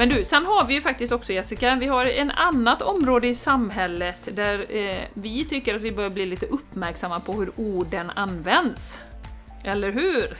Men 0.00 0.08
du, 0.08 0.24
sen 0.24 0.46
har 0.46 0.64
vi 0.64 0.74
ju 0.74 0.80
faktiskt 0.80 1.12
också 1.12 1.32
Jessica, 1.32 1.74
vi 1.74 1.86
har 1.86 2.06
en 2.06 2.30
annat 2.30 2.82
område 2.82 3.28
i 3.28 3.34
samhället 3.34 4.28
där 4.36 4.76
eh, 4.76 5.04
vi 5.14 5.44
tycker 5.44 5.74
att 5.74 5.80
vi 5.80 5.92
börjar 5.92 6.10
bli 6.10 6.26
lite 6.26 6.46
uppmärksamma 6.46 7.20
på 7.20 7.32
hur 7.32 7.52
orden 7.56 8.10
används. 8.10 9.00
Eller 9.64 9.92
hur? 9.92 10.24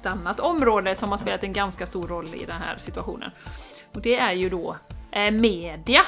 Ett 0.00 0.06
annat 0.06 0.40
område 0.40 0.94
som 0.94 1.10
har 1.10 1.16
spelat 1.16 1.44
en 1.44 1.52
ganska 1.52 1.86
stor 1.86 2.08
roll 2.08 2.26
i 2.34 2.44
den 2.44 2.62
här 2.62 2.78
situationen. 2.78 3.30
Och 3.94 4.00
det 4.00 4.16
är 4.16 4.32
ju 4.32 4.50
då 4.50 4.76
eh, 5.12 5.30
media. 5.30 6.02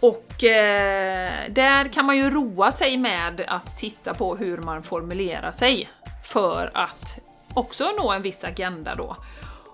Och 0.00 0.44
eh, 0.44 1.50
där 1.50 1.88
kan 1.88 2.04
man 2.04 2.16
ju 2.16 2.30
roa 2.30 2.72
sig 2.72 2.96
med 2.96 3.44
att 3.48 3.76
titta 3.76 4.14
på 4.14 4.36
hur 4.36 4.58
man 4.58 4.82
formulerar 4.82 5.52
sig 5.52 5.88
för 6.24 6.70
att 6.74 7.18
också 7.54 7.92
nå 7.98 8.12
en 8.12 8.22
viss 8.22 8.44
agenda 8.44 8.94
då. 8.94 9.16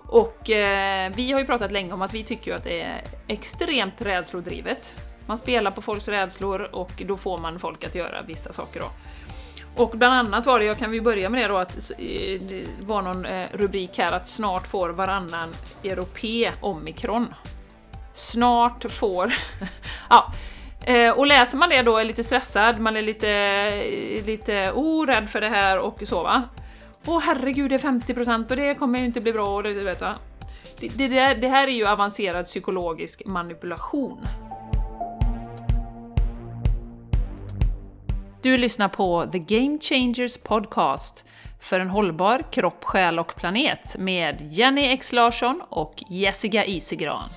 Och 0.07 0.49
eh, 0.49 1.11
vi 1.15 1.31
har 1.31 1.39
ju 1.39 1.45
pratat 1.45 1.71
länge 1.71 1.93
om 1.93 2.01
att 2.01 2.13
vi 2.13 2.23
tycker 2.23 2.55
att 2.55 2.63
det 2.63 2.81
är 2.81 3.01
extremt 3.27 4.01
rädslodrivet. 4.01 4.93
Man 5.27 5.37
spelar 5.37 5.71
på 5.71 5.81
folks 5.81 6.07
rädslor 6.07 6.67
och 6.71 7.03
då 7.07 7.15
får 7.15 7.37
man 7.37 7.59
folk 7.59 7.83
att 7.83 7.95
göra 7.95 8.21
vissa 8.21 8.53
saker 8.53 8.79
då. 8.79 8.89
Och 9.75 9.89
bland 9.89 10.13
annat 10.13 10.45
var 10.45 10.59
det, 10.59 10.65
jag 10.65 10.77
kan 10.77 10.91
vi 10.91 11.01
börja 11.01 11.29
med 11.29 11.41
det 11.41 11.47
då, 11.47 11.57
att 11.57 11.75
eh, 11.75 12.41
det 12.41 12.65
var 12.81 13.01
någon 13.01 13.25
eh, 13.25 13.47
rubrik 13.53 13.97
här 13.97 14.11
att 14.11 14.27
snart 14.27 14.67
får 14.67 14.89
varannan 14.89 15.49
europé 15.83 16.51
omikron. 16.61 17.33
Snart 18.13 18.91
får... 18.91 19.33
ja. 20.09 20.33
Eh, 20.83 21.09
och 21.09 21.27
läser 21.27 21.57
man 21.57 21.69
det 21.69 21.81
då 21.81 21.97
är 21.97 22.03
lite 22.03 22.23
stressad, 22.23 22.79
man 22.79 22.97
är 22.97 23.01
lite, 23.01 23.83
lite 24.25 24.71
oh, 24.75 25.25
för 25.25 25.41
det 25.41 25.49
här 25.49 25.79
och 25.79 26.01
så 26.05 26.23
va. 26.23 26.43
Åh 27.09 27.19
herregud, 27.19 27.69
det 27.69 27.75
är 27.75 27.79
50% 27.79 28.49
och 28.49 28.55
det 28.55 28.75
kommer 28.75 28.99
ju 28.99 29.05
inte 29.05 29.21
bli 29.21 29.33
bra 29.33 29.55
och 29.55 29.63
det, 29.63 29.73
vet 29.73 30.01
va. 30.01 30.15
Det, 30.79 30.87
det, 30.87 31.33
det 31.33 31.47
här 31.47 31.67
är 31.67 31.71
ju 31.71 31.87
avancerad 31.87 32.45
psykologisk 32.45 33.25
manipulation. 33.25 34.19
Du 38.41 38.57
lyssnar 38.57 38.87
på 38.89 39.25
The 39.31 39.39
Game 39.39 39.79
Changers 39.81 40.37
Podcast 40.37 41.25
för 41.61 41.79
en 41.79 41.89
hållbar 41.89 42.51
kropp, 42.51 42.83
själ 42.83 43.19
och 43.19 43.35
planet 43.35 43.95
med 43.99 44.49
Jenny 44.51 44.81
X 44.81 45.13
Larsson 45.13 45.61
och 45.69 46.03
Jessica 46.09 46.65
Isigran. 46.65 47.29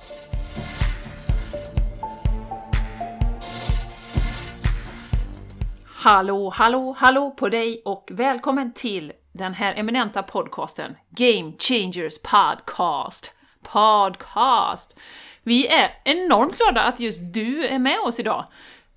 Hallå, 5.85 6.49
hallå, 6.55 6.95
hallå 6.97 7.31
på 7.31 7.49
dig 7.49 7.81
och 7.85 8.09
välkommen 8.11 8.73
till 8.73 9.13
den 9.31 9.53
här 9.53 9.73
eminenta 9.75 10.23
podcasten 10.23 10.95
Game 11.09 11.53
Changers 11.59 12.21
Podcast. 12.21 13.35
Podcast! 13.63 14.99
Vi 15.43 15.67
är 15.67 15.89
enormt 16.05 16.57
glada 16.57 16.81
att 16.81 16.99
just 16.99 17.19
du 17.33 17.65
är 17.65 17.79
med 17.79 17.99
oss 17.99 18.19
idag. 18.19 18.45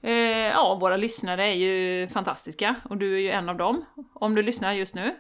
Eh, 0.03 0.13
ja, 0.49 0.79
våra 0.81 0.97
lyssnare 0.97 1.47
är 1.47 1.55
ju 1.55 2.09
fantastiska 2.09 2.75
och 2.91 2.97
du 2.97 3.15
är 3.15 3.19
ju 3.19 3.31
en 3.31 3.49
av 3.49 3.57
dem, 3.57 3.85
om 4.15 4.35
du 4.35 4.43
lyssnar 4.43 4.73
just 4.73 4.95
nu. 4.95 5.15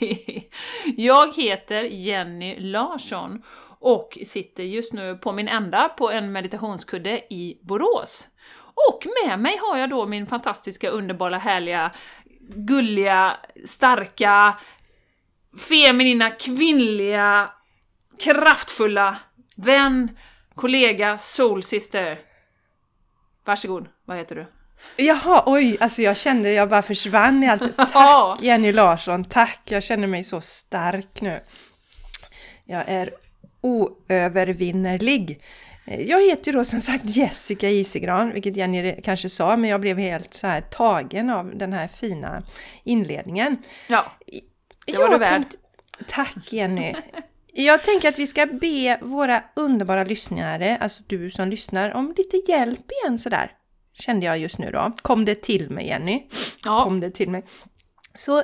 jag 0.96 1.36
heter 1.36 1.82
Jenny 1.82 2.60
Larsson 2.60 3.42
och 3.78 4.18
sitter 4.26 4.64
just 4.64 4.92
nu 4.92 5.16
på 5.16 5.32
min 5.32 5.48
ända 5.48 5.88
på 5.88 6.10
en 6.10 6.32
meditationskudde 6.32 7.34
i 7.34 7.58
Borås. 7.62 8.28
Och 8.88 9.06
med 9.24 9.38
mig 9.38 9.58
har 9.62 9.78
jag 9.78 9.90
då 9.90 10.06
min 10.06 10.26
fantastiska, 10.26 10.90
underbara, 10.90 11.38
härliga, 11.38 11.92
gulliga, 12.54 13.36
starka, 13.64 14.58
feminina, 15.68 16.30
kvinnliga, 16.30 17.50
kraftfulla 18.18 19.16
vän, 19.56 20.16
kollega, 20.54 21.18
soulsister. 21.18 22.18
Varsågod, 23.44 23.88
vad 24.04 24.16
heter 24.16 24.34
du? 24.34 24.46
Jaha, 24.96 25.42
oj, 25.46 25.76
alltså 25.80 26.02
jag 26.02 26.16
kände 26.16 26.52
jag 26.52 26.68
bara 26.68 26.82
försvann 26.82 27.42
i 27.42 27.48
allt. 27.48 27.76
Tack 27.92 28.42
Jenny 28.42 28.72
Larsson, 28.72 29.24
tack! 29.24 29.60
Jag 29.64 29.82
känner 29.82 30.06
mig 30.06 30.24
så 30.24 30.40
stark 30.40 31.20
nu. 31.20 31.40
Jag 32.64 32.84
är 32.86 33.10
oövervinnerlig. 33.60 35.42
Jag 35.84 36.22
heter 36.22 36.52
ju 36.52 36.58
då 36.58 36.64
som 36.64 36.80
sagt 36.80 37.04
Jessica 37.16 37.68
Isigran, 37.68 38.32
vilket 38.32 38.56
Jenny 38.56 39.00
kanske 39.02 39.28
sa, 39.28 39.56
men 39.56 39.70
jag 39.70 39.80
blev 39.80 39.98
helt 39.98 40.34
så 40.34 40.46
här 40.46 40.60
tagen 40.60 41.30
av 41.30 41.58
den 41.58 41.72
här 41.72 41.88
fina 41.88 42.42
inledningen. 42.84 43.56
Ja, 43.88 44.12
det 44.86 44.98
var 44.98 45.08
du 45.08 45.18
värd. 45.18 45.44
Tack 46.08 46.52
Jenny! 46.52 46.94
Jag 47.52 47.82
tänker 47.82 48.08
att 48.08 48.18
vi 48.18 48.26
ska 48.26 48.46
be 48.46 48.98
våra 49.02 49.44
underbara 49.56 50.04
lyssnare, 50.04 50.76
alltså 50.80 51.02
du 51.06 51.30
som 51.30 51.48
lyssnar, 51.48 51.90
om 51.90 52.14
lite 52.16 52.52
hjälp 52.52 52.90
igen 52.90 53.18
sådär. 53.18 53.52
Kände 53.92 54.26
jag 54.26 54.38
just 54.38 54.58
nu 54.58 54.70
då. 54.70 54.92
Kom 55.02 55.24
det 55.24 55.34
till 55.34 55.70
mig 55.70 55.86
Jenny? 55.86 56.26
Ja. 56.64 56.84
Kom 56.84 57.00
det 57.00 57.10
till 57.10 57.30
mig. 57.30 57.44
Så 58.14 58.42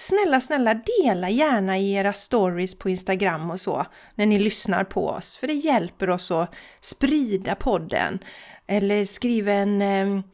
snälla, 0.00 0.40
snälla 0.40 0.74
dela 0.74 1.30
gärna 1.30 1.78
i 1.78 1.92
era 1.92 2.12
stories 2.12 2.78
på 2.78 2.90
Instagram 2.90 3.50
och 3.50 3.60
så 3.60 3.86
när 4.14 4.26
ni 4.26 4.38
lyssnar 4.38 4.84
på 4.84 5.08
oss. 5.08 5.36
För 5.36 5.46
det 5.46 5.52
hjälper 5.52 6.10
oss 6.10 6.30
att 6.30 6.54
sprida 6.80 7.54
podden. 7.54 8.18
Eller 8.66 9.04
skriva 9.04 9.52
en 9.52 9.82
eh, 9.82 10.24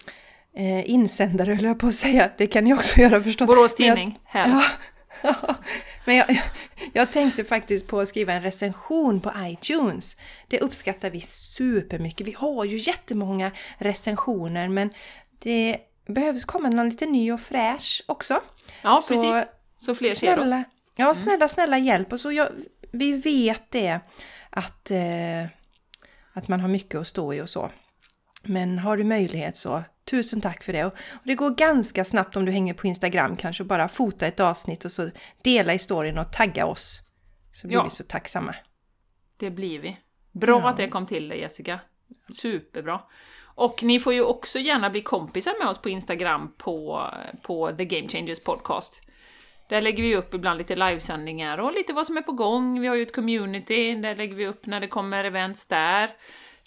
eh 0.56 0.91
insändare, 0.91 1.54
höll 1.54 1.65
jag 1.65 1.78
på 1.78 1.87
att 1.87 1.94
säga. 1.94 2.31
Det 2.38 2.47
kan 2.47 2.65
ni 2.65 2.75
också 2.75 3.00
göra 3.00 3.22
förstås. 3.22 3.47
Borås 3.47 3.75
Tidning, 3.75 4.19
här. 4.25 4.49
Ja, 4.49 4.65
Men 6.04 6.16
jag, 6.16 6.43
jag 6.93 7.12
tänkte 7.12 7.44
faktiskt 7.44 7.87
på 7.87 8.00
att 8.00 8.09
skriva 8.09 8.33
en 8.33 8.43
recension 8.43 9.21
på 9.21 9.33
iTunes. 9.38 10.16
Det 10.48 10.60
uppskattar 10.60 11.10
vi 11.10 11.21
supermycket. 11.21 12.27
Vi 12.27 12.33
har 12.33 12.65
ju 12.65 12.77
jättemånga 12.77 13.50
recensioner 13.78 14.69
men 14.69 14.91
det 15.38 15.78
behövs 16.06 16.44
komma 16.44 16.69
någon 16.69 16.88
lite 16.88 17.06
ny 17.06 17.33
och 17.33 17.41
fräsch 17.41 18.03
också. 18.06 18.41
Ja, 18.83 19.00
så, 19.03 19.15
precis. 19.15 19.55
Så 19.76 19.94
fler 19.94 20.10
snälla, 20.10 20.47
ser 20.47 20.59
oss. 20.59 20.64
Ja, 20.97 21.04
mm. 21.04 21.14
snälla, 21.14 21.48
snälla 21.48 21.78
hjälp 21.78 22.12
oss. 22.12 22.25
Jag, 22.25 22.48
vi 22.92 23.12
vet 23.12 23.70
det 23.70 24.00
att, 24.50 24.91
eh, 24.91 25.44
att 26.32 26.48
man 26.48 26.60
har 26.60 26.69
mycket 26.69 27.00
att 27.00 27.09
stå 27.09 27.34
i 27.34 27.41
och 27.41 27.50
så. 27.50 27.70
Men 28.42 28.78
har 28.78 28.97
du 28.97 29.04
möjlighet 29.04 29.56
så 29.56 29.84
tusen 30.10 30.41
tack 30.41 30.65
för 30.65 30.72
det. 30.72 30.84
Och, 30.84 30.94
det 31.25 31.34
går 31.34 31.50
ganska 31.50 32.04
snabbt 32.04 32.36
om 32.36 32.44
du 32.44 32.53
hänger 32.53 32.75
på 32.75 32.86
Instagram 32.86 33.36
kanske 33.36 33.65
bara 33.65 33.88
fota 33.88 34.26
ett 34.26 34.41
avsnitt 34.41 34.84
och 34.84 34.92
så 34.92 35.10
dela 35.42 35.75
i 35.75 35.78
storyn 35.78 36.19
och 36.19 36.32
tagga 36.32 36.66
oss. 36.66 37.00
Så 37.53 37.66
blir 37.66 37.76
ja. 37.76 37.84
vi 37.84 37.91
så 37.91 38.04
tacksamma. 38.04 38.54
Det 39.36 39.50
blir 39.50 39.78
vi. 39.78 39.97
Bra 40.32 40.60
ja. 40.60 40.69
att 40.69 40.76
det 40.76 40.88
kom 40.88 41.06
till 41.06 41.28
dig 41.28 41.41
Jessica. 41.41 41.81
Superbra. 42.32 43.00
Och 43.38 43.82
ni 43.82 44.00
får 44.00 44.12
ju 44.12 44.22
också 44.22 44.59
gärna 44.59 44.91
bli 44.91 45.03
kompisar 45.03 45.54
med 45.59 45.69
oss 45.69 45.78
på 45.78 45.88
Instagram 45.88 46.54
på, 46.59 47.06
på 47.42 47.72
The 47.76 47.84
Game 47.84 48.09
Changers 48.09 48.41
Podcast. 48.41 49.03
Där 49.69 49.81
lägger 49.81 50.03
vi 50.03 50.16
upp 50.16 50.34
ibland 50.34 50.59
lite 50.59 50.77
livesändningar 50.77 51.59
och 51.59 51.72
lite 51.72 51.93
vad 51.93 52.06
som 52.06 52.16
är 52.16 52.22
på 52.22 52.32
gång. 52.32 52.81
Vi 52.81 52.87
har 52.87 52.94
ju 52.94 53.03
ett 53.03 53.15
community, 53.15 53.94
där 53.94 54.16
lägger 54.16 54.34
vi 54.34 54.47
upp 54.47 54.66
när 54.66 54.81
det 54.81 54.88
kommer 54.88 55.25
events 55.25 55.66
där. 55.66 56.10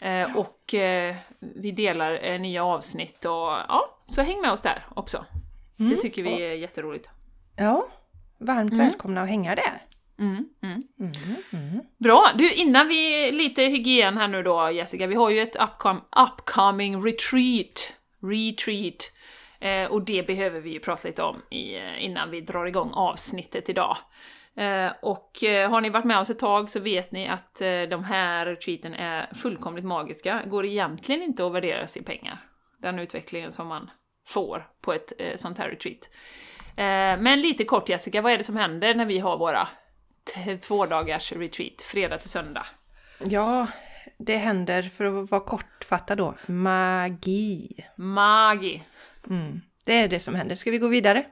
Eh, 0.02 0.12
ja. 0.12 0.28
Och 0.36 0.74
eh, 0.74 1.16
vi 1.40 1.72
delar 1.72 2.20
eh, 2.24 2.40
nya 2.40 2.64
avsnitt 2.64 3.26
och 3.26 3.50
ja, 3.68 3.98
så 4.08 4.22
häng 4.22 4.42
med 4.42 4.52
oss 4.52 4.62
där 4.62 4.86
också. 4.96 5.26
Mm. 5.80 5.92
Det 5.92 5.98
tycker 5.98 6.24
vi 6.24 6.44
är 6.44 6.54
jätteroligt. 6.54 7.10
Ja, 7.58 7.88
varmt 8.38 8.74
mm. 8.74 8.88
välkomna 8.88 9.22
att 9.22 9.30
hänga 9.30 9.56
där. 9.56 9.81
Mm, 10.20 10.46
mm. 10.62 10.81
Mm, 11.00 11.12
mm, 11.52 11.81
Bra! 11.98 12.28
Du, 12.36 12.54
innan 12.54 12.88
vi... 12.88 13.31
Lite 13.31 13.64
hygien 13.64 14.18
här 14.18 14.28
nu 14.28 14.44
då 14.44 14.72
Jessica, 14.72 15.08
vi 15.08 15.16
har 15.16 15.30
ju 15.30 15.42
ett 15.42 15.56
upcom 15.56 16.02
upcoming 16.28 17.06
retreat. 17.06 17.96
Retreat. 18.22 19.12
Eh, 19.59 19.92
och 19.92 20.06
det 20.06 20.28
behöver 20.28 20.59
vi 20.59 20.70
ju 20.70 20.80
prata 20.80 21.08
lite 21.08 21.24
om 21.24 21.42
i, 21.50 21.75
eh, 21.75 22.06
innan 22.06 22.31
vi 22.31 22.42
drar 22.42 22.66
igång 22.66 22.92
avsnittet 22.94 23.70
idag. 23.70 23.97
Eh, 24.56 24.92
och 25.02 25.44
eh, 25.44 25.70
har 25.70 25.81
ni 25.81 25.90
varit 25.90 26.06
med 26.06 26.19
oss 26.19 26.30
ett 26.30 26.39
tag 26.39 26.69
så 26.69 26.80
vet 26.80 27.12
ni 27.12 27.28
att 27.28 27.62
eh, 27.62 27.81
de 27.81 28.04
här 28.04 28.45
retreaten 28.45 28.94
är 28.94 29.33
fullkomligt 29.33 29.86
magiska. 29.86 30.44
Går 30.45 30.66
egentligen 30.66 31.22
inte 31.22 31.45
att 31.45 31.54
värdera 31.54 31.88
i 31.95 32.01
pengar. 32.01 32.45
Den 32.78 33.00
utvecklingen 33.00 33.51
som 33.51 33.68
man 33.68 33.89
får 34.28 34.68
på 34.81 34.94
ett 34.94 35.13
sånt 35.36 35.57
här 35.57 35.69
retreat. 35.69 36.10
Men 37.22 37.42
lite 37.42 37.63
kort 37.63 37.89
Jessica, 37.89 38.22
vad 38.22 38.31
är 38.31 38.38
det 38.38 38.44
som 38.44 38.56
händer 38.56 38.95
när 38.95 39.06
vi 39.06 39.19
har 39.19 39.38
våra 39.38 39.68
två 40.62 40.86
dagars 40.86 41.31
retreat, 41.31 41.81
fredag 41.81 42.18
till 42.18 42.30
söndag. 42.30 42.66
Ja, 43.19 43.68
det 44.18 44.38
händer, 44.38 44.83
för 44.83 45.06
att 45.06 45.31
vara 45.31 45.42
kortfattad 45.42 46.18
då, 46.18 46.36
magi. 46.45 47.69
Magi. 47.95 48.83
Mm, 49.30 49.62
det 49.86 49.94
är 49.98 50.07
det 50.07 50.19
som 50.19 50.36
händer. 50.36 50.56
Ska 50.56 50.71
vi 50.71 50.77
gå 50.77 50.88
vidare? 50.88 51.25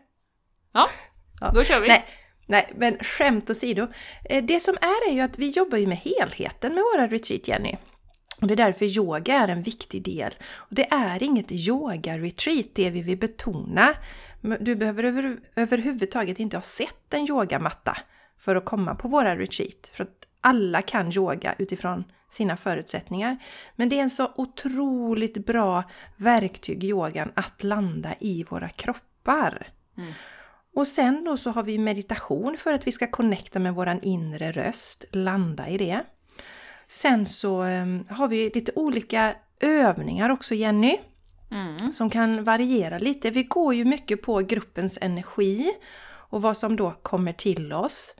Ja, 0.74 0.90
ja. 1.42 1.52
då 1.52 1.64
kör 1.64 1.82
vi. 1.82 1.88
Nej, 1.88 2.06
nej, 2.48 2.74
men 2.76 2.98
skämt 2.98 3.50
åsido. 3.50 3.88
Eh, 4.26 4.44
det 4.44 4.60
som 4.60 4.78
är 4.82 5.10
är 5.10 5.14
ju 5.14 5.22
att 5.22 5.40
vi 5.40 5.50
jobbar 5.50 5.78
ju 5.78 5.88
med 5.88 5.98
helheten 5.98 6.74
med 6.74 6.84
våra 6.94 7.08
retreat, 7.08 7.48
Jenny. 7.48 7.78
Och 8.42 8.48
det 8.48 8.54
är 8.54 8.58
därför 8.58 8.86
yoga 8.86 9.36
är 9.36 9.48
en 9.48 9.62
viktig 9.62 10.04
del. 10.04 10.34
Och 10.56 10.76
det 10.76 10.94
är 10.94 11.24
inget 11.24 11.52
yoga-retreat, 11.52 12.68
det 12.74 12.90
vi 12.90 13.02
vill 13.02 13.18
betona. 13.18 13.94
Du 14.60 14.76
behöver 14.76 15.04
över, 15.04 15.38
överhuvudtaget 15.56 16.40
inte 16.40 16.58
ha 16.58 16.62
sett 16.62 17.14
en 17.14 17.26
yogamatta 17.30 17.98
för 18.38 18.56
att 18.56 18.66
komma 18.66 18.96
på 18.96 19.08
våra 19.08 19.38
retreat. 19.38 19.90
För 19.94 20.04
att 20.04 20.28
alla 20.42 20.82
kan 20.82 21.12
yoga 21.12 21.56
utifrån 21.58 22.04
sina 22.38 22.58
förutsättningar. 22.58 23.38
Men 23.76 23.90
det 23.90 24.00
är 24.00 24.04
en 24.04 24.10
så 24.10 24.32
otroligt 24.36 25.46
bra 25.46 25.84
verktyg, 26.18 26.84
yogan, 26.84 27.32
att 27.36 27.64
landa 27.64 28.10
i 28.20 28.44
våra 28.44 28.70
kroppar. 28.70 29.68
Mm. 29.98 30.14
Och 30.76 30.88
sen 30.88 31.24
då 31.24 31.38
så 31.38 31.52
har 31.52 31.64
vi 31.64 31.78
meditation 31.78 32.58
för 32.58 32.74
att 32.74 32.88
vi 32.88 32.92
ska 32.92 33.08
connecta 33.08 33.60
med 33.60 33.76
våran 33.76 34.00
inre 34.02 34.52
röst, 34.52 35.06
landa 35.12 35.68
i 35.70 35.78
det. 35.78 36.04
Sen 36.88 37.26
så 37.26 37.64
um, 37.64 38.08
har 38.10 38.28
vi 38.28 38.52
lite 38.54 38.72
olika 38.76 39.36
övningar 39.60 40.30
också 40.30 40.56
Jenny. 40.56 40.98
Mm. 41.52 41.94
Som 41.94 42.10
kan 42.10 42.44
variera 42.44 42.98
lite. 42.98 43.30
Vi 43.30 43.44
går 43.44 43.74
ju 43.74 43.86
mycket 43.86 44.22
på 44.22 44.40
gruppens 44.40 44.98
energi 45.02 45.72
och 46.30 46.42
vad 46.42 46.58
som 46.58 46.76
då 46.76 46.92
kommer 46.92 47.34
till 47.34 47.74
oss. 47.74 48.16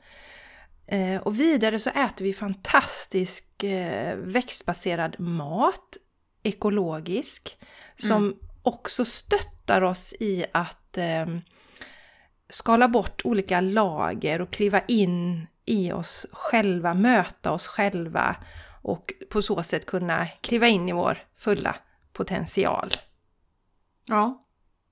Eh, 0.90 1.20
och 1.20 1.40
vidare 1.40 1.78
så 1.78 1.90
äter 1.90 2.24
vi 2.24 2.32
fantastisk 2.32 3.64
eh, 3.64 4.16
växtbaserad 4.16 5.20
mat, 5.20 5.96
ekologisk, 6.42 7.58
som 7.96 8.24
mm. 8.24 8.38
också 8.62 9.04
stöttar 9.04 9.82
oss 9.82 10.14
i 10.20 10.44
att 10.52 10.98
eh, 10.98 11.26
skala 12.48 12.88
bort 12.88 13.22
olika 13.24 13.60
lager 13.60 14.40
och 14.40 14.52
kliva 14.52 14.80
in 14.80 15.46
i 15.64 15.92
oss 15.92 16.26
själva, 16.32 16.94
möta 16.94 17.52
oss 17.52 17.66
själva 17.66 18.36
och 18.82 19.12
på 19.30 19.42
så 19.42 19.62
sätt 19.62 19.86
kunna 19.86 20.26
kliva 20.26 20.68
in 20.68 20.88
i 20.88 20.92
vår 20.92 21.18
fulla 21.36 21.76
potential. 22.12 22.90
Ja, 24.06 24.44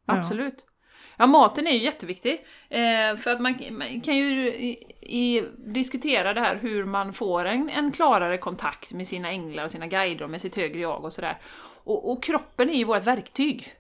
absolut. 0.06 0.64
Ja. 0.66 0.72
Ja, 1.16 1.26
maten 1.26 1.66
är 1.66 1.70
ju 1.70 1.82
jätteviktig. 1.82 2.44
Eh, 2.68 3.16
för 3.16 3.30
att 3.30 3.40
man, 3.40 3.58
man 3.70 4.00
kan 4.00 4.16
ju 4.16 4.48
i, 4.48 4.78
i, 5.00 5.44
diskutera 5.56 6.34
det 6.34 6.40
här 6.40 6.56
hur 6.56 6.84
man 6.84 7.12
får 7.12 7.44
en, 7.44 7.70
en, 7.70 7.92
klarare 7.92 8.38
kontakt 8.38 8.92
med 8.92 9.08
sina 9.08 9.28
änglar 9.28 9.64
och 9.64 9.70
sina 9.70 9.86
guider 9.86 10.24
och 10.24 10.30
med 10.30 10.40
sitt 10.40 10.56
högre 10.56 10.80
jag 10.80 11.04
och 11.04 11.12
sådär. 11.12 11.38
Och, 11.84 12.12
och 12.12 12.22
kroppen 12.22 12.70
är 12.70 12.74
ju 12.74 12.84
vårt 12.84 13.04
verktyg. 13.04 13.74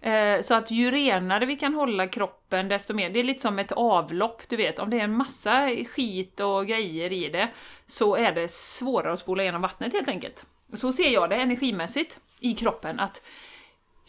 Eh, 0.00 0.40
så 0.40 0.54
att 0.54 0.70
ju 0.70 0.90
renare 0.90 1.46
vi 1.46 1.56
kan 1.56 1.74
hålla 1.74 2.06
kroppen, 2.06 2.68
desto 2.68 2.94
mer. 2.94 3.10
Det 3.10 3.20
är 3.20 3.24
lite 3.24 3.40
som 3.40 3.58
ett 3.58 3.72
avlopp, 3.72 4.48
du 4.48 4.56
vet. 4.56 4.78
Om 4.78 4.90
det 4.90 5.00
är 5.00 5.04
en 5.04 5.16
massa 5.16 5.70
skit 5.86 6.40
och 6.40 6.66
grejer 6.66 7.12
i 7.12 7.28
det, 7.28 7.48
så 7.86 8.16
är 8.16 8.32
det 8.32 8.50
svårare 8.50 9.12
att 9.12 9.18
spola 9.18 9.42
igenom 9.42 9.62
vattnet 9.62 9.92
helt 9.92 10.08
enkelt. 10.08 10.46
Så 10.72 10.92
ser 10.92 11.10
jag 11.10 11.30
det 11.30 11.36
energimässigt 11.36 12.18
i 12.40 12.54
kroppen, 12.54 13.00
att 13.00 13.22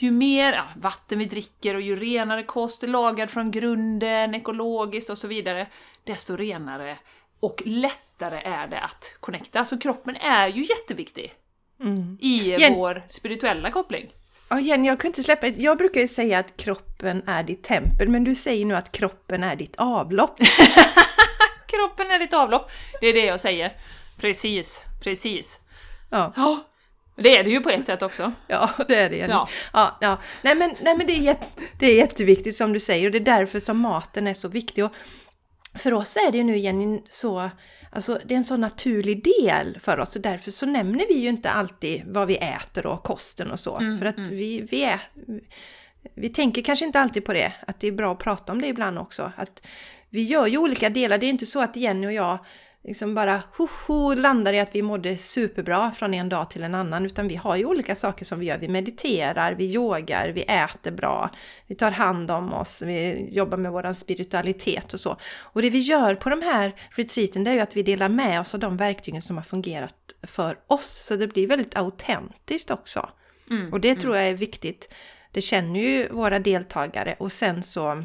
ju 0.03 0.12
mer 0.12 0.53
ja, 0.53 0.63
vatten 0.75 1.19
vi 1.19 1.25
dricker 1.25 1.75
och 1.75 1.81
ju 1.81 1.95
renare 1.95 2.44
kost, 2.44 2.83
lagad 2.83 3.30
från 3.30 3.51
grunden, 3.51 4.36
ekologiskt 4.36 5.09
och 5.09 5.18
så 5.18 5.27
vidare, 5.27 5.68
desto 6.03 6.36
renare 6.36 6.98
och 7.39 7.62
lättare 7.65 8.42
är 8.42 8.68
det 8.68 8.80
att 8.80 9.13
connecta. 9.19 9.65
Så 9.65 9.80
kroppen 9.80 10.15
är 10.15 10.48
ju 10.48 10.65
jätteviktig 10.65 11.33
mm. 11.80 12.18
i 12.21 12.38
Jen 12.38 12.74
vår 12.74 13.03
spirituella 13.07 13.71
koppling. 13.71 14.12
Ja, 14.50 14.59
Jenny, 14.59 14.88
jag 14.88 15.00
kunde 15.00 15.09
inte 15.09 15.24
släppa 15.24 15.50
det. 15.50 15.57
Jag 15.57 15.77
brukar 15.77 16.01
ju 16.01 16.07
säga 16.07 16.39
att 16.39 16.57
kroppen 16.57 17.24
är 17.27 17.44
ditt 17.44 17.63
tempel, 17.63 18.09
men 18.09 18.24
du 18.24 18.36
säger 18.36 18.65
nu 18.65 18.75
att 18.75 18.92
kroppen 18.92 19.44
är 19.44 19.56
ditt 19.56 19.75
avlopp. 19.77 20.39
kroppen 21.65 22.12
är 22.12 22.19
ditt 22.19 22.33
avlopp, 22.33 22.71
det 23.01 23.07
är 23.07 23.13
det 23.13 23.25
jag 23.25 23.39
säger. 23.39 23.71
Precis, 24.18 24.83
precis. 25.03 25.59
Ja. 26.09 26.33
Oh, 26.38 26.57
det 27.22 27.38
är 27.38 27.44
det 27.44 27.50
ju 27.50 27.60
på 27.60 27.70
ett 27.70 27.86
sätt 27.86 28.02
också. 28.02 28.32
Ja, 28.48 28.70
det 28.88 28.96
är 28.96 29.10
det. 29.10 29.18
Ja. 29.18 29.50
Ja, 29.74 29.98
ja. 30.02 30.18
Nej, 30.42 30.56
men, 30.56 30.76
nej, 30.82 30.98
men 30.98 31.08
det, 31.08 31.14
är 31.14 31.22
jätte, 31.22 31.46
det 31.80 31.86
är 31.86 31.96
jätteviktigt 31.96 32.56
som 32.56 32.74
du 32.74 32.80
säger 32.80 33.06
och 33.06 33.12
det 33.12 33.18
är 33.18 33.38
därför 33.38 33.60
som 33.60 33.80
maten 33.80 34.28
är 34.28 34.34
så 34.34 34.48
viktig. 34.48 34.86
Och 34.86 34.92
för 35.76 35.94
oss 35.94 36.18
är 36.18 36.32
det 36.32 36.38
ju 36.38 36.44
nu 36.44 36.58
Jenny 36.58 37.02
så, 37.10 37.50
alltså 37.92 38.20
det 38.26 38.34
är 38.34 38.38
en 38.38 38.44
så 38.44 38.58
naturlig 38.58 39.24
del 39.24 39.80
för 39.80 40.00
oss 40.00 40.16
och 40.16 40.22
därför 40.22 40.52
så 40.52 40.66
nämner 40.66 41.08
vi 41.08 41.14
ju 41.14 41.30
inte 41.30 41.52
alltid 41.52 42.04
vad 42.06 42.28
vi 42.28 42.38
äter 42.38 42.86
och 42.86 43.04
kosten 43.04 43.52
och 43.52 43.60
så. 43.60 43.78
Mm, 43.78 44.00
för 44.00 44.06
att 44.06 44.18
mm. 44.18 44.30
vi, 44.30 44.68
vi 44.72 44.84
är... 44.84 45.00
Vi 46.16 46.30
tänker 46.30 46.62
kanske 46.62 46.86
inte 46.86 47.00
alltid 47.00 47.26
på 47.26 47.34
det, 47.34 47.54
att 47.68 47.80
det 47.80 47.88
är 47.88 47.92
bra 47.92 48.12
att 48.12 48.20
prata 48.20 48.52
om 48.52 48.62
det 48.62 48.68
ibland 48.68 49.00
också. 49.00 49.32
Att 49.36 49.68
vi 50.10 50.24
gör 50.24 50.48
ju 50.48 50.58
olika 50.58 50.90
delar, 50.90 51.18
det 51.18 51.26
är 51.26 51.30
inte 51.30 51.46
så 51.46 51.62
att 51.62 51.76
Jenny 51.76 52.08
och 52.08 52.14
jag 52.14 52.40
liksom 52.83 53.16
bara 53.16 53.44
ho, 53.57 54.16
landar 54.16 54.54
i 54.54 54.60
att 54.60 54.75
vi 54.75 54.81
mådde 54.81 55.18
superbra 55.18 55.92
från 55.92 56.13
en 56.13 56.30
dag 56.30 56.50
till 56.50 56.63
en 56.63 56.75
annan, 56.75 57.06
utan 57.06 57.28
vi 57.28 57.36
har 57.36 57.56
ju 57.56 57.66
olika 57.66 57.95
saker 57.95 58.25
som 58.25 58.39
vi 58.39 58.45
gör. 58.45 58.57
Vi 58.57 58.68
mediterar, 58.68 59.54
vi 59.54 59.74
yogar, 59.74 60.30
vi 60.30 60.42
äter 60.42 60.92
bra, 60.92 61.30
vi 61.68 61.75
tar 61.75 61.92
hand 61.92 62.31
om 62.31 62.54
oss, 62.54 62.81
vi 62.81 63.28
jobbar 63.31 63.57
med 63.57 63.72
vår 63.72 63.94
spiritualitet 63.94 64.94
och 64.94 65.00
så. 65.00 65.18
Och 65.39 65.62
det 65.62 65.69
vi 65.69 65.80
gör 65.80 66.16
på 66.16 66.30
de 66.30 66.42
här 66.42 66.72
retreaten, 66.89 67.44
det 67.44 67.51
är 67.51 67.56
ju 67.56 67.60
att 67.60 67.78
vi 67.78 67.83
delar 67.83 68.10
med 68.10 68.42
oss 68.42 68.54
av 68.54 68.60
de 68.60 68.78
verktygen 68.78 69.22
som 69.22 69.38
har 69.38 69.44
fungerat 69.44 69.95
för 70.24 70.57
oss, 70.68 71.01
så 71.04 71.16
det 71.16 71.27
blir 71.27 71.48
väldigt 71.48 71.77
autentiskt 71.77 72.72
också. 72.72 73.10
Mm, 73.50 73.74
och 73.74 73.81
det 73.81 73.95
tror 73.95 74.16
jag 74.16 74.30
är 74.30 74.34
viktigt. 74.34 74.94
Det 75.31 75.42
känner 75.42 75.80
ju 75.80 76.10
våra 76.10 76.39
deltagare 76.39 77.16
och 77.19 77.31
sen 77.31 77.63
så 77.63 78.04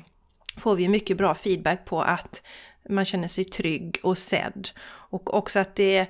får 0.57 0.77
vi 0.77 0.89
mycket 0.89 1.17
bra 1.17 1.35
feedback 1.35 1.85
på 1.85 2.03
att 2.03 2.43
man 2.89 3.05
känner 3.05 3.29
sig 3.29 3.45
trygg 3.45 4.01
och 4.03 4.19
sedd. 4.19 4.69
Och 5.11 5.35
också 5.35 5.59
att 5.59 5.75
det 5.75 6.07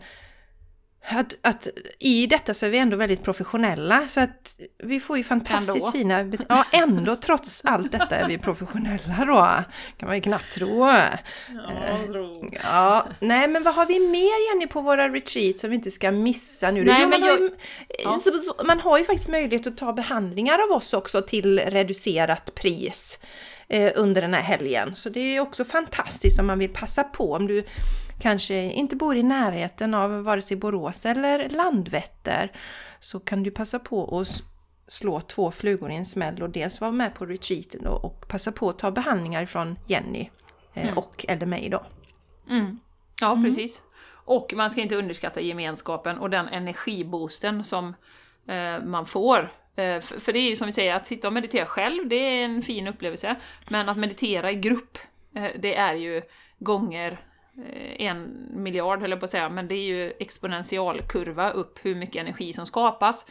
att, 1.08 1.34
att 1.42 1.68
i 1.98 2.26
detta 2.26 2.54
så 2.54 2.66
är 2.66 2.70
vi 2.70 2.78
ändå 2.78 2.96
väldigt 2.96 3.22
professionella 3.22 4.08
så 4.08 4.20
att 4.20 4.60
vi 4.78 5.00
får 5.00 5.16
ju 5.16 5.24
fantastiskt 5.24 5.94
ändå. 5.94 5.98
fina... 5.98 6.44
Ja, 6.48 6.64
ändå 6.72 7.16
trots 7.16 7.64
allt 7.64 7.92
detta 7.92 8.16
är 8.16 8.28
vi 8.28 8.38
professionella 8.38 9.24
då. 9.26 9.64
Kan 9.96 10.06
man 10.06 10.14
ju 10.14 10.20
knappt 10.20 10.52
tro. 10.52 10.86
Ja, 10.86 11.98
tro. 12.12 12.50
ja, 12.64 13.06
nej 13.20 13.48
men 13.48 13.62
vad 13.62 13.74
har 13.74 13.86
vi 13.86 14.00
mer 14.00 14.48
Jenny 14.48 14.66
på 14.66 14.80
våra 14.80 15.08
retreats 15.08 15.60
som 15.60 15.70
vi 15.70 15.76
inte 15.76 15.90
ska 15.90 16.10
missa 16.10 16.70
nu? 16.70 16.84
Nej, 16.84 16.98
jo, 17.02 17.08
man, 17.08 17.20
jag, 17.20 17.32
har 17.32 17.38
ju, 17.38 17.50
ja. 18.04 18.64
man 18.64 18.80
har 18.80 18.98
ju 18.98 19.04
faktiskt 19.04 19.28
möjlighet 19.28 19.66
att 19.66 19.76
ta 19.76 19.92
behandlingar 19.92 20.58
av 20.58 20.76
oss 20.76 20.94
också 20.94 21.22
till 21.22 21.58
reducerat 21.58 22.54
pris 22.54 23.18
eh, 23.68 23.92
under 23.96 24.22
den 24.22 24.34
här 24.34 24.42
helgen. 24.42 24.96
Så 24.96 25.08
det 25.08 25.20
är 25.20 25.40
också 25.40 25.64
fantastiskt 25.64 26.40
om 26.40 26.46
man 26.46 26.58
vill 26.58 26.72
passa 26.72 27.04
på 27.04 27.32
om 27.32 27.46
du 27.46 27.64
kanske 28.20 28.54
inte 28.54 28.96
bor 28.96 29.16
i 29.16 29.22
närheten 29.22 29.94
av 29.94 30.22
vare 30.22 30.42
sig 30.42 30.56
Borås 30.56 31.06
eller 31.06 31.48
Landvetter 31.48 32.52
så 33.00 33.20
kan 33.20 33.42
du 33.42 33.50
passa 33.50 33.78
på 33.78 34.20
att 34.20 34.28
slå 34.88 35.20
två 35.20 35.50
flugor 35.50 35.90
i 35.90 35.96
en 35.96 36.04
smäll 36.04 36.42
och 36.42 36.50
dels 36.50 36.80
vara 36.80 36.90
med 36.90 37.14
på 37.14 37.26
retreaten 37.26 37.86
och, 37.86 38.28
passa 38.28 38.52
på 38.52 38.68
att 38.68 38.78
ta 38.78 38.90
behandlingar 38.90 39.46
från 39.46 39.78
Jenny 39.86 40.30
eh, 40.74 40.84
mm. 40.84 40.98
och 40.98 41.24
eller 41.28 41.46
mig 41.46 41.68
då. 41.68 41.86
Mm. 42.50 42.80
Ja, 43.20 43.32
mm. 43.32 43.44
precis. 43.44 43.82
Och 44.08 44.52
man 44.56 44.70
ska 44.70 44.80
inte 44.80 44.96
underskatta 44.96 45.40
gemenskapen 45.40 46.18
och 46.18 46.30
den 46.30 46.48
energiboosten 46.48 47.64
som 47.64 47.94
eh, 48.48 48.84
man 48.84 49.06
får 49.06 49.52
för 50.00 50.32
det 50.32 50.38
är 50.38 50.50
ju 50.50 50.56
som 50.56 50.66
vi 50.66 50.72
säger, 50.72 50.94
att 50.94 51.06
sitta 51.06 51.28
och 51.28 51.34
meditera 51.34 51.66
själv, 51.66 52.08
det 52.08 52.16
är 52.16 52.44
en 52.44 52.62
fin 52.62 52.88
upplevelse. 52.88 53.36
Men 53.68 53.88
att 53.88 53.96
meditera 53.96 54.50
i 54.50 54.54
grupp, 54.54 54.98
eh, 55.34 55.50
det 55.58 55.76
är 55.76 55.94
ju 55.94 56.22
gånger 56.58 57.20
eh, 57.58 58.06
en 58.06 58.48
miljard 58.54 59.00
höll 59.00 59.10
jag 59.10 59.20
på 59.20 59.24
att 59.24 59.30
säga, 59.30 59.48
men 59.48 59.68
det 59.68 59.74
är 59.74 59.84
ju 59.84 60.12
exponentialkurva 60.20 61.50
upp 61.50 61.78
hur 61.82 61.94
mycket 61.94 62.20
energi 62.20 62.52
som 62.52 62.66
skapas. 62.66 63.26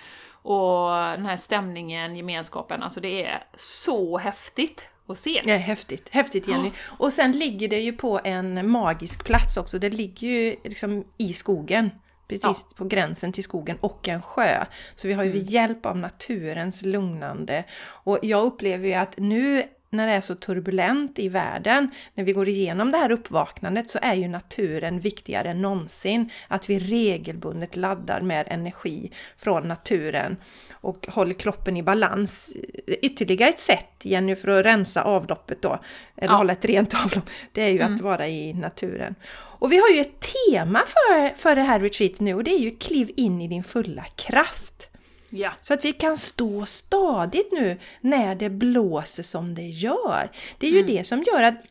Och 0.48 0.90
den 0.92 1.26
här 1.26 1.38
stämningen, 1.38 2.16
gemenskapen, 2.16 2.84
alltså 2.84 3.00
det 3.00 3.26
är 3.26 3.44
så 3.56 4.18
häftigt 4.18 4.90
att 5.08 5.18
se. 5.18 5.42
Ja, 5.46 5.58
häftigt. 5.58 6.10
Häftigt 6.10 6.48
Jenny. 6.48 6.72
Och 6.98 7.14
sen 7.14 7.32
ligger 7.32 7.68
det 7.68 7.80
ju 7.80 7.94
på 7.94 8.20
en 8.24 8.70
magisk 8.70 9.26
plats 9.26 9.58
också. 9.58 9.80
Det 9.80 9.90
ligger 9.90 10.28
ju 10.28 10.56
liksom 10.64 11.04
i 11.18 11.34
skogen. 11.34 11.90
Precis 12.28 12.66
ja. 12.70 12.76
på 12.76 12.86
gränsen 12.86 13.32
till 13.32 13.44
skogen 13.44 13.78
och 13.82 14.08
en 14.08 14.22
sjö. 14.22 14.66
Så 14.96 15.08
vi 15.08 15.14
har 15.14 15.24
ju 15.24 15.32
mm. 15.32 15.44
hjälp 15.44 15.86
av 15.86 15.98
naturens 15.98 16.82
lugnande. 16.82 17.64
Och 17.88 18.20
jag 18.22 18.44
upplever 18.44 18.88
ju 18.88 18.94
att 18.94 19.18
nu 19.18 19.64
när 19.96 20.08
det 20.08 20.14
är 20.14 20.22
så 20.22 20.36
turbulent 20.36 21.20
i 21.20 21.30
världen, 21.30 21.92
när 22.14 22.24
vi 22.24 22.34
går 22.34 22.48
igenom 22.48 22.92
det 22.92 22.98
här 22.98 23.12
uppvaknandet 23.12 23.90
så 23.90 24.00
är 24.02 24.14
ju 24.14 24.28
naturen 24.28 25.00
viktigare 25.00 25.50
än 25.50 25.62
någonsin. 25.62 26.30
Att 26.48 26.70
vi 26.70 26.80
regelbundet 26.80 27.76
laddar 27.76 28.22
med 28.22 28.48
energi 28.50 29.12
från 29.38 29.68
naturen 29.68 30.38
och 30.86 31.08
håller 31.08 31.34
kroppen 31.34 31.78
i 31.78 31.84
balans. 31.84 32.54
Ytterligare 32.88 33.50
ett 33.50 33.60
sätt, 33.60 33.92
Jenny, 34.02 34.36
för 34.36 34.48
att 34.48 34.66
rensa 34.66 35.04
avloppet 35.04 35.62
då, 35.62 35.80
eller 36.18 36.34
ja. 36.34 36.38
hålla 36.38 36.54
ett 36.54 36.66
rent 36.66 36.94
avlopp, 36.94 37.30
det 37.52 37.62
är 37.62 37.70
ju 37.70 37.82
mm. 37.82 37.96
att 37.96 38.02
vara 38.02 38.28
i 38.28 38.54
naturen. 38.54 39.16
Och 39.60 39.72
vi 39.72 39.78
har 39.78 39.90
ju 39.90 40.02
ett 40.02 40.20
tema 40.20 40.82
för, 40.86 41.36
för 41.36 41.56
det 41.56 41.62
här 41.62 41.80
retreatet 41.80 42.20
nu 42.20 42.34
och 42.34 42.44
det 42.44 42.52
är 42.52 42.60
ju 42.60 42.78
kliv 42.78 43.12
in 43.16 43.42
i 43.42 43.48
din 43.48 43.64
fulla 43.64 44.06
kraft. 44.16 44.90
Ja. 45.30 45.52
Så 45.62 45.74
att 45.74 45.86
vi 45.86 45.94
kan 45.94 46.18
stå 46.18 46.66
stadigt 46.66 47.52
nu 47.52 47.80
när 48.02 48.36
det 48.36 48.50
blåser 48.50 49.24
som 49.24 49.56
det 49.56 49.68
gör. 49.68 50.32
Det 50.58 50.68
är 50.68 50.72
ju 50.72 50.80
mm. 50.80 50.96
det 50.96 51.04
som 51.04 51.24
gör 51.24 51.44
att 51.44 51.64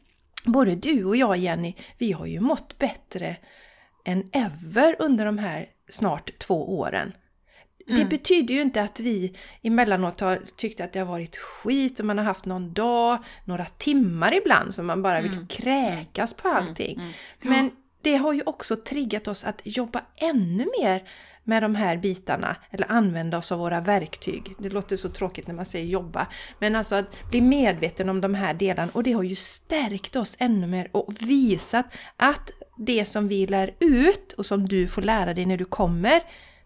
både 0.45 0.75
du 0.75 1.05
och 1.05 1.17
jag 1.17 1.37
Jenny, 1.37 1.75
vi 1.99 2.13
har 2.13 2.27
ju 2.27 2.41
mått 2.41 2.79
bättre 2.79 3.37
än 4.05 4.29
ever 4.33 4.97
under 4.99 5.25
de 5.25 5.39
här 5.39 5.67
snart 5.89 6.39
två 6.39 6.79
åren. 6.79 7.13
Mm. 7.89 8.01
Det 8.01 8.05
betyder 8.05 8.55
ju 8.55 8.63
inte 8.63 8.83
att 8.83 9.01
vi 9.01 9.37
emellanåt 9.63 10.21
har 10.21 10.41
tyckt 10.57 10.81
att 10.81 10.93
det 10.93 10.99
har 10.99 11.07
varit 11.07 11.37
skit 11.37 12.01
och 12.01 12.07
man 12.07 12.19
har 12.19 12.25
haft 12.25 12.45
någon 12.45 12.73
dag, 12.73 13.19
några 13.45 13.65
timmar 13.65 14.35
ibland 14.35 14.75
som 14.75 14.87
man 14.87 15.03
bara 15.03 15.21
vill 15.21 15.33
mm. 15.33 15.47
kräkas 15.47 16.35
på 16.35 16.49
mm. 16.49 16.63
allting. 16.63 16.95
Mm. 16.95 17.13
Men 17.41 17.71
det 18.03 18.17
har 18.17 18.33
ju 18.33 18.43
också 18.47 18.77
triggat 18.77 19.29
oss 19.29 19.45
att 19.45 19.61
jobba 19.65 20.01
ännu 20.17 20.67
mer 20.81 21.03
med 21.45 21.63
de 21.63 21.75
här 21.75 21.97
bitarna 21.97 22.57
eller 22.71 22.93
använda 22.93 23.39
oss 23.39 23.53
av 23.53 23.59
våra 23.59 23.81
verktyg. 23.81 24.55
Det 24.59 24.69
låter 24.69 24.97
så 24.97 25.09
tråkigt 25.09 25.47
när 25.47 25.55
man 25.55 25.65
säger 25.65 25.87
jobba, 25.87 26.27
men 26.59 26.77
alltså 26.77 26.95
att 26.95 27.31
bli 27.31 27.41
medveten 27.41 28.09
om 28.09 28.21
de 28.21 28.35
här 28.35 28.55
delarna 28.55 28.93
och 28.95 29.03
det 29.03 29.13
har 29.13 29.23
ju 29.23 29.35
stärkt 29.35 30.17
oss 30.17 30.37
ännu 30.39 30.67
mer 30.67 30.89
och 30.93 31.13
visat 31.21 31.87
att 32.17 32.51
det 32.79 33.05
som 33.05 33.29
vi 33.29 33.47
lär 33.47 33.75
ut 33.81 34.33
och 34.33 34.47
som 34.47 34.69
du 34.69 34.89
får 34.89 35.03
lära 35.03 35.35
dig 35.35 35.47
när 35.47 35.57
du 35.57 35.65
kommer 35.65 36.21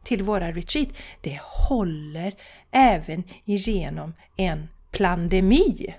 till 0.09 0.23
våra 0.23 0.53
retreat, 0.53 0.89
det 1.21 1.41
håller 1.69 2.33
även 2.71 3.25
igenom 3.45 4.15
en 4.37 4.69
pandemi. 4.99 5.95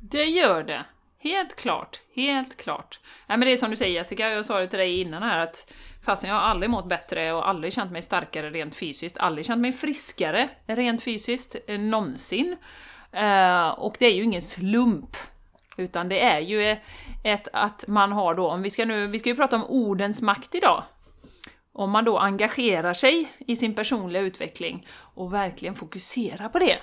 Det 0.00 0.24
gör 0.24 0.62
det. 0.62 0.84
Helt 1.18 1.56
klart, 1.56 2.00
helt 2.14 2.56
klart. 2.56 3.00
Nej, 3.26 3.38
men 3.38 3.46
det 3.46 3.52
är 3.52 3.56
som 3.56 3.70
du 3.70 3.76
säger 3.76 3.94
Jessica, 3.94 4.28
jag 4.28 4.44
sa 4.44 4.58
det 4.58 4.66
till 4.66 4.78
dig 4.78 5.00
innan 5.00 5.22
här 5.22 5.38
att 5.38 5.74
fastän 6.04 6.30
jag 6.30 6.36
har 6.36 6.42
aldrig 6.42 6.70
mått 6.70 6.88
bättre 6.88 7.32
och 7.32 7.48
aldrig 7.48 7.72
känt 7.72 7.92
mig 7.92 8.02
starkare 8.02 8.50
rent 8.50 8.76
fysiskt, 8.76 9.18
aldrig 9.18 9.46
känt 9.46 9.60
mig 9.60 9.72
friskare 9.72 10.48
rent 10.66 11.02
fysiskt 11.02 11.56
eh, 11.66 11.78
någonsin. 11.78 12.56
Eh, 13.12 13.68
och 13.68 13.96
det 13.98 14.06
är 14.06 14.14
ju 14.14 14.22
ingen 14.22 14.42
slump. 14.42 15.16
Utan 15.76 16.08
det 16.08 16.20
är 16.20 16.40
ju 16.40 16.76
ett 17.24 17.48
att 17.52 17.84
man 17.88 18.12
har 18.12 18.34
då, 18.34 18.48
om 18.48 18.62
vi 18.62 18.70
ska 18.70 18.84
nu, 18.84 19.06
vi 19.06 19.18
ska 19.18 19.28
ju 19.28 19.36
prata 19.36 19.56
om 19.56 19.64
ordens 19.64 20.22
makt 20.22 20.54
idag. 20.54 20.82
Om 21.72 21.90
man 21.90 22.04
då 22.04 22.18
engagerar 22.18 22.94
sig 22.94 23.32
i 23.38 23.56
sin 23.56 23.74
personliga 23.74 24.22
utveckling 24.22 24.86
och 24.90 25.34
verkligen 25.34 25.74
fokuserar 25.74 26.48
på 26.48 26.58
det, 26.58 26.78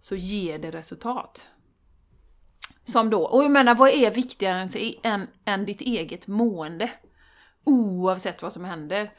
så 0.00 0.16
ger 0.16 0.58
det 0.58 0.70
resultat. 0.70 1.46
Som 2.84 3.10
då, 3.10 3.22
och 3.22 3.44
jag 3.44 3.50
menar 3.50 3.74
vad 3.74 3.88
är 3.88 4.10
viktigare 4.10 4.60
än, 4.60 4.68
än, 5.02 5.26
än 5.44 5.64
ditt 5.64 5.80
eget 5.80 6.26
mående? 6.26 6.90
Oavsett 7.64 8.42
vad 8.42 8.52
som 8.52 8.64
händer. 8.64 9.12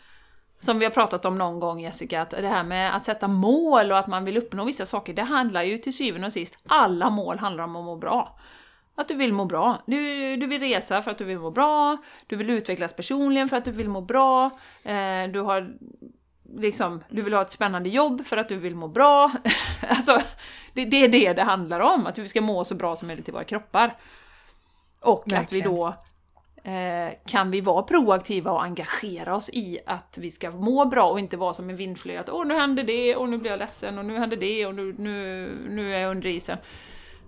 Som 0.60 0.80
vi 0.80 0.86
har 0.86 0.92
pratat 0.92 1.26
om 1.26 1.38
någon 1.38 1.60
gång 1.60 1.80
Jessica, 1.80 2.22
att 2.22 2.30
det 2.30 2.48
här 2.48 2.64
med 2.64 2.96
att 2.96 3.06
sätta 3.06 3.28
mål 3.28 3.92
och 3.92 3.98
att 3.98 4.08
man 4.08 4.26
vill 4.26 4.38
uppnå 4.38 4.66
vissa 4.66 4.86
saker, 4.86 5.14
det 5.14 5.22
handlar 5.22 5.64
ju 5.64 5.78
till 5.78 5.98
syvende 5.98 6.28
och 6.28 6.34
sist, 6.34 6.60
alla 6.68 7.10
mål 7.10 7.40
handlar 7.40 7.64
om 7.64 7.76
att 7.76 7.86
må 7.86 7.96
bra. 7.96 8.40
Att 9.02 9.08
du 9.08 9.16
vill 9.16 9.34
må 9.34 9.46
bra. 9.46 9.78
Du, 9.86 10.38
du 10.38 10.48
vill 10.48 10.62
resa 10.62 11.02
för 11.02 11.12
att 11.12 11.18
du 11.18 11.24
vill 11.24 11.40
må 11.40 11.52
bra, 11.52 11.98
du 12.28 12.36
vill 12.36 12.50
utvecklas 12.50 12.96
personligen 12.96 13.50
för 13.50 13.58
att 13.58 13.66
du 13.66 13.72
vill 13.72 13.90
må 13.90 14.02
bra, 14.02 14.46
eh, 14.84 15.28
du 15.34 15.40
har 15.40 15.74
liksom, 16.56 17.04
du 17.10 17.22
vill 17.22 17.34
ha 17.34 17.42
ett 17.42 17.52
spännande 17.52 17.90
jobb 17.90 18.26
för 18.26 18.38
att 18.38 18.50
du 18.50 18.58
vill 18.58 18.76
må 18.76 18.88
bra. 18.88 19.32
alltså, 19.90 20.20
det, 20.74 20.86
det, 20.86 20.98
är 21.04 21.10
det 21.10 21.34
det 21.34 21.44
handlar 21.44 21.80
om, 21.80 22.08
att 22.08 22.18
vi 22.18 22.28
ska 22.28 22.42
må 22.42 22.64
så 22.64 22.76
bra 22.76 22.96
som 22.96 23.08
möjligt 23.08 23.30
i 23.30 23.32
våra 23.32 23.44
kroppar. 23.44 23.98
Och 25.00 25.24
Verkligen. 25.26 25.44
att 25.44 25.54
vi 25.54 25.62
då 25.62 25.96
eh, 26.72 27.14
kan 27.26 27.52
vi 27.52 27.62
vara 27.62 27.84
proaktiva 27.84 28.52
och 28.52 28.64
engagera 28.64 29.36
oss 29.36 29.50
i 29.50 29.80
att 29.86 30.18
vi 30.22 30.32
ska 30.32 30.52
må 30.52 30.86
bra 30.86 31.10
och 31.10 31.20
inte 31.20 31.38
vara 31.38 31.54
som 31.54 31.70
en 31.70 31.76
vindflöjel, 31.76 32.22
att 32.22 32.30
åh 32.30 32.46
nu 32.46 32.56
händer 32.56 32.84
det, 32.84 33.16
och 33.16 33.30
nu 33.30 33.38
blir 33.38 33.52
jag 33.52 33.60
ledsen, 33.60 33.98
och 33.98 34.06
nu 34.06 34.18
händer 34.18 34.38
det, 34.38 34.66
och 34.66 34.76
nu, 34.76 34.96
nu, 34.98 35.50
nu 35.70 35.96
är 35.96 36.00
jag 36.00 36.12
under 36.12 36.30
isen. 36.30 36.58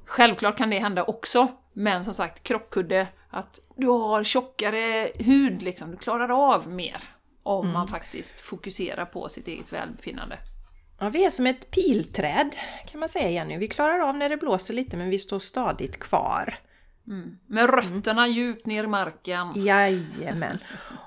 Självklart 0.05 0.57
kan 0.57 0.69
det 0.69 0.79
hända 0.79 1.03
också, 1.03 1.47
men 1.73 2.03
som 2.03 2.13
sagt, 2.13 2.43
krockkudde, 2.43 3.07
att 3.29 3.59
du 3.75 3.87
har 3.87 4.23
tjockare 4.23 5.11
hud 5.15 5.61
liksom, 5.61 5.91
du 5.91 5.97
klarar 5.97 6.53
av 6.53 6.71
mer 6.71 6.97
om 7.43 7.65
mm. 7.65 7.73
man 7.73 7.87
faktiskt 7.87 8.39
fokuserar 8.39 9.05
på 9.05 9.29
sitt 9.29 9.47
eget 9.47 9.73
välbefinnande. 9.73 10.37
Ja, 10.99 11.09
vi 11.09 11.25
är 11.25 11.29
som 11.29 11.47
ett 11.47 11.71
pilträd 11.71 12.55
kan 12.91 12.99
man 12.99 13.09
säga 13.09 13.29
Jenny. 13.29 13.57
Vi 13.57 13.67
klarar 13.67 13.99
av 13.99 14.17
när 14.17 14.29
det 14.29 14.37
blåser 14.37 14.73
lite 14.73 14.97
men 14.97 15.09
vi 15.09 15.19
står 15.19 15.39
stadigt 15.39 15.99
kvar. 15.99 16.55
Mm. 17.07 17.37
Med 17.47 17.69
rötterna 17.69 18.25
mm. 18.25 18.37
djupt 18.37 18.65
ner 18.65 18.83
i 18.83 18.87
marken. 18.87 19.51
Jajamän. 19.55 20.57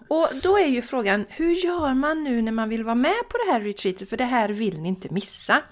Och 0.08 0.28
då 0.42 0.58
är 0.58 0.66
ju 0.66 0.82
frågan, 0.82 1.26
hur 1.28 1.50
gör 1.50 1.94
man 1.94 2.24
nu 2.24 2.42
när 2.42 2.52
man 2.52 2.68
vill 2.68 2.84
vara 2.84 2.94
med 2.94 3.28
på 3.28 3.38
det 3.46 3.52
här 3.52 3.60
retreatet? 3.60 4.10
För 4.10 4.16
det 4.16 4.24
här 4.24 4.48
vill 4.48 4.80
ni 4.80 4.88
inte 4.88 5.14
missa. 5.14 5.62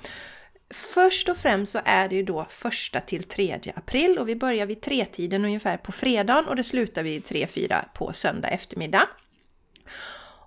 Först 0.74 1.28
och 1.28 1.36
främst 1.36 1.72
så 1.72 1.80
är 1.84 2.08
det 2.08 2.14
ju 2.14 2.22
då 2.22 2.46
första 2.48 3.00
till 3.00 3.24
tredje 3.24 3.72
april 3.76 4.18
och 4.18 4.28
vi 4.28 4.36
börjar 4.36 4.66
vid 4.66 4.80
tretiden 4.80 5.44
ungefär 5.44 5.76
på 5.76 5.92
fredagen 5.92 6.48
och 6.48 6.56
det 6.56 6.64
slutar 6.64 7.02
vid 7.02 7.24
3-4 7.24 7.84
på 7.94 8.12
söndag 8.12 8.48
eftermiddag. 8.48 9.08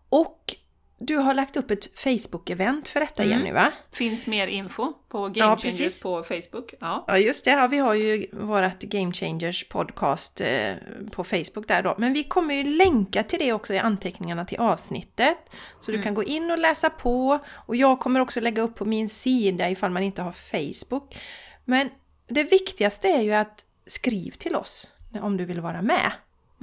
Och 0.09 0.55
du 0.99 1.17
har 1.17 1.33
lagt 1.33 1.57
upp 1.57 1.71
ett 1.71 1.99
Facebook-event 1.99 2.87
för 2.87 2.99
detta 2.99 3.23
mm. 3.23 3.37
Jenny 3.37 3.51
va? 3.51 3.73
Finns 3.91 4.27
mer 4.27 4.47
info 4.47 4.93
på 5.09 5.29
Game 5.29 5.57
Changers 5.57 6.01
på 6.01 6.23
Facebook. 6.23 6.73
Ja. 6.79 7.05
ja 7.07 7.17
just 7.17 7.45
det, 7.45 7.51
ja, 7.51 7.67
vi 7.67 7.77
har 7.77 7.93
ju 7.93 8.25
vårt 8.31 8.79
Game 8.79 9.13
Changers 9.13 9.69
podcast 9.69 10.41
eh, 10.41 10.73
på 11.11 11.23
Facebook 11.23 11.67
där 11.67 11.83
då. 11.83 11.95
Men 11.97 12.13
vi 12.13 12.23
kommer 12.23 12.55
ju 12.55 12.63
länka 12.63 13.23
till 13.23 13.39
det 13.39 13.53
också 13.53 13.73
i 13.73 13.77
anteckningarna 13.77 14.45
till 14.45 14.59
avsnittet. 14.59 15.37
Så 15.79 15.91
mm. 15.91 15.99
du 15.99 16.03
kan 16.03 16.13
gå 16.13 16.23
in 16.23 16.51
och 16.51 16.57
läsa 16.57 16.89
på. 16.89 17.39
Och 17.49 17.75
jag 17.75 17.99
kommer 17.99 18.19
också 18.19 18.41
lägga 18.41 18.61
upp 18.61 18.75
på 18.75 18.85
min 18.85 19.09
sida 19.09 19.69
ifall 19.69 19.91
man 19.91 20.03
inte 20.03 20.21
har 20.21 20.31
Facebook. 20.31 21.17
Men 21.65 21.89
det 22.27 22.43
viktigaste 22.43 23.07
är 23.07 23.21
ju 23.21 23.33
att 23.33 23.65
skriv 23.87 24.31
till 24.31 24.55
oss 24.55 24.91
om 25.21 25.37
du 25.37 25.45
vill 25.45 25.61
vara 25.61 25.81
med. 25.81 26.11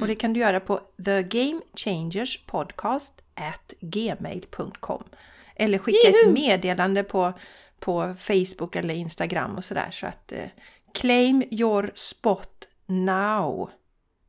Och 0.00 0.06
det 0.06 0.14
kan 0.14 0.32
du 0.32 0.40
göra 0.40 0.60
på 0.60 0.80
thegamechangerspodcast 1.04 3.22
at 3.34 3.74
gmail.com 3.80 5.04
Eller 5.56 5.78
skicka 5.78 6.08
Juhu! 6.08 6.18
ett 6.18 6.28
meddelande 6.34 7.04
på, 7.04 7.32
på 7.80 8.14
Facebook 8.18 8.76
eller 8.76 8.94
Instagram 8.94 9.56
och 9.56 9.64
sådär. 9.64 9.90
Så 9.90 10.06
att 10.06 10.32
eh, 10.32 10.48
claim 10.94 11.42
your 11.50 11.90
spot 11.94 12.68
now. 12.86 13.70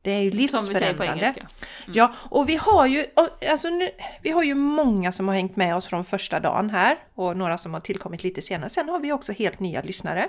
Det 0.02 0.10
är 0.10 0.20
ju 0.20 0.30
livsförändrande. 0.30 1.26
Mm. 1.26 1.46
Ja, 1.86 2.12
och 2.18 2.48
vi 2.48 2.56
har 2.56 2.86
ju, 2.86 3.06
alltså 3.50 3.68
nu, 3.68 3.90
vi 4.22 4.30
har 4.30 4.42
ju 4.42 4.54
många 4.54 5.12
som 5.12 5.28
har 5.28 5.34
hängt 5.34 5.56
med 5.56 5.76
oss 5.76 5.86
från 5.86 6.04
första 6.04 6.40
dagen 6.40 6.70
här 6.70 6.96
och 7.14 7.36
några 7.36 7.58
som 7.58 7.74
har 7.74 7.80
tillkommit 7.80 8.22
lite 8.22 8.42
senare. 8.42 8.70
Sen 8.70 8.88
har 8.88 9.00
vi 9.00 9.12
också 9.12 9.32
helt 9.32 9.60
nya 9.60 9.82
lyssnare. 9.82 10.28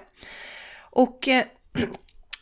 Och 0.79 1.27
eh, 1.27 1.45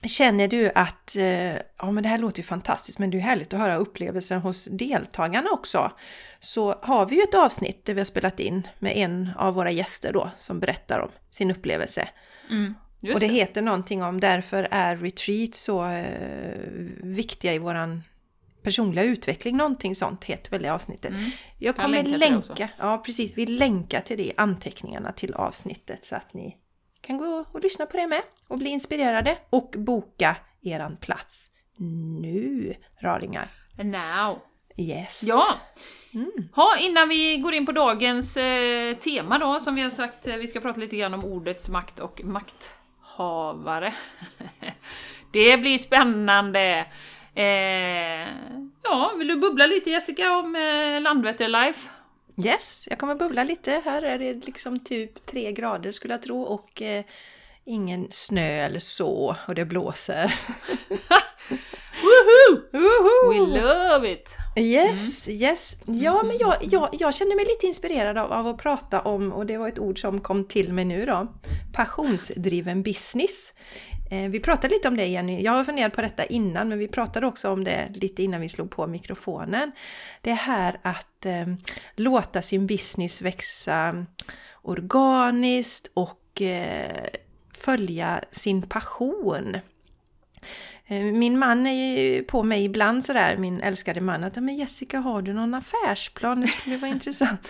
Känner 0.03 0.47
du 0.47 0.71
att 0.75 1.15
eh, 1.15 1.53
ja, 1.55 1.91
men 1.91 2.03
det 2.03 2.09
här 2.09 2.17
låter 2.17 2.37
ju 2.39 2.43
fantastiskt 2.43 2.99
men 2.99 3.11
det 3.11 3.17
är 3.17 3.21
härligt 3.21 3.53
att 3.53 3.59
höra 3.59 3.75
upplevelsen 3.75 4.41
hos 4.41 4.65
deltagarna 4.71 5.49
också. 5.49 5.91
Så 6.39 6.75
har 6.81 7.05
vi 7.05 7.15
ju 7.15 7.21
ett 7.21 7.35
avsnitt 7.35 7.85
där 7.85 7.93
vi 7.93 7.99
har 7.99 8.05
spelat 8.05 8.39
in 8.39 8.67
med 8.79 8.97
en 8.97 9.31
av 9.37 9.53
våra 9.53 9.71
gäster 9.71 10.13
då 10.13 10.29
som 10.37 10.59
berättar 10.59 10.99
om 10.99 11.09
sin 11.31 11.51
upplevelse. 11.51 12.09
Mm, 12.49 12.75
och 13.13 13.19
det, 13.19 13.27
det, 13.27 13.33
heter 13.33 13.61
någonting 13.61 14.03
om 14.03 14.19
därför 14.19 14.67
är 14.71 14.97
retreat 14.97 15.55
så 15.55 15.85
eh, 15.85 16.57
viktiga 17.01 17.53
i 17.53 17.57
våran 17.57 18.03
personliga 18.63 19.05
utveckling, 19.05 19.57
någonting 19.57 19.95
sånt 19.95 20.23
heter 20.23 20.51
väl 20.51 20.61
det 20.61 20.73
avsnittet. 20.73 21.11
Mm. 21.11 21.31
Jag 21.57 21.75
kommer 21.75 22.03
länka, 22.03 22.69
ja 22.77 23.01
precis, 23.05 23.37
vi 23.37 23.45
länkar 23.45 24.01
till 24.01 24.17
det 24.17 24.23
i 24.23 24.33
anteckningarna 24.37 25.11
till 25.11 25.33
avsnittet 25.33 26.05
så 26.05 26.15
att 26.15 26.33
ni 26.33 26.57
kan 27.05 27.17
gå 27.17 27.45
och 27.51 27.63
lyssna 27.63 27.85
på 27.85 27.97
det 27.97 28.07
med 28.07 28.21
och 28.47 28.57
bli 28.57 28.69
inspirerade 28.69 29.37
och 29.49 29.75
boka 29.77 30.37
eran 30.63 30.97
plats 30.97 31.49
nu, 31.77 32.75
raringar. 33.01 33.47
Now! 33.77 34.41
Yes! 34.77 35.23
Ja! 35.23 35.59
Mm. 36.13 36.31
Ha, 36.53 36.77
innan 36.79 37.09
vi 37.09 37.37
går 37.37 37.53
in 37.53 37.65
på 37.65 37.71
dagens 37.71 38.37
eh, 38.37 38.95
tema 38.95 39.39
då, 39.39 39.59
som 39.59 39.75
vi 39.75 39.81
har 39.81 39.89
sagt, 39.89 40.27
eh, 40.27 40.35
vi 40.35 40.47
ska 40.47 40.59
prata 40.59 40.79
lite 40.79 40.97
grann 40.97 41.13
om 41.13 41.25
ordets 41.25 41.69
makt 41.69 41.99
och 41.99 42.21
makthavare. 42.23 43.93
det 45.31 45.57
blir 45.57 45.77
spännande! 45.77 46.85
Eh, 47.35 48.27
ja, 48.83 49.11
vill 49.17 49.27
du 49.27 49.35
bubbla 49.35 49.65
lite 49.65 49.89
Jessica 49.89 50.31
om 50.31 50.55
eh, 50.55 51.01
Landvetter 51.01 51.47
Life? 51.47 51.89
Yes, 52.37 52.87
jag 52.89 52.99
kommer 52.99 53.15
bubbla 53.15 53.43
lite. 53.43 53.81
Här 53.85 54.01
är 54.01 54.19
det 54.19 54.45
liksom 54.45 54.79
typ 54.79 55.25
tre 55.25 55.51
grader 55.51 55.91
skulle 55.91 56.13
jag 56.13 56.21
tro 56.21 56.41
och 56.41 56.81
eh, 56.81 57.05
ingen 57.65 58.07
snö 58.11 58.65
eller 58.65 58.79
så 58.79 59.35
och 59.47 59.55
det 59.55 59.65
blåser. 59.65 60.39
Woohoo! 62.01 62.61
Woohoo! 62.71 63.51
We 63.51 63.59
love 63.59 64.11
it! 64.11 64.35
Yes, 64.57 65.27
mm. 65.27 65.41
yes. 65.41 65.77
Ja, 65.85 66.23
men 66.23 66.37
jag, 66.37 66.55
jag, 66.61 66.89
jag 66.91 67.13
känner 67.13 67.35
mig 67.35 67.45
lite 67.45 67.67
inspirerad 67.67 68.17
av, 68.17 68.31
av 68.31 68.47
att 68.47 68.57
prata 68.57 69.01
om, 69.01 69.33
och 69.33 69.45
det 69.45 69.57
var 69.57 69.67
ett 69.67 69.79
ord 69.79 70.01
som 70.01 70.21
kom 70.21 70.47
till 70.47 70.73
mig 70.73 70.85
nu 70.85 71.05
då, 71.05 71.27
passionsdriven 71.73 72.83
business. 72.83 73.53
Eh, 74.09 74.29
vi 74.29 74.39
pratade 74.39 74.73
lite 74.73 74.87
om 74.87 74.97
det 74.97 75.05
Jenny, 75.05 75.41
jag 75.41 75.51
har 75.51 75.63
funderat 75.63 75.93
på 75.93 76.01
detta 76.01 76.25
innan 76.25 76.69
men 76.69 76.79
vi 76.79 76.87
pratade 76.87 77.27
också 77.27 77.51
om 77.51 77.63
det 77.63 77.89
lite 77.93 78.23
innan 78.23 78.41
vi 78.41 78.49
slog 78.49 78.71
på 78.71 78.87
mikrofonen. 78.87 79.71
Det 80.21 80.33
här 80.33 80.79
att 80.81 81.25
eh, 81.25 81.47
låta 81.95 82.41
sin 82.41 82.67
business 82.67 83.21
växa 83.21 84.05
organiskt 84.61 85.91
och 85.93 86.41
eh, 86.41 87.05
följa 87.53 88.23
sin 88.31 88.61
passion. 88.61 89.55
Eh, 90.87 91.03
min 91.03 91.39
man 91.39 91.67
är 91.67 91.97
ju 91.97 92.23
på 92.23 92.43
mig 92.43 92.65
ibland 92.65 93.05
sådär, 93.05 93.37
min 93.37 93.61
älskade 93.61 94.01
man, 94.01 94.23
att 94.23 94.35
men 94.35 94.55
Jessica 94.55 94.99
har 94.99 95.21
du 95.21 95.33
någon 95.33 95.53
affärsplan? 95.53 96.41
Det 96.41 96.47
skulle 96.47 96.77
vara 96.77 96.91
intressant 96.91 97.47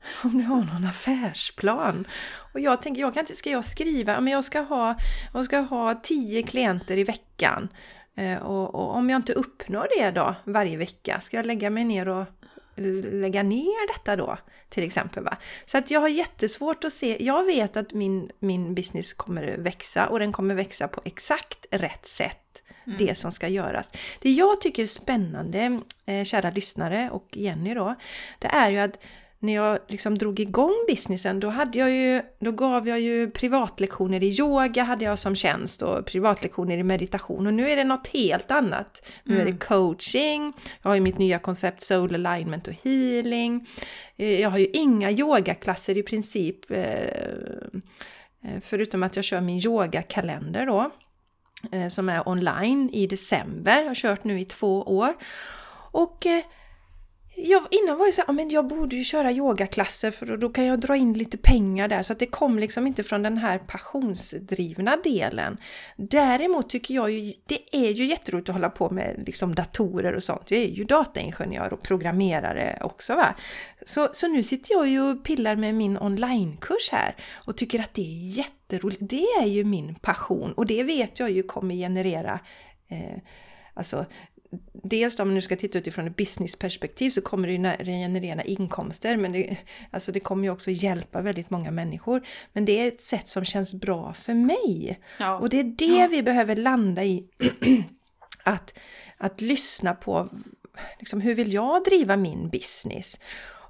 om 0.24 0.38
du 0.38 0.44
har 0.44 0.56
någon 0.56 0.84
affärsplan. 0.84 2.06
Och 2.54 2.60
jag 2.60 2.82
tänker, 2.82 3.00
jag 3.00 3.14
kan 3.14 3.20
inte, 3.20 3.36
ska 3.36 3.50
jag 3.50 3.64
skriva, 3.64 4.20
men 4.20 4.32
jag 4.32 4.44
ska 4.44 4.60
ha, 4.60 4.96
jag 5.34 5.44
ska 5.44 5.58
ha 5.58 5.94
tio 5.94 6.42
klienter 6.42 6.96
i 6.96 7.04
veckan. 7.04 7.68
Eh, 8.16 8.42
och, 8.42 8.74
och, 8.74 8.94
om 8.94 9.10
jag 9.10 9.18
inte 9.18 9.32
uppnår 9.32 9.88
det 9.98 10.10
då 10.10 10.34
varje 10.44 10.76
vecka, 10.76 11.20
ska 11.20 11.36
jag 11.36 11.46
lägga 11.46 11.70
mig 11.70 11.84
ner 11.84 12.08
och 12.08 12.24
lägga 13.12 13.42
ner 13.42 13.88
detta 13.94 14.16
då? 14.16 14.38
Till 14.68 14.84
exempel. 14.84 15.24
Va? 15.24 15.36
Så 15.66 15.78
att 15.78 15.90
jag 15.90 16.00
har 16.00 16.08
jättesvårt 16.08 16.84
att 16.84 16.92
se, 16.92 17.24
jag 17.24 17.44
vet 17.44 17.76
att 17.76 17.92
min, 17.92 18.30
min 18.38 18.74
business 18.74 19.12
kommer 19.12 19.56
växa 19.58 20.08
och 20.08 20.18
den 20.18 20.32
kommer 20.32 20.54
växa 20.54 20.88
på 20.88 21.00
exakt 21.04 21.66
rätt 21.70 22.06
sätt. 22.06 22.62
Mm. 22.86 22.98
Det 22.98 23.14
som 23.14 23.32
ska 23.32 23.48
göras. 23.48 23.92
Det 24.20 24.30
jag 24.30 24.60
tycker 24.60 24.82
är 24.82 24.86
spännande, 24.86 25.80
eh, 26.06 26.24
kära 26.24 26.50
lyssnare 26.50 27.10
och 27.12 27.28
Jenny 27.32 27.74
då, 27.74 27.94
det 28.38 28.46
är 28.46 28.70
ju 28.70 28.78
att 28.78 28.98
när 29.40 29.54
jag 29.54 29.78
liksom 29.88 30.18
drog 30.18 30.40
igång 30.40 30.74
businessen 30.88 31.40
då, 31.40 31.48
hade 31.48 31.78
jag 31.78 31.90
ju, 31.90 32.22
då 32.38 32.52
gav 32.52 32.88
jag 32.88 33.00
ju 33.00 33.30
privatlektioner 33.30 34.22
i 34.22 34.28
yoga 34.40 34.82
hade 34.82 35.04
jag 35.04 35.18
som 35.18 35.36
tjänst 35.36 35.82
och 35.82 36.06
privatlektioner 36.06 36.78
i 36.78 36.82
meditation 36.82 37.46
och 37.46 37.54
nu 37.54 37.70
är 37.70 37.76
det 37.76 37.84
något 37.84 38.06
helt 38.06 38.50
annat. 38.50 39.08
Nu 39.24 39.34
mm. 39.34 39.40
är 39.40 39.44
det 39.44 39.50
mm. 39.50 39.58
coaching, 39.58 40.52
jag 40.82 40.90
har 40.90 40.94
ju 40.94 41.00
mitt 41.00 41.18
nya 41.18 41.38
koncept 41.38 41.80
soul 41.80 42.14
alignment 42.14 42.68
och 42.68 42.74
healing. 42.84 43.68
Eh, 44.16 44.40
jag 44.40 44.50
har 44.50 44.58
ju 44.58 44.66
inga 44.66 45.10
yogaklasser 45.10 45.98
i 45.98 46.02
princip 46.02 46.70
eh, 46.70 46.82
eh, 48.44 48.60
förutom 48.60 49.02
att 49.02 49.16
jag 49.16 49.24
kör 49.24 49.40
min 49.40 49.66
yogakalender 49.66 50.66
då 50.66 50.90
som 51.90 52.08
är 52.08 52.28
online 52.28 52.90
i 52.92 53.06
december. 53.06 53.78
Jag 53.78 53.86
har 53.86 53.94
kört 53.94 54.24
nu 54.24 54.40
i 54.40 54.44
två 54.44 54.82
år. 54.82 55.14
Och 55.92 56.26
jag, 57.40 57.66
innan 57.70 57.98
var 57.98 58.06
jag 58.06 58.14
så 58.14 58.20
här, 58.20 58.28
ah, 58.28 58.32
men 58.32 58.50
jag 58.50 58.66
borde 58.66 58.96
ju 58.96 59.04
köra 59.04 59.32
yogaklasser 59.32 60.10
för 60.10 60.36
då 60.36 60.48
kan 60.48 60.64
jag 60.64 60.80
dra 60.80 60.96
in 60.96 61.12
lite 61.12 61.38
pengar 61.38 61.88
där. 61.88 62.02
Så 62.02 62.12
att 62.12 62.18
det 62.18 62.26
kom 62.26 62.58
liksom 62.58 62.86
inte 62.86 63.02
från 63.02 63.22
den 63.22 63.38
här 63.38 63.58
passionsdrivna 63.58 64.96
delen. 64.96 65.56
Däremot 65.96 66.70
tycker 66.70 66.94
jag 66.94 67.10
ju, 67.10 67.32
det 67.46 67.76
är 67.76 67.90
ju 67.90 68.06
jätteroligt 68.06 68.48
att 68.48 68.54
hålla 68.54 68.70
på 68.70 68.90
med 68.90 69.22
liksom 69.26 69.54
datorer 69.54 70.16
och 70.16 70.22
sånt. 70.22 70.50
Jag 70.50 70.60
är 70.60 70.68
ju 70.68 70.84
dataingenjör 70.84 71.72
och 71.72 71.82
programmerare 71.82 72.78
också 72.80 73.14
va. 73.14 73.34
Så, 73.86 74.08
så 74.12 74.28
nu 74.28 74.42
sitter 74.42 74.74
jag 74.74 74.88
ju 74.88 75.00
och 75.00 75.24
pillar 75.24 75.56
med 75.56 75.74
min 75.74 75.98
onlinekurs 75.98 76.90
här 76.92 77.16
och 77.34 77.56
tycker 77.56 77.80
att 77.80 77.94
det 77.94 78.02
är 78.02 78.28
jätteroligt. 78.36 79.00
Det 79.00 79.26
är 79.42 79.46
ju 79.46 79.64
min 79.64 79.94
passion 79.94 80.52
och 80.52 80.66
det 80.66 80.82
vet 80.82 81.20
jag 81.20 81.30
ju 81.30 81.42
kommer 81.42 81.74
generera 81.74 82.40
eh, 82.88 83.18
Alltså 83.78 84.06
dels 84.72 85.18
om 85.18 85.34
nu 85.34 85.40
ska 85.40 85.56
titta 85.56 85.78
utifrån 85.78 86.06
ett 86.06 86.16
businessperspektiv 86.16 87.10
så 87.10 87.20
kommer 87.20 87.48
det 87.48 87.84
generera 87.84 88.42
inkomster, 88.42 89.16
men 89.16 89.32
det, 89.32 89.56
alltså 89.90 90.12
det 90.12 90.20
kommer 90.20 90.44
ju 90.44 90.50
också 90.50 90.70
hjälpa 90.70 91.20
väldigt 91.20 91.50
många 91.50 91.70
människor. 91.70 92.26
Men 92.52 92.64
det 92.64 92.80
är 92.80 92.88
ett 92.88 93.00
sätt 93.00 93.28
som 93.28 93.44
känns 93.44 93.74
bra 93.74 94.12
för 94.12 94.34
mig. 94.34 95.00
Ja. 95.18 95.36
Och 95.36 95.48
det 95.48 95.60
är 95.60 95.64
det 95.64 95.98
ja. 95.98 96.08
vi 96.10 96.22
behöver 96.22 96.56
landa 96.56 97.04
i. 97.04 97.24
att, 98.42 98.78
att 99.16 99.40
lyssna 99.40 99.94
på, 99.94 100.28
liksom, 100.98 101.20
hur 101.20 101.34
vill 101.34 101.52
jag 101.52 101.84
driva 101.84 102.16
min 102.16 102.50
business? 102.50 103.20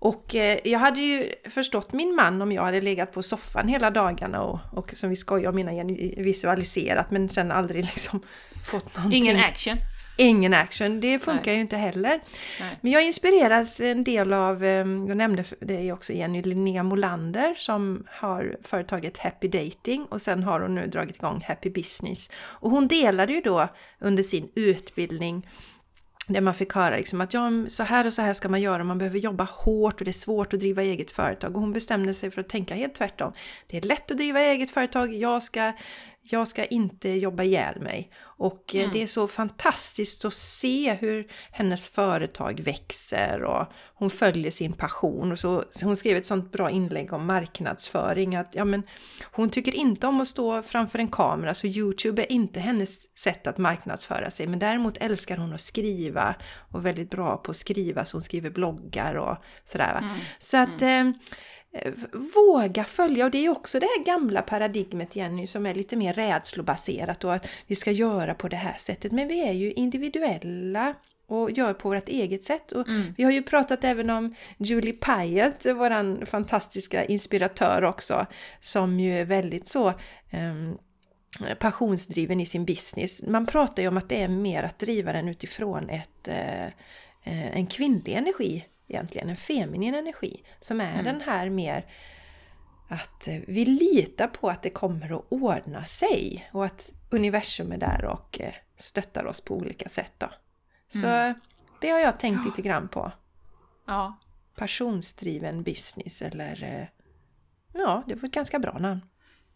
Och 0.01 0.35
eh, 0.35 0.59
jag 0.65 0.79
hade 0.79 1.01
ju 1.01 1.33
förstått 1.51 1.93
min 1.93 2.15
man 2.15 2.43
om 2.43 2.53
jag 2.53 2.63
hade 2.63 2.81
legat 2.81 3.13
på 3.13 3.23
soffan 3.23 3.69
hela 3.69 3.91
dagarna 3.91 4.43
och, 4.43 4.61
och 4.73 4.93
som 4.97 5.11
vi 5.11 5.17
skojar 5.17 5.51
om 5.51 5.59
innan, 5.59 5.87
visualiserat 6.17 7.11
men 7.11 7.29
sen 7.29 7.53
aldrig 7.53 7.85
liksom 7.85 8.23
fått 8.65 8.97
någonting. 8.97 9.23
Ingen 9.23 9.37
action 9.37 9.79
ingen 10.19 10.55
action. 10.55 11.01
Det 11.01 11.19
funkar 11.19 11.47
Nej. 11.47 11.55
ju 11.55 11.61
inte 11.61 11.77
heller. 11.77 12.21
Nej. 12.61 12.79
Men 12.81 12.93
jag 12.93 13.07
inspireras 13.07 13.81
en 13.81 14.05
del 14.05 14.33
av, 14.33 14.65
ehm, 14.65 15.07
jag 15.09 15.17
nämnde 15.17 15.45
det 15.61 15.93
också 15.93 16.13
Jenny 16.13 16.43
Linnea 16.43 16.83
Molander 16.83 17.55
som 17.55 18.05
har 18.09 18.57
företaget 18.63 19.19
Happy 19.19 19.49
Dating 19.49 20.05
och 20.05 20.23
sen 20.23 20.43
har 20.43 20.61
hon 20.61 20.75
nu 20.75 20.87
dragit 20.87 21.17
igång 21.17 21.45
Happy 21.49 21.71
Business. 21.71 22.31
Och 22.37 22.71
hon 22.71 22.89
delade 22.89 23.33
ju 23.33 23.41
då 23.41 23.69
under 24.01 24.23
sin 24.23 24.49
utbildning 24.55 25.47
där 26.29 26.41
man 26.41 26.55
fick 26.55 26.73
höra 26.73 26.97
liksom 26.97 27.21
att 27.21 27.35
ja, 27.35 27.51
så 27.69 27.83
här 27.83 28.07
och 28.07 28.13
så 28.13 28.23
här 28.23 28.33
ska 28.33 28.49
man 28.49 28.61
göra, 28.61 28.85
man 28.85 28.99
behöver 28.99 29.19
jobba 29.19 29.45
hårt 29.45 30.01
och 30.01 30.05
det 30.05 30.11
är 30.11 30.13
svårt 30.13 30.55
att 30.55 30.61
driva 30.61 30.83
eget 30.83 31.11
företag. 31.11 31.55
Och 31.55 31.61
hon 31.61 31.73
bestämde 31.73 32.15
sig 32.15 32.31
för 32.31 32.41
att 32.41 32.49
tänka 32.49 32.75
helt 32.75 32.95
tvärtom. 32.95 33.33
Det 33.67 33.77
är 33.77 33.81
lätt 33.81 34.11
att 34.11 34.17
driva 34.17 34.41
eget 34.41 34.71
företag, 34.71 35.15
jag 35.15 35.43
ska 35.43 35.73
jag 36.31 36.49
ska 36.49 36.65
inte 36.65 37.09
jobba 37.09 37.43
ihjäl 37.43 37.81
mig. 37.81 38.11
Och 38.39 38.75
eh, 38.75 38.81
mm. 38.81 38.93
det 38.93 39.03
är 39.03 39.07
så 39.07 39.29
fantastiskt 39.29 40.25
att 40.25 40.35
se 40.35 40.95
hur 40.95 41.27
hennes 41.51 41.89
företag 41.89 42.61
växer 42.61 43.43
och 43.43 43.67
hon 43.95 44.11
följer 44.11 44.51
sin 44.51 44.73
passion. 44.73 45.33
Och 45.33 45.39
så, 45.39 45.65
hon 45.83 45.97
skrev 45.97 46.17
ett 46.17 46.27
sånt 46.27 46.53
bra 46.53 46.71
inlägg 46.71 47.13
om 47.13 47.27
marknadsföring 47.27 48.37
att 48.37 48.55
ja, 48.55 48.65
men, 48.65 48.83
hon 49.33 49.51
tycker 49.51 49.75
inte 49.75 50.07
om 50.07 50.21
att 50.21 50.29
stå 50.29 50.63
framför 50.63 50.99
en 50.99 51.09
kamera 51.09 51.55
så 51.55 51.67
Youtube 51.67 52.23
är 52.23 52.33
inte 52.33 52.61
hennes 52.61 53.19
sätt 53.19 53.47
att 53.47 53.59
marknadsföra 53.59 54.31
sig. 54.31 54.47
Men 54.47 54.59
däremot 54.59 54.97
älskar 54.97 55.37
hon 55.37 55.55
att 55.55 55.61
skriva 55.61 56.35
och 56.73 56.87
väldigt 56.87 57.11
bra 57.11 57.37
på 57.37 57.51
att 57.51 57.57
skriva 57.57 58.05
så 58.05 58.17
hon 58.17 58.23
skriver 58.23 58.51
bloggar 58.51 59.15
och 59.15 59.37
sådär. 59.65 59.99
Mm. 59.99 60.15
Så 60.39 60.57
att 60.57 60.83
mm. 60.83 61.09
Eh, 61.09 61.15
våga 62.35 62.85
följa, 62.85 63.25
och 63.25 63.31
det 63.31 63.47
är 63.47 63.49
också 63.49 63.81
det 63.81 63.87
här 63.87 64.05
gamla 64.05 64.43
paradigmet 64.43 65.17
Jenny 65.17 65.47
som 65.47 65.67
är 65.67 65.75
lite 65.75 65.97
mer 65.97 66.15
rädslobaserat 66.15 67.25
och 67.25 67.35
att 67.35 67.49
vi 67.67 67.75
ska 67.75 67.91
göra 67.91 68.35
på 68.35 68.49
det 68.49 68.57
här 68.57 68.77
sättet. 68.79 69.13
Men 69.13 69.29
vi 69.29 69.49
är 69.49 69.53
ju 69.53 69.73
individuella 69.73 70.95
och 71.27 71.51
gör 71.51 71.75
på 71.75 71.89
vårt 71.89 72.09
eget 72.09 72.45
sätt. 72.45 72.73
Och 72.73 72.89
mm. 72.89 73.15
Vi 73.17 73.25
har 73.25 73.31
ju 73.31 73.43
pratat 73.43 73.85
även 73.85 74.11
om 74.11 74.35
Julie 74.59 74.93
Pyatt, 74.93 75.67
vår 75.67 76.25
fantastiska 76.25 77.05
inspiratör 77.05 77.85
också, 77.85 78.27
som 78.61 79.01
ju 79.01 79.21
är 79.21 79.25
väldigt 79.25 79.69
så 79.69 79.89
um, 80.33 80.79
passionsdriven 81.59 82.41
i 82.41 82.47
sin 82.47 82.65
business. 82.65 83.23
Man 83.23 83.47
pratar 83.47 83.83
ju 83.83 83.89
om 83.89 83.97
att 83.97 84.09
det 84.09 84.23
är 84.23 84.29
mer 84.29 84.63
att 84.63 84.79
driva 84.79 85.13
den 85.13 85.29
utifrån 85.29 85.91
ett, 85.91 86.29
uh, 86.29 87.57
en 87.57 87.67
kvinnlig 87.67 88.13
energi 88.13 88.65
egentligen, 88.89 89.29
en 89.29 89.37
feminin 89.37 89.95
energi 89.95 90.43
som 90.61 90.81
är 90.81 90.93
mm. 90.93 91.05
den 91.05 91.21
här 91.21 91.51
mer 91.51 91.87
att 92.89 93.29
eh, 93.29 93.41
vi 93.47 93.65
litar 93.65 94.27
på 94.27 94.49
att 94.49 94.63
det 94.63 94.71
kommer 94.71 95.17
att 95.17 95.27
ordna 95.29 95.85
sig 95.85 96.49
och 96.53 96.65
att 96.65 96.93
universum 97.11 97.73
är 97.73 97.79
där 97.79 98.05
och 98.05 98.41
eh, 98.41 98.55
stöttar 98.77 99.25
oss 99.27 99.41
på 99.41 99.55
olika 99.55 99.89
sätt. 99.89 100.13
Då. 100.19 100.29
Så 100.89 101.07
mm. 101.07 101.35
det 101.81 101.91
har 101.91 101.99
jag 101.99 102.21
tänkt 102.21 102.45
lite 102.45 102.63
grann 102.63 102.89
på. 102.89 103.13
Ja. 103.87 104.19
Passionsdriven 104.57 105.63
business 105.63 106.23
eller 106.23 106.65
eh, 106.65 106.87
ja, 107.81 108.03
det 108.07 108.15
var 108.15 108.29
ett 108.29 108.35
ganska 108.35 108.59
bra 108.59 108.79
namn. 108.79 109.01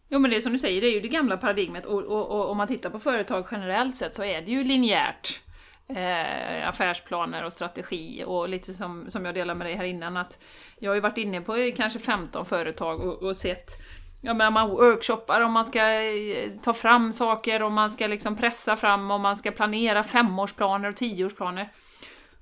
Jo 0.09 0.19
men 0.19 0.31
det 0.31 0.37
är 0.37 0.41
som 0.41 0.51
du 0.51 0.59
säger, 0.59 0.81
det 0.81 0.87
är 0.87 0.93
ju 0.93 1.01
det 1.01 1.07
gamla 1.07 1.37
paradigmet 1.37 1.85
och, 1.85 2.03
och, 2.03 2.27
och 2.27 2.49
om 2.49 2.57
man 2.57 2.67
tittar 2.67 2.89
på 2.89 2.99
företag 2.99 3.47
generellt 3.51 3.97
sett 3.97 4.15
så 4.15 4.23
är 4.23 4.41
det 4.41 4.51
ju 4.51 4.63
linjärt 4.63 5.42
eh, 5.87 6.69
affärsplaner 6.69 7.45
och 7.45 7.53
strategi 7.53 8.23
och 8.27 8.49
lite 8.49 8.73
som, 8.73 9.09
som 9.09 9.25
jag 9.25 9.35
delade 9.35 9.57
med 9.57 9.67
dig 9.67 9.75
här 9.75 9.83
innan 9.83 10.17
att 10.17 10.43
jag 10.79 10.91
har 10.91 10.95
ju 10.95 11.01
varit 11.01 11.17
inne 11.17 11.41
på 11.41 11.71
kanske 11.77 11.99
15 11.99 12.45
företag 12.45 13.01
och, 13.01 13.23
och 13.23 13.35
sett 13.35 13.77
Ja 14.25 14.33
men 14.33 14.53
man 14.53 14.69
workshoppar 14.69 15.41
om 15.41 15.51
man 15.51 15.65
ska 15.65 15.89
eh, 15.89 16.51
ta 16.61 16.73
fram 16.73 17.13
saker, 17.13 17.63
om 17.63 17.73
man 17.73 17.91
ska 17.91 18.07
liksom 18.07 18.35
pressa 18.35 18.75
fram, 18.75 19.11
om 19.11 19.21
man 19.21 19.35
ska 19.35 19.51
planera 19.51 20.03
femårsplaner 20.03 20.89
och 20.89 20.95
tioårsplaner. 20.95 21.69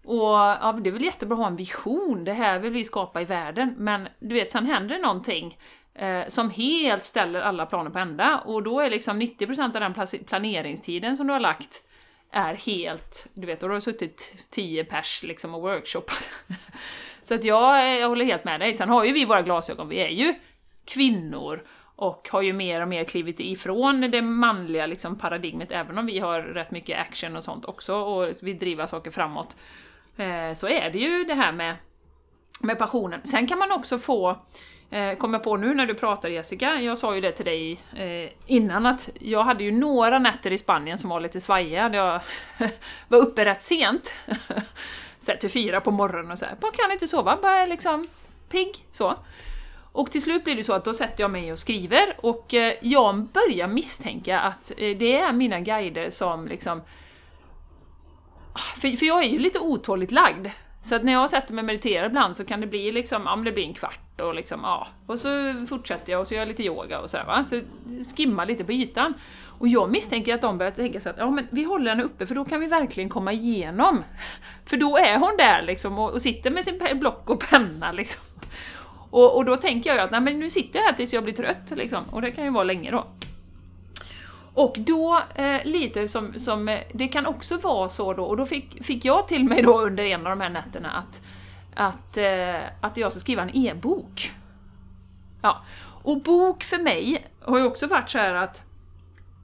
Och 0.04 0.20
ja, 0.20 0.80
det 0.84 0.90
är 0.90 0.92
väl 0.92 1.04
jättebra 1.04 1.36
att 1.36 1.40
ha 1.40 1.48
en 1.48 1.56
vision, 1.56 2.24
det 2.24 2.34
här 2.34 2.60
vill 2.60 2.72
vi 2.72 2.84
skapa 2.84 3.22
i 3.22 3.26
världen, 3.26 3.76
men 3.78 4.08
du 4.20 4.36
vet, 4.36 4.52
sen 4.52 4.66
händer 4.66 4.96
det 4.96 5.02
någonting 5.02 5.58
eh, 5.94 6.28
som 6.28 6.50
helt 6.50 7.04
ställer 7.04 7.42
alla 7.42 7.66
planer 7.66 7.90
på 7.90 8.00
ända 8.00 8.38
och 8.38 8.64
då 8.64 8.80
är 8.80 8.90
liksom 8.90 9.22
90% 9.22 9.64
av 9.64 9.94
den 9.94 10.26
planeringstiden 10.26 11.18
som 11.18 11.28
du 11.28 11.34
har 11.34 11.40
lagt 11.40 11.84
är 12.32 12.54
helt, 12.54 13.28
du 13.34 13.48
vet, 13.48 13.64
och 13.64 13.70
då 13.70 13.76
har 13.76 13.80
suttit 13.80 14.46
tio 14.50 14.86
pers 14.86 15.24
liksom 15.24 15.56
och 15.56 15.62
workshoppat. 15.62 16.30
så 17.22 17.36
att 17.36 17.44
jag, 17.44 18.00
jag 18.00 18.10
håller 18.10 18.26
helt 18.26 18.44
med 18.44 18.60
dig. 18.60 18.74
Sen 18.74 18.90
har 18.90 19.04
ju 19.04 19.14
vi 19.14 19.26
våra 19.26 19.42
glasögon, 19.42 19.90
vi 19.90 20.00
är 20.00 20.10
ju 20.10 20.34
kvinnor 20.86 21.64
och 21.96 22.30
har 22.32 22.42
ju 22.42 22.54
mer 22.54 22.82
och 22.82 22.88
mer 22.88 23.04
klivit 23.04 23.40
ifrån 23.40 24.02
det 24.02 24.22
manliga 24.22 24.86
liksom, 24.86 25.18
paradigmet, 25.18 25.72
även 25.72 25.98
om 25.98 26.06
vi 26.06 26.20
har 26.20 26.42
rätt 26.42 26.72
mycket 26.72 27.00
action 27.00 27.36
och 27.36 27.44
sånt 27.44 27.66
också 27.66 27.96
och 27.96 28.34
vill 28.42 28.60
driva 28.60 28.88
saker 28.88 29.12
framåt. 29.12 29.58
Eh, 30.18 30.54
så 30.54 30.68
är 30.68 30.90
det 30.92 31.00
ju 31.00 31.24
det 31.24 31.34
här 31.34 31.52
med, 31.52 31.76
med 32.62 32.78
passionen. 32.78 33.22
Sen 33.24 33.48
kan 33.48 33.60
man 33.60 33.72
också 33.72 33.98
få 33.98 34.46
Eh, 34.94 35.18
kom 35.18 35.34
jag 35.34 35.44
på 35.44 35.58
nu 35.58 35.74
när 35.74 35.86
du 35.86 35.94
pratar 35.94 36.30
Jessica, 36.30 36.82
jag 36.82 36.98
sa 36.98 37.16
ju 37.16 37.22
det 37.22 37.32
till 37.32 37.46
dig 37.46 37.80
eh, 37.96 38.32
innan 38.46 38.86
att 38.86 39.10
jag 39.20 39.44
hade 39.44 39.64
ju 39.64 39.72
några 39.72 40.20
nätter 40.20 40.54
i 40.54 40.58
Spanien 40.58 40.98
som 40.98 41.10
var 41.10 41.20
lite 41.20 41.42
svajiga, 41.42 41.90
jag 41.94 42.22
var 43.08 43.18
uppe 43.18 43.46
rätt 43.46 43.62
sent. 43.62 44.14
så 45.20 45.32
till 45.40 45.50
fyra 45.50 45.82
på 45.82 45.92
morgonen 45.92 46.32
och 46.32 46.40
så 46.40 46.46
här. 46.46 46.56
man 46.62 46.72
kan 46.72 46.92
inte 46.92 47.08
sova, 47.08 47.38
bara 47.42 47.56
är 47.56 47.68
liksom 47.68 48.08
pigg 48.50 48.86
så. 48.92 49.16
Och 49.92 50.12
till 50.12 50.22
slut 50.22 50.44
blir 50.44 50.56
det 50.56 50.64
så 50.64 50.74
att 50.74 50.86
då 50.86 50.94
sätter 50.94 51.24
jag 51.24 51.32
mig 51.32 51.52
och 51.52 51.60
skriver 51.60 52.16
och 52.18 52.54
eh, 52.54 52.74
jag 52.82 53.24
börjar 53.24 53.68
misstänka 53.68 54.40
att 54.40 54.72
eh, 54.78 54.98
det 54.98 55.18
är 55.18 55.34
mina 55.34 55.60
guider 55.60 56.10
som 56.10 56.48
liksom... 56.48 56.82
Ah, 58.54 58.80
för, 58.82 58.98
för 58.98 59.06
jag 59.06 59.24
är 59.24 59.30
ju 59.30 59.40
lite 59.40 59.60
otåligt 59.60 60.12
lagd. 60.12 60.48
Så 60.82 60.96
att 60.96 61.04
när 61.04 61.12
jag 61.12 61.30
sätter 61.30 61.54
mig 61.54 61.62
och 61.62 61.66
mediterar 61.66 62.06
ibland 62.06 62.36
så 62.36 62.46
kan 62.46 62.62
det 62.62 62.68
bli 62.68 62.92
liksom, 62.92 63.22
ja 63.26 63.36
det 63.36 63.52
blir 63.52 63.64
en 63.64 63.74
kvart 63.74 64.22
och 64.22 64.36
liksom, 64.36 64.60
ja. 64.64 64.88
Och 65.06 65.20
så 65.20 65.54
fortsätter 65.70 66.12
jag 66.12 66.22
och 66.22 66.28
så 66.28 66.34
gör 66.34 66.42
jag 66.42 66.48
lite 66.48 66.64
yoga 66.64 67.00
och 67.00 67.10
sådär 67.10 67.26
va. 67.26 67.44
Så 67.44 67.62
skimmar 68.16 68.46
lite 68.46 68.64
på 68.64 68.72
ytan. 68.72 69.14
Och 69.60 69.68
jag 69.68 69.92
misstänker 69.92 70.36
att 70.36 70.42
de 70.42 70.58
börjar 70.58 70.72
tänka 70.72 71.00
så 71.00 71.10
att 71.10 71.18
ja, 71.18 71.32
men 71.32 71.48
vi 71.52 71.64
håller 71.64 71.90
henne 71.90 72.04
uppe 72.04 72.26
för 72.26 72.36
då 72.36 72.46
kan 72.46 72.60
vi 72.60 72.68
verkligen 72.68 73.10
komma 73.10 73.34
igenom. 73.34 74.04
För 74.66 74.78
då 74.78 74.98
är 74.98 75.18
hon 75.18 75.38
där 75.38 75.62
liksom 75.62 76.00
och, 76.00 76.12
och 76.12 76.22
sitter 76.22 76.52
med 76.52 76.66
sin 76.66 77.00
block 77.00 77.30
och 77.30 77.40
penna 77.40 77.92
liksom. 77.92 78.22
Och, 79.12 79.38
och 79.38 79.46
då 79.46 79.56
tänker 79.56 79.90
jag 79.90 79.98
ju 79.98 80.04
att 80.04 80.12
nej, 80.12 80.22
men 80.22 80.40
nu 80.40 80.50
sitter 80.50 80.80
jag 80.80 80.86
här 80.86 80.94
tills 80.94 81.14
jag 81.14 81.24
blir 81.24 81.34
trött 81.34 81.72
liksom. 81.76 82.04
Och 82.12 82.22
det 82.22 82.32
kan 82.32 82.44
ju 82.44 82.50
vara 82.50 82.64
länge 82.64 82.92
då. 82.92 83.08
Och 84.54 84.76
då, 84.80 85.22
eh, 85.36 85.66
lite 85.66 86.08
som, 86.08 86.40
som, 86.40 86.68
eh, 86.68 86.80
det 86.94 87.08
kan 87.08 87.26
också 87.26 87.58
vara 87.58 87.90
så 87.90 88.14
då, 88.14 88.24
och 88.24 88.38
då 88.38 88.46
fick, 88.46 88.86
fick 88.86 89.06
jag 89.06 89.28
till 89.28 89.44
mig 89.44 89.62
då 89.62 89.82
under 89.82 90.04
en 90.04 90.28
av 90.28 90.30
de 90.30 90.42
här 90.42 90.50
nätterna 90.50 90.92
att, 90.92 91.22
att, 91.76 92.18
eh, 92.18 92.70
att 92.82 92.98
jag 92.98 93.12
ska 93.12 93.20
skriva 93.20 93.42
en 93.42 93.56
e-bok. 93.56 94.34
Ja, 95.42 95.62
och 96.04 96.22
bok 96.22 96.64
för 96.64 96.84
mig 96.84 97.28
har 97.42 97.58
ju 97.58 97.66
också 97.66 97.88
varit 97.88 98.10
så 98.10 98.18
här 98.18 98.34
att 98.34 98.64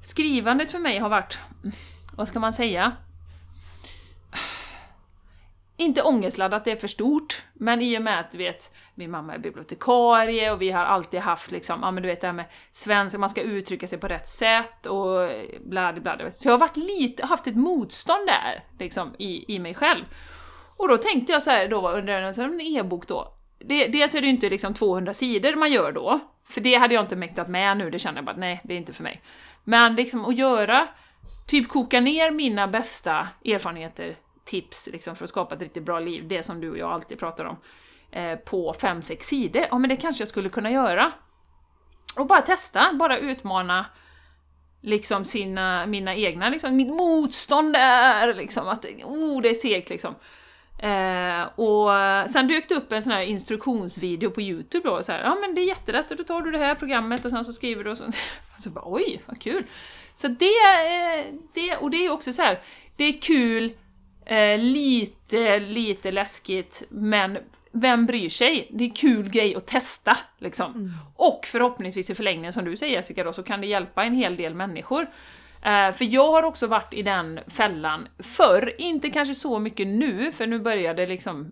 skrivandet 0.02 0.72
för 0.72 0.80
mig 0.80 0.98
har 1.00 1.10
varit, 1.10 1.39
vad 2.15 2.28
ska 2.28 2.39
man 2.39 2.54
säga? 2.54 2.91
Inte 5.80 6.02
ångestladdat, 6.02 6.66
det 6.66 6.72
är 6.72 6.76
för 6.76 6.88
stort, 6.88 7.46
men 7.54 7.82
i 7.82 7.98
och 7.98 8.02
med 8.02 8.20
att 8.20 8.32
du 8.32 8.38
vet, 8.38 8.74
min 8.96 9.12
mamma 9.12 9.34
är 9.34 9.40
bibliotekarie 9.40 10.52
och 10.52 10.62
vi 10.62 10.72
har 10.72 10.84
alltid 10.84 11.20
haft 11.20 11.52
liksom, 11.52 11.80
ja 11.82 11.92
men 11.92 12.04
du 12.04 12.10
vet 12.10 12.22
det 12.22 12.28
här 12.28 12.34
med 12.34 12.46
svenska, 12.72 13.20
man 13.20 13.30
ska 13.30 13.42
uttrycka 13.42 13.88
sig 13.88 14.00
på 14.00 14.08
rätt 14.08 14.28
sätt 14.28 14.86
och 14.86 15.30
bla 15.66 15.94
bla 15.94 16.18
bla. 16.18 16.32
Så 16.32 16.48
jag 16.48 16.54
har 16.54 16.60
varit 16.60 16.78
lite, 16.78 17.26
haft 17.26 17.48
ett 17.48 17.56
motstånd 17.56 18.28
där, 18.28 18.63
liksom, 18.80 19.16
i, 19.20 19.56
i 19.56 19.60
mig 19.60 19.74
själv. 19.74 20.04
Och 20.78 20.88
då 20.88 20.98
tänkte 20.98 21.34
jag 21.34 21.44
så 21.44 21.50
här 21.50 21.68
då 21.68 21.90
under 21.90 22.22
alltså, 22.22 22.42
en 22.42 22.62
e-bok 22.62 23.08
då, 23.08 23.34
det, 23.60 23.88
dels 23.88 24.16
är 24.16 24.22
det 24.22 24.28
ju 24.28 24.34
inte 24.34 24.50
liksom 24.50 24.74
200 24.74 25.13
sidor 25.13 25.56
man 25.56 25.72
gör 25.72 25.92
då, 25.92 26.20
för 26.46 26.62
det 26.62 26.76
hade 26.76 26.94
jag 26.94 27.04
inte 27.04 27.16
mäktat 27.16 27.48
med 27.48 27.78
nu, 27.78 27.90
det 27.90 28.00
kände 28.00 28.18
jag 28.18 28.26
bara 28.26 28.36
nej, 28.36 28.62
det 28.63 28.74
är 28.74 28.78
inte 28.78 28.94
för 28.94 29.04
mig. 29.04 29.22
Men 29.63 29.96
liksom 29.96 30.26
att 30.26 30.38
göra, 30.38 30.88
typ 31.48 31.70
koka 31.70 32.00
ner 32.00 32.32
mina 32.32 32.68
bästa 32.68 33.28
erfarenheter, 33.46 34.16
tips 34.48 34.90
liksom 34.92 35.16
för 35.16 35.24
att 35.24 35.30
skapa 35.30 35.56
ett 35.56 35.62
riktigt 35.62 35.84
bra 35.84 36.00
liv, 36.00 36.28
det 36.28 36.44
som 36.44 36.62
du 36.62 36.72
och 36.72 36.78
jag 36.78 36.92
alltid 36.92 37.20
pratar 37.20 37.46
om, 37.46 37.58
eh, 38.12 38.36
på 38.36 38.74
5-6 38.74 39.22
sidor, 39.22 39.66
ja 39.70 39.78
men 39.78 39.90
det 39.90 39.96
kanske 39.96 40.22
jag 40.22 40.28
skulle 40.28 40.50
kunna 40.50 40.72
göra. 40.72 41.12
Och 42.16 42.28
bara 42.28 42.42
testa, 42.42 42.94
bara 42.94 43.18
utmana 43.18 43.86
liksom 44.82 45.26
sina, 45.26 45.86
mina 45.86 46.16
egna, 46.16 46.50
liksom, 46.50 46.76
mitt 46.76 46.88
motstånd 46.88 47.74
där, 47.74 48.34
liksom, 48.34 48.68
att 48.68 48.86
oh, 48.86 49.42
det 49.42 49.50
är 49.50 49.54
segt 49.54 49.90
liksom. 49.90 50.16
Eh, 50.80 51.60
och 51.60 51.90
sen 52.30 52.48
dök 52.48 52.70
det 52.70 52.76
upp 52.76 52.92
en 52.92 53.02
sån 53.02 53.14
här 53.14 53.22
instruktionsvideo 53.22 54.32
på 54.32 54.42
Youtube 54.42 54.90
då, 54.90 55.04
så 55.04 55.12
här, 55.12 55.24
ja 55.24 55.38
men 55.42 55.56
det 55.56 55.62
är 55.62 55.68
jättelätt, 55.68 56.10
då 56.10 56.24
tar 56.24 56.42
du 56.42 56.52
det 56.52 56.58
här 56.58 56.76
programmet 56.76 57.26
och 57.26 57.32
sen 57.32 57.46
så 57.46 57.54
skriver 57.54 57.84
du 57.84 57.92
och 57.92 57.98
så, 57.98 58.06
och 58.06 58.14
så 58.14 58.20
alltså, 58.56 58.70
bara, 58.70 58.84
oj, 58.86 59.22
vad 59.26 59.42
kul! 59.42 59.64
Så 60.16 60.28
det, 60.28 60.46
eh, 60.46 61.26
det, 61.54 61.78
och 61.78 61.90
det 61.90 62.06
är 62.06 62.12
också 62.12 62.34
så 62.34 62.42
här, 62.42 62.62
det 62.96 63.04
är 63.04 63.22
kul, 63.22 63.74
eh, 64.28 64.60
lite, 64.60 65.60
lite 65.60 66.12
läskigt, 66.12 66.84
men 66.90 67.38
vem 67.72 68.06
bryr 68.06 68.30
sig? 68.30 68.68
Det 68.72 68.84
är 68.84 68.96
kul 68.96 69.30
grej 69.30 69.56
att 69.56 69.68
testa, 69.68 70.18
liksom. 70.38 70.72
Mm. 70.72 70.92
Och 71.16 71.46
förhoppningsvis 71.46 72.10
i 72.10 72.16
förlängningen, 72.16 72.54
som 72.54 72.66
du 72.66 72.78
säger 72.78 72.94
Jessica, 72.94 73.24
då, 73.24 73.34
så 73.34 73.44
kan 73.44 73.62
det 73.62 73.68
hjälpa 73.68 74.04
en 74.04 74.13
hel 74.13 74.36
del 74.36 74.56
människor. 74.56 75.02
Uh, 75.02 75.92
för 75.92 76.13
jag 76.13 76.32
har 76.32 76.44
också 76.44 76.68
varit 76.68 76.94
i 76.94 77.02
den 77.02 77.40
fällan 77.48 78.08
förr, 78.20 78.74
inte 78.78 79.10
kanske 79.10 79.36
så 79.36 79.60
mycket 79.60 79.88
nu, 79.88 80.32
för 80.32 80.48
nu 80.48 80.60
börjar 80.60 80.94
det 80.94 81.08
liksom 81.08 81.52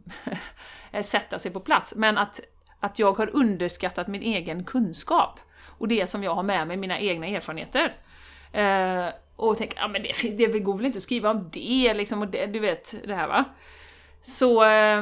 sätta 1.01 1.39
sig 1.39 1.51
på 1.51 1.59
plats, 1.59 1.95
men 1.95 2.17
att, 2.17 2.39
att 2.79 2.99
jag 2.99 3.17
har 3.17 3.35
underskattat 3.35 4.07
min 4.07 4.21
egen 4.21 4.63
kunskap 4.63 5.39
och 5.77 5.87
det 5.87 6.07
som 6.07 6.23
jag 6.23 6.35
har 6.35 6.43
med 6.43 6.67
mig, 6.67 6.77
mina 6.77 6.99
egna 6.99 7.27
erfarenheter. 7.27 7.93
Uh, 8.55 9.09
och 9.35 9.57
tänker, 9.57 9.77
ja 9.77 9.87
men 9.87 10.03
det, 10.03 10.47
det 10.47 10.59
går 10.59 10.77
väl 10.77 10.85
inte 10.85 10.97
att 10.97 11.03
skriva 11.03 11.31
om 11.31 11.49
det 11.51 11.93
liksom, 11.93 12.21
och 12.21 12.27
det, 12.27 12.45
du 12.45 12.59
vet 12.59 13.07
det 13.07 13.15
här 13.15 13.27
va. 13.27 13.45
Så... 14.21 14.63
Eh, 14.63 14.97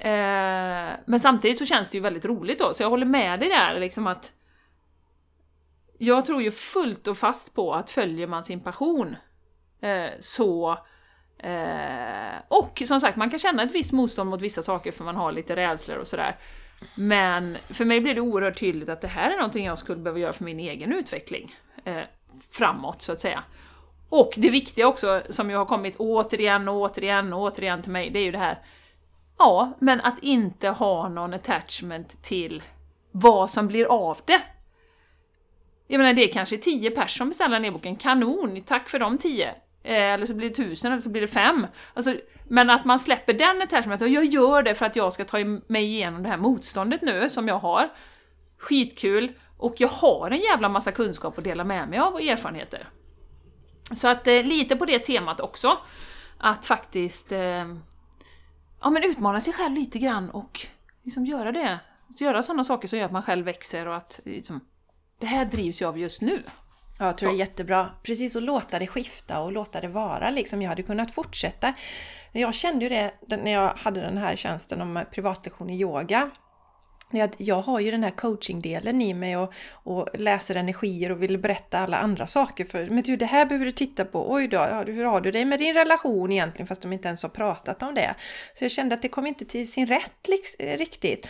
eh, 0.00 0.90
men 1.06 1.20
samtidigt 1.20 1.58
så 1.58 1.66
känns 1.66 1.90
det 1.90 1.98
ju 1.98 2.02
väldigt 2.02 2.24
roligt 2.24 2.58
då, 2.58 2.74
så 2.74 2.82
jag 2.82 2.90
håller 2.90 3.06
med 3.06 3.40
dig 3.40 3.48
där 3.48 3.80
liksom 3.80 4.06
att 4.06 4.32
jag 5.98 6.24
tror 6.24 6.42
ju 6.42 6.50
fullt 6.50 7.08
och 7.08 7.16
fast 7.16 7.54
på 7.54 7.74
att 7.74 7.90
följer 7.90 8.26
man 8.26 8.44
sin 8.44 8.60
passion 8.60 9.16
eh, 9.80 10.10
så... 10.20 10.78
Eh, 11.38 12.38
och 12.48 12.82
som 12.86 13.00
sagt, 13.00 13.16
man 13.16 13.30
kan 13.30 13.38
känna 13.38 13.62
ett 13.62 13.74
visst 13.74 13.92
motstånd 13.92 14.30
mot 14.30 14.42
vissa 14.42 14.62
saker 14.62 14.92
för 14.92 15.04
man 15.04 15.16
har 15.16 15.32
lite 15.32 15.56
rädslor 15.56 15.96
och 15.96 16.06
sådär. 16.06 16.36
Men 16.94 17.56
för 17.68 17.84
mig 17.84 18.00
blir 18.00 18.14
det 18.14 18.20
oerhört 18.20 18.58
tydligt 18.58 18.88
att 18.88 19.00
det 19.00 19.08
här 19.08 19.30
är 19.30 19.36
någonting 19.36 19.66
jag 19.66 19.78
skulle 19.78 20.02
behöva 20.02 20.18
göra 20.18 20.32
för 20.32 20.44
min 20.44 20.60
egen 20.60 20.92
utveckling. 20.92 21.54
Eh, 21.84 22.02
framåt, 22.50 23.02
så 23.02 23.12
att 23.12 23.20
säga. 23.20 23.44
Och 24.08 24.32
det 24.36 24.50
viktiga 24.50 24.88
också, 24.88 25.22
som 25.28 25.50
ju 25.50 25.56
har 25.56 25.64
kommit 25.64 25.96
återigen 25.96 26.68
och 26.68 26.76
återigen 26.76 27.32
och 27.32 27.40
återigen 27.40 27.82
till 27.82 27.92
mig, 27.92 28.10
det 28.10 28.18
är 28.18 28.24
ju 28.24 28.32
det 28.32 28.38
här 28.38 28.58
Ja, 29.38 29.72
men 29.78 30.00
att 30.00 30.18
inte 30.18 30.68
ha 30.68 31.08
någon 31.08 31.34
attachment 31.34 32.22
till 32.22 32.62
vad 33.12 33.50
som 33.50 33.68
blir 33.68 33.84
av 33.84 34.18
det. 34.24 34.40
Jag 35.86 35.98
menar, 35.98 36.12
det 36.12 36.24
är 36.24 36.32
kanske 36.32 36.58
tio 36.58 36.90
pers 36.90 37.18
som 37.18 37.28
beställer 37.28 37.56
den 37.56 37.64
e-boken, 37.64 37.96
kanon, 37.96 38.62
tack 38.62 38.88
för 38.88 38.98
de 38.98 39.18
tio. 39.18 39.48
Eh, 39.82 40.12
eller 40.12 40.26
så 40.26 40.34
blir 40.34 40.48
det 40.48 40.54
tusen, 40.54 40.92
eller 40.92 41.02
så 41.02 41.08
blir 41.08 41.20
det 41.20 41.28
fem. 41.28 41.66
Alltså, 41.94 42.14
men 42.44 42.70
att 42.70 42.84
man 42.84 42.98
släpper 42.98 43.32
den 43.32 43.62
attachmenten, 43.62 44.08
och 44.08 44.14
jag 44.14 44.24
gör 44.24 44.62
det 44.62 44.74
för 44.74 44.86
att 44.86 44.96
jag 44.96 45.12
ska 45.12 45.24
ta 45.24 45.38
mig 45.66 45.84
igenom 45.84 46.22
det 46.22 46.28
här 46.28 46.36
motståndet 46.36 47.02
nu, 47.02 47.28
som 47.28 47.48
jag 47.48 47.58
har. 47.58 47.88
Skitkul, 48.58 49.32
och 49.56 49.74
jag 49.78 49.88
har 49.88 50.30
en 50.30 50.40
jävla 50.40 50.68
massa 50.68 50.92
kunskap 50.92 51.38
att 51.38 51.44
dela 51.44 51.64
med 51.64 51.88
mig 51.88 51.98
av 51.98 52.14
och 52.14 52.22
erfarenheter. 52.22 52.88
Så 53.92 54.08
att 54.08 54.28
eh, 54.28 54.42
lite 54.42 54.76
på 54.76 54.84
det 54.84 54.98
temat 54.98 55.40
också, 55.40 55.78
att 56.38 56.66
faktiskt 56.66 57.32
eh, 57.32 57.66
ja, 58.80 58.90
men 58.90 59.04
utmana 59.04 59.40
sig 59.40 59.52
själv 59.52 59.74
lite 59.74 59.98
grann 59.98 60.30
och 60.30 60.66
liksom 61.04 61.26
göra 61.26 61.52
det. 61.52 61.78
Göra 62.20 62.42
sådana 62.42 62.64
saker 62.64 62.88
som 62.88 62.98
gör 62.98 63.06
att 63.06 63.12
man 63.12 63.22
själv 63.22 63.44
växer 63.44 63.88
och 63.88 63.96
att 63.96 64.20
liksom, 64.24 64.60
det 65.20 65.26
här 65.26 65.44
drivs 65.44 65.80
jag 65.80 65.88
av 65.88 65.98
just 65.98 66.20
nu. 66.20 66.42
Ja, 66.98 67.06
jag 67.06 67.16
tror 67.16 67.30
så. 67.30 67.36
det 67.36 67.42
är 67.42 67.46
jättebra. 67.46 67.90
Precis, 68.02 68.36
att 68.36 68.42
låta 68.42 68.78
det 68.78 68.86
skifta 68.86 69.40
och 69.40 69.52
låta 69.52 69.80
det 69.80 69.88
vara. 69.88 70.30
Liksom, 70.30 70.62
jag 70.62 70.68
hade 70.68 70.82
kunnat 70.82 71.14
fortsätta. 71.14 71.74
Jag 72.32 72.54
kände 72.54 72.84
ju 72.84 72.88
det 72.88 73.36
när 73.36 73.52
jag 73.52 73.74
hade 73.74 74.00
den 74.00 74.18
här 74.18 74.36
tjänsten 74.36 74.80
om 74.80 75.04
privatlektion 75.12 75.70
i 75.70 75.80
yoga. 75.80 76.30
Jag 77.38 77.62
har 77.62 77.80
ju 77.80 77.90
den 77.90 78.04
här 78.04 78.10
coachingdelen 78.10 79.02
i 79.02 79.14
mig 79.14 79.36
och, 79.36 79.52
och, 79.72 80.08
läser 80.14 80.54
energier 80.54 81.10
och 81.10 81.22
vill 81.22 81.38
berätta 81.38 81.78
alla 81.78 81.96
andra 81.96 82.26
saker. 82.26 82.64
För, 82.64 82.86
men 82.86 83.02
du, 83.02 83.16
det 83.16 83.26
här 83.26 83.46
behöver 83.46 83.66
du 83.66 83.72
titta 83.72 84.04
på. 84.04 84.32
Oj 84.32 84.48
då, 84.48 84.58
hur 84.86 85.04
har 85.04 85.20
du 85.20 85.30
det 85.30 85.44
med 85.44 85.58
din 85.58 85.74
relation 85.74 86.32
egentligen? 86.32 86.66
Fast 86.66 86.82
de 86.82 86.92
inte 86.92 87.08
ens 87.08 87.22
har 87.22 87.30
pratat 87.30 87.82
om 87.82 87.94
det. 87.94 88.14
Så 88.54 88.64
jag 88.64 88.70
kände 88.70 88.94
att 88.94 89.02
det 89.02 89.08
kom 89.08 89.26
inte 89.26 89.44
till 89.44 89.72
sin 89.72 89.86
rätt 89.86 90.28
riktigt. 90.58 91.26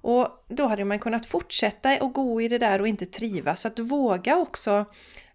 Och 0.00 0.44
då 0.48 0.66
hade 0.66 0.84
man 0.84 0.98
kunnat 0.98 1.26
fortsätta 1.26 2.02
och 2.02 2.12
gå 2.12 2.42
i 2.42 2.48
det 2.48 2.58
där 2.58 2.80
och 2.80 2.88
inte 2.88 3.06
trivas. 3.06 3.60
Så 3.60 3.68
att 3.68 3.78
våga 3.78 4.36
också 4.36 4.84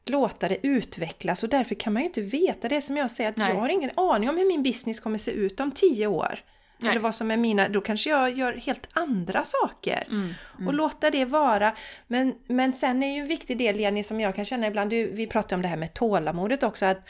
låta 0.06 0.50
det 0.50 0.68
utvecklas 0.68 1.44
och 1.44 1.50
därför 1.50 1.76
kan 1.76 1.94
man 1.94 2.02
ju 2.02 2.08
inte 2.08 2.22
veta. 2.22 2.68
Det 2.70 2.82
som 2.82 2.98
jag 2.98 3.12
säger 3.12 3.30
att 3.30 3.38
Nej. 3.38 3.50
jag 3.50 3.56
har 3.56 3.70
ingen 3.70 3.92
aning 3.96 4.30
om 4.30 4.38
hur 4.38 4.48
min 4.48 4.64
business 4.64 5.00
kommer 5.00 5.18
se 5.18 5.32
ut 5.32 5.60
om 5.60 5.72
tio 5.72 6.08
år. 6.08 6.40
Nej. 6.84 6.92
Eller 6.92 7.02
vad 7.02 7.16
som 7.16 7.32
är 7.32 7.38
mina, 7.38 7.70
då 7.70 7.82
kanske 7.82 8.10
jag 8.10 8.38
gör 8.38 8.54
helt 8.54 8.88
andra 8.94 9.44
saker. 9.44 10.04
Mm, 10.10 10.34
mm. 10.56 10.68
Och 10.68 10.74
låta 10.74 11.12
det 11.12 11.26
vara. 11.26 11.72
Men, 12.08 12.36
men 12.48 12.74
sen 12.74 13.04
är 13.04 13.14
ju 13.14 13.20
en 13.22 13.28
viktig 13.28 13.58
del, 13.58 13.80
Jenny, 13.80 14.04
som 14.04 14.20
jag 14.20 14.36
kan 14.36 14.46
känna 14.46 14.68
ibland, 14.68 14.90
du, 14.90 15.12
vi 15.12 15.28
pratar 15.28 15.56
om 15.56 15.62
det 15.62 15.68
här 15.68 15.78
med 15.78 15.94
tålamodet 15.94 16.64
också, 16.64 16.86
att 16.86 17.08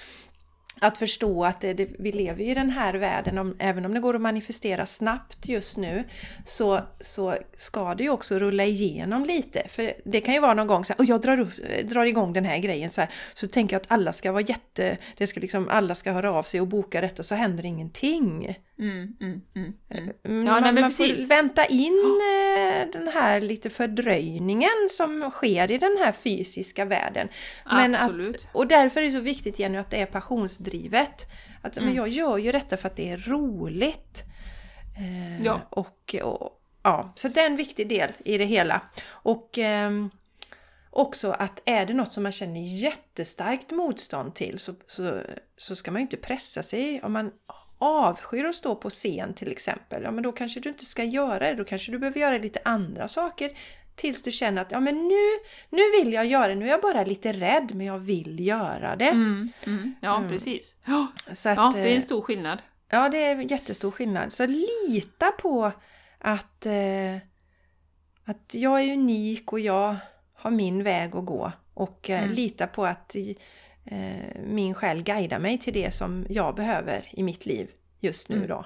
att 0.80 0.98
förstå 0.98 1.46
att 1.46 1.62
det, 1.62 1.90
vi 2.00 2.12
lever 2.12 2.42
i 2.42 2.54
den 2.54 2.70
här 2.70 2.94
världen, 2.94 3.38
om, 3.38 3.56
även 3.60 3.86
om 3.86 3.94
det 3.94 4.00
går 4.00 4.16
att 4.16 4.22
manifestera 4.22 4.86
snabbt 4.86 5.48
just 5.48 5.78
nu, 5.78 6.04
så, 6.46 6.80
så 7.00 7.36
ska 7.58 7.96
det 7.96 8.04
ju 8.04 8.10
också 8.10 8.40
rulla 8.40 8.66
igenom 8.66 9.26
lite. 9.26 9.68
För 9.68 9.94
det 10.06 10.22
kan 10.22 10.34
ju 10.34 10.40
vara 10.40 10.54
någon 10.54 10.68
gång 10.68 10.86
så 10.86 10.94
här, 10.94 11.00
och 11.00 11.06
jag 11.06 11.22
drar, 11.22 11.40
upp, 11.40 11.50
drar 11.84 12.06
igång 12.06 12.34
den 12.34 12.46
här 12.46 12.58
grejen 12.58 12.90
så 12.90 13.02
här, 13.02 13.10
så 13.34 13.48
tänker 13.48 13.76
jag 13.76 13.82
att 13.82 13.92
alla 13.92 14.14
ska 14.14 14.32
vara 14.32 14.42
jätte, 14.42 14.98
det 15.18 15.28
ska 15.28 15.40
liksom, 15.40 15.70
alla 15.70 15.96
ska 15.96 16.12
höra 16.12 16.32
av 16.32 16.44
sig 16.44 16.62
och 16.62 16.68
boka 16.68 17.02
detta, 17.02 17.22
och 17.22 17.26
så 17.26 17.36
händer 17.36 17.66
ingenting. 17.66 18.56
Mm, 18.80 19.16
mm, 19.22 19.42
mm, 19.56 19.74
mm. 19.90 20.10
mm 20.24 20.46
ja, 20.46 20.52
man, 20.52 20.64
nej, 20.64 20.84
man 20.84 20.92
får 20.92 21.28
vänta 21.28 21.66
in 21.66 21.94
oh. 21.94 22.92
den 22.92 23.08
här 23.08 23.42
lite 23.42 23.70
fördröjningen 23.70 24.90
som 24.90 25.32
sker 25.32 25.72
i 25.72 25.78
den 25.78 25.98
här 25.98 26.12
fysiska 26.12 26.86
världen. 26.86 27.28
Men 27.66 27.96
Absolut. 27.96 28.36
Att, 28.36 28.56
och 28.56 28.68
därför 28.68 29.02
är 29.02 29.06
det 29.06 29.12
så 29.12 29.20
viktigt 29.20 29.60
Jenny 29.60 29.78
att 29.78 29.90
det 29.90 30.02
är 30.02 30.06
passionsdrivet. 30.06 31.26
Att, 31.62 31.76
men 31.76 31.84
mm. 31.84 31.96
jag 31.96 32.08
gör 32.08 32.38
ju 32.38 32.52
detta 32.52 32.78
för 32.78 32.88
att 32.88 32.96
det 32.96 33.10
är 33.10 33.18
roligt. 33.18 34.24
Eh, 34.98 35.46
ja. 35.46 35.62
Och, 35.70 36.16
och, 36.24 36.62
ja, 36.84 37.14
så 37.16 37.28
det 37.28 37.42
är 37.42 37.46
en 37.46 37.56
viktig 37.56 37.90
del 37.90 38.12
i 38.26 38.38
det 38.38 38.46
hela. 38.46 38.82
Och 39.08 39.60
eh, 39.60 39.92
också 40.90 41.32
att 41.32 41.62
är 41.66 41.86
det 41.86 41.94
något 41.94 42.14
som 42.14 42.24
man 42.24 42.32
känner 42.32 42.62
jättestarkt 42.62 43.72
motstånd 43.72 44.36
till 44.36 44.60
så, 44.60 44.74
så, 44.88 45.22
så 45.58 45.76
ska 45.76 45.92
man 45.92 46.00
ju 46.00 46.04
inte 46.04 46.18
pressa 46.18 46.64
sig. 46.64 47.02
Om 47.04 47.14
man 47.14 47.32
avskyr 47.84 48.46
att 48.46 48.56
stå 48.56 48.76
på 48.76 48.90
scen 48.90 49.34
till 49.34 49.52
exempel, 49.52 50.04
ja 50.04 50.12
men 50.12 50.24
då 50.24 50.32
kanske 50.32 50.60
du 50.60 50.70
inte 50.70 50.86
ska 50.86 51.04
göra 51.04 51.40
det. 51.40 51.54
Då 51.54 51.64
kanske 51.64 51.92
du 51.92 52.00
behöver 52.00 52.20
göra 52.20 52.38
lite 52.38 52.60
andra 52.66 53.08
saker 53.08 53.52
tills 53.96 54.22
du 54.22 54.32
känner 54.32 54.62
att 54.62 54.72
ja, 54.72 54.80
men 54.80 55.08
nu, 55.08 55.40
nu 55.70 55.82
vill 56.00 56.14
jag 56.14 56.26
göra 56.26 56.48
det, 56.48 56.56
nu 56.56 56.66
är 56.66 56.70
jag 56.70 56.82
bara 56.82 57.04
lite 57.04 57.34
rädd 57.34 57.72
men 57.76 57.86
jag 57.86 58.00
vill 58.00 58.48
göra 58.48 58.96
det. 58.96 59.10
Mm, 59.10 59.52
mm, 59.66 59.96
ja, 60.02 60.18
mm. 60.18 60.30
precis. 60.30 60.78
Så 61.32 61.50
att, 61.50 61.58
ja, 61.58 61.72
det 61.76 61.80
är 61.80 61.96
en 61.96 62.02
stor 62.02 62.22
skillnad. 62.22 62.62
Ja, 62.90 63.10
det 63.10 63.18
är 63.18 63.52
jättestor 63.52 63.92
skillnad. 63.92 64.34
Så 64.34 64.46
lita 64.46 65.32
på 65.32 65.72
att, 66.20 66.66
eh, 66.66 67.16
att 68.26 68.54
jag 68.54 68.82
är 68.82 68.94
unik 68.94 69.54
och 69.54 69.60
jag 69.60 69.96
har 70.34 70.52
min 70.52 70.84
väg 70.84 71.16
att 71.16 71.26
gå. 71.26 71.52
Och 71.74 72.10
eh, 72.10 72.24
mm. 72.24 72.36
lita 72.36 72.68
på 72.68 72.86
att 72.86 73.16
eh, 73.16 73.22
min 74.46 74.74
själ 74.74 75.04
guidar 75.04 75.40
mig 75.40 75.58
till 75.58 75.74
det 75.74 75.92
som 75.92 76.26
jag 76.30 76.56
behöver 76.56 77.10
i 77.12 77.24
mitt 77.24 77.46
liv 77.46 77.70
just 78.00 78.30
nu 78.30 78.36
mm. 78.36 78.48
då. 78.48 78.66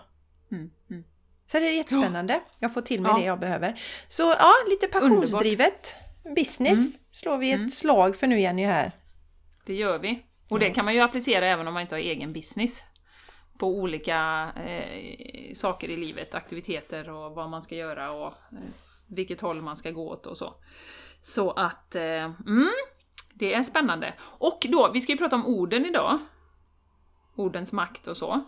Mm. 0.51 0.69
Mm. 0.89 1.03
Så 1.47 1.60
det 1.60 1.67
är 1.67 1.71
jättespännande. 1.71 2.41
Jag 2.60 2.73
får 2.73 2.82
till 2.82 3.01
mig 3.01 3.12
ja. 3.12 3.17
det 3.17 3.25
jag 3.25 3.39
behöver. 3.39 3.82
Så 4.08 4.23
ja, 4.23 4.51
lite 4.69 4.88
passionsdrivet 4.88 5.95
business 6.36 6.95
mm. 6.95 7.08
slår 7.12 7.38
vi 7.38 7.51
ett 7.51 7.58
mm. 7.58 7.69
slag 7.69 8.15
för 8.15 8.27
nu 8.27 8.39
Jenny 8.39 8.63
här. 8.63 8.91
Det 9.65 9.73
gör 9.73 9.99
vi. 9.99 10.23
Och 10.49 10.60
det 10.60 10.69
kan 10.69 10.86
man 10.86 10.93
ju 10.93 10.99
applicera 10.99 11.47
även 11.47 11.67
om 11.67 11.73
man 11.73 11.82
inte 11.82 11.95
har 11.95 11.99
egen 11.99 12.34
business. 12.34 12.84
På 13.60 13.67
olika 13.67 14.49
eh, 14.65 15.53
saker 15.53 15.89
i 15.89 15.97
livet, 15.97 16.36
aktiviteter 16.36 17.10
och 17.10 17.36
vad 17.36 17.49
man 17.49 17.63
ska 17.63 17.75
göra 17.75 18.12
och 18.12 18.27
eh, 18.27 18.58
vilket 19.08 19.41
håll 19.41 19.62
man 19.62 19.77
ska 19.77 19.91
gå 19.91 20.10
åt 20.10 20.25
och 20.25 20.38
så. 20.38 20.53
Så 21.21 21.51
att, 21.51 21.95
eh, 21.95 22.03
mm, 22.03 22.69
det 23.39 23.54
är 23.54 23.63
spännande. 23.63 24.13
Och 24.19 24.65
då, 24.69 24.91
vi 24.93 25.02
ska 25.02 25.12
ju 25.12 25.17
prata 25.17 25.36
om 25.36 25.45
orden 25.45 25.86
idag. 25.86 26.19
Ordens 27.36 27.73
makt 27.73 28.08
och 28.08 28.17
så. 28.17 28.43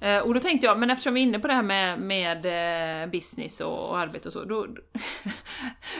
Eh, 0.00 0.18
och 0.18 0.34
då 0.34 0.40
tänkte 0.40 0.66
jag, 0.66 0.78
men 0.78 0.90
eftersom 0.90 1.14
vi 1.14 1.20
är 1.20 1.22
inne 1.22 1.38
på 1.38 1.48
det 1.48 1.54
här 1.54 1.62
med, 1.62 2.00
med 2.00 2.46
eh, 3.02 3.10
business 3.10 3.60
och, 3.60 3.88
och, 3.88 3.98
arbete 3.98 4.28
och 4.28 4.32
så, 4.32 4.44
då, 4.44 4.56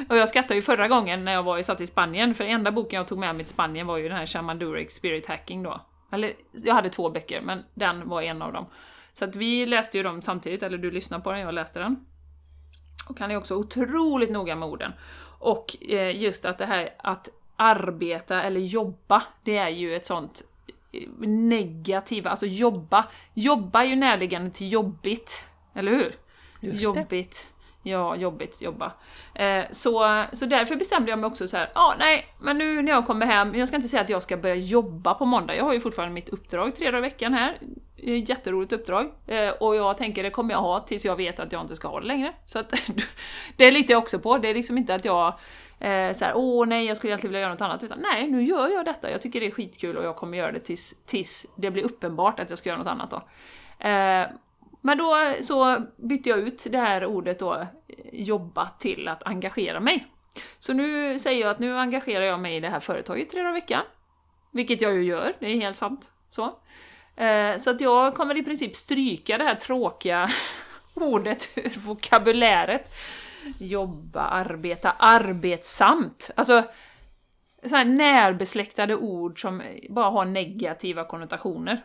och 0.08 0.16
jag 0.16 0.28
skrattade 0.28 0.54
ju 0.54 0.62
förra 0.62 0.88
gången 0.88 1.24
när 1.24 1.32
jag 1.32 1.42
var 1.42 1.58
i, 1.58 1.62
satt 1.62 1.80
i 1.80 1.86
Spanien, 1.86 2.34
för 2.34 2.44
den 2.44 2.54
enda 2.54 2.72
boken 2.72 2.96
jag 2.96 3.08
tog 3.08 3.18
med 3.18 3.34
mig 3.34 3.44
till 3.44 3.54
Spanien 3.54 3.86
var 3.86 3.96
ju 3.96 4.08
den 4.08 4.16
här 4.16 4.26
Shaman 4.26 4.58
Durek 4.58 4.90
Spirit 4.90 5.26
Hacking 5.26 5.62
då. 5.62 5.80
Eller, 6.12 6.32
jag 6.52 6.74
hade 6.74 6.90
två 6.90 7.10
böcker, 7.10 7.40
men 7.40 7.64
den 7.74 8.08
var 8.08 8.22
en 8.22 8.42
av 8.42 8.52
dem. 8.52 8.66
Så 9.12 9.24
att 9.24 9.36
vi 9.36 9.66
läste 9.66 9.96
ju 9.96 10.02
dem 10.02 10.22
samtidigt, 10.22 10.62
eller 10.62 10.78
du 10.78 10.90
lyssnade 10.90 11.22
på 11.22 11.32
den, 11.32 11.40
jag 11.40 11.54
läste 11.54 11.78
den. 11.78 12.06
Och 13.08 13.20
han 13.20 13.30
är 13.30 13.36
också 13.36 13.54
otroligt 13.54 14.30
noga 14.30 14.56
med 14.56 14.68
orden. 14.68 14.92
Och 15.38 15.76
eh, 15.88 16.22
just 16.22 16.44
att 16.44 16.58
det 16.58 16.66
här 16.66 16.88
att 16.98 17.28
arbeta 17.60 18.42
eller 18.42 18.60
jobba, 18.60 19.22
det 19.44 19.56
är 19.56 19.68
ju 19.68 19.96
ett 19.96 20.06
sånt 20.06 20.42
negativa, 21.20 22.30
alltså 22.30 22.46
jobba. 22.46 23.04
Jobba 23.34 23.82
är 23.82 23.88
ju 23.88 23.96
närliggande 23.96 24.50
till 24.50 24.72
jobbigt, 24.72 25.46
eller 25.74 25.92
hur? 25.92 26.16
Just 26.60 26.82
jobbigt. 26.82 27.48
Det. 27.82 27.90
Ja, 27.90 28.16
jobbigt, 28.16 28.62
jobba. 28.62 28.92
Eh, 29.34 29.64
så, 29.70 30.24
så 30.32 30.46
därför 30.46 30.76
bestämde 30.76 31.10
jag 31.10 31.18
mig 31.18 31.28
också 31.28 31.48
så 31.48 31.56
här, 31.56 31.70
ja 31.74 31.80
ah, 31.80 31.94
nej, 31.98 32.26
men 32.40 32.58
nu 32.58 32.82
när 32.82 32.92
jag 32.92 33.06
kommer 33.06 33.26
hem, 33.26 33.54
jag 33.54 33.68
ska 33.68 33.76
inte 33.76 33.88
säga 33.88 34.02
att 34.02 34.10
jag 34.10 34.22
ska 34.22 34.36
börja 34.36 34.54
jobba 34.54 35.14
på 35.14 35.24
måndag, 35.24 35.56
jag 35.56 35.64
har 35.64 35.72
ju 35.72 35.80
fortfarande 35.80 36.14
mitt 36.14 36.28
uppdrag 36.28 36.74
tre 36.74 36.86
dagar 36.86 36.98
i 36.98 37.00
veckan 37.00 37.34
här, 37.34 37.58
jätteroligt 38.26 38.72
uppdrag, 38.72 39.12
eh, 39.26 39.50
och 39.50 39.76
jag 39.76 39.96
tänker 39.96 40.22
det 40.22 40.30
kommer 40.30 40.54
jag 40.54 40.60
ha 40.60 40.80
tills 40.80 41.04
jag 41.04 41.16
vet 41.16 41.40
att 41.40 41.52
jag 41.52 41.60
inte 41.60 41.76
ska 41.76 41.88
ha 41.88 42.00
det 42.00 42.06
längre. 42.06 42.32
Så 42.44 42.58
att, 42.58 42.74
det 43.56 43.70
litar 43.70 43.94
jag 43.94 44.02
också 44.02 44.18
på, 44.18 44.38
det 44.38 44.48
är 44.48 44.54
liksom 44.54 44.78
inte 44.78 44.94
att 44.94 45.04
jag 45.04 45.38
eh, 45.80 46.12
så 46.12 46.24
här, 46.24 46.32
åh 46.36 46.66
nej, 46.66 46.86
jag 46.86 46.96
skulle 46.96 47.10
egentligen 47.10 47.32
vilja 47.32 47.40
göra 47.40 47.52
något 47.52 47.60
annat. 47.60 47.82
Utan 47.82 47.98
nej, 47.98 48.30
nu 48.30 48.42
gör 48.42 48.68
jag 48.68 48.84
detta. 48.84 49.10
Jag 49.10 49.22
tycker 49.22 49.40
det 49.40 49.46
är 49.46 49.50
skitkul 49.50 49.96
och 49.96 50.04
jag 50.04 50.16
kommer 50.16 50.38
göra 50.38 50.52
det 50.52 50.58
tills, 50.58 51.04
tills 51.06 51.46
det 51.56 51.70
blir 51.70 51.82
uppenbart 51.82 52.40
att 52.40 52.50
jag 52.50 52.58
ska 52.58 52.68
göra 52.68 52.78
något 52.78 52.88
annat 52.88 53.10
då. 53.10 53.16
Eh, 53.88 54.26
men 54.80 54.98
då 54.98 55.16
så 55.40 55.76
bytte 55.96 56.30
jag 56.30 56.38
ut 56.38 56.66
det 56.70 56.78
här 56.78 57.04
ordet 57.04 57.38
då, 57.38 57.54
eh, 57.54 57.66
jobba, 58.12 58.68
till 58.78 59.08
att 59.08 59.26
engagera 59.26 59.80
mig. 59.80 60.06
Så 60.58 60.72
nu 60.72 61.18
säger 61.18 61.40
jag 61.40 61.50
att 61.50 61.58
nu 61.58 61.78
engagerar 61.78 62.24
jag 62.24 62.40
mig 62.40 62.56
i 62.56 62.60
det 62.60 62.68
här 62.68 62.80
företaget 62.80 63.30
tre 63.30 63.40
dagar 63.40 63.50
i 63.50 63.60
veckan. 63.60 63.82
Vilket 64.50 64.80
jag 64.80 64.94
ju 64.94 65.04
gör, 65.04 65.36
det 65.40 65.46
är 65.46 65.60
helt 65.60 65.76
sant. 65.76 66.10
Så. 66.30 66.44
Eh, 67.16 67.56
så 67.58 67.70
att 67.70 67.80
jag 67.80 68.14
kommer 68.14 68.36
i 68.36 68.42
princip 68.42 68.76
stryka 68.76 69.38
det 69.38 69.44
här 69.44 69.54
tråkiga 69.54 70.28
ordet 70.94 71.48
ur 71.54 71.78
vokabuläret 71.78 72.94
jobba, 73.58 74.20
arbeta, 74.20 74.90
arbetsamt. 74.90 76.30
Alltså, 76.34 76.62
så 77.68 77.76
här 77.76 77.84
närbesläktade 77.84 78.96
ord 78.96 79.40
som 79.40 79.62
bara 79.90 80.10
har 80.10 80.24
negativa 80.24 81.04
konnotationer. 81.04 81.84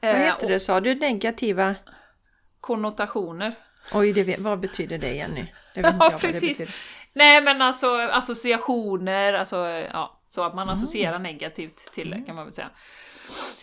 Vad 0.00 0.10
eh, 0.10 0.16
heter 0.16 0.48
det, 0.48 0.60
sa 0.60 0.80
du? 0.80 0.94
Negativa? 0.94 1.74
Konnotationer. 2.60 3.54
Oj, 3.92 4.12
det, 4.12 4.38
vad 4.38 4.60
betyder 4.60 4.98
det 4.98 5.14
Jenny? 5.14 5.46
Det 5.74 5.80
ja, 6.00 6.12
precis. 6.20 6.62
Nej, 7.12 7.42
men 7.42 7.62
alltså 7.62 7.96
associationer, 7.96 9.32
alltså 9.32 9.56
ja, 9.92 10.20
så 10.28 10.44
att 10.44 10.54
man 10.54 10.68
mm. 10.68 10.74
associerar 10.74 11.18
negativt 11.18 11.92
till 11.92 12.10
det 12.10 12.22
kan 12.26 12.34
man 12.34 12.44
väl 12.44 12.52
säga. 12.52 12.70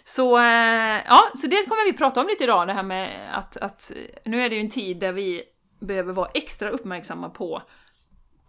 Så, 0.04 0.38
eh, 0.38 1.02
ja, 1.08 1.32
så 1.36 1.48
det 1.48 1.70
kommer 1.70 1.92
vi 1.92 1.98
prata 1.98 2.22
om 2.22 2.28
lite 2.28 2.44
idag, 2.44 2.68
det 2.68 2.74
här 2.74 2.84
med 2.84 3.30
att, 3.38 3.58
att 3.58 3.92
nu 4.26 4.42
är 4.42 4.50
det 4.50 4.56
ju 4.56 4.62
en 4.62 4.70
tid 4.70 5.00
där 5.00 5.12
vi 5.12 5.44
behöver 5.80 6.14
vara 6.14 6.30
extra 6.34 6.70
uppmärksamma 6.70 7.30
på 7.30 7.62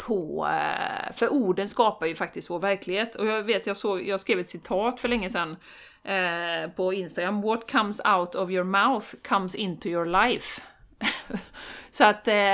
på, 0.07 0.49
eh, 0.49 1.12
för 1.12 1.33
orden 1.33 1.69
skapar 1.69 2.07
ju 2.07 2.14
faktiskt 2.14 2.51
vår 2.51 2.59
verklighet. 2.59 3.14
Och 3.14 3.27
jag 3.27 3.43
vet, 3.43 3.66
jag, 3.66 3.77
såg, 3.77 4.03
jag 4.03 4.21
skrev 4.21 4.38
ett 4.38 4.49
citat 4.49 5.01
för 5.01 5.09
länge 5.09 5.31
sedan 5.31 5.57
eh, 6.05 6.71
på 6.71 6.93
Instagram. 6.93 7.43
What 7.43 7.71
comes 7.71 8.01
out 8.05 8.35
of 8.35 8.51
your 8.51 8.64
mouth 8.64 9.07
comes 9.29 9.55
into 9.55 9.88
your 9.88 10.07
life. 10.07 10.62
Så 11.90 12.05
att 12.05 12.29
eh, 12.29 12.53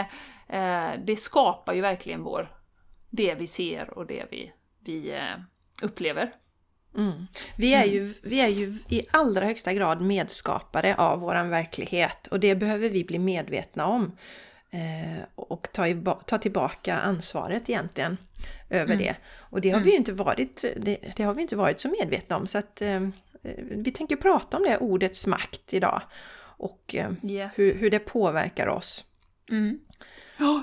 eh, 0.49 0.91
det 1.05 1.17
skapar 1.17 1.75
ju 1.75 1.81
verkligen 1.81 2.23
vår, 2.23 2.51
det 3.11 3.35
vi 3.35 3.47
ser 3.47 3.99
och 3.99 4.07
det 4.07 4.25
vi, 4.31 4.53
vi 4.81 5.11
eh, 5.11 5.41
upplever. 5.83 6.33
Mm. 6.97 7.27
Vi, 7.57 7.75
är 7.75 7.85
ju, 7.85 8.15
vi 8.23 8.41
är 8.41 8.49
ju 8.49 8.79
i 8.89 9.07
allra 9.11 9.47
högsta 9.47 9.73
grad 9.73 10.01
medskapare 10.01 10.95
av 10.97 11.21
våran 11.21 11.49
verklighet 11.51 12.27
och 12.27 12.41
det 12.41 12.55
behöver 12.55 12.89
vi 12.89 13.05
bli 13.05 13.19
medvetna 13.19 13.87
om. 13.87 14.17
Eh, 14.77 15.25
och 15.35 15.69
ta, 15.73 15.89
i, 15.89 16.03
ta 16.27 16.39
tillbaka 16.39 16.97
ansvaret 16.97 17.71
egentligen 17.71 18.17
över 18.71 18.95
mm. 18.95 18.99
det. 18.99 19.17
Och 19.39 19.61
det 19.61 19.71
har 19.71 19.81
vi 19.81 19.91
ju 19.91 19.97
mm. 19.97 20.01
inte 20.01 20.13
varit, 20.13 20.65
det, 20.77 20.99
det, 21.17 21.23
har 21.23 21.35
vi 21.35 21.43
inte 21.43 21.57
varit 21.57 21.81
så 21.81 21.89
medvetna 21.89 22.37
om 22.37 22.47
så 22.47 22.59
att 22.59 22.83
eh, 22.83 23.09
vi 23.71 23.91
tänker 23.91 24.17
prata 24.17 24.57
om 24.57 24.63
det, 24.63 24.79
ordets 24.79 25.27
makt 25.27 25.75
idag. 25.75 26.03
Och 26.59 26.95
eh, 26.95 27.11
yes. 27.23 27.59
hur, 27.59 27.75
hur, 27.75 27.91
det 27.91 27.99
påverkar 27.99 28.67
oss. 28.67 29.05
Mm. 29.51 29.79
Oh. 30.41 30.61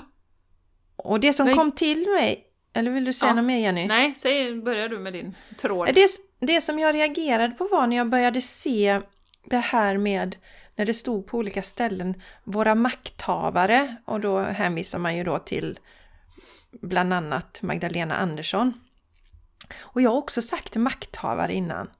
Och 0.96 1.20
det 1.20 1.32
som 1.32 1.46
Nej. 1.46 1.54
kom 1.54 1.72
till 1.72 2.06
mig, 2.10 2.44
eller 2.72 2.90
vill 2.90 3.04
du 3.04 3.12
säga 3.12 3.30
ja. 3.30 3.34
något 3.34 3.44
mer 3.44 3.58
Jenny? 3.58 3.86
Nej, 3.86 4.14
säg, 4.16 4.54
börjar 4.54 4.88
du 4.88 4.98
med 4.98 5.12
din 5.12 5.36
tråd. 5.58 5.94
Det, 5.94 6.08
det 6.40 6.60
som 6.60 6.78
jag 6.78 6.94
reagerade 6.94 7.54
på 7.54 7.68
var 7.70 7.86
när 7.86 7.96
jag 7.96 8.08
började 8.08 8.40
se 8.40 9.00
det 9.44 9.58
här 9.58 9.96
med 9.96 10.36
när 10.76 10.86
det 10.86 10.94
stod 10.94 11.26
på 11.26 11.38
olika 11.38 11.62
ställen 11.62 12.22
våra 12.44 12.74
makthavare 12.74 13.96
och 14.04 14.20
då 14.20 14.40
hänvisar 14.40 14.98
man 14.98 15.16
ju 15.16 15.24
då 15.24 15.38
till 15.38 15.78
bland 16.70 17.12
annat 17.12 17.62
Magdalena 17.62 18.16
Andersson. 18.16 18.80
Och 19.78 20.02
jag 20.02 20.10
har 20.10 20.16
också 20.16 20.42
sagt 20.42 20.76
makthavare 20.76 21.54
innan. 21.54 21.90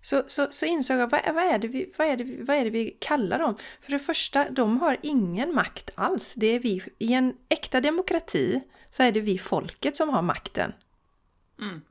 Så, 0.00 0.22
så, 0.26 0.46
så 0.50 0.66
insåg 0.66 0.98
jag, 0.98 1.10
vad, 1.10 1.20
vad, 1.34 1.44
är 1.44 1.58
det 1.58 1.68
vi, 1.68 1.92
vad, 1.98 2.08
är 2.08 2.16
det, 2.16 2.44
vad 2.44 2.56
är 2.56 2.64
det 2.64 2.70
vi 2.70 2.96
kallar 3.00 3.38
dem? 3.38 3.56
För 3.80 3.92
det 3.92 3.98
första, 3.98 4.50
de 4.50 4.80
har 4.80 4.96
ingen 5.02 5.54
makt 5.54 5.90
alls. 5.94 6.32
Det 6.36 6.46
är 6.46 6.60
vi, 6.60 6.82
I 6.98 7.12
en 7.12 7.34
äkta 7.48 7.80
demokrati 7.80 8.62
så 8.90 9.02
är 9.02 9.12
det 9.12 9.20
vi 9.20 9.38
folket 9.38 9.96
som 9.96 10.08
har 10.08 10.22
makten. 10.22 10.72
Mm. 11.60 11.82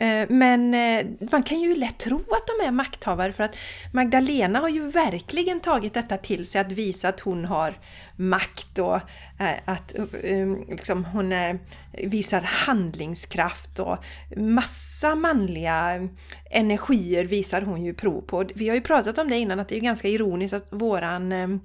Eh, 0.00 0.26
men 0.28 0.74
eh, 0.74 1.06
man 1.32 1.42
kan 1.42 1.60
ju 1.60 1.74
lätt 1.74 1.98
tro 1.98 2.16
att 2.18 2.46
de 2.46 2.66
är 2.66 2.70
makthavare 2.70 3.32
för 3.32 3.44
att 3.44 3.56
Magdalena 3.92 4.58
har 4.58 4.68
ju 4.68 4.90
verkligen 4.90 5.60
tagit 5.60 5.94
detta 5.94 6.16
till 6.16 6.46
sig 6.46 6.60
att 6.60 6.72
visa 6.72 7.08
att 7.08 7.20
hon 7.20 7.44
har 7.44 7.78
makt 8.16 8.78
och 8.78 8.94
eh, 9.38 9.54
att 9.64 9.94
um, 10.24 10.64
liksom, 10.68 11.04
hon 11.04 11.34
visar 11.92 12.40
handlingskraft 12.40 13.78
och 13.78 13.96
massa 14.36 15.14
manliga 15.14 16.08
energier 16.50 17.24
visar 17.24 17.62
hon 17.62 17.84
ju 17.84 17.94
prov 17.94 18.20
på. 18.20 18.44
Vi 18.54 18.68
har 18.68 18.76
ju 18.76 18.82
pratat 18.82 19.18
om 19.18 19.30
det 19.30 19.36
innan 19.36 19.60
att 19.60 19.68
det 19.68 19.76
är 19.76 19.80
ganska 19.80 20.08
ironiskt 20.08 20.54
att 20.54 20.66
våran 20.70 21.60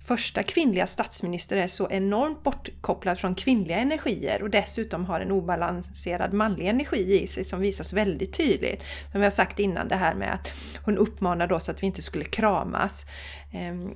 första 0.00 0.42
kvinnliga 0.42 0.86
statsminister 0.86 1.56
är 1.56 1.68
så 1.68 1.88
enormt 1.90 2.42
bortkopplad 2.42 3.18
från 3.18 3.34
kvinnliga 3.34 3.76
energier 3.78 4.42
och 4.42 4.50
dessutom 4.50 5.04
har 5.04 5.20
en 5.20 5.30
obalanserad 5.30 6.32
manlig 6.32 6.66
energi 6.68 7.22
i 7.22 7.26
sig 7.26 7.44
som 7.44 7.60
visas 7.60 7.92
väldigt 7.92 8.32
tydligt. 8.32 8.84
Som 9.12 9.20
vi 9.20 9.26
har 9.26 9.30
sagt 9.30 9.58
innan 9.58 9.88
det 9.88 9.96
här 9.96 10.14
med 10.14 10.34
att 10.34 10.48
hon 10.84 10.96
uppmanade 10.96 11.54
oss 11.54 11.68
att 11.68 11.82
vi 11.82 11.86
inte 11.86 12.02
skulle 12.02 12.24
kramas. 12.24 13.06
Ehm, 13.52 13.90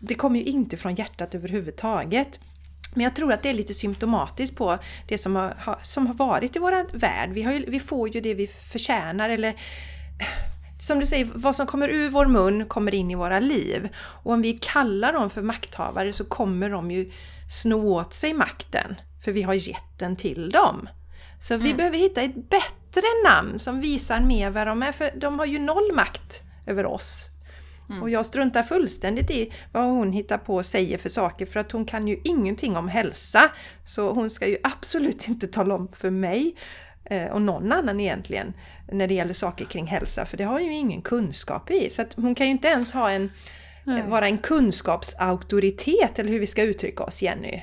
det 0.00 0.14
kommer 0.14 0.38
ju 0.38 0.44
inte 0.44 0.76
från 0.76 0.94
hjärtat 0.94 1.34
överhuvudtaget. 1.34 2.40
Men 2.94 3.04
jag 3.04 3.16
tror 3.16 3.32
att 3.32 3.42
det 3.42 3.50
är 3.50 3.54
lite 3.54 3.74
symptomatiskt 3.74 4.56
på 4.56 4.78
det 5.08 5.18
som 5.18 5.36
har, 5.36 5.78
som 5.82 6.06
har 6.06 6.14
varit 6.14 6.56
i 6.56 6.58
vår 6.58 6.98
värld. 6.98 7.30
Vi, 7.30 7.40
ju, 7.40 7.70
vi 7.70 7.80
får 7.80 8.08
ju 8.08 8.20
det 8.20 8.34
vi 8.34 8.46
förtjänar 8.46 9.30
eller 9.30 9.54
som 10.82 11.00
du 11.00 11.06
säger, 11.06 11.28
vad 11.34 11.56
som 11.56 11.66
kommer 11.66 11.88
ur 11.88 12.10
vår 12.10 12.26
mun 12.26 12.66
kommer 12.66 12.94
in 12.94 13.10
i 13.10 13.14
våra 13.14 13.40
liv. 13.40 13.88
Och 13.96 14.32
om 14.32 14.42
vi 14.42 14.52
kallar 14.52 15.12
dem 15.12 15.30
för 15.30 15.42
makthavare 15.42 16.12
så 16.12 16.24
kommer 16.24 16.70
de 16.70 16.90
ju 16.90 17.10
sno 17.50 17.88
åt 17.94 18.14
sig 18.14 18.32
makten. 18.34 18.94
för 19.24 19.32
vi 19.32 19.42
har 19.42 19.54
gett 19.54 19.98
den 19.98 20.16
till 20.16 20.50
dem. 20.50 20.88
Så 21.40 21.56
vi 21.56 21.64
Mm. 21.64 21.76
behöver 21.76 21.98
hitta 21.98 22.22
ett 22.22 22.34
bättre 22.50 23.02
namn 23.24 23.58
som 23.58 23.80
visar 23.80 24.20
mer 24.20 24.50
vad 24.50 24.66
de 24.66 24.82
är, 24.82 24.92
för 24.92 25.10
de 25.16 25.38
har 25.38 25.46
ju 25.46 25.58
noll 25.58 25.92
makt 25.94 26.42
över 26.66 26.86
oss. 26.86 27.28
Mm. 27.88 28.02
Och 28.02 28.10
jag 28.10 28.26
struntar 28.26 28.62
fullständigt 28.62 29.30
i 29.30 29.52
vad 29.72 29.84
hon 29.84 30.12
hittar 30.12 30.38
på 30.38 30.54
och 30.56 30.66
säger 30.66 30.98
för 30.98 31.08
saker 31.08 31.46
för 31.46 31.60
att 31.60 31.72
hon 31.72 31.84
kan 31.84 32.08
ju 32.08 32.20
ingenting 32.24 32.76
om 32.76 32.88
hälsa. 32.88 33.50
Så 33.84 34.10
hon 34.12 34.30
ska 34.30 34.46
ju 34.46 34.56
absolut 34.62 35.28
inte 35.28 35.46
tala 35.46 35.74
om 35.74 35.88
för 35.92 36.10
mig 36.10 36.56
eh, 37.04 37.26
och 37.26 37.42
någon 37.42 37.72
annan 37.72 38.00
egentligen 38.00 38.52
när 38.92 39.06
det 39.06 39.14
gäller 39.14 39.34
saker 39.34 39.64
kring 39.64 39.86
hälsa 39.86 40.24
för 40.24 40.36
det 40.36 40.44
har 40.44 40.60
ju 40.60 40.74
ingen 40.74 41.02
kunskap 41.02 41.70
i. 41.70 41.90
Så 41.90 42.02
att 42.02 42.14
hon 42.14 42.34
kan 42.34 42.46
ju 42.46 42.52
inte 42.52 42.68
ens 42.68 42.92
ha 42.92 43.10
en, 43.10 43.30
Nej. 43.84 44.02
vara 44.06 44.26
en 44.26 44.38
kunskapsauktoritet 44.38 46.18
eller 46.18 46.30
hur 46.30 46.40
vi 46.40 46.46
ska 46.46 46.62
uttrycka 46.62 47.02
oss 47.04 47.22
Jenny. 47.22 47.62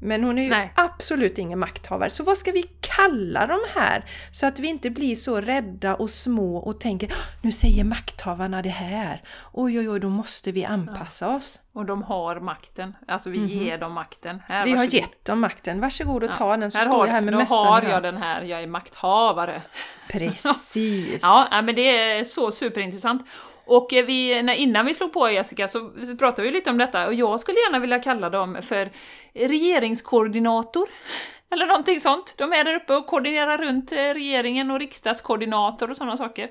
Men 0.00 0.24
hon 0.24 0.38
är 0.38 0.42
ju 0.42 0.48
Nej. 0.50 0.72
absolut 0.76 1.38
ingen 1.38 1.58
makthavare. 1.58 2.10
Så 2.10 2.24
vad 2.24 2.38
ska 2.38 2.52
vi 2.52 2.62
kalla 2.80 3.46
de 3.46 3.58
här? 3.74 4.04
Så 4.32 4.46
att 4.46 4.58
vi 4.58 4.68
inte 4.68 4.90
blir 4.90 5.16
så 5.16 5.40
rädda 5.40 5.94
och 5.94 6.10
små 6.10 6.56
och 6.56 6.80
tänker 6.80 7.06
"Åh, 7.10 7.16
nu 7.42 7.52
säger 7.52 7.84
makthavarna 7.84 8.62
det 8.62 8.68
här. 8.68 9.22
Oj, 9.52 9.78
oj, 9.78 9.88
oj, 9.90 10.00
då 10.00 10.08
måste 10.08 10.52
vi 10.52 10.64
anpassa 10.64 11.28
oss. 11.36 11.60
Och 11.72 11.84
de 11.86 12.02
har 12.02 12.40
makten. 12.40 12.96
Alltså 13.08 13.30
vi 13.30 13.38
ger 13.44 13.78
dem 13.78 13.92
makten. 13.92 14.42
Här. 14.48 14.64
Vi 14.64 14.70
har 14.70 14.78
varsågod. 14.78 14.94
gett 14.94 15.24
dem 15.24 15.40
makten. 15.40 15.80
Varsågod 15.80 16.24
och 16.24 16.30
Ja. 16.30 16.34
ta 16.36 16.56
den 16.56 16.70
så 16.70 16.78
Här 16.78 16.84
står 16.84 16.96
har, 16.98 17.06
jag 17.06 17.12
här 17.14 17.20
med 17.20 17.32
nu 17.32 17.38
mössan. 17.38 17.66
har 17.66 17.80
här. 17.82 17.90
jag 17.90 18.02
den 18.02 18.16
här, 18.16 18.42
jag 18.42 18.62
är 18.62 18.66
makthavare. 18.66 19.62
Precis. 20.08 21.18
Ja, 21.22 21.48
men 21.64 21.74
det 21.74 21.98
är 21.98 22.24
så 22.24 22.50
superintressant. 22.50 23.26
Och 23.68 23.88
vi, 23.90 24.42
när, 24.42 24.54
innan 24.54 24.86
vi 24.86 24.94
slog 24.94 25.12
på 25.12 25.30
Jessica 25.30 25.68
så 25.68 25.90
pratade 26.18 26.42
vi 26.42 26.54
lite 26.54 26.70
om 26.70 26.78
detta 26.78 27.06
och 27.06 27.14
jag 27.14 27.40
skulle 27.40 27.58
gärna 27.58 27.78
vilja 27.78 27.98
kalla 27.98 28.30
dem 28.30 28.58
för 28.62 28.90
regeringskoordinator. 29.34 30.88
Eller 31.50 31.66
någonting 31.66 32.00
sånt. 32.00 32.34
De 32.38 32.52
är 32.52 32.64
där 32.64 32.74
uppe 32.74 32.94
och 32.94 33.06
koordinerar 33.06 33.58
runt 33.58 33.92
eh, 33.92 33.96
regeringen 33.96 34.70
och 34.70 34.78
riksdagskoordinator 34.78 35.90
och 35.90 35.96
sådana 35.96 36.16
saker. 36.16 36.50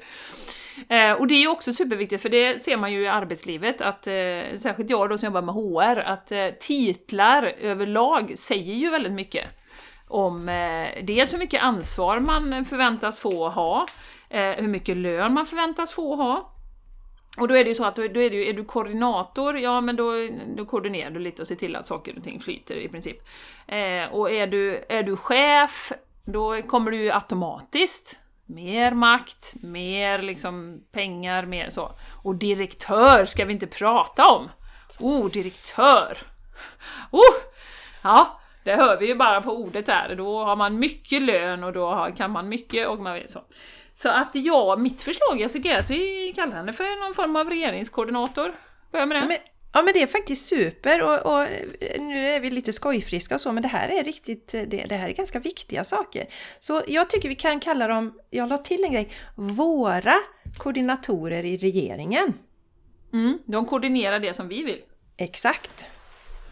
Eh, 0.89 1.11
och 1.11 1.27
det 1.27 1.35
är 1.35 1.39
ju 1.39 1.47
också 1.47 1.73
superviktigt, 1.73 2.21
för 2.21 2.29
det 2.29 2.61
ser 2.61 2.77
man 2.77 2.93
ju 2.93 3.01
i 3.01 3.07
arbetslivet, 3.07 3.81
att 3.81 4.07
eh, 4.07 4.57
särskilt 4.57 4.89
jag 4.89 5.09
då 5.09 5.17
som 5.17 5.25
jobbar 5.25 5.41
med 5.41 5.55
HR, 5.55 5.99
att 5.99 6.31
eh, 6.31 6.47
titlar 6.59 7.53
överlag 7.61 8.33
säger 8.37 8.73
ju 8.73 8.89
väldigt 8.89 9.13
mycket 9.13 9.45
om 10.07 10.49
eh, 10.49 11.03
dels 11.03 11.33
hur 11.33 11.39
mycket 11.39 11.63
ansvar 11.63 12.19
man 12.19 12.65
förväntas 12.65 13.19
få 13.19 13.49
ha, 13.49 13.85
eh, 14.29 14.51
hur 14.51 14.67
mycket 14.67 14.97
lön 14.97 15.33
man 15.33 15.45
förväntas 15.45 15.91
få 15.91 16.15
ha. 16.15 16.53
Och 17.37 17.47
då 17.47 17.57
är 17.57 17.63
det 17.63 17.69
ju 17.69 17.75
så 17.75 17.85
att 17.85 17.95
då, 17.95 18.01
då 18.01 18.21
är, 18.21 18.29
det 18.29 18.35
ju, 18.35 18.49
är 18.49 18.53
du 18.53 18.65
koordinator, 18.65 19.59
ja 19.59 19.81
men 19.81 19.95
då, 19.95 20.11
då 20.55 20.65
koordinerar 20.65 21.11
du 21.11 21.19
lite 21.19 21.41
och 21.41 21.47
ser 21.47 21.55
till 21.55 21.75
att 21.75 21.85
saker 21.85 22.17
och 22.17 22.23
ting 22.23 22.39
flyter 22.39 22.75
i 22.75 22.87
princip. 22.87 23.17
Eh, 23.67 24.05
och 24.11 24.31
är 24.31 24.47
du, 24.47 24.85
är 24.89 25.03
du 25.03 25.17
chef, 25.17 25.91
då 26.25 26.61
kommer 26.61 26.91
du 26.91 26.97
ju 26.97 27.11
automatiskt 27.11 28.19
mer 28.45 28.91
makt, 28.91 29.53
mer 29.55 30.21
liksom 30.21 30.83
pengar, 30.91 31.45
mer 31.45 31.69
så. 31.69 31.91
Och 32.23 32.35
direktör 32.35 33.25
ska 33.25 33.45
vi 33.45 33.53
inte 33.53 33.67
prata 33.67 34.25
om! 34.25 34.49
Oh, 34.99 35.29
direktör! 35.29 36.17
Oh! 37.11 37.35
Ja, 38.01 38.39
det 38.67 38.75
hör 38.75 38.97
vi 38.97 39.07
ju 39.07 39.15
bara 39.15 39.41
på 39.41 39.51
ordet 39.51 39.85
där. 39.85 40.15
Då 40.15 40.43
har 40.43 40.55
man 40.55 40.79
mycket 40.79 41.21
lön 41.21 41.63
och 41.63 41.73
då 41.73 42.09
kan 42.17 42.31
man 42.31 42.49
mycket 42.49 42.87
och 42.87 42.99
man 42.99 43.13
vet 43.13 43.29
så. 43.29 43.41
Så 43.93 44.09
att 44.09 44.29
ja, 44.33 44.75
mitt 44.75 45.01
förslag 45.01 45.39
Jessica 45.39 45.71
är 45.71 45.79
att 45.79 45.89
vi 45.89 46.33
kallar 46.35 46.55
henne 46.55 46.73
för 46.73 47.03
någon 47.03 47.13
form 47.13 47.35
av 47.35 47.49
regeringskoordinator. 47.49 48.53
Börja 48.91 49.05
med 49.05 49.17
det. 49.17 49.21
Ja, 49.21 49.27
men, 49.27 49.37
ja 49.73 49.81
men 49.81 49.93
det 49.93 50.01
är 50.01 50.07
faktiskt 50.07 50.47
super 50.47 51.01
och, 51.01 51.25
och 51.25 51.47
nu 51.99 52.25
är 52.25 52.39
vi 52.39 52.51
lite 52.51 52.73
skojfriska 52.73 53.35
och 53.35 53.41
så 53.41 53.51
men 53.51 53.63
det 53.63 53.69
här 53.69 53.89
är 53.89 54.03
riktigt, 54.03 54.47
det, 54.47 54.65
det 54.65 54.95
här 54.95 55.09
är 55.09 55.13
ganska 55.13 55.39
viktiga 55.39 55.83
saker. 55.83 56.27
Så 56.59 56.83
jag 56.87 57.09
tycker 57.09 57.29
vi 57.29 57.35
kan 57.35 57.59
kalla 57.59 57.87
dem, 57.87 58.13
jag 58.29 58.49
la 58.49 58.57
till 58.57 58.83
en 58.83 58.91
grej, 58.91 59.09
våra 59.35 60.15
koordinatorer 60.57 61.43
i 61.43 61.57
regeringen. 61.57 62.33
Mm, 63.13 63.39
de 63.45 63.65
koordinerar 63.65 64.19
det 64.19 64.33
som 64.33 64.47
vi 64.47 64.63
vill. 64.63 64.81
Exakt. 65.17 65.85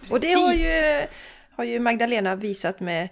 Och 0.10 0.20
det 0.20 0.34
har 0.34 0.48
Precis. 0.48 0.66
ju, 0.66 1.08
har 1.56 1.64
ju 1.64 1.80
Magdalena 1.80 2.36
visat 2.36 2.80
med 2.80 3.10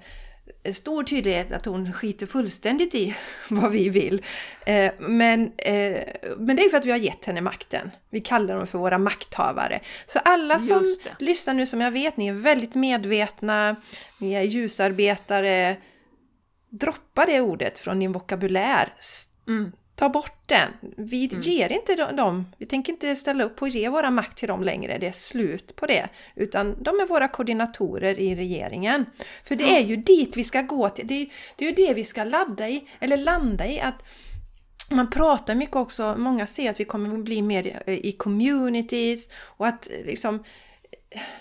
stor 0.74 1.04
tydlighet 1.04 1.52
att 1.52 1.66
hon 1.66 1.94
skiter 1.94 2.26
fullständigt 2.26 2.96
i 2.96 3.16
vad 3.50 3.72
vi 3.72 3.90
vill. 3.90 4.26
Eh, 4.66 4.92
Men, 5.00 5.52
eh, 5.58 6.04
men 6.38 6.56
det 6.56 6.66
är 6.66 6.70
för 6.70 6.78
att 6.78 6.86
vi 6.86 6.92
har 6.92 6.98
gett 6.98 7.26
henne 7.26 7.42
makten. 7.42 7.92
Vi 8.10 8.22
kallar 8.22 8.58
dem 8.58 8.68
för 8.68 8.78
våra 8.78 8.98
makthavare. 8.98 9.80
Så 10.06 10.20
alla 10.20 10.60
som 10.60 10.84
lyssnar 11.20 11.54
nu 11.54 11.66
som 11.66 11.82
jag 11.82 11.92
vet, 11.92 12.18
ni 12.18 12.28
är 12.28 12.34
väldigt 12.34 12.76
medvetna, 12.76 13.76
ni 14.18 14.34
är 14.34 14.42
ljusarbetare. 14.42 15.78
Droppa 16.70 17.26
det 17.26 17.42
ordet 17.42 17.80
från 17.80 18.00
din 18.00 18.12
vokabulär. 18.12 18.94
Mm. 19.48 19.72
Ta 19.96 20.10
bort 20.10 20.38
den. 20.46 20.70
Vi 20.98 21.26
ger 21.26 21.72
inte 21.72 21.96
dem- 21.96 22.46
vi 22.58 22.66
tänker 22.66 22.94
inte 22.94 23.16
ställa 23.16 23.44
upp 23.44 23.62
och 23.62 23.70
ge 23.70 23.90
våra 23.90 24.12
makt 24.12 24.38
till 24.38 24.48
dem 24.48 24.64
längre. 24.64 24.98
Det 24.98 25.08
är 25.08 25.12
slut 25.12 25.76
på 25.76 25.86
det. 25.86 26.10
Utan 26.36 26.84
de 26.84 27.00
är 27.00 27.08
våra 27.08 27.28
koordinatorer 27.28 28.20
i 28.20 28.36
regeringen. 28.36 29.06
För 29.44 29.56
det 29.56 29.78
är 29.78 29.80
ju 29.82 29.96
dit 29.96 30.38
vi 30.38 30.44
ska 30.44 30.62
gå 30.62 30.90
till. 30.90 31.08
Det 31.08 31.14
är 31.22 31.30
det, 31.56 31.66
är 31.66 31.70
ju 31.70 31.76
det 31.76 31.94
vi 31.94 32.06
ska 32.06 32.24
ladda 32.24 32.70
i, 32.70 32.88
eller 33.00 33.18
landa 33.18 33.68
i. 33.68 33.80
att 33.80 34.04
man 34.90 35.10
pratar 35.10 35.56
mycket 35.56 35.76
också, 35.76 36.16
många 36.18 36.48
ser 36.48 36.70
att 36.70 36.80
vi 36.80 36.86
kommer 36.86 37.14
att 37.14 37.24
bli 37.24 37.42
mer 37.42 37.84
eh, 37.86 37.94
i 37.94 38.12
communities 38.12 39.30
och 39.36 39.68
att 39.68 39.90
liksom 40.06 40.44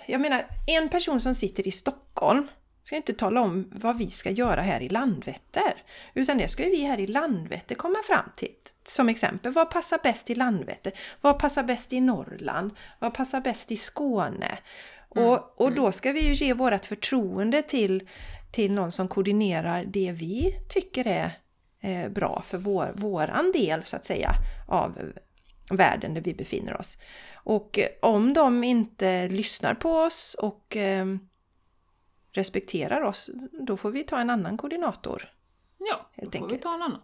jag 0.07 0.21
menar, 0.21 0.47
en 0.67 0.89
person 0.89 1.21
som 1.21 1.35
sitter 1.35 1.69
i 1.69 1.71
Stockholm 1.71 2.49
ska 2.93 2.97
inte 2.97 3.15
tala 3.15 3.41
om 3.41 3.69
vad 3.73 3.99
vi 3.99 4.11
ska 4.11 4.31
göra 4.31 4.61
här 4.61 4.81
i 4.81 4.89
Landvetter. 4.89 5.83
Utan 6.15 6.39
det 6.39 6.49
ska 6.49 6.65
ju 6.65 6.71
vi 6.71 6.85
här 6.85 7.01
i 7.01 7.07
Landvetter 7.07 7.75
komma 7.75 7.99
fram 8.07 8.25
till. 8.37 8.49
Som 8.87 9.09
exempel, 9.09 9.53
vad 9.53 9.71
passar 9.71 9.99
bäst 10.03 10.31
i 10.31 10.35
Landvetter? 10.35 10.93
Vad 11.21 11.39
passar 11.39 11.63
bäst 11.63 11.93
i 11.93 12.01
Norrland? 12.01 12.71
Vad 12.99 13.15
passar 13.15 13.41
bäst 13.41 13.73
i 13.73 13.77
Skåne? 13.77 14.59
Och, 15.09 15.61
och 15.61 15.73
då 15.73 15.93
ska 15.93 16.13
vi 16.13 16.21
ju 16.21 16.35
ge 16.35 16.55
vårt 16.55 16.85
förtroende 16.85 17.63
till, 17.63 18.09
till 18.53 18.73
någon 18.73 18.93
som 18.93 19.09
koordinerar 19.09 19.85
det 19.85 20.13
vi 20.13 20.57
tycker 20.69 21.07
är 21.07 21.39
eh, 21.81 22.09
bra 22.09 22.43
för 22.47 22.59
vår, 22.59 22.93
våran 22.95 23.53
del 23.53 23.85
så 23.85 23.97
att 23.97 24.05
säga 24.05 24.31
av 24.69 24.99
världen 25.71 26.15
där 26.15 26.21
vi 26.21 26.35
befinner 26.35 26.77
oss. 26.77 26.99
Och 27.35 27.79
om 28.03 28.33
de 28.33 28.65
inte 28.65 29.29
lyssnar 29.29 29.75
på 29.75 29.91
oss 29.91 30.37
och 30.39 30.77
eh, 30.77 31.07
respekterar 32.33 33.03
oss, 33.03 33.31
då 33.67 33.77
får 33.77 33.91
vi 33.91 34.05
ta 34.05 34.19
en 34.19 34.31
annan 34.31 34.57
koordinator. 34.57 35.31
Ja, 35.79 36.11
då 36.17 36.25
får 36.25 36.31
vi 36.31 36.39
enkelt. 36.39 36.63
ta 36.63 36.75
en 36.75 36.83
annan. 36.83 37.01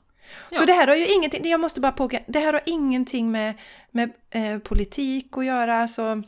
Så 0.52 0.64
det 0.64 0.72
här 0.72 0.86
har 0.86 0.94
ju 0.94 1.06
ingenting, 1.06 1.50
jag 1.50 1.60
måste 1.60 1.80
bara 1.80 1.92
påpeka, 1.92 2.24
det 2.26 2.38
här 2.38 2.52
har 2.52 2.62
ingenting 2.66 3.30
med, 3.30 3.54
med 3.90 4.12
eh, 4.30 4.58
politik 4.58 5.26
att 5.36 5.44
göra. 5.44 5.88
Så 5.88 6.22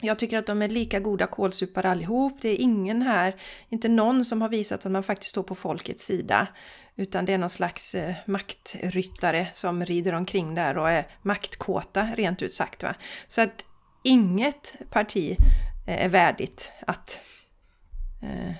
jag 0.00 0.18
tycker 0.18 0.38
att 0.38 0.46
de 0.46 0.62
är 0.62 0.68
lika 0.68 1.00
goda 1.00 1.26
kålsupare 1.26 1.90
allihop. 1.90 2.38
Det 2.40 2.48
är 2.48 2.60
ingen 2.60 3.02
här, 3.02 3.36
inte 3.68 3.88
någon 3.88 4.24
som 4.24 4.42
har 4.42 4.48
visat 4.48 4.86
att 4.86 4.92
man 4.92 5.02
faktiskt 5.02 5.30
står 5.30 5.42
på 5.42 5.54
folkets 5.54 6.04
sida. 6.04 6.48
Utan 6.96 7.24
det 7.24 7.32
är 7.32 7.38
någon 7.38 7.50
slags 7.50 7.94
eh, 7.94 8.14
maktryttare 8.26 9.46
som 9.52 9.84
rider 9.84 10.12
omkring 10.12 10.54
där 10.54 10.78
och 10.78 10.90
är 10.90 11.06
maktkåta, 11.22 12.08
rent 12.14 12.42
ut 12.42 12.54
sagt. 12.54 12.82
Va? 12.82 12.94
Så 13.28 13.40
att 13.40 13.64
inget 14.04 14.74
parti 14.90 15.36
eh, 15.86 16.04
är 16.04 16.08
värdigt 16.08 16.72
att 16.86 17.20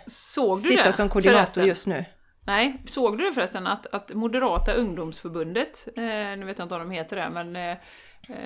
Såg 0.07 0.55
du 0.55 0.61
sitta 0.61 0.83
det 0.83 0.93
som 0.93 1.09
koordinator 1.09 1.39
förresten? 1.39 1.67
just 1.67 1.87
nu. 1.87 2.05
Nej, 2.47 2.83
såg 2.87 3.19
du 3.19 3.25
det 3.25 3.33
förresten 3.33 3.67
att, 3.67 3.87
att 3.87 4.15
Moderata 4.15 4.73
ungdomsförbundet, 4.73 5.89
eh, 5.97 6.05
nu 6.05 6.45
vet 6.45 6.59
jag 6.59 6.65
inte 6.65 6.75
om 6.75 6.81
de 6.81 6.91
heter 6.91 7.17
det, 7.17 7.31
men 7.31 7.57
eh, 7.57 7.77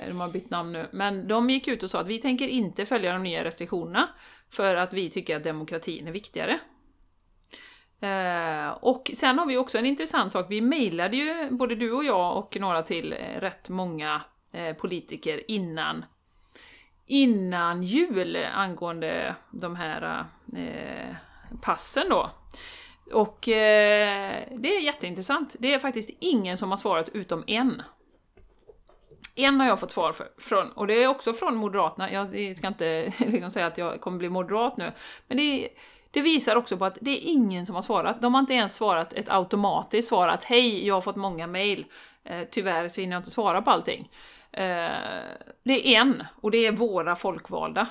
de 0.07 0.19
har 0.19 0.29
bytt 0.29 0.49
namn 0.49 0.71
nu, 0.71 0.89
men 0.91 1.27
de 1.27 1.49
gick 1.49 1.67
ut 1.67 1.83
och 1.83 1.89
sa 1.89 1.99
att 1.99 2.07
vi 2.07 2.17
tänker 2.17 2.47
inte 2.47 2.85
följa 2.85 3.13
de 3.13 3.23
nya 3.23 3.43
restriktionerna 3.43 4.09
för 4.49 4.75
att 4.75 4.93
vi 4.93 5.09
tycker 5.09 5.37
att 5.37 5.43
demokratin 5.43 6.07
är 6.07 6.11
viktigare. 6.11 6.59
Eh, 8.01 8.69
och 8.71 9.11
sen 9.13 9.39
har 9.39 9.45
vi 9.45 9.57
också 9.57 9.77
en 9.77 9.85
intressant 9.85 10.31
sak, 10.31 10.45
vi 10.49 10.61
mejlade 10.61 11.17
ju, 11.17 11.49
både 11.51 11.75
du 11.75 11.91
och 11.91 12.03
jag 12.03 12.37
och 12.37 12.57
några 12.59 12.83
till, 12.83 13.13
eh, 13.13 13.39
rätt 13.39 13.69
många 13.69 14.21
eh, 14.53 14.75
politiker 14.75 15.51
innan 15.51 16.05
innan 17.05 17.83
jul 17.83 18.37
angående 18.53 19.35
de 19.51 19.75
här 19.75 20.25
eh, 20.57 21.15
passen 21.61 22.09
då. 22.09 22.31
Och 23.13 23.47
eh, 23.47 24.43
det 24.57 24.75
är 24.75 24.81
jätteintressant. 24.81 25.55
Det 25.59 25.73
är 25.73 25.79
faktiskt 25.79 26.09
ingen 26.19 26.57
som 26.57 26.69
har 26.69 26.77
svarat 26.77 27.09
utom 27.09 27.43
en. 27.47 27.81
En 29.35 29.59
har 29.59 29.67
jag 29.67 29.79
fått 29.79 29.91
svar 29.91 30.11
för, 30.13 30.27
från, 30.37 30.71
och 30.71 30.87
det 30.87 31.03
är 31.03 31.07
också 31.07 31.33
från 31.33 31.55
Moderaterna. 31.55 32.11
Jag 32.11 32.57
ska 32.57 32.67
inte 32.67 33.13
liksom 33.19 33.51
säga 33.51 33.67
att 33.67 33.77
jag 33.77 34.01
kommer 34.01 34.17
bli 34.17 34.29
moderat 34.29 34.77
nu, 34.77 34.91
men 35.27 35.37
det, 35.37 35.69
det 36.11 36.21
visar 36.21 36.55
också 36.55 36.77
på 36.77 36.85
att 36.85 36.97
det 37.01 37.11
är 37.11 37.31
ingen 37.31 37.65
som 37.65 37.75
har 37.75 37.81
svarat. 37.81 38.21
De 38.21 38.33
har 38.33 38.41
inte 38.41 38.53
ens 38.53 38.75
svarat 38.75 39.13
ett 39.13 39.29
automatiskt 39.29 40.07
svar 40.07 40.27
att 40.27 40.43
hej, 40.43 40.87
jag 40.87 40.93
har 40.93 41.01
fått 41.01 41.15
många 41.15 41.47
mejl. 41.47 41.85
Eh, 42.23 42.47
tyvärr 42.51 42.89
så 42.89 43.01
hinner 43.01 43.15
jag 43.15 43.19
inte 43.19 43.31
svara 43.31 43.61
på 43.61 43.71
allting. 43.71 44.09
Eh, 44.53 44.63
det 45.63 45.87
är 45.95 45.99
en, 46.01 46.23
och 46.41 46.51
det 46.51 46.65
är 46.65 46.71
våra 46.71 47.15
folkvalda 47.15 47.87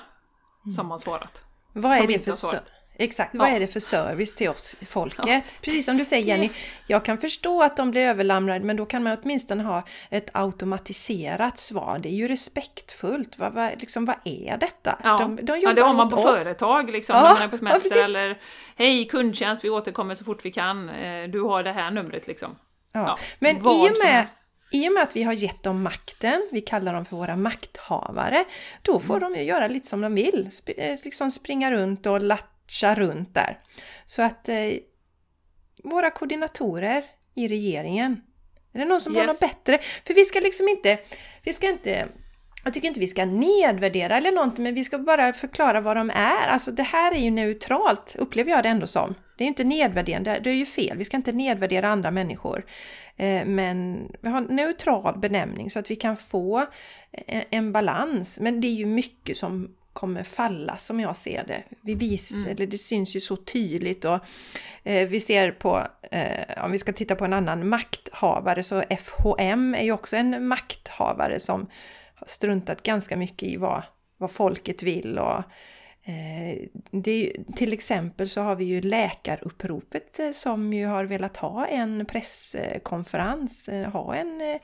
som 0.75 0.91
har 0.91 0.97
svarat. 0.97 1.43
Vad 1.73 1.97
är 1.97 2.07
det 2.07 2.19
för 2.19 2.59
Exakt, 2.95 3.35
vad 3.35 3.49
Ja. 3.49 3.55
är 3.55 3.59
det 3.59 3.67
för 3.67 3.79
service 3.79 4.35
till 4.35 4.49
oss, 4.49 4.75
folket? 4.87 5.43
Precis 5.61 5.85
som 5.85 5.97
du 5.97 6.05
säger 6.05 6.25
Jenny, 6.27 6.49
jag 6.87 7.05
kan 7.05 7.17
förstå 7.17 7.63
att 7.63 7.77
de 7.77 7.91
blir 7.91 8.01
överlamrade 8.01 8.65
men 8.65 8.75
då 8.77 8.85
kan 8.85 9.03
man 9.03 9.17
åtminstone 9.23 9.63
ha 9.63 9.83
ett 10.09 10.29
automatiserat 10.33 11.57
svar. 11.59 11.99
Det 11.99 12.09
är 12.09 12.13
ju 12.13 12.27
respektfullt. 12.27 13.37
Vad, 13.39 13.53
vad, 13.53 13.81
liksom, 13.81 14.05
vad 14.05 14.15
är 14.25 14.57
detta? 14.57 14.99
Ja, 15.03 15.17
De, 15.17 15.35
de 15.45 15.59
ja, 15.59 15.73
det 15.73 15.81
har 15.81 15.93
man 15.93 16.09
på 16.09 16.15
oss. 16.15 16.43
företag 16.43 16.91
liksom, 16.91 17.15
Ja, 17.15 17.21
när 17.23 17.33
man 17.33 17.41
är 17.41 17.47
på 17.47 17.55
ja, 17.55 17.57
semester 17.57 17.89
precis. 17.89 18.03
eller 18.03 18.41
Hej 18.75 19.07
kundtjänst, 19.07 19.63
vi 19.63 19.69
återkommer 19.69 20.15
så 20.15 20.25
fort 20.25 20.45
vi 20.45 20.51
kan. 20.51 20.89
Eh, 20.89 21.27
Du 21.29 21.41
har 21.41 21.63
det 21.63 21.71
här 21.71 21.91
numret 21.91 22.27
liksom. 22.27 22.55
Ja. 22.91 22.99
Ja, 23.07 23.19
Men 23.39 23.55
i 23.57 23.59
och, 23.59 23.95
med. 24.03 24.27
I 24.71 24.89
och 24.89 24.93
med 24.93 25.03
att 25.03 25.15
vi 25.15 25.23
har 25.23 25.33
gett 25.33 25.63
dem 25.63 25.83
makten, 25.83 26.47
vi 26.51 26.61
kallar 26.61 26.93
dem 26.93 27.05
för 27.05 27.15
våra 27.17 27.35
makthavare, 27.35 28.43
då 28.81 28.99
får 28.99 29.17
Mm. 29.17 29.33
de 29.33 29.39
ju 29.39 29.45
göra 29.45 29.67
lite 29.67 29.87
som 29.87 30.01
de 30.01 30.15
vill. 30.15 30.47
Sp- 30.51 30.73
eh, 30.77 30.99
liksom 31.03 31.31
springa 31.31 31.71
runt 31.71 32.05
och 32.05 32.21
latcha 32.21 32.95
runt 32.95 33.33
där. 33.33 33.59
Så 34.05 34.21
att 34.21 34.49
eh, 34.49 34.55
våra 35.83 36.11
koordinatorer 36.11 37.03
i 37.35 37.47
regeringen, 37.47 38.21
är 38.73 38.79
det 38.79 38.85
någon 38.85 39.01
som 39.01 39.15
har 39.15 39.23
Yes. 39.23 39.41
något 39.41 39.51
bättre? 39.51 39.79
För 40.07 40.13
vi 40.13 40.25
ska 40.25 40.39
liksom 40.39 40.67
inte, 40.69 40.99
vi 41.43 41.53
ska 41.53 41.69
inte 41.69 42.07
jag 42.63 42.73
tycker 42.73 42.87
inte 42.87 42.99
vi 42.99 43.07
ska 43.07 43.25
nedvärdera 43.25 44.17
eller 44.17 44.31
någonting, 44.31 44.63
men 44.63 44.75
vi 44.75 44.83
ska 44.83 44.97
bara 44.97 45.33
förklara 45.33 45.81
vad 45.81 45.97
de 45.97 46.09
är. 46.09 46.47
Alltså 46.47 46.71
det 46.71 46.83
här 46.83 47.11
är 47.11 47.19
ju 47.19 47.31
neutralt, 47.31 48.15
upplever 48.19 48.51
jag 48.51 48.63
det 48.63 48.69
ändå 48.69 48.87
som. 48.87 49.15
Det 49.37 49.43
är 49.43 49.47
inte 49.47 49.63
nedvärderande, 49.63 50.39
det 50.43 50.49
är 50.49 50.53
ju 50.53 50.65
fel. 50.65 50.97
Vi 50.97 51.05
ska 51.05 51.17
inte 51.17 51.31
nedvärdera 51.31 51.89
andra 51.89 52.11
människor. 52.11 52.65
Eh, 53.17 53.45
Men 53.45 54.07
vi 54.21 54.29
har 54.29 54.37
en 54.37 54.55
neutral 54.55 55.19
benämning 55.19 55.69
så 55.69 55.79
att 55.79 55.91
vi 55.91 55.95
kan 55.95 56.17
få 56.17 56.59
eh, 57.11 57.43
en 57.49 57.71
balans. 57.71 58.39
Men 58.39 58.61
det 58.61 58.67
är 58.67 58.75
ju 58.75 58.85
mycket 58.85 59.37
som 59.37 59.75
kommer 59.93 60.23
falla 60.23 60.77
som 60.77 60.99
jag 60.99 61.15
ser 61.15 61.43
det. 61.47 61.63
Vi 61.81 61.95
vis, 61.95 62.45
eller 62.47 62.67
det 62.67 62.77
syns 62.77 63.15
ju 63.15 63.19
så 63.19 63.35
tydligt 63.37 64.05
och 64.05 64.19
eh, 64.83 65.07
vi 65.07 65.19
ser 65.19 65.51
på, 65.51 65.87
eh, 66.11 66.63
om 66.65 66.71
vi 66.71 66.77
ska 66.77 66.93
titta 66.93 67.15
på 67.15 67.25
en 67.25 67.33
annan 67.33 67.69
makthavare 67.69 68.63
så 68.63 68.83
FHM 68.99 69.75
är 69.75 69.83
ju 69.83 69.91
också 69.91 70.15
en 70.15 70.47
makthavare 70.47 71.39
som 71.39 71.67
har 72.15 72.27
struntat 72.27 72.83
ganska 72.83 73.17
mycket 73.17 73.49
i 73.49 73.57
vad, 73.57 73.83
vad 74.17 74.31
folket 74.31 74.83
vill 74.83 75.19
och 75.19 75.43
Eh, 76.03 76.67
det 76.91 77.33
till 77.55 77.73
exempel 77.73 78.29
så 78.29 78.41
har 78.41 78.55
vi 78.55 78.65
ju 78.65 78.81
läkaruppropet 78.81 80.19
eh, 80.19 80.31
som 80.31 80.73
ju 80.73 80.85
har 80.85 81.03
velat 81.03 81.37
ha 81.37 81.67
en 81.67 82.05
presskonferens, 82.05 83.69
eh, 83.69 83.91
ha 83.91 84.15
en, 84.15 84.59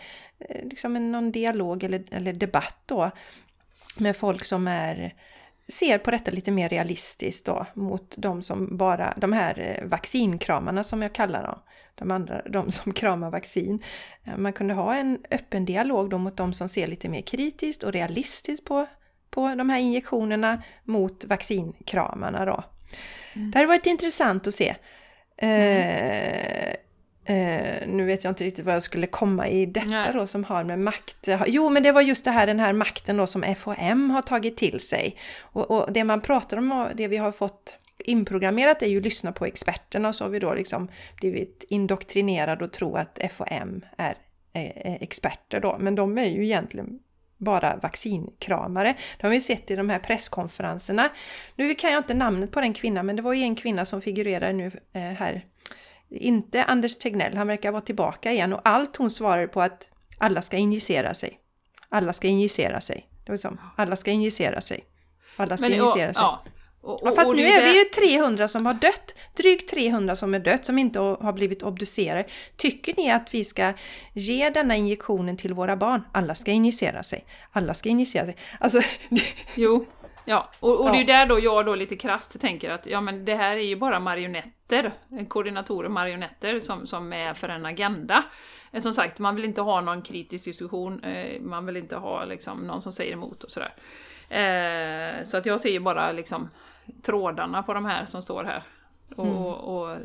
liksom 0.63 0.95
en, 0.95 1.11
någon 1.11 1.31
dialog 1.31 1.83
eller, 1.83 2.03
eller 2.11 2.33
debatt 2.33 2.77
då 2.85 3.11
med 3.97 4.15
folk 4.15 4.43
som 4.43 4.67
är 4.67 5.13
ser 5.67 5.97
på 5.97 6.11
detta 6.11 6.31
lite 6.31 6.51
mer 6.51 6.69
realistiskt 6.69 7.45
då 7.45 7.65
mot 7.73 8.15
de 8.17 8.43
som 8.43 8.77
bara, 8.77 9.13
de 9.17 9.33
här 9.33 9.83
vaccinkramarna 9.85 10.83
som 10.83 11.01
jag 11.01 11.13
kallar 11.13 11.43
dem. 11.43 11.59
De 11.95 12.11
andra, 12.11 12.41
de 12.41 12.71
som 12.71 12.93
kramar 12.93 13.31
vaccin. 13.31 13.83
Man 14.37 14.53
kunde 14.53 14.73
ha 14.73 14.95
en 14.95 15.19
öppen 15.31 15.65
dialog 15.65 16.09
då 16.09 16.17
mot 16.17 16.37
de 16.37 16.53
som 16.53 16.69
ser 16.69 16.87
lite 16.87 17.09
mer 17.09 17.21
kritiskt 17.21 17.83
och 17.83 17.93
realistiskt 17.93 18.65
på, 18.65 18.87
på 19.37 19.55
de 19.55 19.69
här 19.69 19.79
injektionerna 19.79 20.63
mot 20.83 21.25
vaccinkramarna 21.25 22.45
då. 22.45 22.63
Det 23.33 23.57
hade 23.57 23.67
varit 23.67 23.85
intressant 23.85 24.47
att 24.47 24.53
se. 24.53 24.75
Eh, 25.37 26.67
eh, 27.25 27.87
nu 27.87 28.05
vet 28.05 28.23
jag 28.23 28.31
inte 28.31 28.43
riktigt 28.43 28.65
vad 28.65 28.75
jag 28.75 28.83
skulle 28.83 29.07
komma 29.07 29.47
i 29.47 29.65
detta 29.65 29.87
Nej. 29.87 30.13
då 30.13 30.27
som 30.27 30.43
har 30.43 30.63
med 30.63 30.79
makt... 30.79 31.29
Jo, 31.47 31.69
men 31.69 31.83
det 31.83 31.91
var 31.91 32.01
just 32.01 32.25
det 32.25 32.31
här, 32.31 32.47
den 32.47 32.59
här 32.59 32.73
makten 32.73 33.17
då 33.17 33.27
som 33.27 33.43
FHM 33.43 34.09
har 34.09 34.21
tagit 34.21 34.57
till 34.57 34.79
sig. 34.79 35.17
Och, 35.41 35.71
och 35.71 35.93
det 35.93 36.03
man 36.03 36.21
pratar 36.21 36.57
om 36.57 36.87
det 36.95 37.07
vi 37.07 37.17
har 37.17 37.31
fått 37.31 37.75
inprogrammerat 37.97 38.81
är 38.81 38.87
ju 38.87 39.01
lyssna 39.01 39.31
på 39.31 39.45
experterna 39.45 40.07
och 40.07 40.15
så 40.15 40.23
har 40.23 40.29
vi 40.29 40.39
då 40.39 40.53
liksom 40.53 40.87
blivit 41.21 41.65
indoktrinerade 41.69 42.65
och 42.65 42.73
tro 42.73 42.95
att 42.95 43.19
FHM 43.31 43.85
är, 43.97 44.17
är, 44.53 44.87
är 44.87 45.03
experter 45.03 45.59
då. 45.59 45.77
Men 45.79 45.95
de 45.95 46.17
är 46.17 46.29
ju 46.29 46.43
egentligen 46.43 46.99
bara 47.37 47.75
vaccinkramare. 47.75 48.95
Det 49.17 49.27
har 49.27 49.29
vi 49.29 49.41
sett 49.41 49.71
i 49.71 49.75
de 49.75 49.89
här 49.89 49.99
presskonferenserna. 49.99 51.09
Nu 51.55 51.75
kan 51.75 51.91
jag 51.91 51.99
inte 51.99 52.13
namnet 52.13 52.51
på 52.51 52.61
den 52.61 52.73
kvinnan, 52.73 53.05
men 53.05 53.15
det 53.15 53.21
var 53.21 53.33
ju 53.33 53.43
en 53.43 53.55
kvinna 53.55 53.85
som 53.85 54.01
figurerar 54.01 54.53
nu 54.53 54.71
eh, 54.93 55.01
här. 55.01 55.45
Inte 56.09 56.63
Anders 56.63 56.97
Tegnell, 56.97 57.37
han 57.37 57.47
verkar 57.47 57.71
vara 57.71 57.81
tillbaka 57.81 58.31
igen 58.31 58.53
och 58.53 58.61
allt 58.63 58.95
hon 58.95 59.09
svarar 59.09 59.47
på 59.47 59.61
att 59.61 59.87
alla 60.17 60.41
ska 60.41 60.57
injicera 60.57 61.13
sig. 61.13 61.39
Alla 61.89 62.13
ska 62.13 62.27
injicera 62.27 62.81
sig. 62.81 63.07
Det 63.25 63.31
var 63.31 63.37
som, 63.37 63.59
alla 63.75 63.95
ska 63.95 64.11
injicera 64.11 64.61
sig. 64.61 64.83
Alla 65.35 65.57
ska 65.57 65.69
Men, 65.69 65.79
injicera 65.79 66.09
och, 66.09 66.15
sig. 66.15 66.23
ja. 66.23 66.43
Och, 66.81 66.99
Ja, 67.03 67.09
och- 67.09 67.15
fast 67.15 67.29
och 67.29 67.35
nu 67.35 67.43
det 67.43 67.53
är 67.53 67.63
vi 67.63 67.77
ju 67.79 67.83
300 67.83 68.47
som 68.47 68.65
har 68.65 68.73
dött. 68.73 69.15
Drygt 69.37 69.69
300 69.69 70.15
som 70.15 70.33
är 70.33 70.39
dött, 70.39 70.65
som 70.65 70.77
inte 70.79 70.99
har 70.99 71.33
blivit 71.33 71.63
obducerade. 71.63 72.23
Tycker 72.57 72.93
ni 72.97 73.11
att 73.11 73.33
vi 73.33 73.43
ska 73.43 73.73
ge 74.13 74.49
denna 74.49 74.75
injektionen 74.75 75.37
till 75.37 75.53
våra 75.53 75.75
barn? 75.75 76.01
Alla 76.13 76.35
ska 76.35 76.51
injicera 76.51 77.03
sig. 77.03 77.25
Alla 77.51 77.73
ska 77.73 77.89
injicera 77.89 78.25
sig. 78.25 78.35
Alltså, 78.59 78.81
Jo, 79.55 79.85
ja. 80.25 80.49
Och, 80.59 80.79
och 80.79 80.91
det 80.91 80.97
är 80.97 81.01
ju 81.01 81.07
Ja. 81.07 81.13
där 81.19 81.25
då 81.25 81.39
jag 81.39 81.65
då 81.65 81.75
lite 81.75 81.95
krasst 81.95 82.39
tänker 82.41 82.69
att 82.69 82.87
ja 82.87 83.01
men 83.01 83.25
det 83.25 83.35
här 83.35 83.55
är 83.55 83.61
ju 83.61 83.75
bara 83.75 83.99
marionetter, 83.99 84.91
koordinatorer, 85.27 85.89
marionetter 85.89 86.59
som, 86.59 86.87
som 86.87 87.13
är 87.13 87.33
för 87.33 87.49
en 87.49 87.65
agenda. 87.65 88.23
Eh, 88.71 88.81
Som 88.81 88.93
sagt, 88.93 89.19
man 89.19 89.35
vill 89.35 89.45
inte 89.45 89.61
ha 89.61 89.81
någon 89.81 90.01
kritisk 90.01 90.45
diskussion, 90.45 91.03
eh, 91.03 91.41
man 91.41 91.65
vill 91.65 91.77
inte 91.77 91.95
ha 91.95 92.25
liksom 92.25 92.57
någon 92.67 92.81
som 92.81 92.91
säger 92.91 93.13
emot 93.13 93.43
och 93.43 93.49
sådär. 93.51 93.73
Eh, 94.29 95.23
så 95.23 95.37
att 95.37 95.45
jag 95.45 95.59
ser 95.59 95.69
ju 95.69 95.79
bara 95.79 96.11
liksom 96.11 96.49
trådarna 97.01 97.63
på 97.63 97.73
de 97.73 97.85
här 97.85 98.05
som 98.05 98.21
står 98.21 98.43
här. 98.43 98.63
Och, 99.15 99.25
Mm. 99.25 99.37
och 99.43 99.97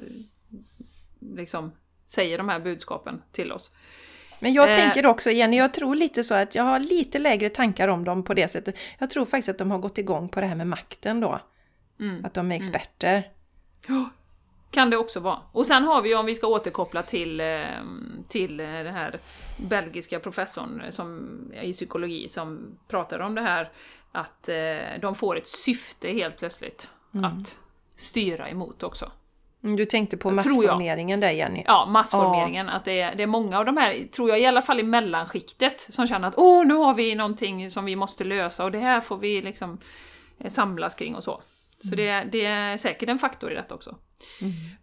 liksom 1.20 1.72
säger 2.07 2.39
de 2.39 2.49
här 2.49 2.61
budskapen 2.61 3.22
till 3.33 3.53
oss. 3.53 3.72
Men 4.41 4.53
jag 4.53 4.70
Eh. 4.70 4.74
tänker 4.76 5.07
också, 5.07 5.30
Jenny, 5.30 5.57
jag 5.57 5.74
tror 5.74 5.95
lite 5.95 6.24
så 6.24 6.35
att 6.35 6.55
jag 6.55 6.62
har 6.64 6.78
lite 6.80 7.18
lägre 7.18 7.49
tankar 7.49 7.89
om 7.89 8.05
dem 8.05 8.22
på 8.24 8.35
det 8.35 8.49
sättet. 8.49 8.78
Jag 8.99 9.11
tror 9.11 9.24
faktiskt 9.24 9.49
att 9.49 9.59
de 9.59 9.70
har 9.70 9.78
gått 9.78 9.99
igång 9.99 10.28
på 10.28 10.41
det 10.41 10.47
här 10.47 10.55
med 10.55 10.66
makten 10.66 11.20
då. 11.20 11.41
Mm. 12.01 12.24
Att 12.24 12.35
de 12.35 12.53
är 12.53 12.57
experter. 12.57 13.28
Ja, 13.89 14.11
Kan 14.70 14.91
det 14.91 14.97
också 14.97 15.20
vara. 15.20 15.39
Och 15.53 15.66
sen 15.66 15.85
har 15.85 16.03
vi 16.03 16.09
ju, 16.09 16.14
om 16.14 16.26
vi 16.26 16.35
ska 16.35 16.47
återkoppla 16.47 17.03
till, 17.03 17.41
eh, 17.41 17.61
till 18.28 18.61
eh, 18.61 18.66
den 18.66 18.95
här 18.95 19.20
belgiska 19.57 20.20
professorn 20.20 20.83
som, 20.91 21.30
i 21.62 21.72
psykologi 21.72 22.28
som 22.28 22.78
pratar 22.89 23.18
om 23.18 23.35
det 23.35 23.41
här 23.41 23.70
att 24.12 24.48
eh, 24.48 24.56
de 25.00 25.14
får 25.14 25.36
ett 25.36 25.48
syfte 25.48 26.08
helt 26.08 26.38
plötsligt 26.38 26.88
att 27.24 27.56
styra 27.96 28.48
emot 28.48 28.82
också. 28.82 29.12
Mm, 29.64 29.76
Du 29.76 29.84
tänkte 29.84 30.16
på 30.16 30.30
massformeringen 30.30 31.20
där 31.20 31.30
Jenny. 31.30 31.62
Ja, 31.66 31.86
massformeringen. 31.86 32.68
Att 32.68 32.84
det 32.84 33.00
är, 33.00 33.14
det 33.16 33.22
är 33.22 33.26
många 33.26 33.58
av 33.58 33.64
de 33.64 33.76
här, 33.76 34.06
tror 34.12 34.28
jag 34.28 34.40
i 34.40 34.46
alla 34.46 34.62
fall 34.62 34.80
i 34.80 34.82
mellanskiktet, 34.82 35.86
som 35.90 36.06
känner 36.06 36.28
att 36.28 36.34
åh, 36.36 36.66
nu 36.66 36.74
har 36.74 36.94
vi 36.94 37.14
någonting 37.14 37.70
som 37.70 37.84
vi 37.84 37.96
måste 37.96 38.24
lösa 38.24 38.64
och 38.64 38.72
det 38.72 38.78
här 38.78 39.00
får 39.00 39.16
vi 39.16 39.42
liksom 39.42 39.78
eh, 40.38 40.48
samlas 40.50 40.94
kring 40.94 41.14
och 41.14 41.24
så. 41.24 41.42
Så 41.78 41.94
det, 41.94 42.28
det 42.32 42.44
är 42.44 42.76
säkert 42.76 43.08
en 43.08 43.18
faktor 43.18 43.52
i 43.52 43.54
detta 43.54 43.74
också. 43.74 43.96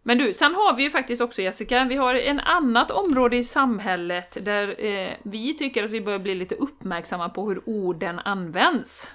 Men 0.04 0.18
du, 0.18 0.34
sen 0.34 0.56
har 0.56 0.76
vi 0.76 0.84
ju 0.84 0.90
faktiskt 0.90 1.22
också 1.22 1.42
Jessica, 1.42 1.86
vi 1.86 1.96
har 1.96 2.16
en 2.16 2.40
annat 2.40 2.92
område 2.92 3.38
i 3.38 3.44
samhället 3.44 4.38
där 4.46 4.86
eh, 4.86 5.10
vi 5.24 5.54
tycker 5.54 5.84
att 5.84 5.92
vi 5.92 6.02
börjar 6.02 6.20
bli 6.20 6.36
lite 6.36 6.56
uppmärksamma 6.56 7.30
på 7.30 7.50
hur 7.50 7.70
orden 7.70 8.20
används. 8.20 9.12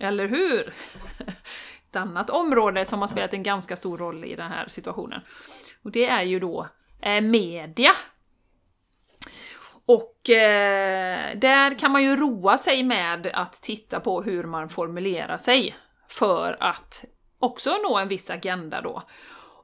Eller 0.00 0.28
hur? 0.28 0.74
Ett 1.90 1.96
annat 1.96 2.30
område 2.30 2.84
som 2.84 3.00
har 3.00 3.08
spelat 3.08 3.34
en 3.34 3.42
ganska 3.42 3.76
stor 3.76 3.98
roll 3.98 4.24
i 4.24 4.36
den 4.36 4.50
här 4.50 4.68
situationen. 4.68 5.20
Och 5.82 5.90
det 5.90 6.06
är 6.06 6.22
ju 6.22 6.40
då 6.40 6.68
eh, 7.02 7.20
media. 7.20 7.90
Och 9.86 10.30
eh, 10.30 11.38
där 11.38 11.78
kan 11.78 11.90
man 11.90 12.02
ju 12.02 12.16
roa 12.16 12.58
sig 12.58 12.82
med 12.82 13.30
att 13.34 13.52
titta 13.52 14.00
på 14.00 14.22
hur 14.22 14.44
man 14.44 14.68
formulerar 14.68 15.36
sig 15.36 15.76
för 16.08 16.56
att 16.60 17.04
också 17.38 17.78
nå 17.82 17.98
en 17.98 18.08
viss 18.08 18.30
agenda 18.30 18.80
då. 18.80 19.02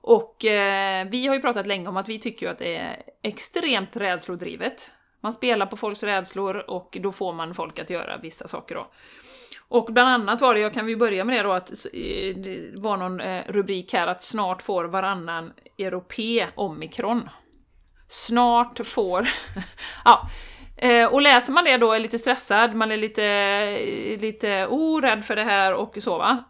Och 0.03 0.45
eh, 0.45 1.09
vi 1.09 1.27
har 1.27 1.35
ju 1.35 1.41
pratat 1.41 1.67
länge 1.67 1.89
om 1.89 1.97
att 1.97 2.09
vi 2.09 2.19
tycker 2.19 2.47
ju 2.47 2.53
att 2.53 2.59
det 2.59 2.77
är 2.77 3.03
extremt 3.23 3.97
rädslodrivet. 3.97 4.91
Man 5.21 5.33
spelar 5.33 5.67
på 5.67 5.77
folks 5.77 6.03
rädslor 6.03 6.57
och 6.71 6.99
då 7.01 7.13
får 7.13 7.33
man 7.33 7.55
folk 7.55 7.79
att 7.79 7.91
göra 7.91 8.19
vissa 8.19 8.49
saker 8.49 8.75
då. 8.75 8.91
Och 9.73 9.93
bland 9.93 10.09
annat 10.09 10.41
var 10.41 10.55
det, 10.55 10.61
jag 10.61 10.75
kan 10.75 10.87
vi 10.87 10.97
börja 10.97 11.25
med 11.25 11.37
det 11.37 11.43
då, 11.43 11.53
att 11.53 11.73
det 12.37 12.71
var 12.75 12.97
någon 12.97 13.21
eh, 13.21 13.45
rubrik 13.49 13.93
här 13.93 14.07
att 14.07 14.23
snart 14.23 14.63
får 14.63 14.85
varannan 14.85 15.53
europé 15.79 16.47
omikron. 16.55 17.29
Snart 18.09 18.87
får... 18.87 19.29
ja. 20.05 20.29
Eh, 20.77 21.07
och 21.07 21.23
läser 21.23 21.53
man 21.53 21.65
det 21.65 21.77
då 21.77 21.93
är 21.93 21.99
lite 21.99 22.19
stressad, 22.19 22.75
man 22.75 22.93
är 22.93 22.97
lite, 22.97 23.79
lite 24.21 24.67
oh, 24.71 25.21
för 25.21 25.37
det 25.37 25.45
här 25.45 25.75
och 25.75 25.97
så 26.01 26.19
va. 26.19 26.45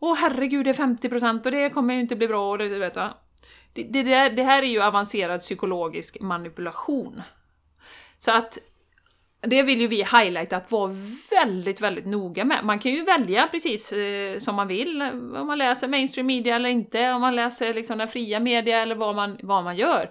Åh 0.00 0.16
herregud, 0.20 0.64
det 0.64 0.70
är 0.70 0.74
50% 0.74 1.44
och 1.44 1.52
det 1.52 1.70
kommer 1.70 1.94
ju 1.94 2.00
inte 2.00 2.16
bli 2.16 2.28
bra 2.28 2.50
och 2.50 2.58
det, 2.58 2.68
vet 2.68 2.96
va. 2.96 3.14
Det, 3.72 3.82
det, 3.82 4.28
det 4.28 4.42
här 4.42 4.62
är 4.62 4.66
ju 4.66 4.82
avancerad 4.82 5.40
psykologisk 5.40 6.20
manipulation. 6.20 7.22
Så 8.18 8.30
att 8.30 8.58
det 9.46 9.62
vill 9.62 9.80
ju 9.80 9.86
vi 9.86 9.96
highlighta 9.96 10.56
att 10.56 10.70
vara 10.70 10.92
väldigt, 11.30 11.80
väldigt 11.80 12.06
noga 12.06 12.44
med. 12.44 12.64
Man 12.64 12.78
kan 12.78 12.92
ju 12.92 13.04
välja 13.04 13.48
precis 13.50 13.92
eh, 13.92 14.38
som 14.38 14.54
man 14.54 14.68
vill, 14.68 15.02
om 15.12 15.46
man 15.46 15.58
läser 15.58 15.88
mainstream 15.88 16.26
media 16.26 16.56
eller 16.56 16.68
inte, 16.68 17.12
om 17.12 17.20
man 17.20 17.36
läser 17.36 17.74
liksom 17.74 17.98
den 17.98 18.08
fria 18.08 18.40
media 18.40 18.82
eller 18.82 18.94
vad 18.94 19.14
man, 19.14 19.38
vad 19.42 19.64
man 19.64 19.76
gör. 19.76 20.10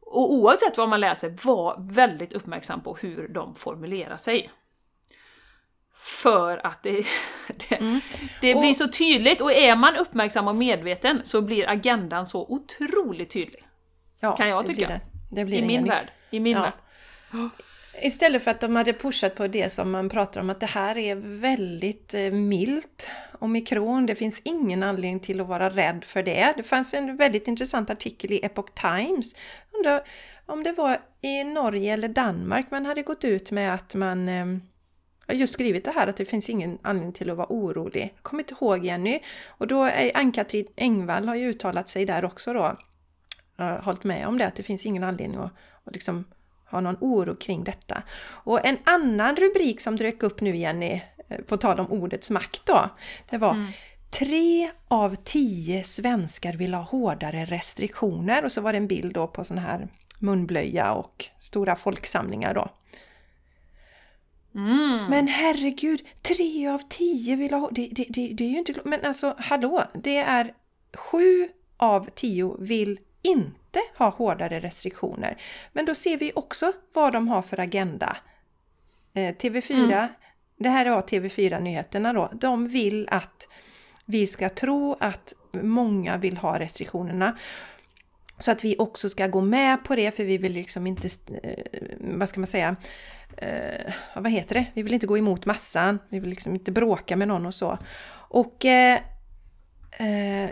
Och 0.00 0.32
oavsett 0.32 0.78
vad 0.78 0.88
man 0.88 1.00
läser, 1.00 1.36
var 1.44 1.76
väldigt 1.92 2.32
uppmärksam 2.32 2.80
på 2.80 2.96
hur 2.96 3.28
de 3.28 3.54
formulerar 3.54 4.16
sig. 4.16 4.50
För 6.00 6.66
att 6.66 6.82
det, 6.82 7.06
det, 7.68 7.76
mm. 7.76 8.00
det 8.40 8.54
blir 8.54 8.74
så 8.74 8.88
tydligt, 8.88 9.40
och 9.40 9.52
är 9.52 9.76
man 9.76 9.96
uppmärksam 9.96 10.48
och 10.48 10.56
medveten 10.56 11.20
så 11.24 11.40
blir 11.42 11.68
agendan 11.68 12.26
så 12.26 12.46
otroligt 12.48 13.30
tydlig. 13.30 13.64
Ja, 14.20 14.36
kan 14.36 14.48
jag 14.48 14.66
tycka. 14.66 14.80
Det 14.80 14.86
blir. 14.86 15.00
Det 15.30 15.44
blir 15.44 15.58
I 15.58 15.66
min 15.66 15.84
värld. 15.84 16.12
I 16.30 16.40
min 16.40 16.56
ja. 16.56 16.60
värld. 16.62 16.74
Istället 18.02 18.44
för 18.44 18.50
att 18.50 18.60
de 18.60 18.76
hade 18.76 18.92
pushat 18.92 19.34
på 19.34 19.46
det 19.46 19.72
som 19.72 19.90
man 19.90 20.08
pratar 20.08 20.40
om 20.40 20.50
att 20.50 20.60
det 20.60 20.66
här 20.66 20.98
är 20.98 21.14
väldigt 21.14 22.14
eh, 22.14 22.30
milt. 22.30 23.08
Omikron, 23.38 24.06
det 24.06 24.14
finns 24.14 24.40
ingen 24.44 24.82
anledning 24.82 25.20
till 25.20 25.40
att 25.40 25.46
vara 25.46 25.68
rädd 25.68 26.04
för 26.04 26.22
det. 26.22 26.54
Det 26.56 26.62
fanns 26.62 26.94
en 26.94 27.16
väldigt 27.16 27.48
intressant 27.48 27.90
artikel 27.90 28.32
i 28.32 28.44
Epoch 28.44 28.74
Times. 28.74 29.34
Undrar 29.72 30.02
om 30.46 30.62
det 30.62 30.72
var 30.72 30.98
i 31.20 31.44
Norge 31.44 31.92
eller 31.92 32.08
Danmark 32.08 32.70
man 32.70 32.86
hade 32.86 33.02
gått 33.02 33.24
ut 33.24 33.50
med 33.50 33.74
att 33.74 33.94
man 33.94 34.28
ehm, 34.28 34.62
just 35.32 35.52
skrivit 35.52 35.84
det 35.84 35.90
här 35.90 36.06
att 36.06 36.16
det 36.16 36.24
finns 36.24 36.50
ingen 36.50 36.78
anledning 36.82 37.12
till 37.12 37.30
att 37.30 37.36
vara 37.36 37.46
orolig. 37.50 38.02
Jag 38.14 38.22
kommer 38.22 38.42
inte 38.42 38.54
ihåg 38.60 38.84
Jenny. 38.84 39.20
Och 39.46 39.66
då 39.66 39.84
är 39.84 40.10
Ann-Katrin 40.14 40.66
Engvall 40.76 41.28
har 41.28 41.34
ju 41.34 41.48
uttalat 41.48 41.88
sig 41.88 42.04
där 42.04 42.24
också 42.24 42.52
då. 42.52 42.78
Hållit 43.82 44.04
med 44.04 44.26
om 44.26 44.38
det, 44.38 44.46
att 44.46 44.54
det 44.54 44.62
finns 44.62 44.86
ingen 44.86 45.04
anledning 45.04 45.40
att, 45.40 45.52
att 45.84 45.94
liksom 45.94 46.24
ha 46.70 46.80
någon 46.80 46.96
oro 47.00 47.36
kring 47.36 47.64
detta. 47.64 48.02
Och 48.28 48.66
en 48.66 48.78
annan 48.84 49.36
rubrik 49.36 49.80
som 49.80 49.96
dök 49.96 50.22
upp 50.22 50.40
nu 50.40 50.56
Jenny, 50.56 51.00
eh, 51.28 51.40
på 51.40 51.56
tal 51.56 51.80
om 51.80 51.92
ordets 51.92 52.30
makt 52.30 52.66
då, 52.66 52.88
det 53.30 53.38
var 53.38 53.50
mm. 53.50 53.72
Tre 54.10 54.70
av 54.88 55.14
tio 55.14 55.84
svenskar 55.84 56.52
vill 56.52 56.74
ha 56.74 56.82
hårdare 56.82 57.44
restriktioner 57.44 58.44
och 58.44 58.52
så 58.52 58.60
var 58.60 58.72
det 58.72 58.76
en 58.76 58.86
bild 58.86 59.14
då 59.14 59.26
på 59.26 59.44
sån 59.44 59.58
här 59.58 59.88
munblöja 60.18 60.92
och 60.92 61.24
stora 61.38 61.76
folksamlingar 61.76 62.54
då. 62.54 62.68
Mm. 64.54 65.06
Men 65.10 65.28
herregud, 65.28 66.02
tre 66.22 66.68
av 66.68 66.78
tio 66.88 67.36
vill 67.36 67.52
ha... 67.54 67.68
Det, 67.72 67.88
det, 67.92 68.06
det, 68.08 68.32
det 68.34 68.44
är 68.44 68.48
ju 68.48 68.58
inte... 68.58 68.74
Men 68.84 69.04
alltså 69.04 69.34
hallå, 69.38 69.84
det 69.94 70.16
är 70.16 70.52
sju 70.94 71.48
av 71.76 72.08
tio 72.14 72.56
vill 72.58 72.98
inte 73.22 73.67
ha 73.98 74.08
hårdare 74.08 74.60
restriktioner. 74.60 75.36
Men 75.72 75.84
då 75.86 75.94
ser 75.94 76.16
vi 76.16 76.32
också 76.34 76.72
vad 76.92 77.12
de 77.12 77.28
har 77.28 77.42
för 77.42 77.60
agenda. 77.60 78.16
Eh, 79.14 79.34
TV4, 79.34 79.72
mm. 79.72 80.08
det 80.56 80.68
här 80.68 80.86
är 80.86 81.00
TV4-nyheterna 81.00 82.12
då, 82.12 82.30
de 82.34 82.68
vill 82.68 83.08
att 83.10 83.48
vi 84.04 84.26
ska 84.26 84.48
tro 84.48 84.96
att 85.00 85.34
många 85.52 86.16
vill 86.16 86.36
ha 86.36 86.58
restriktionerna. 86.58 87.38
Så 88.38 88.50
att 88.50 88.64
vi 88.64 88.76
också 88.78 89.08
ska 89.08 89.26
gå 89.26 89.40
med 89.40 89.84
på 89.84 89.96
det 89.96 90.16
för 90.16 90.24
vi 90.24 90.38
vill 90.38 90.52
liksom 90.52 90.86
inte, 90.86 91.08
eh, 91.42 91.64
vad 92.00 92.28
ska 92.28 92.40
man 92.40 92.46
säga, 92.46 92.76
eh, 93.36 93.92
vad 94.16 94.32
heter 94.32 94.54
det? 94.54 94.66
Vi 94.74 94.82
vill 94.82 94.94
inte 94.94 95.06
gå 95.06 95.18
emot 95.18 95.46
massan, 95.46 95.98
vi 96.08 96.20
vill 96.20 96.30
liksom 96.30 96.54
inte 96.54 96.72
bråka 96.72 97.16
med 97.16 97.28
någon 97.28 97.46
och 97.46 97.54
så. 97.54 97.78
Och 98.28 98.64
eh, 98.64 98.98
eh, 99.98 100.50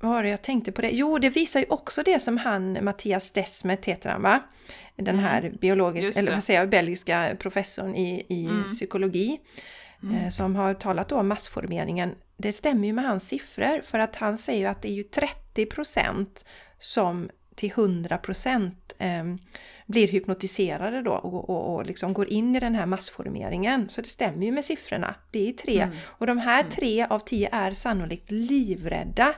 vad 0.00 0.10
var 0.10 0.22
det 0.22 0.28
jag 0.28 0.42
tänkte 0.42 0.72
på 0.72 0.82
det? 0.82 0.90
Jo, 0.90 1.18
det 1.18 1.30
visar 1.30 1.60
ju 1.60 1.66
också 1.68 2.02
det 2.02 2.20
som 2.20 2.36
han, 2.36 2.84
Mattias 2.84 3.30
Desmet 3.30 3.84
heter 3.84 4.10
han 4.10 4.22
va? 4.22 4.42
Den 4.96 5.18
här 5.18 5.42
mm, 5.42 5.56
biologiska, 5.60 6.20
eller 6.20 6.32
vad 6.32 6.44
säger 6.44 6.60
jag, 6.60 6.70
belgiska 6.70 7.36
professorn 7.38 7.94
i, 7.94 8.26
i 8.28 8.44
mm. 8.44 8.70
psykologi. 8.70 9.40
Mm. 10.02 10.14
Eh, 10.14 10.30
som 10.30 10.56
har 10.56 10.74
talat 10.74 11.12
om 11.12 11.28
massformeringen. 11.28 12.14
Det 12.36 12.52
stämmer 12.52 12.86
ju 12.86 12.92
med 12.92 13.04
hans 13.04 13.28
siffror 13.28 13.80
för 13.82 13.98
att 13.98 14.16
han 14.16 14.38
säger 14.38 14.68
att 14.68 14.82
det 14.82 14.88
är 14.88 14.92
ju 14.92 15.04
30% 15.56 16.26
som 16.78 17.30
till 17.54 17.70
100 17.70 18.20
eh, 18.98 19.24
blir 19.86 20.08
hypnotiserade 20.08 21.02
då 21.02 21.12
och, 21.12 21.50
och, 21.50 21.74
och 21.74 21.86
liksom 21.86 22.12
går 22.12 22.28
in 22.28 22.56
i 22.56 22.60
den 22.60 22.74
här 22.74 22.86
massformeringen. 22.86 23.88
Så 23.88 24.00
det 24.00 24.08
stämmer 24.08 24.46
ju 24.46 24.52
med 24.52 24.64
siffrorna. 24.64 25.14
Det 25.30 25.48
är 25.48 25.52
tre. 25.52 25.80
Mm. 25.80 25.96
Och 26.04 26.26
de 26.26 26.38
här 26.38 26.60
mm. 26.60 26.70
tre 26.70 27.06
av 27.10 27.18
tio 27.18 27.48
är 27.52 27.72
sannolikt 27.72 28.30
livrädda. 28.30 29.34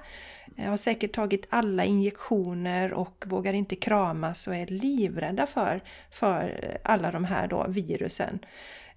Har 0.67 0.77
säkert 0.77 1.13
tagit 1.13 1.47
alla 1.51 1.85
injektioner 1.85 2.93
och 2.93 3.25
vågar 3.27 3.53
inte 3.53 3.77
kramas 3.77 4.47
och 4.47 4.57
är 4.57 4.67
livrädda 4.67 5.47
för, 5.47 5.81
för 6.11 6.79
alla 6.85 7.11
de 7.11 7.25
här 7.25 7.49
då 7.49 7.67
virusen. 7.69 8.39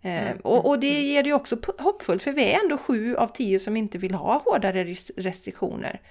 Eh, 0.01 0.28
mm. 0.28 0.38
Och, 0.43 0.70
och, 0.70 0.80
det 0.80 1.01
ger 1.01 1.24
ju 1.24 1.34
också 1.34 1.57
hoppfullt 1.80 2.24
för 2.24 2.32
vi 2.32 2.51
är 2.51 2.64
ändå 2.64 2.78
sju 2.78 3.16
av 3.16 3.28
tio 3.28 3.59
som 3.59 3.78
inte 3.78 3.97
vill 3.97 4.14
ha 4.14 4.41
hårdare 4.45 4.84
restriktioner. 5.18 6.01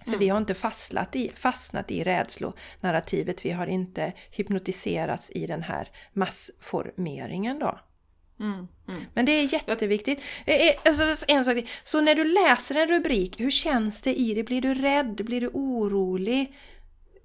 För 0.00 0.08
mm. 0.08 0.20
vi 0.20 0.28
har 0.28 0.38
inte 0.38 0.54
fastnat 0.54 1.16
i, 1.16 1.32
fastnat 1.34 1.90
i 1.90 2.04
rädslonarrativet, 2.04 3.44
vi 3.44 3.50
har 3.50 3.66
inte 3.66 4.12
hypnotiserats 4.30 5.30
i 5.30 5.46
den 5.46 5.62
här 5.62 5.88
massformeringen 6.12 7.58
då. 7.58 7.78
Mm, 8.40 8.68
mm. 8.88 9.04
Men 9.14 9.24
det 9.24 9.32
är 9.32 9.52
jätteviktigt. 9.52 10.22
Eh, 10.46 10.54
eh, 10.54 10.74
alltså, 10.84 11.24
en 11.28 11.44
sak 11.44 11.54
till. 11.54 11.68
Så 11.84 12.00
när 12.00 12.14
du 12.14 12.24
läser 12.24 12.74
en 12.74 12.88
rubrik, 12.88 13.40
hur 13.40 13.50
känns 13.50 14.02
det 14.02 14.20
i 14.20 14.34
dig? 14.34 14.42
Blir 14.42 14.60
du 14.60 14.74
rädd? 14.74 15.24
Blir 15.24 15.40
du 15.40 15.48
orolig? 15.48 16.54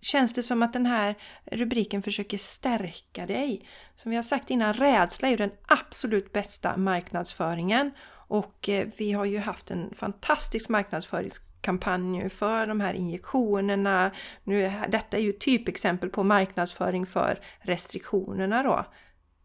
Känns 0.01 0.33
det 0.33 0.43
som 0.43 0.63
att 0.63 0.73
den 0.73 0.85
här 0.85 1.15
rubriken 1.45 2.01
försöker 2.01 2.37
stärka 2.37 3.25
dig? 3.25 3.67
Som 3.95 4.09
vi 4.09 4.15
har 4.15 4.23
sagt 4.23 4.49
innan, 4.49 4.73
rädsla 4.73 5.27
är 5.27 5.31
ju 5.31 5.37
den 5.37 5.51
absolut 5.67 6.33
bästa 6.33 6.77
marknadsföringen. 6.77 7.91
Och 8.27 8.69
eh, 8.69 8.87
vi 8.97 9.11
har 9.11 9.25
ju 9.25 9.39
haft 9.39 9.71
en 9.71 9.93
fantastisk 9.95 10.69
marknadsföringskampanj 10.69 12.29
för 12.29 12.67
de 12.67 12.79
här 12.79 12.93
injektionerna. 12.93 14.11
Nu, 14.43 14.71
detta 14.89 15.17
är 15.17 15.21
ju 15.21 15.33
typexempel 15.33 16.09
på 16.09 16.23
marknadsföring 16.23 17.05
för 17.05 17.39
restriktionerna 17.61 18.63
då. 18.63 18.85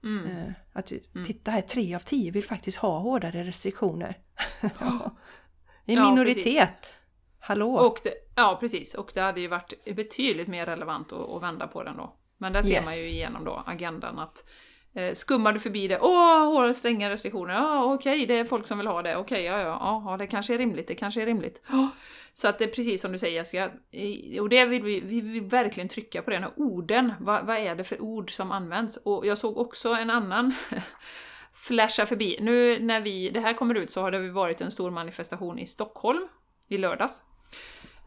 Mm. 0.04 0.26
Eh, 0.26 0.52
att 0.72 0.90
mm. 0.90 1.24
titta 1.24 1.50
här, 1.50 1.60
tre 1.60 1.94
av 1.94 2.00
tio 2.00 2.30
vill 2.30 2.44
faktiskt 2.44 2.78
ha 2.78 2.98
hårdare 2.98 3.44
restriktioner. 3.44 4.18
Ja. 4.80 5.16
I 5.86 5.96
minoritet. 5.96 6.78
Ja, 6.82 6.88
Hallå! 7.38 7.74
Och 7.74 8.00
det, 8.04 8.14
ja, 8.34 8.56
precis. 8.60 8.94
Och 8.94 9.10
det 9.14 9.20
hade 9.20 9.40
ju 9.40 9.48
varit 9.48 9.84
betydligt 9.96 10.48
mer 10.48 10.66
relevant 10.66 11.12
att, 11.12 11.30
att 11.30 11.42
vända 11.42 11.66
på 11.66 11.82
den 11.82 11.96
då. 11.96 12.16
Men 12.38 12.52
där 12.52 12.62
ser 12.62 12.72
yes. 12.72 12.86
man 12.86 12.96
ju 12.96 13.08
igenom 13.08 13.44
då 13.44 13.62
agendan 13.66 14.18
att 14.18 14.44
Eh, 14.94 15.14
skummar 15.14 15.52
du 15.52 15.58
förbi 15.58 15.88
det, 15.88 15.98
åh, 16.00 16.44
hårda 16.44 16.74
stränga 16.74 17.10
restriktioner, 17.10 17.54
ja 17.54 17.84
okej, 17.84 18.14
okay, 18.14 18.26
det 18.26 18.34
är 18.40 18.44
folk 18.44 18.66
som 18.66 18.78
vill 18.78 18.86
ha 18.86 19.02
det, 19.02 19.16
okej, 19.16 19.50
okay, 19.50 19.60
ja, 19.60 19.60
ja, 19.60 20.02
ja, 20.06 20.16
det 20.16 20.26
kanske 20.26 20.54
är 20.54 20.58
rimligt, 20.58 20.88
det 20.88 20.94
kanske 20.94 21.22
är 21.22 21.26
rimligt. 21.26 21.62
Oh. 21.72 21.86
Så 22.32 22.48
att 22.48 22.58
det 22.58 22.64
är 22.64 22.68
precis 22.68 23.00
som 23.00 23.12
du 23.12 23.18
säger 23.18 23.34
Jessica, 23.34 23.70
och 24.40 24.48
det 24.48 24.64
vill 24.64 24.82
vi, 24.82 25.00
vi 25.00 25.20
vill 25.20 25.42
verkligen 25.42 25.88
trycka 25.88 26.22
på 26.22 26.30
den 26.30 26.42
här 26.42 26.52
orden, 26.56 27.12
vad, 27.20 27.46
vad 27.46 27.56
är 27.56 27.74
det 27.74 27.84
för 27.84 28.02
ord 28.02 28.30
som 28.30 28.52
används? 28.52 28.96
Och 28.96 29.26
jag 29.26 29.38
såg 29.38 29.58
också 29.58 29.92
en 29.92 30.10
annan 30.10 30.54
flasha 31.52 32.06
förbi. 32.06 32.38
Nu 32.40 32.78
när 32.80 33.00
vi, 33.00 33.30
det 33.30 33.40
här 33.40 33.52
kommer 33.52 33.74
ut 33.74 33.90
så 33.90 34.00
har 34.00 34.10
det 34.10 34.30
varit 34.30 34.60
en 34.60 34.70
stor 34.70 34.90
manifestation 34.90 35.58
i 35.58 35.66
Stockholm 35.66 36.28
i 36.68 36.78
lördags. 36.78 37.22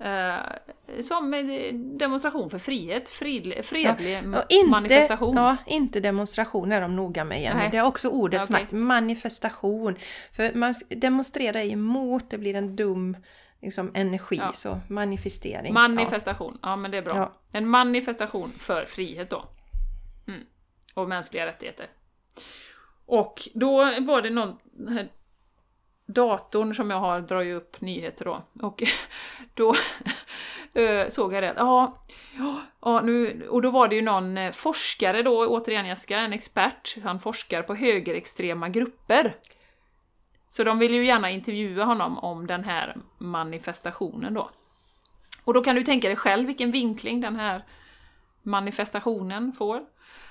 Eh, 0.04 1.02
som 1.02 1.32
demonstration 1.98 2.50
för 2.50 2.60
frihet, 2.60 3.10
fredlig, 3.10 3.66
fredlig 3.66 4.14
ja, 4.34 4.44
inte, 4.50 4.70
manifestation. 4.70 5.36
Ja, 5.36 5.58
inte 5.68 6.00
demonstration 6.00 6.72
är 6.72 6.82
de 6.82 6.96
noga 6.96 7.24
med 7.24 7.40
igen. 7.40 7.58
Det 7.72 7.78
är 7.78 7.86
också 7.86 8.10
ordets 8.10 8.50
okay. 8.50 8.62
makt, 8.62 8.72
manifestation. 8.72 9.96
För 10.32 10.54
man 10.54 10.74
demonstrerar 10.90 11.60
emot, 11.60 12.30
det 12.30 12.38
blir 12.38 12.56
en 12.56 12.76
dum 12.76 13.18
liksom, 13.62 13.92
energi, 13.94 14.38
ja. 14.38 14.52
så 14.54 14.80
manifestering. 14.88 15.74
Manifestation, 15.74 16.60
ja. 16.62 16.70
ja 16.70 16.76
men 16.76 16.92
det 16.92 16.98
är 16.98 17.02
bra. 17.02 17.16
Ja. 17.16 17.34
En 17.54 17.68
manifestation 17.68 18.52
för 18.58 18.86
frihet 18.86 19.30
då. 19.30 19.46
Mm. 20.28 20.42
Och 20.94 21.10
mänskliga 21.10 21.46
rättigheter. 21.46 21.88
Och 23.06 23.42
då 23.54 23.78
var 24.02 24.22
det 24.22 24.30
någon 24.30 24.58
datorn 26.06 26.74
som 26.74 26.90
jag 26.90 27.00
har 27.00 27.22
drar 27.22 27.42
ju 27.42 27.54
upp 27.54 27.82
nyheter 27.82 28.26
då. 28.26 28.44
Och 28.62 28.84
då 29.54 29.74
eh, 30.82 31.08
såg 31.08 31.34
jag 31.34 31.44
det. 31.44 31.54
Ja, 31.58 31.94
ja, 32.82 33.02
nu, 33.02 33.48
och 33.50 33.62
då 33.62 33.72
var 33.72 33.88
det 33.88 33.96
ju 33.96 34.02
någon 34.02 34.38
eh, 34.38 34.52
forskare 34.52 35.24
då, 35.24 35.48
återigen 35.48 35.86
Jessica, 35.86 36.18
en 36.18 36.34
expert, 36.34 36.98
han 37.04 37.20
forskar 37.20 37.62
på 37.62 37.76
högerextrema 37.76 38.70
grupper. 38.70 39.36
Så 40.50 40.64
de 40.64 40.80
vill 40.80 40.94
ju 40.94 41.06
gärna 41.06 41.30
intervjua 41.30 41.86
honom 41.86 42.18
om 42.18 42.48
den 42.48 42.64
här 42.64 42.98
manifestationen 43.18 44.34
då. 44.34 44.50
Och 45.44 45.54
då 45.54 45.64
kan 45.64 45.76
du 45.76 45.84
tänka 45.84 46.08
dig 46.08 46.18
själv 46.18 46.48
vilken 46.48 46.72
vinkling 46.72 47.22
den 47.22 47.36
här 47.36 47.66
manifestationen 48.44 49.54
får. 49.54 49.82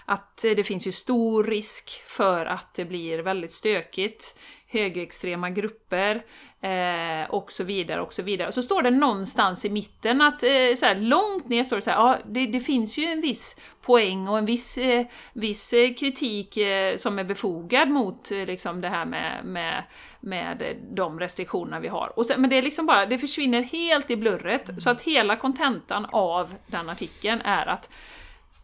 Att 0.04 0.44
eh, 0.44 0.50
det 0.50 0.64
finns 0.64 0.86
ju 0.86 0.92
stor 0.92 1.44
risk 1.44 2.02
för 2.06 2.46
att 2.46 2.74
det 2.74 2.84
blir 2.84 3.18
väldigt 3.18 3.52
stökigt, 3.52 4.38
högerextrema 4.70 5.50
grupper 5.50 6.22
eh, 6.60 7.30
och 7.30 7.52
så 7.52 7.64
vidare 7.64 8.00
och 8.00 8.12
så 8.12 8.22
vidare. 8.22 8.48
Och 8.48 8.54
så 8.54 8.62
står 8.62 8.82
det 8.82 8.90
någonstans 8.90 9.64
i 9.64 9.70
mitten 9.70 10.20
att, 10.20 10.42
eh, 10.42 10.74
så 10.76 10.86
här, 10.86 10.94
långt 10.94 11.48
ner 11.48 11.64
står 11.64 11.76
det 11.76 11.82
så 11.82 11.90
här, 11.90 11.98
ja, 11.98 12.18
det, 12.26 12.46
det 12.46 12.60
finns 12.60 12.98
ju 12.98 13.04
en 13.04 13.20
viss 13.20 13.56
poäng 13.82 14.28
och 14.28 14.38
en 14.38 14.44
viss, 14.44 14.78
eh, 14.78 15.06
viss 15.32 15.72
eh, 15.72 15.94
kritik 15.94 16.56
eh, 16.56 16.96
som 16.96 17.18
är 17.18 17.24
befogad 17.24 17.88
mot 17.88 18.30
eh, 18.30 18.46
liksom 18.46 18.80
det 18.80 18.88
här 18.88 19.04
med, 19.04 19.44
med, 19.44 19.84
med 20.20 20.62
eh, 20.62 20.76
de 20.90 21.20
restriktionerna 21.20 21.80
vi 21.80 21.88
har. 21.88 22.12
Och 22.18 22.26
sen, 22.26 22.40
men 22.40 22.50
det 22.50 22.58
är 22.58 22.62
liksom 22.62 22.86
bara, 22.86 23.06
det 23.06 23.18
försvinner 23.18 23.62
helt 23.62 24.10
i 24.10 24.16
blurret, 24.16 24.82
så 24.82 24.90
att 24.90 25.00
hela 25.00 25.36
kontentan 25.36 26.06
av 26.12 26.54
den 26.66 26.88
artikeln 26.88 27.40
är 27.40 27.66
att 27.66 27.90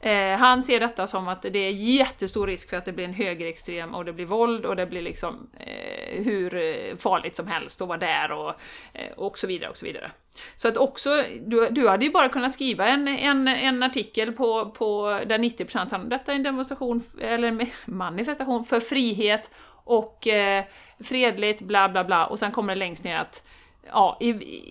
Eh, 0.01 0.39
han 0.39 0.63
ser 0.63 0.81
detta 0.81 1.07
som 1.07 1.29
att 1.29 1.43
det 1.43 1.59
är 1.59 1.71
jättestor 1.71 2.47
risk 2.47 2.71
för 2.71 2.77
att 2.77 2.85
det 2.85 2.93
blir 2.93 3.05
en 3.05 3.15
högerextrem 3.15 3.95
och 3.95 4.05
det 4.05 4.13
blir 4.13 4.27
våld 4.27 4.65
och 4.65 4.77
det 4.77 4.87
blir 4.87 5.03
liksom 5.03 5.51
eh, 5.59 6.25
hur 6.25 6.51
farligt 6.97 7.37
som 7.37 7.47
helst 7.47 7.83
att 7.83 7.89
vara 7.89 7.99
där 7.99 8.33
och, 8.33 8.55
eh, 8.93 9.13
och 9.17 9.39
så 9.39 9.47
vidare 9.47 9.71
och 9.71 9.77
så 9.77 9.87
vidare. 9.87 10.11
Så 10.57 10.69
att 10.69 10.77
också, 10.77 11.23
du, 11.47 11.69
du 11.71 11.89
hade 11.89 12.05
ju 12.05 12.11
bara 12.11 12.29
kunnat 12.29 12.53
skriva 12.53 12.87
en, 12.87 13.09
en, 13.09 13.49
en 13.49 13.83
artikel 13.83 14.33
på, 14.33 14.71
på 14.71 15.21
där 15.27 15.39
90% 15.39 15.79
handlar 15.79 15.99
om 15.99 16.09
detta 16.09 16.33
är 16.33 16.37
en 16.37 16.43
demonstration, 16.43 17.01
eller 17.21 17.49
en 17.49 17.67
manifestation 17.85 18.65
för 18.65 18.81
frihet 18.81 19.51
och 19.85 20.27
eh, 20.27 20.65
fredligt, 21.05 21.63
bla 21.63 21.89
bla 21.89 22.05
bla, 22.05 22.27
och 22.27 22.39
sen 22.39 22.53
kommer 22.53 22.75
det 22.75 22.79
längst 22.79 23.05
ner 23.05 23.19
att 23.19 23.47
ja, 23.93 24.17
i, 24.21 24.29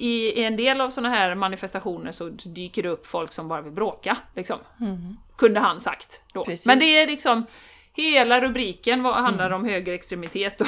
i, 0.10 0.44
en 0.44 0.58
del 0.58 0.82
av 0.82 0.90
sådana 0.90 1.16
här 1.16 1.36
manifestationer 1.36 2.12
så 2.12 2.30
dyker 2.30 2.84
det 2.84 2.90
upp 2.90 3.08
folk 3.08 3.34
som 3.34 3.48
bara 3.48 3.62
vill 3.62 3.74
bråka, 3.74 4.18
liksom. 4.36 4.60
Mm. 4.82 5.18
Kunde 5.38 5.60
han 5.60 5.80
sagt 5.80 6.22
då. 6.34 6.46
Precis. 6.46 6.68
Men 6.68 6.80
det 6.80 6.86
är 6.86 7.08
liksom, 7.08 7.46
hela 7.94 8.42
rubriken 8.42 9.06
handlar 9.06 9.46
mm. 9.46 9.62
om 9.62 9.70
högerextremitet 9.70 10.62
och 10.62 10.68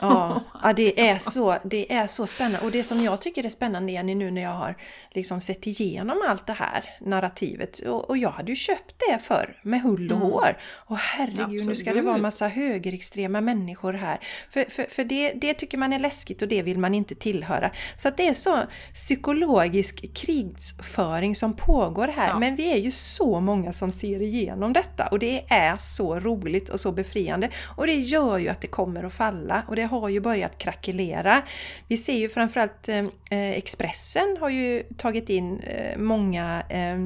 Ja, 0.00 0.40
ja 0.62 0.72
det, 0.72 1.08
är 1.08 1.18
så, 1.18 1.56
det 1.64 1.92
är 1.92 2.06
så 2.06 2.26
spännande. 2.26 2.66
Och 2.66 2.72
det 2.72 2.82
som 2.82 3.04
jag 3.04 3.20
tycker 3.20 3.44
är 3.44 3.48
spännande 3.48 3.92
Jenny 3.92 4.14
nu 4.14 4.30
när 4.30 4.42
jag 4.42 4.50
har 4.50 4.76
liksom 5.10 5.40
sett 5.40 5.66
igenom 5.66 6.24
allt 6.28 6.46
det 6.46 6.52
här 6.52 6.84
narrativet. 7.00 7.78
Och, 7.78 8.10
och 8.10 8.18
jag 8.18 8.30
hade 8.30 8.52
ju 8.52 8.56
köpt 8.56 8.94
det 9.08 9.18
förr 9.18 9.60
med 9.62 9.82
hull 9.82 10.12
och 10.12 10.16
mm. 10.16 10.30
hår. 10.30 10.58
Och 10.74 10.98
herregud, 10.98 11.40
Absolut. 11.40 11.66
nu 11.66 11.74
ska 11.74 11.94
det 11.94 12.02
vara 12.02 12.18
massa 12.18 12.48
högerextrema 12.48 13.40
människor 13.40 13.92
här. 13.92 14.20
För, 14.50 14.64
för, 14.64 14.84
för 14.84 15.04
det, 15.04 15.32
det 15.32 15.54
tycker 15.54 15.78
man 15.78 15.92
är 15.92 15.98
läskigt 15.98 16.42
och 16.42 16.48
det 16.48 16.62
vill 16.62 16.78
man 16.78 16.94
inte 16.94 17.14
tillhöra. 17.14 17.70
Så 17.96 18.08
att 18.08 18.16
det 18.16 18.28
är 18.28 18.34
så 18.34 18.58
psykologisk 18.94 20.14
krigsföring 20.14 21.36
som 21.36 21.56
pågår 21.56 22.08
här. 22.08 22.28
Ja. 22.28 22.38
Men 22.38 22.56
vi 22.56 22.72
är 22.72 22.76
ju 22.76 22.90
så 22.90 23.40
många 23.40 23.72
som 23.72 23.92
ser 23.92 24.22
igenom 24.22 24.72
detta 24.72 25.06
och 25.06 25.18
det 25.18 25.44
är 25.48 25.76
så 25.80 26.20
roligt 26.20 26.68
och 26.68 26.80
så 26.80 26.92
befriande. 26.92 27.48
Och 27.76 27.86
det 27.86 27.94
gör 27.94 28.38
ju 28.38 28.48
att 28.48 28.60
det 28.60 28.66
kommer 28.66 29.04
att 29.04 29.14
falla. 29.14 29.62
Och 29.68 29.76
det 29.76 29.83
har 29.84 30.08
ju 30.08 30.20
börjat 30.20 30.58
krackelera. 30.58 31.42
Vi 31.88 31.96
ser 31.96 32.16
ju 32.16 32.28
framförallt 32.28 32.88
eh, 32.88 32.98
eh, 33.30 33.50
Expressen 33.50 34.36
har 34.40 34.48
ju 34.48 34.82
tagit 34.96 35.30
in 35.30 35.60
eh, 35.60 35.98
många 35.98 36.62
eh, 36.68 36.98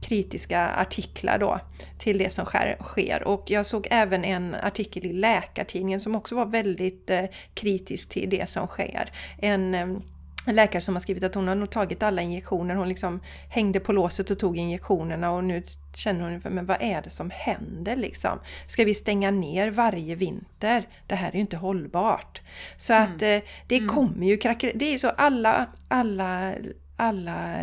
kritiska 0.00 0.68
artiklar 0.68 1.38
då 1.38 1.60
till 1.98 2.18
det 2.18 2.30
som 2.30 2.46
sker. 2.80 3.22
Och 3.24 3.44
jag 3.46 3.66
såg 3.66 3.86
även 3.90 4.24
en 4.24 4.54
artikel 4.54 5.06
i 5.06 5.12
Läkartidningen 5.12 6.00
som 6.00 6.16
också 6.16 6.34
var 6.34 6.46
väldigt 6.46 7.10
eh, 7.10 7.24
kritisk 7.54 8.08
till 8.08 8.30
det 8.30 8.48
som 8.48 8.66
sker. 8.66 9.10
En 9.38 9.74
eh, 9.74 9.86
en 10.50 10.54
läkare 10.54 10.80
som 10.80 10.94
har 10.94 11.00
skrivit 11.00 11.24
att 11.24 11.34
hon 11.34 11.48
har 11.48 11.54
nog 11.54 11.70
tagit 11.70 12.02
alla 12.02 12.22
injektioner. 12.22 12.74
Hon 12.74 12.88
liksom 12.88 13.20
hängde 13.48 13.80
på 13.80 13.92
låset 13.92 14.30
och 14.30 14.38
tog 14.38 14.56
injektionerna 14.56 15.30
och 15.30 15.44
nu 15.44 15.62
känner 15.94 16.30
hon, 16.30 16.54
men 16.54 16.66
vad 16.66 16.76
är 16.80 17.02
det 17.02 17.10
som 17.10 17.30
händer 17.30 17.96
liksom? 17.96 18.38
Ska 18.66 18.84
vi 18.84 18.94
stänga 18.94 19.30
ner 19.30 19.70
varje 19.70 20.14
vinter? 20.14 20.88
Det 21.06 21.14
här 21.14 21.28
är 21.28 21.34
ju 21.34 21.40
inte 21.40 21.56
hållbart. 21.56 22.40
Så 22.76 22.92
mm. 22.92 23.04
att 23.04 23.22
eh, 23.22 23.38
det 23.66 23.76
mm. 23.76 23.88
kommer 23.88 24.26
ju 24.26 24.36
krackelera. 24.36 24.78
Det 24.78 24.94
är 24.94 24.98
så 24.98 25.08
alla, 25.08 25.66
alla, 25.88 26.52
alla, 26.96 27.56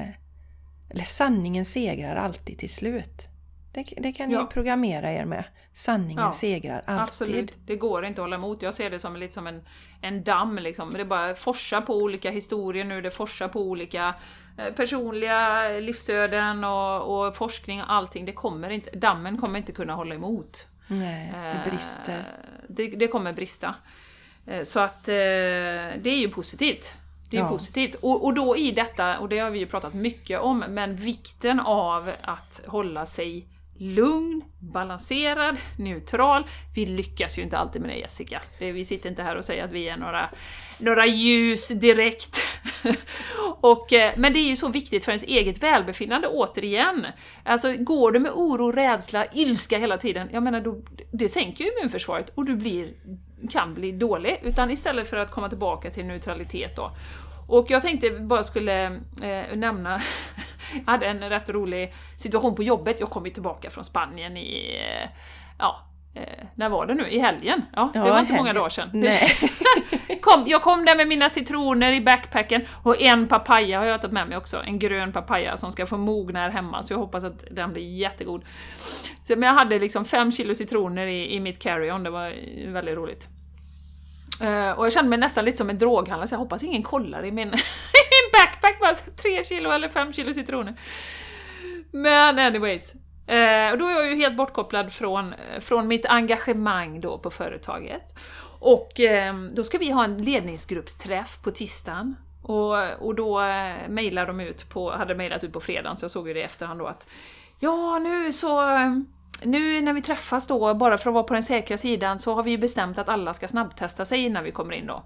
eller 0.89 1.05
sanningen 1.05 1.65
segrar 1.65 2.15
alltid 2.15 2.57
till 2.57 2.69
slut. 2.69 3.27
Det, 3.71 3.83
det 3.97 4.13
kan 4.13 4.31
ja. 4.31 4.41
ni 4.41 4.47
programmera 4.47 5.11
er 5.11 5.25
med. 5.25 5.43
Sanningen 5.73 6.23
ja, 6.23 6.31
segrar 6.31 6.83
alltid. 6.85 7.03
Absolut, 7.03 7.57
det 7.65 7.75
går 7.75 8.05
inte 8.05 8.21
att 8.21 8.23
hålla 8.23 8.35
emot. 8.35 8.61
Jag 8.61 8.73
ser 8.73 8.89
det 8.89 8.99
som 8.99 9.15
lite 9.15 9.33
som 9.33 9.47
en, 9.47 9.61
en 10.01 10.23
damm 10.23 10.57
liksom. 10.57 10.91
Det 10.91 11.05
bara 11.05 11.35
forsar 11.35 11.81
på 11.81 11.95
olika 11.97 12.31
historier 12.31 12.85
nu, 12.85 13.01
det 13.01 13.11
forsar 13.11 13.47
på 13.47 13.61
olika 13.61 14.15
eh, 14.57 14.73
personliga 14.73 15.69
livsöden 15.69 16.63
och, 16.63 17.27
och 17.27 17.35
forskning 17.35 17.81
och 17.81 17.91
allting. 17.91 18.25
Det 18.25 18.33
kommer 18.33 18.69
inte, 18.69 18.89
dammen 18.97 19.37
kommer 19.37 19.59
inte 19.59 19.71
kunna 19.71 19.93
hålla 19.93 20.15
emot. 20.15 20.67
Nej, 20.87 21.33
det 21.33 21.59
eh, 21.59 21.69
brister. 21.69 22.23
Det, 22.67 22.87
det 22.87 23.07
kommer 23.07 23.33
brista. 23.33 23.75
Eh, 24.45 24.63
så 24.63 24.79
att 24.79 25.03
det 25.03 26.09
är 26.09 26.19
ju 26.19 26.29
positivt. 26.29 26.93
Det 27.29 27.37
är 27.37 27.41
ja. 27.41 27.49
positivt. 27.49 27.95
Och, 27.95 28.25
och 28.25 28.33
då 28.33 28.57
i 28.57 28.71
detta, 28.71 29.19
och 29.19 29.29
det 29.29 29.39
har 29.39 29.49
vi 29.49 29.59
ju 29.59 29.65
pratat 29.65 29.93
mycket 29.93 30.39
om, 30.39 30.63
men 30.69 30.95
vikten 30.95 31.59
av 31.59 32.11
att 32.21 32.61
hålla 32.67 33.05
sig 33.05 33.47
lugn, 33.83 34.41
balanserad, 34.59 35.57
neutral. 35.77 36.43
Vi 36.75 36.85
lyckas 36.85 37.37
ju 37.37 37.41
inte 37.41 37.57
alltid 37.57 37.81
med 37.81 37.89
det 37.89 37.95
Jessica. 37.95 38.41
Vi 38.59 38.85
sitter 38.85 39.09
inte 39.09 39.23
här 39.23 39.35
och 39.35 39.45
säger 39.45 39.63
att 39.63 39.71
vi 39.71 39.89
är 39.89 39.97
några, 39.97 40.29
några 40.77 41.05
ljus 41.05 41.67
direkt. 41.67 42.41
och, 43.61 43.93
eh, 43.93 44.13
men 44.17 44.33
det 44.33 44.39
är 44.39 44.49
ju 44.49 44.55
så 44.55 44.67
viktigt 44.67 45.05
för 45.05 45.11
ens 45.11 45.23
eget 45.23 45.63
välbefinnande 45.63 46.27
återigen. 46.27 47.05
Alltså 47.43 47.73
går 47.77 48.11
du 48.11 48.19
med 48.19 48.31
oro, 48.31 48.71
rädsla, 48.71 49.25
ilska 49.33 49.77
hela 49.77 49.97
tiden, 49.97 50.29
jag 50.31 50.43
menar 50.43 50.61
då, 50.61 50.81
det 51.11 51.29
sänker 51.29 51.63
ju 51.63 51.71
immunförsvaret 51.71 52.31
och 52.35 52.45
du 52.45 52.55
blir, 52.55 52.93
kan 53.51 53.73
bli 53.73 53.91
dålig. 53.91 54.39
Utan 54.43 54.71
istället 54.71 55.09
för 55.09 55.17
att 55.17 55.31
komma 55.31 55.49
tillbaka 55.49 55.91
till 55.91 56.05
neutralitet 56.05 56.75
då. 56.75 56.91
Och 57.47 57.65
jag 57.69 57.81
tänkte 57.81 58.09
bara 58.09 58.43
skulle 58.43 58.85
eh, 59.21 59.55
nämna 59.55 60.01
jag 60.85 60.91
hade 60.91 61.05
en 61.05 61.29
rätt 61.29 61.49
rolig 61.49 61.93
situation 62.17 62.55
på 62.55 62.63
jobbet. 62.63 62.99
Jag 62.99 63.09
kom 63.09 63.25
ju 63.25 63.31
tillbaka 63.31 63.69
från 63.69 63.83
Spanien 63.83 64.37
i, 64.37 64.77
eh, 64.81 65.09
ja, 65.59 65.87
eh, 66.13 66.45
när 66.55 66.69
var 66.69 66.85
det 66.85 66.93
nu? 66.93 67.07
I 67.07 67.19
helgen? 67.19 67.61
Ja, 67.73 67.89
det 67.93 67.99
ja, 67.99 68.05
var 68.05 68.19
inte 68.19 68.33
helgen. 68.33 68.37
många 68.37 68.53
dagar 68.53 68.69
sedan. 68.69 68.89
Nej. 68.93 69.29
kom, 70.21 70.43
jag 70.47 70.61
kom 70.61 70.85
där 70.85 70.95
med 70.95 71.07
mina 71.07 71.29
citroner 71.29 71.91
i 71.91 72.01
backpacken 72.01 72.65
och 72.83 73.01
en 73.01 73.27
papaya 73.27 73.79
har 73.79 73.85
jag 73.85 74.01
tagit 74.01 74.13
med 74.13 74.27
mig 74.27 74.37
också. 74.37 74.63
En 74.65 74.79
grön 74.79 75.11
papaya 75.11 75.57
som 75.57 75.71
ska 75.71 75.85
få 75.85 75.97
mogna 75.97 76.39
här 76.39 76.49
hemma, 76.49 76.83
så 76.83 76.93
jag 76.93 76.99
hoppas 76.99 77.23
att 77.23 77.43
den 77.51 77.73
blir 77.73 77.95
jättegod. 77.95 78.45
Så, 79.23 79.35
men 79.35 79.49
jag 79.49 79.55
hade 79.55 79.79
liksom 79.79 80.05
fem 80.05 80.31
kilo 80.31 80.55
citroner 80.55 81.07
i, 81.07 81.35
i 81.35 81.39
mitt 81.39 81.63
carry-on, 81.63 82.03
det 82.03 82.09
var 82.09 82.33
väldigt 82.71 82.95
roligt. 82.95 83.27
Uh, 84.43 84.71
och 84.71 84.85
jag 84.85 84.93
kände 84.93 85.09
mig 85.09 85.19
nästan 85.19 85.45
lite 85.45 85.57
som 85.57 85.69
en 85.69 85.77
droghandlare, 85.77 86.27
så 86.27 86.33
jag 86.35 86.39
hoppas 86.39 86.63
ingen 86.63 86.83
kollar 86.83 87.25
i 87.25 87.31
min, 87.31 87.47
min 87.49 88.31
backpack, 88.33 88.79
bara 88.79 88.93
3 88.93 89.43
kilo 89.43 89.71
eller 89.71 89.89
5 89.89 90.13
kilo 90.13 90.33
citroner. 90.33 90.75
Men 91.91 92.39
anyways. 92.39 92.93
Uh, 92.93 93.71
och 93.71 93.77
då 93.77 93.87
är 93.87 93.91
jag 93.91 94.05
ju 94.05 94.15
helt 94.15 94.35
bortkopplad 94.35 94.93
från, 94.93 95.33
från 95.59 95.87
mitt 95.87 96.05
engagemang 96.05 97.01
då 97.01 97.17
på 97.17 97.29
företaget. 97.29 98.15
Och 98.59 98.91
uh, 98.99 99.47
då 99.51 99.63
ska 99.63 99.77
vi 99.77 99.91
ha 99.91 100.03
en 100.03 100.17
ledningsgruppsträff 100.17 101.39
på 101.43 101.51
tisdagen. 101.51 102.15
Och, 102.43 103.05
och 103.07 103.15
då 103.15 103.41
eh, 103.41 103.89
mejlade 103.89 104.27
de 104.27 104.39
ut 104.39 104.69
på, 104.69 104.91
hade 104.91 105.15
mejlat 105.15 105.43
ut 105.43 105.53
på 105.53 105.59
fredagen, 105.59 105.95
så 105.95 106.03
jag 106.03 106.11
såg 106.11 106.27
ju 106.27 106.33
det 106.33 106.39
i 106.39 106.43
efterhand 106.43 106.79
då 106.79 106.87
att 106.87 107.07
Ja, 107.59 107.99
nu 107.99 108.33
så 108.33 108.61
nu 109.43 109.81
när 109.81 109.93
vi 109.93 110.01
träffas 110.01 110.47
då, 110.47 110.73
bara 110.73 110.97
för 110.97 111.09
att 111.09 111.13
vara 111.13 111.23
på 111.23 111.33
den 111.33 111.43
säkra 111.43 111.77
sidan, 111.77 112.19
så 112.19 112.33
har 112.33 112.43
vi 112.43 112.57
bestämt 112.57 112.97
att 112.97 113.09
alla 113.09 113.33
ska 113.33 113.47
snabbtesta 113.47 114.05
sig 114.05 114.25
innan 114.25 114.43
vi 114.43 114.51
kommer 114.51 114.73
in 114.73 114.87
då. 114.87 115.03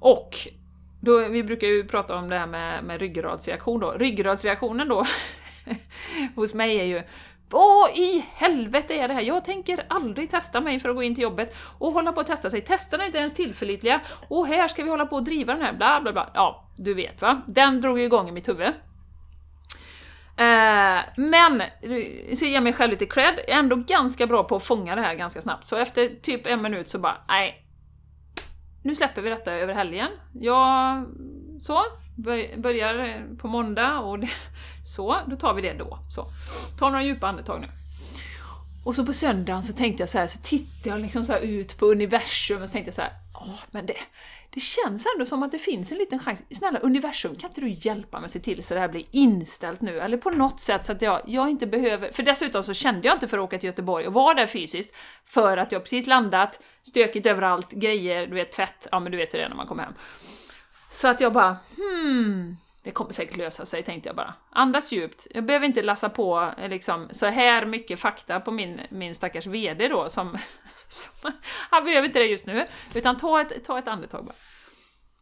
Och 0.00 0.36
då, 1.00 1.28
vi 1.28 1.42
brukar 1.42 1.66
ju 1.66 1.84
prata 1.84 2.16
om 2.16 2.28
det 2.28 2.38
här 2.38 2.46
med, 2.46 2.84
med 2.84 3.00
ryggradsreaktion 3.00 3.80
då. 3.80 3.90
Ryggradsreaktionen 3.90 4.88
då 4.88 5.06
hos 6.34 6.54
mig 6.54 6.80
är 6.80 6.84
ju 6.84 7.02
vad 7.50 7.90
i 7.90 8.24
helvete 8.34 8.94
är 8.94 9.08
det 9.08 9.14
här? 9.14 9.22
Jag 9.22 9.44
tänker 9.44 9.86
aldrig 9.88 10.30
testa 10.30 10.60
mig 10.60 10.80
för 10.80 10.88
att 10.88 10.96
gå 10.96 11.02
in 11.02 11.14
till 11.14 11.22
jobbet 11.22 11.56
och 11.78 11.92
hålla 11.92 12.12
på 12.12 12.20
att 12.20 12.26
testa 12.26 12.50
sig. 12.50 12.60
Testerna 12.60 13.02
är 13.02 13.06
inte 13.06 13.18
ens 13.18 13.34
tillförlitliga. 13.34 14.00
Och 14.28 14.46
här 14.46 14.68
ska 14.68 14.82
vi 14.82 14.90
hålla 14.90 15.06
på 15.06 15.16
och 15.16 15.24
driva 15.24 15.52
den 15.52 15.62
här, 15.62 15.72
bla 15.72 16.00
bla 16.00 16.12
bla. 16.12 16.30
Ja, 16.34 16.64
du 16.76 16.94
vet 16.94 17.22
va? 17.22 17.42
Den 17.46 17.80
drog 17.80 17.98
ju 17.98 18.04
igång 18.04 18.28
i 18.28 18.32
mitt 18.32 18.48
huvud. 18.48 18.72
Eh, 20.36 21.00
men, 21.16 21.62
så 22.36 22.44
ger 22.44 22.54
jag 22.54 22.62
mig 22.62 22.72
själv 22.72 22.90
lite 22.90 23.06
cred, 23.06 23.34
jag 23.48 23.56
är 23.56 23.58
ändå 23.58 23.76
ganska 23.76 24.26
bra 24.26 24.44
på 24.44 24.56
att 24.56 24.64
fånga 24.64 24.94
det 24.94 25.00
här 25.00 25.14
ganska 25.14 25.40
snabbt. 25.40 25.66
Så 25.66 25.76
efter 25.76 26.08
typ 26.22 26.46
en 26.46 26.62
minut 26.62 26.88
så 26.88 26.98
bara, 26.98 27.16
nej. 27.28 27.60
Nu 28.82 28.94
släpper 28.94 29.22
vi 29.22 29.30
detta 29.30 29.52
över 29.52 29.74
helgen. 29.74 30.08
Jag, 30.32 31.04
så, 31.60 31.82
börjar 32.56 33.22
på 33.36 33.48
måndag 33.48 33.98
och 33.98 34.18
det, 34.18 34.30
så, 34.84 35.16
då 35.26 35.36
tar 35.36 35.54
vi 35.54 35.62
det 35.62 35.72
då. 35.72 35.98
Så. 36.10 36.26
Ta 36.78 36.90
några 36.90 37.02
djupa 37.02 37.26
andetag 37.26 37.60
nu. 37.60 37.68
Och 38.84 38.94
så 38.94 39.06
på 39.06 39.12
söndagen 39.12 39.62
så 39.62 39.72
tänkte 39.72 40.02
jag 40.02 40.10
så 40.10 40.18
här, 40.18 40.26
så 40.26 40.38
tittade 40.42 40.88
jag 40.88 41.00
liksom 41.00 41.24
så 41.24 41.38
ut 41.38 41.78
på 41.78 41.86
universum 41.86 42.62
och 42.62 42.68
så 42.68 42.72
tänkte 42.72 42.88
jag 42.88 42.94
så 42.94 43.02
här, 43.02 43.12
Åh, 43.34 43.60
men 43.70 43.86
det, 43.86 43.96
det 44.54 44.60
känns 44.60 45.06
ändå 45.14 45.26
som 45.26 45.42
att 45.42 45.52
det 45.52 45.58
finns 45.58 45.92
en 45.92 45.98
liten 45.98 46.18
chans. 46.18 46.44
Snälla 46.50 46.78
universum, 46.78 47.36
kan 47.36 47.50
inte 47.50 47.60
du 47.60 47.68
hjälpa 47.68 48.20
mig 48.20 48.24
att 48.24 48.30
se 48.30 48.38
till 48.38 48.64
så 48.64 48.74
det 48.74 48.80
här 48.80 48.88
blir 48.88 49.04
inställt 49.10 49.80
nu? 49.80 50.00
Eller 50.00 50.16
på 50.16 50.30
något 50.30 50.60
sätt 50.60 50.86
så 50.86 50.92
att 50.92 51.02
jag, 51.02 51.22
jag 51.26 51.50
inte 51.50 51.66
behöver... 51.66 52.12
För 52.12 52.22
dessutom 52.22 52.62
så 52.62 52.74
kände 52.74 53.08
jag 53.08 53.16
inte 53.16 53.26
för 53.26 53.38
att 53.38 53.44
åka 53.44 53.58
till 53.58 53.66
Göteborg 53.66 54.06
och 54.06 54.12
vara 54.12 54.34
där 54.34 54.46
fysiskt, 54.46 54.96
för 55.24 55.56
att 55.56 55.72
jag 55.72 55.82
precis 55.82 56.06
landat, 56.06 56.62
stökigt 56.82 57.26
överallt, 57.26 57.70
grejer, 57.70 58.26
du 58.26 58.34
vet 58.34 58.52
tvätt, 58.52 58.86
ja 58.92 59.00
men 59.00 59.12
du 59.12 59.18
vet 59.18 59.34
hur 59.34 59.38
det 59.38 59.44
är 59.44 59.48
när 59.48 59.56
man 59.56 59.66
kommer 59.66 59.82
hem. 59.82 59.94
Så 60.90 61.08
att 61.08 61.20
jag 61.20 61.32
bara, 61.32 61.56
hmm, 61.76 62.56
det 62.84 62.90
kommer 62.90 63.12
säkert 63.12 63.36
lösa 63.36 63.66
sig, 63.66 63.82
tänkte 63.82 64.08
jag 64.08 64.16
bara. 64.16 64.34
Andas 64.50 64.92
djupt. 64.92 65.26
Jag 65.30 65.44
behöver 65.44 65.66
inte 65.66 65.82
lassa 65.82 66.08
på 66.08 66.50
eh, 66.58 66.68
liksom, 66.68 67.08
så 67.10 67.26
här 67.26 67.66
mycket 67.66 68.00
fakta 68.00 68.40
på 68.40 68.50
min, 68.50 68.80
min 68.90 69.14
stackars 69.14 69.46
VD 69.46 69.88
då, 69.88 70.08
som, 70.08 70.38
som... 70.88 71.32
Han 71.74 71.84
behöver 71.84 72.06
inte 72.06 72.18
det 72.18 72.26
just 72.26 72.46
nu, 72.46 72.66
utan 72.94 73.16
ta 73.16 73.40
ett, 73.40 73.64
ta 73.64 73.78
ett 73.78 73.88
andetag 73.88 74.24
bara. 74.24 74.34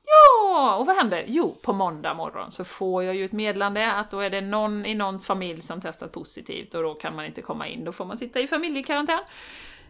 Ja, 0.04 0.76
och 0.76 0.86
vad 0.86 0.96
händer? 0.96 1.24
Jo, 1.26 1.56
på 1.62 1.72
måndag 1.72 2.14
morgon 2.14 2.50
så 2.50 2.64
får 2.64 3.04
jag 3.04 3.14
ju 3.14 3.24
ett 3.24 3.32
meddelande 3.32 3.92
att 3.92 4.10
då 4.10 4.20
är 4.20 4.30
det 4.30 4.40
någon 4.40 4.86
i 4.86 4.94
någons 4.94 5.26
familj 5.26 5.62
som 5.62 5.80
testat 5.80 6.12
positivt 6.12 6.74
och 6.74 6.82
då 6.82 6.94
kan 6.94 7.16
man 7.16 7.24
inte 7.24 7.42
komma 7.42 7.66
in, 7.68 7.84
då 7.84 7.92
får 7.92 8.04
man 8.04 8.18
sitta 8.18 8.40
i 8.40 8.46
familjekarantän. 8.46 9.20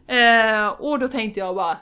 Eh, 0.07 0.67
och 0.67 0.99
då 0.99 1.09
tänkte 1.09 1.41
jag 1.41 1.57
bara 1.57 1.77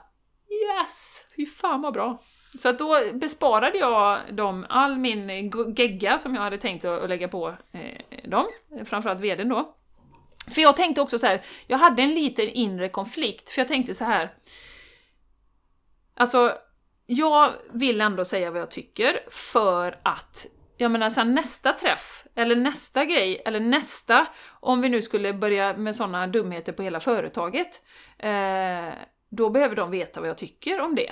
Yes! 0.50 1.24
Fy 1.36 1.46
fan 1.46 1.82
vad 1.82 1.94
bra! 1.94 2.18
Så 2.58 2.68
att 2.68 2.78
då 2.78 2.96
besparade 3.14 3.78
jag 3.78 4.20
dem 4.30 4.66
all 4.68 4.98
min 4.98 5.50
gegga 5.76 6.18
som 6.18 6.34
jag 6.34 6.42
hade 6.42 6.58
tänkt 6.58 6.84
att 6.84 7.08
lägga 7.08 7.28
på 7.28 7.48
eh, 7.72 8.30
dem, 8.30 8.46
framförallt 8.84 9.20
vdn 9.20 9.48
då. 9.48 9.76
För 10.50 10.62
jag 10.62 10.76
tänkte 10.76 11.00
också 11.00 11.18
så 11.18 11.26
här, 11.26 11.42
jag 11.66 11.78
hade 11.78 12.02
en 12.02 12.14
liten 12.14 12.48
inre 12.48 12.88
konflikt, 12.88 13.50
för 13.50 13.60
jag 13.60 13.68
tänkte 13.68 13.94
så 13.94 14.04
här. 14.04 14.34
Alltså, 16.14 16.54
jag 17.06 17.52
vill 17.72 18.00
ändå 18.00 18.24
säga 18.24 18.50
vad 18.50 18.60
jag 18.60 18.70
tycker 18.70 19.20
för 19.30 20.00
att 20.02 20.46
jag 20.76 20.90
menar 20.90 21.10
sen 21.10 21.34
nästa 21.34 21.72
träff, 21.72 22.26
eller 22.34 22.56
nästa 22.56 23.04
grej, 23.04 23.42
eller 23.46 23.60
nästa, 23.60 24.26
om 24.60 24.80
vi 24.80 24.88
nu 24.88 25.02
skulle 25.02 25.32
börja 25.32 25.76
med 25.76 25.96
sådana 25.96 26.26
dumheter 26.26 26.72
på 26.72 26.82
hela 26.82 27.00
företaget, 27.00 27.82
eh, 28.18 28.94
då 29.30 29.50
behöver 29.50 29.76
de 29.76 29.90
veta 29.90 30.20
vad 30.20 30.28
jag 30.28 30.38
tycker 30.38 30.80
om 30.80 30.94
det. 30.94 31.10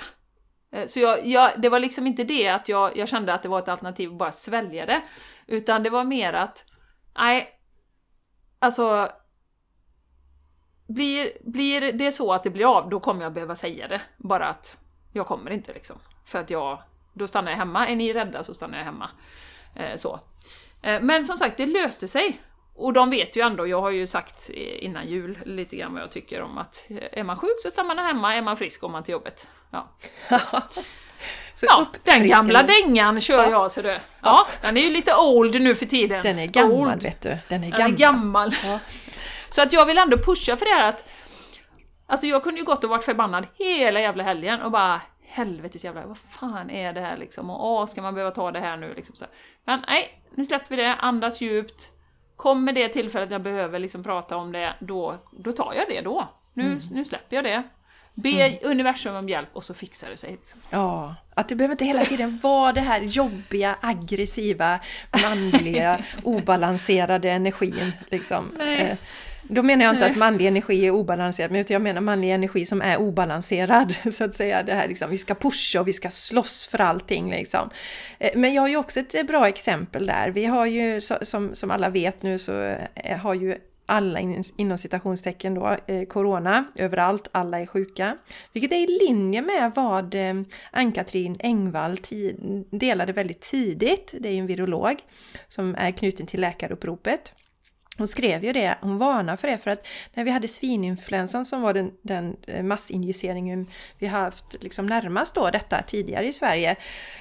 Eh, 0.71 0.85
så 0.85 0.99
jag, 0.99 1.25
jag, 1.25 1.51
det 1.61 1.69
var 1.69 1.79
liksom 1.79 2.07
inte 2.07 2.23
det 2.23 2.47
att 2.47 2.69
jag, 2.69 2.97
jag 2.97 3.07
kände 3.07 3.33
att 3.33 3.43
det 3.43 3.49
var 3.49 3.59
ett 3.59 3.67
alternativ 3.67 4.09
att 4.11 4.17
bara 4.17 4.31
svälja 4.31 4.85
det, 4.85 5.01
utan 5.47 5.83
det 5.83 5.89
var 5.89 6.03
mer 6.03 6.33
att, 6.33 6.65
nej, 7.17 7.49
alltså, 8.59 9.09
blir, 10.87 11.31
blir 11.41 11.91
det 11.93 12.11
så 12.11 12.33
att 12.33 12.43
det 12.43 12.49
blir 12.49 12.77
av, 12.77 12.89
då 12.89 12.99
kommer 12.99 13.23
jag 13.23 13.33
behöva 13.33 13.55
säga 13.55 13.87
det. 13.87 14.01
Bara 14.17 14.47
att 14.47 14.77
jag 15.11 15.27
kommer 15.27 15.51
inte 15.51 15.73
liksom. 15.73 15.95
För 16.25 16.39
att 16.39 16.49
jag, 16.49 16.81
då 17.13 17.27
stannar 17.27 17.51
jag 17.51 17.57
hemma. 17.57 17.87
Är 17.87 17.95
ni 17.95 18.13
rädda 18.13 18.43
så 18.43 18.53
stannar 18.53 18.77
jag 18.77 18.85
hemma. 18.85 19.09
Eh, 19.75 19.95
så. 19.95 20.19
Eh, 20.81 21.01
men 21.01 21.25
som 21.25 21.37
sagt, 21.37 21.57
det 21.57 21.65
löste 21.65 22.07
sig. 22.07 22.41
Och 22.75 22.93
de 22.93 23.09
vet 23.09 23.35
ju 23.35 23.41
ändå, 23.41 23.67
jag 23.67 23.81
har 23.81 23.91
ju 23.91 24.07
sagt 24.07 24.49
innan 24.79 25.07
jul 25.07 25.39
lite 25.45 25.75
grann 25.75 25.93
vad 25.93 26.01
jag 26.01 26.11
tycker 26.11 26.41
om 26.41 26.57
att 26.57 26.85
är 27.11 27.23
man 27.23 27.37
sjuk 27.37 27.61
så 27.61 27.69
stannar 27.69 27.95
man 27.95 28.05
hemma, 28.05 28.35
är 28.35 28.41
man 28.41 28.57
frisk 28.57 28.81
går 28.81 28.89
man 28.89 29.03
till 29.03 29.11
jobbet. 29.11 29.47
Ja, 29.71 29.87
så 31.55 31.65
ja 31.65 31.87
den 32.03 32.27
gamla 32.27 32.63
dängan 32.63 33.21
kör 33.21 33.43
ja. 33.43 33.49
jag 33.49 33.71
så 33.71 33.81
det. 33.81 34.01
Ja, 34.21 34.47
den 34.61 34.77
är 34.77 34.81
ju 34.81 34.89
lite 34.89 35.15
old 35.15 35.61
nu 35.61 35.75
för 35.75 35.85
tiden. 35.85 36.23
Den 36.23 36.39
är 36.39 36.45
gammal 36.45 36.87
old. 36.87 37.03
vet 37.03 37.21
du. 37.21 37.37
Den 37.47 37.63
är 37.63 37.69
gammal. 37.69 37.79
Den 37.79 37.93
är 37.93 37.97
gammal. 37.97 38.55
Ja. 38.63 38.79
Så 39.49 39.61
att 39.61 39.73
jag 39.73 39.85
vill 39.85 39.97
ändå 39.97 40.17
pusha 40.17 40.57
för 40.57 40.65
det 40.65 40.71
här 40.71 40.89
att 40.89 41.05
Alltså 42.09 42.27
jag 42.27 42.43
kunde 42.43 42.59
ju 42.59 42.65
gått 42.65 42.83
och 42.83 42.89
varit 42.89 43.03
förbannad 43.03 43.47
hela 43.55 43.99
jävla 43.99 44.23
helgen 44.23 44.61
och 44.61 44.71
bara 44.71 45.01
helvetes 45.21 45.83
jävla, 45.83 46.05
vad 46.05 46.17
fan 46.17 46.69
är 46.69 46.93
det 46.93 47.01
här 47.01 47.17
liksom? 47.17 47.49
Och 47.49 47.71
åh, 47.71 47.85
ska 47.85 48.01
man 48.01 48.13
behöva 48.13 48.31
ta 48.31 48.51
det 48.51 48.59
här 48.59 48.77
nu 48.77 48.93
liksom 48.93 49.15
så. 49.15 49.25
Men 49.65 49.83
nej, 49.87 50.21
nu 50.35 50.45
släpper 50.45 50.75
vi 50.75 50.81
det, 50.81 50.95
andas 50.95 51.41
djupt. 51.41 51.91
Kommer 52.35 52.73
det 52.73 52.89
tillfället 52.89 53.31
jag 53.31 53.41
behöver 53.41 53.79
liksom 53.79 54.03
prata 54.03 54.37
om 54.37 54.51
det, 54.51 54.73
då, 54.79 55.17
då 55.31 55.51
tar 55.51 55.73
jag 55.73 55.85
det 55.89 56.01
då. 56.01 56.29
Nu, 56.53 56.65
mm. 56.65 56.79
nu 56.91 57.05
släpper 57.05 57.35
jag 57.35 57.45
det. 57.45 57.63
Be 58.13 58.29
mm. 58.29 58.57
universum 58.63 59.15
om 59.15 59.29
hjälp 59.29 59.49
och 59.53 59.63
så 59.63 59.73
fixar 59.73 60.09
det 60.09 60.17
sig. 60.17 60.31
Liksom. 60.31 60.61
Ja, 60.69 61.15
att 61.33 61.49
det 61.49 61.55
behöver 61.55 61.73
inte 61.73 61.85
hela 61.85 62.05
tiden 62.05 62.39
vara 62.43 62.71
det 62.71 62.81
här 62.81 63.01
jobbiga, 63.01 63.75
aggressiva, 63.81 64.79
manliga, 65.23 66.03
obalanserade 66.23 67.31
energin. 67.31 67.91
Liksom. 68.09 68.51
Nej. 68.57 68.97
Eh, 69.49 69.53
då 69.55 69.63
menar 69.63 69.85
jag 69.85 69.95
inte 69.95 70.05
att 70.05 70.15
manlig 70.15 70.45
energi 70.45 70.87
är 70.87 70.91
obalanserad, 70.91 71.51
men 71.51 71.65
jag 71.67 71.81
menar 71.81 72.01
manlig 72.01 72.31
energi 72.31 72.65
som 72.65 72.81
är 72.81 72.97
obalanserad. 72.97 73.95
Så 74.11 74.23
att 74.23 74.33
säga, 74.33 74.63
det 74.63 74.73
här 74.73 74.87
liksom, 74.87 75.09
vi 75.09 75.17
ska 75.17 75.35
pusha 75.35 75.79
och 75.79 75.87
vi 75.87 75.93
ska 75.93 76.09
slåss 76.09 76.67
för 76.67 76.81
allting. 76.81 77.31
Liksom. 77.31 77.69
Eh, 78.19 78.31
men 78.35 78.53
jag 78.53 78.61
har 78.61 78.69
ju 78.69 78.77
också 78.77 78.99
ett 78.99 79.27
bra 79.27 79.47
exempel 79.47 80.05
där. 80.05 80.29
Vi 80.29 80.45
har 80.45 80.65
ju, 80.65 81.01
som, 81.01 81.55
som 81.55 81.71
alla 81.71 81.89
vet 81.89 82.23
nu, 82.23 82.39
så 82.39 82.61
eh, 82.95 83.17
har 83.17 83.33
ju 83.33 83.55
alla 83.85 84.19
inom 84.57 84.77
citationstecken 84.77 85.53
då, 85.53 85.77
eh, 85.87 86.05
corona 86.05 86.65
överallt, 86.75 87.27
alla 87.31 87.59
är 87.59 87.65
sjuka. 87.65 88.17
Vilket 88.53 88.71
är 88.71 88.75
i 88.75 89.07
linje 89.07 89.41
med 89.41 89.71
vad 89.75 90.15
Ann-Katrin 90.71 91.35
Engvall 91.39 91.99
delade 92.69 93.13
väldigt 93.13 93.41
tidigt, 93.41 94.13
det 94.19 94.29
är 94.29 94.33
ju 94.33 94.39
en 94.39 94.47
virolog 94.47 94.95
som 95.47 95.75
är 95.75 95.91
knuten 95.91 96.25
till 96.25 96.41
läkaruppropet. 96.41 97.33
Hon 97.99 98.07
skrev 98.07 98.43
ju 98.43 98.53
det, 98.53 98.75
hon 98.81 98.97
varnar 98.97 99.35
för 99.35 99.47
det, 99.47 99.57
för 99.57 99.71
att 99.71 99.87
när 100.13 100.23
vi 100.23 100.31
hade 100.31 100.47
svininfluensan 100.47 101.45
som 101.45 101.61
var 101.61 101.73
den, 101.73 101.91
den 102.01 102.35
eh, 102.47 102.63
massinjiceringen 102.63 103.67
vi 103.97 104.07
haft 104.07 104.63
liksom 104.63 104.85
närmast 104.85 105.35
då 105.35 105.49
detta 105.49 105.81
tidigare 105.81 106.27
i 106.27 106.33
Sverige, 106.33 106.75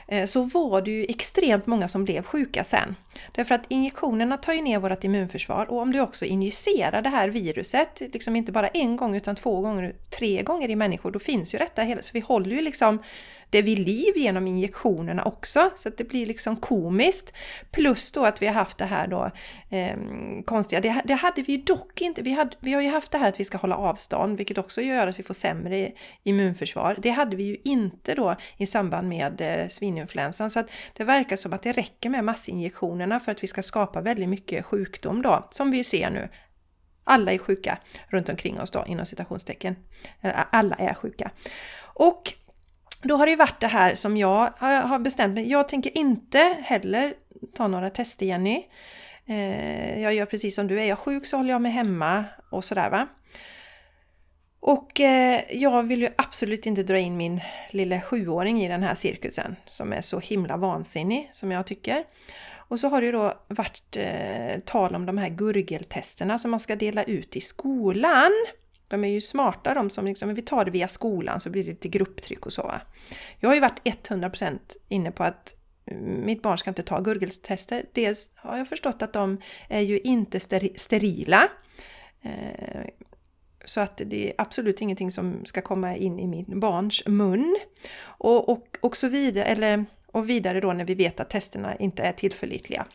eh, 0.08 0.26
så 0.26 0.42
var 0.42 0.82
det 0.82 0.90
ju 0.90 1.04
extremt 1.04 1.66
många 1.66 1.88
som 1.88 2.04
blev 2.04 2.22
sjuka 2.22 2.64
sen. 2.64 2.96
Därför 3.32 3.54
att 3.54 3.64
injektionerna 3.68 4.36
tar 4.36 4.52
ju 4.52 4.60
ner 4.60 4.78
vårt 4.78 5.04
immunförsvar 5.04 5.70
och 5.70 5.78
om 5.78 5.92
du 5.92 6.00
också 6.00 6.24
injicerar 6.24 7.02
det 7.02 7.08
här 7.08 7.28
viruset, 7.28 8.00
liksom 8.00 8.36
inte 8.36 8.52
bara 8.52 8.68
en 8.68 8.96
gång 8.96 9.16
utan 9.16 9.36
två 9.36 9.60
gånger, 9.60 9.94
tre 10.10 10.42
gånger 10.42 10.70
i 10.70 10.76
människor, 10.76 11.10
då 11.10 11.18
finns 11.18 11.54
ju 11.54 11.58
detta 11.58 11.82
hela, 11.82 12.02
så 12.02 12.10
vi 12.14 12.20
håller 12.20 12.56
ju 12.56 12.62
liksom 12.62 12.98
det 13.50 13.62
vid 13.62 13.78
liv 13.78 14.16
genom 14.16 14.46
injektionerna 14.46 15.22
också, 15.22 15.70
så 15.74 15.88
att 15.88 15.96
det 15.96 16.04
blir 16.04 16.26
liksom 16.26 16.56
komiskt. 16.56 17.32
Plus 17.70 18.12
då 18.12 18.24
att 18.24 18.42
vi 18.42 18.46
har 18.46 18.54
haft 18.54 18.78
det 18.78 18.84
här 18.84 19.06
då 19.06 19.30
eh, 19.70 19.96
konstiga, 20.44 20.80
det, 20.80 21.02
det, 21.04 21.14
hade 21.14 21.42
vi 21.42 21.52
ju 21.52 21.58
dock 21.58 22.00
inte, 22.00 22.22
vi, 22.22 22.32
hade, 22.32 22.56
vi 22.60 22.72
har 22.72 22.82
ju 22.82 22.88
haft 22.88 23.12
det 23.12 23.18
här 23.18 23.28
att 23.28 23.40
vi 23.40 23.44
ska 23.44 23.58
hålla 23.58 23.76
avstånd, 23.76 24.36
vilket 24.36 24.58
också 24.58 24.80
gör 24.80 25.06
att 25.06 25.18
vi 25.18 25.22
får 25.22 25.34
sämre 25.34 25.92
immunförsvar. 26.22 26.96
Det 26.98 27.10
hade 27.10 27.36
vi 27.36 27.42
ju 27.42 27.56
inte 27.64 28.14
då 28.14 28.36
i 28.56 28.66
samband 28.66 29.08
med 29.08 29.40
eh, 29.40 29.68
svininfluensan, 29.68 30.50
så 30.50 30.60
att 30.60 30.70
det 30.92 31.04
verkar 31.04 31.36
som 31.36 31.52
att 31.52 31.62
det 31.62 31.72
räcker 31.72 32.10
med 32.10 32.24
massinjektionerna 32.24 33.20
för 33.20 33.32
att 33.32 33.42
vi 33.42 33.46
ska 33.46 33.62
skapa 33.62 34.00
väldigt 34.00 34.28
mycket 34.28 34.64
sjukdom 34.64 35.22
då, 35.22 35.48
som 35.50 35.70
vi 35.70 35.84
ser 35.84 36.10
nu. 36.10 36.28
Alla 37.04 37.32
är 37.32 37.38
sjuka 37.38 37.78
runt 38.08 38.28
omkring 38.28 38.60
oss 38.60 38.70
då, 38.70 38.84
inom 38.86 39.06
citationstecken. 39.06 39.76
Alla 40.50 40.76
är 40.76 40.94
sjuka. 40.94 41.30
Och 41.94 42.34
då 43.02 43.16
har 43.16 43.26
det 43.26 43.30
ju 43.30 43.36
varit 43.36 43.60
det 43.60 43.66
här 43.66 43.94
som 43.94 44.16
jag 44.16 44.52
har 44.60 44.98
bestämt 44.98 45.34
mig. 45.34 45.50
Jag 45.50 45.68
tänker 45.68 45.98
inte 45.98 46.56
heller 46.62 47.14
ta 47.54 47.68
några 47.68 47.90
tester 47.90 48.26
Jenny. 48.26 48.64
Eh, 49.26 50.02
jag 50.02 50.14
gör 50.14 50.26
precis 50.26 50.54
som 50.54 50.66
du, 50.66 50.80
är 50.80 50.84
jag 50.84 50.98
sjuk 50.98 51.26
så 51.26 51.36
håller 51.36 51.50
jag 51.50 51.62
mig 51.62 51.72
hemma 51.72 52.24
och 52.50 52.64
sådär 52.64 52.90
va. 52.90 53.08
Och 54.60 55.00
eh, 55.00 55.40
jag 55.50 55.82
vill 55.82 56.02
ju 56.02 56.08
absolut 56.18 56.66
inte 56.66 56.82
dra 56.82 56.98
in 56.98 57.16
min 57.16 57.40
lilla 57.70 58.00
sjuåring 58.00 58.62
i 58.62 58.68
den 58.68 58.82
här 58.82 58.94
cirkusen 58.94 59.56
som 59.66 59.92
är 59.92 60.00
så 60.00 60.20
himla 60.20 60.56
vansinnig 60.56 61.28
som 61.32 61.52
jag 61.52 61.66
tycker. 61.66 62.04
Och 62.68 62.80
så 62.80 62.88
har 62.88 63.00
det 63.00 63.06
ju 63.06 63.12
då 63.12 63.34
varit 63.48 63.96
eh, 63.96 64.60
tal 64.64 64.94
om 64.94 65.06
de 65.06 65.18
här 65.18 65.28
gurgeltesterna 65.28 66.38
som 66.38 66.50
man 66.50 66.60
ska 66.60 66.76
dela 66.76 67.02
ut 67.02 67.36
i 67.36 67.40
skolan. 67.40 68.32
De 68.88 69.04
är 69.04 69.08
ju 69.08 69.20
smarta 69.20 69.74
de 69.74 69.90
som 69.90 70.04
liksom, 70.04 70.34
vi 70.34 70.42
tar 70.42 70.64
det 70.64 70.70
via 70.70 70.88
skolan 70.88 71.40
så 71.40 71.50
blir 71.50 71.64
det 71.64 71.70
lite 71.70 71.88
grupptryck 71.88 72.46
och 72.46 72.52
så. 72.52 72.62
Va? 72.62 72.80
Jag 73.40 73.48
har 73.48 73.54
ju 73.54 73.60
varit 73.60 73.80
100% 73.84 74.58
inne 74.88 75.10
på 75.10 75.24
att 75.24 75.54
mm, 75.86 76.26
mitt 76.26 76.42
barn 76.42 76.58
ska 76.58 76.70
inte 76.70 76.82
ta 76.82 77.00
gurgeltester. 77.00 77.84
Dels 77.92 78.30
har 78.34 78.58
jag 78.58 78.68
förstått 78.68 79.02
att 79.02 79.12
de 79.12 79.40
är 79.68 79.80
ju 79.80 79.98
inte 79.98 80.40
sterila. 80.76 81.48
Eh, 82.22 82.86
så 83.64 83.80
att 83.80 84.00
det 84.06 84.28
är 84.28 84.34
absolut 84.38 84.80
ingenting 84.80 85.12
som 85.12 85.44
ska 85.44 85.60
komma 85.60 85.96
in 85.96 86.18
i 86.18 86.26
min 86.26 86.60
barns 86.60 87.06
mun. 87.06 87.56
Och, 88.00 88.48
och, 88.48 88.78
och 88.80 88.96
så 88.96 89.08
vidare, 89.08 89.44
eller, 89.44 89.84
och 90.06 90.28
vidare 90.28 90.60
då 90.60 90.72
när 90.72 90.84
vi 90.84 90.94
vet 90.94 91.20
att 91.20 91.30
testerna 91.30 91.76
inte 91.76 92.02
är 92.02 92.12
tillförlitliga. 92.12 92.86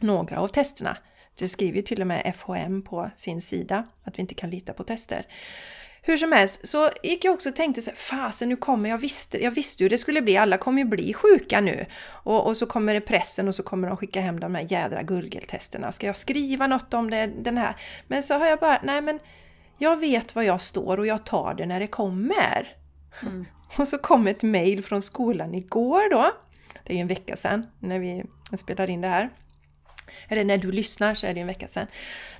Några 0.00 0.38
av 0.38 0.48
testerna 0.48 0.96
det 1.38 1.48
skriver 1.48 1.76
ju 1.76 1.82
till 1.82 2.00
och 2.00 2.06
med 2.06 2.34
FHM 2.36 2.82
på 2.82 3.10
sin 3.14 3.42
sida 3.42 3.84
att 4.04 4.18
vi 4.18 4.20
inte 4.20 4.34
kan 4.34 4.50
lita 4.50 4.72
på 4.72 4.84
tester. 4.84 5.26
Hur 6.02 6.16
som 6.16 6.32
helst 6.32 6.66
så 6.66 6.90
gick 7.02 7.24
jag 7.24 7.34
också 7.34 7.48
och 7.48 7.56
tänkte 7.56 7.82
så 7.82 7.90
fasen 7.94 8.48
nu 8.48 8.56
kommer 8.56 8.90
jag 8.90 8.98
visste, 8.98 9.44
jag 9.44 9.50
visste 9.50 9.82
ju 9.82 9.88
det 9.88 9.98
skulle 9.98 10.22
bli, 10.22 10.36
alla 10.36 10.58
kommer 10.58 10.82
ju 10.82 10.88
bli 10.88 11.14
sjuka 11.14 11.60
nu. 11.60 11.86
Och, 12.08 12.46
och 12.46 12.56
så 12.56 12.66
kommer 12.66 12.94
det 12.94 13.00
pressen 13.00 13.48
och 13.48 13.54
så 13.54 13.62
kommer 13.62 13.88
de 13.88 13.96
skicka 13.96 14.20
hem 14.20 14.40
de 14.40 14.54
här 14.54 14.66
jädra 14.68 15.02
gurgeltesterna. 15.02 15.92
Ska 15.92 16.06
jag 16.06 16.16
skriva 16.16 16.66
något 16.66 16.94
om 16.94 17.10
det, 17.10 17.26
den 17.26 17.58
här? 17.58 17.76
Men 18.06 18.22
så 18.22 18.34
har 18.34 18.46
jag 18.46 18.58
bara, 18.58 18.80
nej 18.84 19.02
men 19.02 19.18
jag 19.78 19.96
vet 19.96 20.34
var 20.34 20.42
jag 20.42 20.60
står 20.60 20.98
och 20.98 21.06
jag 21.06 21.26
tar 21.26 21.54
det 21.54 21.66
när 21.66 21.80
det 21.80 21.86
kommer. 21.86 22.76
Mm. 23.22 23.46
Och 23.78 23.88
så 23.88 23.98
kom 23.98 24.26
ett 24.26 24.42
mail 24.42 24.84
från 24.84 25.02
skolan 25.02 25.54
igår 25.54 26.10
då. 26.10 26.32
Det 26.84 26.92
är 26.92 26.94
ju 26.94 27.00
en 27.00 27.08
vecka 27.08 27.36
sedan 27.36 27.66
när 27.78 27.98
vi 27.98 28.24
spelar 28.56 28.90
in 28.90 29.00
det 29.00 29.08
här 29.08 29.30
eller 30.28 30.44
när 30.44 30.58
du 30.58 30.72
lyssnar 30.72 31.14
så 31.14 31.26
är 31.26 31.34
det 31.34 31.40
en 31.40 31.46
vecka 31.46 31.68
sedan. 31.68 31.86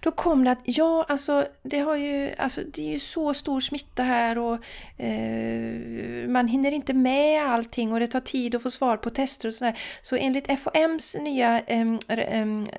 Då 0.01 0.11
kom 0.11 0.45
det 0.45 0.51
att 0.51 0.61
ja, 0.65 1.07
alltså 1.09 1.47
det, 1.63 1.79
har 1.79 1.97
ju, 1.97 2.31
alltså, 2.39 2.61
det 2.73 2.83
är 2.83 2.93
ju 2.93 2.99
så 2.99 3.35
stor 3.35 3.61
smitta 3.61 4.03
här 4.03 4.39
och 4.39 4.55
eh, 5.01 6.29
man 6.29 6.49
hinner 6.49 6.73
inte 6.73 6.95
med 6.95 7.47
allting 7.47 7.93
och 7.93 8.01
det 8.01 8.07
tar 8.07 8.21
tid 8.21 8.55
att 8.55 8.63
få 8.63 8.71
svar 8.71 8.97
på 8.97 9.11
tester 9.11 9.49
och 9.49 9.55
sådär. 9.55 9.79
Så 10.03 10.17
enligt 10.17 10.61
FOMs 10.61 11.17
nya 11.21 11.61
eh, 11.61 11.87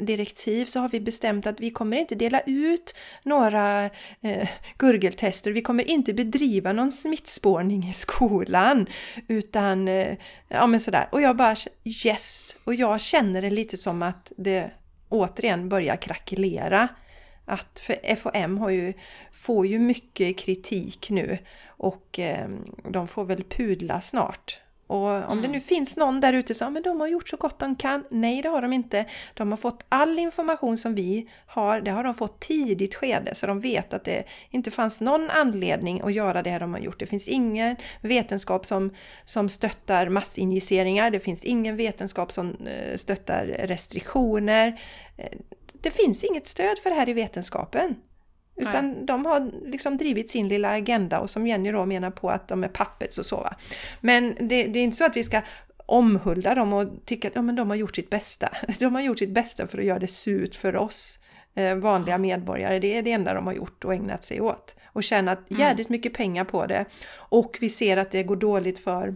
direktiv 0.02 0.66
så 0.66 0.80
har 0.80 0.90
vi 0.90 1.00
bestämt 1.00 1.48
att 1.48 1.60
vi 1.60 1.70
kommer 1.70 1.98
inte 1.98 2.16
dela 2.16 2.42
ut 2.46 2.96
några 3.24 3.86
eh, 4.22 4.50
gurgeltester. 4.78 5.52
Vi 5.52 5.62
kommer 5.62 5.90
inte 5.90 6.14
bedriva 6.14 6.74
någon 6.74 6.92
smittspårning 6.92 7.90
i 7.90 7.94
skolan 7.94 8.88
utan 9.28 9.88
eh, 9.88 10.18
ja 10.48 10.68
men 10.68 10.80
sådär. 10.80 11.08
Och 11.12 11.22
jag 11.22 11.38
bara 11.38 11.56
yes! 11.84 12.56
Och 12.64 12.76
jag 12.76 13.02
känner 13.02 13.42
det 13.42 13.50
lite 13.50 13.78
som 13.78 14.04
att 14.04 14.32
det 14.38 14.72
återigen 15.10 15.70
börjar 15.70 15.96
krackelera. 15.96 16.88
Att 17.46 17.80
för 17.80 18.16
FOM 18.16 18.58
har 18.58 18.70
ju, 18.70 18.94
får 19.32 19.68
ju 19.68 19.80
mycket 19.80 20.38
kritik 20.38 21.10
nu 21.10 21.38
och 21.68 22.20
eh, 22.20 22.50
de 22.90 23.08
får 23.08 23.26
väl 23.26 23.44
pudla 23.44 24.02
snart. 24.02 24.60
Och 24.88 25.08
om 25.08 25.24
mm. 25.24 25.42
det 25.42 25.48
nu 25.48 25.62
finns 25.62 25.98
någon 25.98 26.20
där 26.20 26.34
ute 26.34 26.54
som 26.54 26.74
men 26.74 26.84
de 26.84 27.00
har 27.00 27.08
gjort 27.08 27.30
så 27.30 27.38
gott 27.38 27.60
de 27.60 27.76
kan. 27.76 28.04
Nej, 28.10 28.42
det 28.42 28.50
har 28.50 28.62
de 28.62 28.74
inte. 28.74 29.06
De 29.34 29.50
har 29.50 29.58
fått 29.58 29.86
all 29.90 30.20
information 30.20 30.78
som 30.78 30.96
vi 30.96 31.30
har, 31.48 31.82
det 31.82 31.92
har 31.92 32.04
de 32.04 32.14
fått 32.14 32.40
tidigt 32.40 32.96
skede, 32.96 33.36
så 33.36 33.48
de 33.48 33.60
vet 33.60 33.94
att 33.94 34.04
det 34.04 34.24
inte 34.50 34.72
fanns 34.72 35.02
någon 35.02 35.30
anledning 35.30 36.02
att 36.02 36.14
göra 36.14 36.44
det 36.44 36.58
de 36.58 36.74
har 36.74 36.80
gjort. 36.80 37.00
Det 37.00 37.06
finns 37.06 37.28
ingen 37.28 37.76
vetenskap 38.02 38.66
som, 38.66 38.94
som 39.26 39.50
stöttar 39.50 40.10
massinjiceringar, 40.10 41.10
det 41.10 41.20
finns 41.20 41.44
ingen 41.44 41.76
vetenskap 41.76 42.32
som 42.32 42.50
eh, 42.50 42.98
stöttar 42.98 43.46
restriktioner. 43.46 44.80
Eh, 45.18 45.38
det 45.82 45.92
finns 45.92 46.24
inget 46.24 46.46
stöd 46.46 46.80
för 46.84 46.90
det 46.90 46.96
här 46.96 47.10
i 47.10 47.14
vetenskapen. 47.14 47.96
Utan 48.58 48.92
Nej. 48.92 49.06
de 49.06 49.26
har 49.26 49.52
liksom 49.66 49.98
drivit 49.98 50.30
sin 50.30 50.48
lilla 50.48 50.70
agenda 50.70 51.20
och 51.20 51.30
som 51.30 51.48
Jenny 51.48 51.72
då 51.72 51.86
menar 51.86 52.12
på 52.12 52.30
att 52.30 52.48
de 52.48 52.64
är 52.64 52.68
pappets 52.68 53.18
och 53.18 53.26
så. 53.26 53.36
Va? 53.36 53.56
Men 54.02 54.36
det, 54.40 54.64
det 54.64 54.80
är 54.80 54.84
inte 54.84 54.98
så 54.98 55.06
att 55.06 55.18
vi 55.18 55.24
ska 55.24 55.42
omhulda 55.86 56.56
dem 56.56 56.74
och 56.74 56.88
tycka 57.06 57.28
att 57.28 57.36
ja, 57.36 57.42
men 57.42 57.56
de 57.56 57.70
har 57.70 57.78
gjort 57.78 57.96
sitt 57.96 58.10
bästa. 58.10 58.50
De 58.80 58.96
har 58.96 59.02
gjort 59.02 59.20
sitt 59.20 59.30
bästa 59.30 59.68
för 59.68 59.78
att 59.78 59.86
göra 59.86 60.00
det 60.00 60.08
surt 60.08 60.56
för 60.56 60.76
oss 60.76 61.20
eh, 61.56 61.76
vanliga 61.76 62.18
medborgare. 62.18 62.80
Det 62.80 62.98
är 62.98 63.02
det 63.02 63.12
enda 63.12 63.34
de 63.34 63.48
har 63.48 63.54
gjort 63.54 63.86
och 63.86 63.94
ägnat 63.94 64.24
sig 64.24 64.42
åt. 64.42 64.76
Och 64.86 65.04
tjänat 65.04 65.52
mm. 65.52 65.62
jädrigt 65.62 65.90
mycket 65.90 66.14
pengar 66.14 66.44
på 66.44 66.66
det. 66.66 66.86
Och 67.16 67.58
vi 67.62 67.70
ser 67.70 67.98
att 67.98 68.12
det 68.12 68.24
går 68.24 68.36
dåligt 68.36 68.80
för 68.80 69.16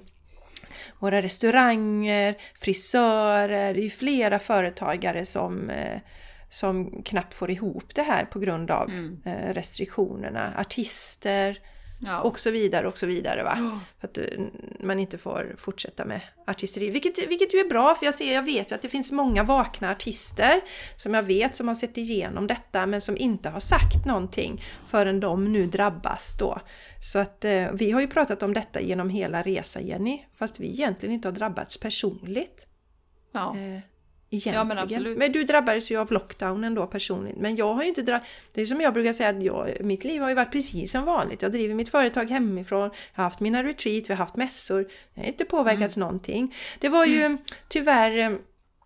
våra 0.99 1.21
restauranger, 1.21 2.35
frisörer, 2.59 3.73
det 3.73 3.85
är 3.85 3.89
flera 3.89 4.39
företagare 4.39 5.25
som 5.25 5.69
eh, 5.69 5.99
som 6.51 7.03
knappt 7.03 7.33
får 7.33 7.51
ihop 7.51 7.95
det 7.95 8.01
här 8.01 8.25
på 8.25 8.39
grund 8.39 8.71
av 8.71 8.89
mm. 8.89 9.21
Eh, 9.25 9.53
restriktionerna. 9.53 10.53
Artister 10.57 11.59
ja. 12.01 12.21
och 12.21 12.39
så 12.39 12.51
vidare 12.51 12.87
och 12.87 12.97
så 12.97 13.05
vidare. 13.05 13.43
Va? 13.43 13.57
Oh. 13.59 13.77
För 13.99 14.07
att 14.07 14.17
eh, 14.17 14.25
man 14.79 14.99
inte 14.99 15.17
får 15.17 15.55
fortsätta 15.57 16.05
med 16.05 16.21
artisteri. 16.47 16.89
Vilket, 16.89 17.17
vilket 17.17 17.53
ju 17.53 17.59
är 17.59 17.69
bra 17.69 17.95
för 17.95 18.05
jag, 18.05 18.15
ser, 18.15 18.33
jag 18.33 18.43
vet 18.43 18.71
ju 18.71 18.75
att 18.75 18.81
det 18.81 18.89
finns 18.89 19.11
många 19.11 19.43
vakna 19.43 19.91
artister 19.91 20.61
som 20.95 21.13
jag 21.13 21.23
vet 21.23 21.55
som 21.55 21.67
har 21.67 21.75
sett 21.75 21.97
igenom 21.97 22.47
detta 22.47 22.85
men 22.85 23.01
som 23.01 23.17
inte 23.17 23.49
har 23.49 23.59
sagt 23.59 24.05
någonting 24.05 24.61
förrän 24.87 25.19
de 25.19 25.53
nu 25.53 25.65
drabbas 25.65 26.37
då. 26.39 26.61
Så 27.03 27.19
att 27.19 27.45
eh, 27.45 27.71
vi 27.73 27.91
har 27.91 28.01
ju 28.01 28.07
pratat 28.07 28.43
om 28.43 28.53
detta 28.53 28.81
genom 28.81 29.09
hela 29.09 29.41
resan 29.41 29.87
Jenny, 29.87 30.25
fast 30.35 30.59
vi 30.59 30.67
egentligen 30.67 31.15
inte 31.15 31.27
har 31.27 31.33
drabbats 31.33 31.79
personligt. 31.79 32.67
Ja. 33.31 33.57
Eh, 33.57 33.81
Egentligen. 34.33 34.57
Ja, 34.57 34.63
men, 34.63 34.77
absolut. 34.77 35.17
men 35.17 35.31
du 35.31 35.43
drabbades 35.43 35.91
ju 35.91 35.97
av 35.97 36.11
lockdownen 36.11 36.75
då 36.75 36.87
personligen. 36.87 37.37
Men 37.41 37.55
jag 37.55 37.73
har 37.73 37.81
ju 37.81 37.89
inte 37.89 38.01
drabbats... 38.01 38.29
Det 38.53 38.61
är 38.61 38.65
som 38.65 38.81
jag 38.81 38.93
brukar 38.93 39.13
säga 39.13 39.29
att 39.29 39.43
jag, 39.43 39.77
mitt 39.79 40.03
liv 40.03 40.21
har 40.21 40.29
ju 40.29 40.35
varit 40.35 40.51
precis 40.51 40.91
som 40.91 41.05
vanligt. 41.05 41.41
Jag 41.41 41.51
driver 41.51 41.75
mitt 41.75 41.89
företag 41.89 42.29
hemifrån, 42.29 42.81
jag 42.81 42.89
har 43.13 43.23
haft 43.23 43.39
mina 43.39 43.63
retreat, 43.63 44.09
vi 44.09 44.13
har 44.13 44.17
haft 44.17 44.35
mässor. 44.35 44.87
Jag 45.13 45.23
har 45.23 45.27
inte 45.27 45.45
påverkats 45.45 45.97
mm. 45.97 46.07
någonting. 46.07 46.55
Det 46.79 46.89
var 46.89 47.05
ju 47.05 47.21
mm. 47.21 47.37
tyvärr 47.67 48.17
eh, 48.17 48.37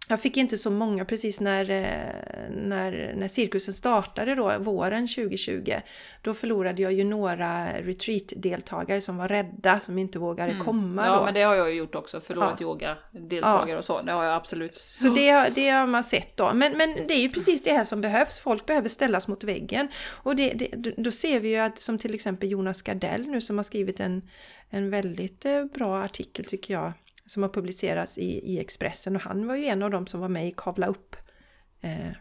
jag 0.08 0.22
fick 0.22 0.38
inte 0.38 0.58
så 0.58 0.72
många 0.72 1.06
precis 1.06 1.40
när, 1.40 1.70
eh, 1.70 2.50
när, 2.50 3.14
när 3.16 3.28
cirkusen 3.28 3.74
startade 3.74 4.36
då, 4.36 4.54
våren 4.60 5.08
2020. 5.08 5.74
Då 6.22 6.34
förlorade 6.34 6.82
jag 6.82 6.94
ju 6.94 7.04
några 7.04 7.68
retreat-deltagare 7.82 9.02
som 9.02 9.18
var 9.18 9.28
rädda, 9.28 9.80
som 9.80 9.98
inte 9.98 10.20
vågade 10.20 10.52
mm. 10.52 10.66
komma. 10.66 11.06
Ja, 11.06 11.18
då. 11.18 11.26
men 11.26 11.34
det 11.34 11.42
har 11.42 11.56
jag 11.56 11.70
ju 11.72 11.78
gjort 11.78 11.96
också, 11.96 12.22
förlorat 12.22 12.56
ja. 12.60 12.66
yoga-deltagare 12.66 13.70
ja. 13.72 13.78
och 13.78 13.86
så. 13.86 14.02
Det 14.02 14.12
har 14.12 14.24
jag 14.24 14.36
absolut. 14.36 14.76
Så 14.76 15.10
det, 15.10 15.56
det 15.56 15.70
har 15.70 15.88
man 15.88 16.04
sett 16.04 16.38
då. 16.38 16.52
Men, 16.54 16.78
men 16.78 17.08
det 17.08 17.14
är 17.14 17.22
ju 17.22 17.30
precis 17.30 17.64
det 17.64 17.72
här 17.72 17.84
som 17.84 18.02
behövs. 18.02 18.40
Folk 18.40 18.66
behöver 18.66 18.90
ställas 18.90 19.28
mot 19.28 19.44
väggen. 19.44 19.88
Och 20.08 20.36
det, 20.36 20.50
det, 20.50 20.94
då 20.98 21.12
ser 21.12 21.40
vi 21.40 21.50
ju 21.50 21.58
att, 21.58 21.78
som 21.78 21.98
till 21.98 22.16
exempel 22.16 22.52
Jonas 22.52 22.82
Gardell 22.82 23.28
nu 23.28 23.42
som 23.42 23.58
har 23.58 23.64
skrivit 23.64 24.00
en, 24.00 24.22
en 24.70 24.90
väldigt 24.90 25.46
eh, 25.46 25.64
bra 25.64 26.04
artikel 26.04 26.46
tycker 26.46 26.74
jag 26.74 26.94
som 27.26 27.44
har 27.44 27.50
publicerats 27.50 28.18
i, 28.18 28.54
i 28.54 28.60
Expressen 28.60 29.16
och 29.16 29.22
han 29.22 29.48
var 29.48 29.56
ju 29.56 29.66
en 29.66 29.84
av 29.84 29.92
dem 29.92 30.08
som 30.08 30.20
var 30.20 30.30
med 30.30 30.48
i 30.48 30.54
Kavla 30.58 30.88
upp 30.88 31.16
eh, 31.82 32.12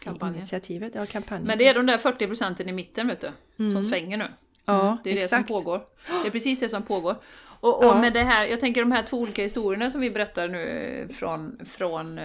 kampanjen. 0.00 0.36
initiativet. 0.36 0.94
Ja, 0.94 1.06
kampanjen. 1.06 1.46
Men 1.46 1.58
det 1.58 1.68
är 1.68 1.74
de 1.74 1.86
där 1.86 1.98
40 1.98 2.26
procenten 2.26 2.68
i 2.68 2.72
mitten 2.72 3.08
vet 3.08 3.20
du, 3.20 3.30
mm. 3.58 3.72
som 3.72 3.84
svänger 3.84 4.16
nu. 4.16 4.28
Ja, 4.64 4.86
mm. 4.86 4.98
Det 5.04 5.10
är 5.10 5.16
exakt. 5.16 5.30
det 5.30 5.52
som 5.52 5.62
pågår. 5.62 5.86
Det 6.22 6.28
är 6.28 6.30
precis 6.30 6.60
det 6.60 6.68
som 6.68 6.82
pågår. 6.82 7.16
Och, 7.62 7.78
och 7.78 7.84
ja. 7.84 8.00
med 8.00 8.12
det 8.12 8.22
här, 8.22 8.44
jag 8.44 8.60
tänker 8.60 8.80
de 8.80 8.92
här 8.92 9.02
två 9.02 9.18
olika 9.18 9.42
historierna 9.42 9.90
som 9.90 10.00
vi 10.00 10.10
berättar 10.10 10.48
nu 10.48 11.08
från, 11.12 11.58
från 11.66 12.18
eh, 12.18 12.24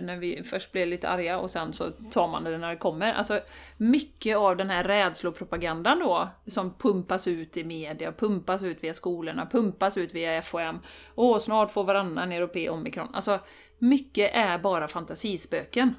när 0.00 0.16
vi 0.16 0.42
först 0.42 0.72
blev 0.72 0.88
lite 0.88 1.08
arga 1.08 1.38
och 1.38 1.50
sen 1.50 1.72
så 1.72 1.90
tar 1.90 2.28
man 2.28 2.44
det 2.44 2.58
när 2.58 2.70
det 2.70 2.76
kommer. 2.76 3.12
Alltså 3.12 3.40
mycket 3.76 4.36
av 4.36 4.56
den 4.56 4.70
här 4.70 4.84
rädslopropagandan 4.84 5.98
då 5.98 6.28
som 6.46 6.74
pumpas 6.74 7.28
ut 7.28 7.56
i 7.56 7.64
media, 7.64 8.12
pumpas 8.12 8.62
ut 8.62 8.84
via 8.84 8.94
skolorna, 8.94 9.46
pumpas 9.46 9.96
ut 9.96 10.14
via 10.14 10.42
FOM. 10.42 10.80
Åh, 11.14 11.38
snart 11.38 11.70
får 11.70 11.84
varannan 11.84 12.32
europé 12.32 12.70
omikron. 12.70 13.08
Alltså 13.14 13.38
mycket 13.78 14.30
är 14.34 14.58
bara 14.58 14.88
fantasispöken. 14.88 15.94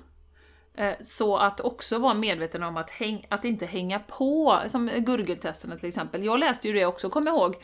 Eh, 0.73 0.93
så 1.01 1.38
att 1.38 1.59
också 1.59 1.99
vara 1.99 2.13
medveten 2.13 2.63
om 2.63 2.78
att, 2.78 2.89
häng, 2.89 3.26
att 3.30 3.45
inte 3.45 3.65
hänga 3.65 3.99
på, 3.99 4.59
som 4.67 4.91
gurgeltesterna 4.97 5.78
till 5.78 5.88
exempel. 5.88 6.26
Jag 6.26 6.39
läste 6.39 6.67
ju 6.67 6.73
det 6.73 6.86
också, 6.86 7.09
kom 7.09 7.28
ihåg, 7.28 7.55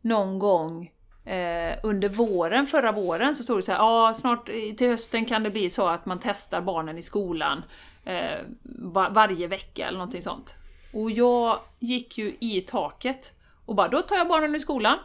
någon 0.00 0.38
gång 0.38 0.90
eh, 1.24 1.78
under 1.82 2.08
våren, 2.08 2.66
förra 2.66 2.92
våren, 2.92 3.34
så 3.34 3.42
stod 3.42 3.58
det 3.58 3.62
så 3.62 3.72
här, 3.72 3.78
ja 3.78 4.14
snart 4.14 4.48
eh, 4.48 4.74
till 4.76 4.88
hösten 4.88 5.24
kan 5.24 5.42
det 5.42 5.50
bli 5.50 5.70
så 5.70 5.86
att 5.86 6.06
man 6.06 6.18
testar 6.22 6.60
barnen 6.60 6.98
i 6.98 7.02
skolan 7.02 7.62
eh, 8.04 8.40
var, 8.62 9.10
varje 9.10 9.46
vecka 9.46 9.86
eller 9.86 9.98
någonting 9.98 10.22
sånt. 10.22 10.54
Och 10.92 11.10
jag 11.10 11.58
gick 11.78 12.18
ju 12.18 12.36
i 12.40 12.60
taket 12.60 13.32
och 13.66 13.74
bara, 13.74 13.88
då 13.88 14.02
tar 14.02 14.16
jag 14.16 14.28
barnen 14.28 14.54
i 14.54 14.60
skolan. 14.60 14.98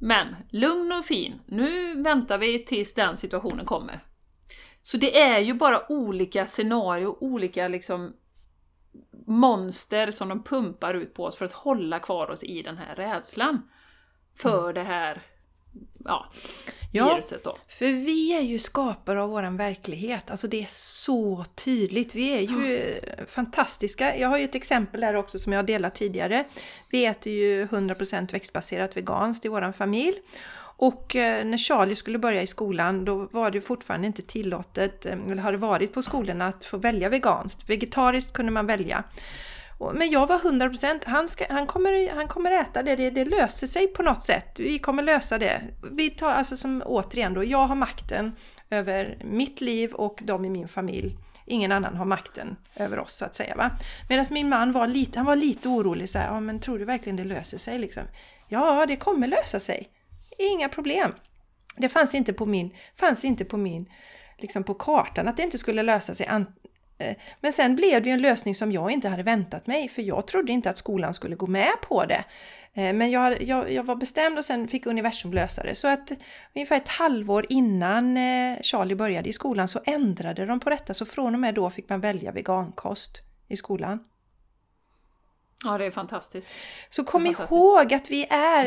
Men 0.00 0.36
lugn 0.50 0.92
och 0.92 1.04
fin, 1.04 1.40
nu 1.46 2.02
väntar 2.02 2.38
vi 2.38 2.64
tills 2.64 2.94
den 2.94 3.16
situationen 3.16 3.66
kommer. 3.66 4.00
Så 4.82 4.96
det 4.96 5.20
är 5.20 5.38
ju 5.38 5.54
bara 5.54 5.92
olika 5.92 6.46
scenarier, 6.46 7.24
olika 7.24 7.68
liksom 7.68 8.12
monster 9.26 10.10
som 10.10 10.28
de 10.28 10.42
pumpar 10.42 10.94
ut 10.94 11.14
på 11.14 11.24
oss 11.24 11.36
för 11.36 11.44
att 11.44 11.52
hålla 11.52 11.98
kvar 11.98 12.30
oss 12.30 12.44
i 12.44 12.62
den 12.62 12.76
här 12.76 12.94
rädslan 12.94 13.62
för 14.38 14.62
mm. 14.62 14.74
det 14.74 14.82
här 14.82 15.22
ja, 16.04 16.26
ja, 16.92 17.14
viruset 17.14 17.44
då. 17.44 17.58
för 17.68 17.86
vi 17.86 18.32
är 18.32 18.40
ju 18.40 18.58
skapare 18.58 19.22
av 19.22 19.30
våran 19.30 19.56
verklighet. 19.56 20.30
Alltså 20.30 20.48
det 20.48 20.62
är 20.62 20.66
så 20.68 21.44
tydligt. 21.54 22.14
Vi 22.14 22.28
är 22.28 22.40
ju 22.40 22.98
ja. 23.06 23.24
fantastiska. 23.26 24.16
Jag 24.16 24.28
har 24.28 24.38
ju 24.38 24.44
ett 24.44 24.54
exempel 24.54 25.00
där 25.00 25.14
också 25.14 25.38
som 25.38 25.52
jag 25.52 25.58
har 25.58 25.66
delat 25.66 25.94
tidigare. 25.94 26.44
Vi 26.90 27.06
äter 27.06 27.32
ju 27.32 27.66
100% 27.66 28.32
växtbaserat 28.32 28.96
veganskt 28.96 29.44
i 29.44 29.48
våran 29.48 29.72
familj. 29.72 30.18
Och 30.80 31.16
eh, 31.16 31.44
när 31.44 31.58
Charlie 31.58 31.96
skulle 31.96 32.18
börja 32.18 32.42
i 32.42 32.46
skolan 32.46 33.04
då 33.04 33.28
var 33.32 33.50
det 33.50 33.60
fortfarande 33.60 34.06
inte 34.06 34.22
tillåtet, 34.22 35.06
eh, 35.06 35.12
eller 35.12 35.42
har 35.42 35.52
det 35.52 35.58
varit 35.58 35.92
på 35.92 36.02
skolorna, 36.02 36.46
att 36.46 36.64
få 36.64 36.76
välja 36.76 37.08
veganskt. 37.08 37.70
Vegetariskt 37.70 38.32
kunde 38.32 38.52
man 38.52 38.66
välja. 38.66 39.04
Men 39.78 40.10
jag 40.10 40.26
var 40.26 40.38
100% 40.38 41.00
han, 41.06 41.28
ska, 41.28 41.44
han, 41.50 41.66
kommer, 41.66 42.14
han 42.14 42.28
kommer 42.28 42.50
äta 42.50 42.82
det, 42.82 42.96
det, 42.96 43.10
det 43.10 43.24
löser 43.24 43.66
sig 43.66 43.86
på 43.86 44.02
något 44.02 44.22
sätt. 44.22 44.58
Vi 44.58 44.78
kommer 44.78 45.02
lösa 45.02 45.38
det. 45.38 45.62
Vi 45.92 46.10
tar, 46.10 46.30
alltså 46.30 46.56
som 46.56 46.82
återigen 46.86 47.34
då, 47.34 47.44
jag 47.44 47.66
har 47.66 47.74
makten 47.74 48.36
över 48.70 49.18
mitt 49.24 49.60
liv 49.60 49.92
och 49.92 50.20
de 50.24 50.44
i 50.44 50.50
min 50.50 50.68
familj. 50.68 51.16
Ingen 51.46 51.72
annan 51.72 51.96
har 51.96 52.04
makten 52.04 52.56
över 52.76 52.98
oss 52.98 53.16
så 53.16 53.24
att 53.24 53.34
säga. 53.34 53.54
Va? 53.56 53.70
Medan 54.08 54.24
min 54.30 54.48
man 54.48 54.72
var 54.72 54.86
lite, 54.86 55.18
han 55.18 55.26
var 55.26 55.36
lite 55.36 55.68
orolig 55.68 56.10
så 56.10 56.18
här, 56.18 56.26
ja 56.26 56.40
men 56.40 56.60
tror 56.60 56.78
du 56.78 56.84
verkligen 56.84 57.16
det 57.16 57.24
löser 57.24 57.58
sig 57.58 57.78
liksom? 57.78 58.02
Ja, 58.48 58.86
det 58.86 58.96
kommer 58.96 59.26
lösa 59.26 59.60
sig. 59.60 59.88
Inga 60.38 60.68
problem. 60.68 61.14
Det 61.76 61.88
fanns 61.88 62.14
inte 62.14 62.32
på 62.32 62.46
min, 62.46 62.74
fanns 62.96 63.24
inte 63.24 63.44
på 63.44 63.56
min, 63.56 63.92
liksom 64.38 64.64
på 64.64 64.74
kartan 64.74 65.28
att 65.28 65.36
det 65.36 65.42
inte 65.42 65.58
skulle 65.58 65.82
lösa 65.82 66.14
sig 66.14 66.26
men 67.40 67.52
sen 67.52 67.76
blev 67.76 68.02
det 68.02 68.08
ju 68.08 68.12
en 68.12 68.22
lösning 68.22 68.54
som 68.54 68.72
jag 68.72 68.90
inte 68.90 69.08
hade 69.08 69.22
väntat 69.22 69.66
mig, 69.66 69.88
för 69.88 70.02
jag 70.02 70.26
trodde 70.26 70.52
inte 70.52 70.70
att 70.70 70.78
skolan 70.78 71.14
skulle 71.14 71.36
gå 71.36 71.46
med 71.46 71.72
på 71.82 72.04
det. 72.04 72.24
Eh, 72.74 72.92
men 72.92 73.10
jag, 73.10 73.42
jag, 73.42 73.72
jag 73.72 73.84
var 73.84 73.96
bestämd 73.96 74.38
och 74.38 74.44
sen 74.44 74.68
fick 74.68 74.86
universum 74.86 75.32
lösa 75.32 75.62
det. 75.62 75.74
Så 75.74 75.88
att 75.88 76.12
ungefär 76.54 76.76
ett 76.76 76.88
halvår 76.88 77.46
innan 77.48 78.16
eh, 78.16 78.60
Charlie 78.62 78.94
började 78.94 79.28
i 79.28 79.32
skolan 79.32 79.68
så 79.68 79.80
ändrade 79.84 80.46
de 80.46 80.60
på 80.60 80.70
detta, 80.70 80.94
så 80.94 81.06
från 81.06 81.34
och 81.34 81.40
med 81.40 81.54
då 81.54 81.70
fick 81.70 81.88
man 81.88 82.00
välja 82.00 82.32
vegankost 82.32 83.20
i 83.48 83.56
skolan. 83.56 83.98
Ja, 85.64 85.78
det 85.78 85.84
är 85.84 85.90
fantastiskt. 85.90 86.50
Så 86.88 87.04
kom 87.04 87.26
ihåg 87.26 87.94
att 87.94 88.10
vi 88.10 88.26
är, 88.30 88.64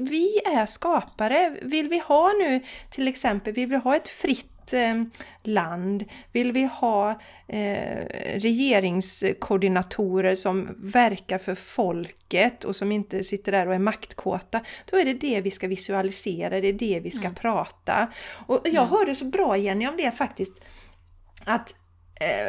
vi 0.00 0.40
är 0.44 0.66
skapare. 0.66 1.56
Vill 1.62 1.88
vi 1.88 1.98
ha 1.98 2.32
nu 2.32 2.60
till 2.90 3.08
exempel, 3.08 3.52
vill 3.52 3.68
vi 3.68 3.76
ha 3.76 3.96
ett 3.96 4.08
fritt 4.08 4.53
eh, 4.72 5.02
land? 5.42 6.04
Vill 6.32 6.52
vi 6.52 6.64
ha 6.64 7.10
eh, 7.48 8.06
regeringskoordinatorer 8.34 10.34
som 10.34 10.74
verkar 10.78 11.38
för 11.38 11.54
folket 11.54 12.64
och 12.64 12.76
som 12.76 12.92
inte 12.92 13.24
sitter 13.24 13.52
där 13.52 13.68
och 13.68 13.74
är 13.74 13.78
maktkåta? 13.78 14.60
Då 14.90 14.96
är 14.96 15.04
det 15.04 15.14
det 15.14 15.40
vi 15.40 15.50
ska 15.50 15.68
visualisera, 15.68 16.60
det 16.60 16.68
är 16.68 16.72
det 16.72 17.00
vi 17.00 17.10
ska 17.10 17.24
mm. 17.24 17.34
prata. 17.34 18.12
Och 18.46 18.60
jag 18.64 18.74
mm. 18.74 18.88
hörde 18.88 19.14
så 19.14 19.24
bra 19.24 19.56
Jenny 19.56 19.86
om 19.86 19.96
det 19.96 20.10
faktiskt, 20.10 20.60
att 21.44 21.74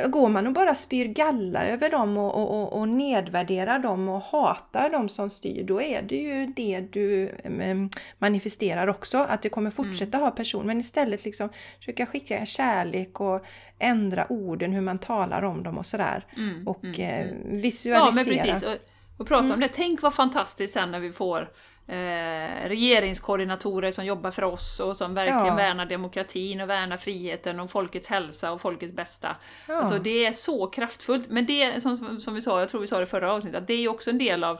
går 0.07 0.29
man 0.29 0.47
och 0.47 0.53
bara 0.53 0.75
spyr 0.75 1.05
galla 1.05 1.65
över 1.65 1.89
dem 1.89 2.17
och, 2.17 2.35
och, 2.35 2.79
och, 2.79 2.87
nedvärderar 2.87 3.79
dem 3.79 4.09
och 4.09 4.21
hatar 4.21 4.89
dem 4.89 5.09
som 5.09 5.29
styr, 5.29 5.63
då 5.63 5.81
är 5.81 6.01
det 6.01 6.15
ju 6.15 6.45
det 6.45 6.79
du 6.79 7.29
mm, 7.43 7.89
manifesterar 8.19 8.87
också, 8.87 9.17
att 9.17 9.41
det 9.41 9.49
kommer 9.49 9.69
fortsätta 9.69 10.17
mm. 10.17 10.21
ha 10.25 10.31
person. 10.31 10.65
Men 10.65 10.79
istället 10.79 11.25
liksom 11.25 11.49
försöka 11.79 12.05
skicka 12.05 12.45
kärlek 12.45 13.21
och 13.21 13.45
ändra 13.79 14.25
orden, 14.31 14.73
hur 14.73 14.81
man 14.81 14.99
talar 14.99 15.41
om 15.41 15.63
dem 15.63 15.77
och 15.77 15.85
sådär. 15.85 16.25
Mm, 16.37 16.67
och 16.67 16.83
mm, 16.83 17.01
eh, 17.01 17.27
visualisera. 17.45 17.95
Ja, 17.95 18.11
men 18.15 18.25
precis. 18.25 18.63
Och, 18.63 18.77
och 19.17 19.27
prata 19.27 19.43
om 19.43 19.51
mm. 19.51 19.59
det. 19.59 19.69
Tänk 19.73 20.01
vad 20.01 20.13
fantastiskt 20.13 20.73
sen 20.73 20.91
när 20.91 20.99
vi 20.99 21.11
får 21.11 21.49
eh, 21.87 22.67
regeringskoordinatorer 22.67 23.91
som 23.91 24.05
jobbar 24.05 24.31
för 24.31 24.43
oss 24.43 24.79
och 24.79 24.97
som 24.97 25.13
verkligen 25.13 25.45
ja. 25.45 25.55
värnar 25.55 25.85
demokratin 25.85 26.61
och 26.61 26.69
värnar 26.69 26.97
friheten 26.97 27.59
och 27.59 27.69
folkets 27.69 28.07
hälsa 28.07 28.51
och 28.51 28.61
folkets 28.61 28.93
bästa. 28.93 29.35
Ja. 29.67 29.75
Alltså 29.75 29.99
det 29.99 30.25
är 30.25 30.31
så 30.31 30.67
kraftfullt. 30.67 31.29
Men 31.29 31.45
det, 31.45 31.81
som, 31.81 32.19
som 32.21 32.33
vi 32.33 32.41
sa, 32.41 32.59
jag 32.59 32.69
tror 32.69 32.81
vi 32.81 32.87
sa 32.87 32.99
det 32.99 33.05
förra 33.05 33.33
avsnittet, 33.33 33.61
att 33.61 33.67
det 33.67 33.73
är 33.73 33.87
också 33.87 34.09
en 34.09 34.17
del 34.17 34.43
av 34.43 34.59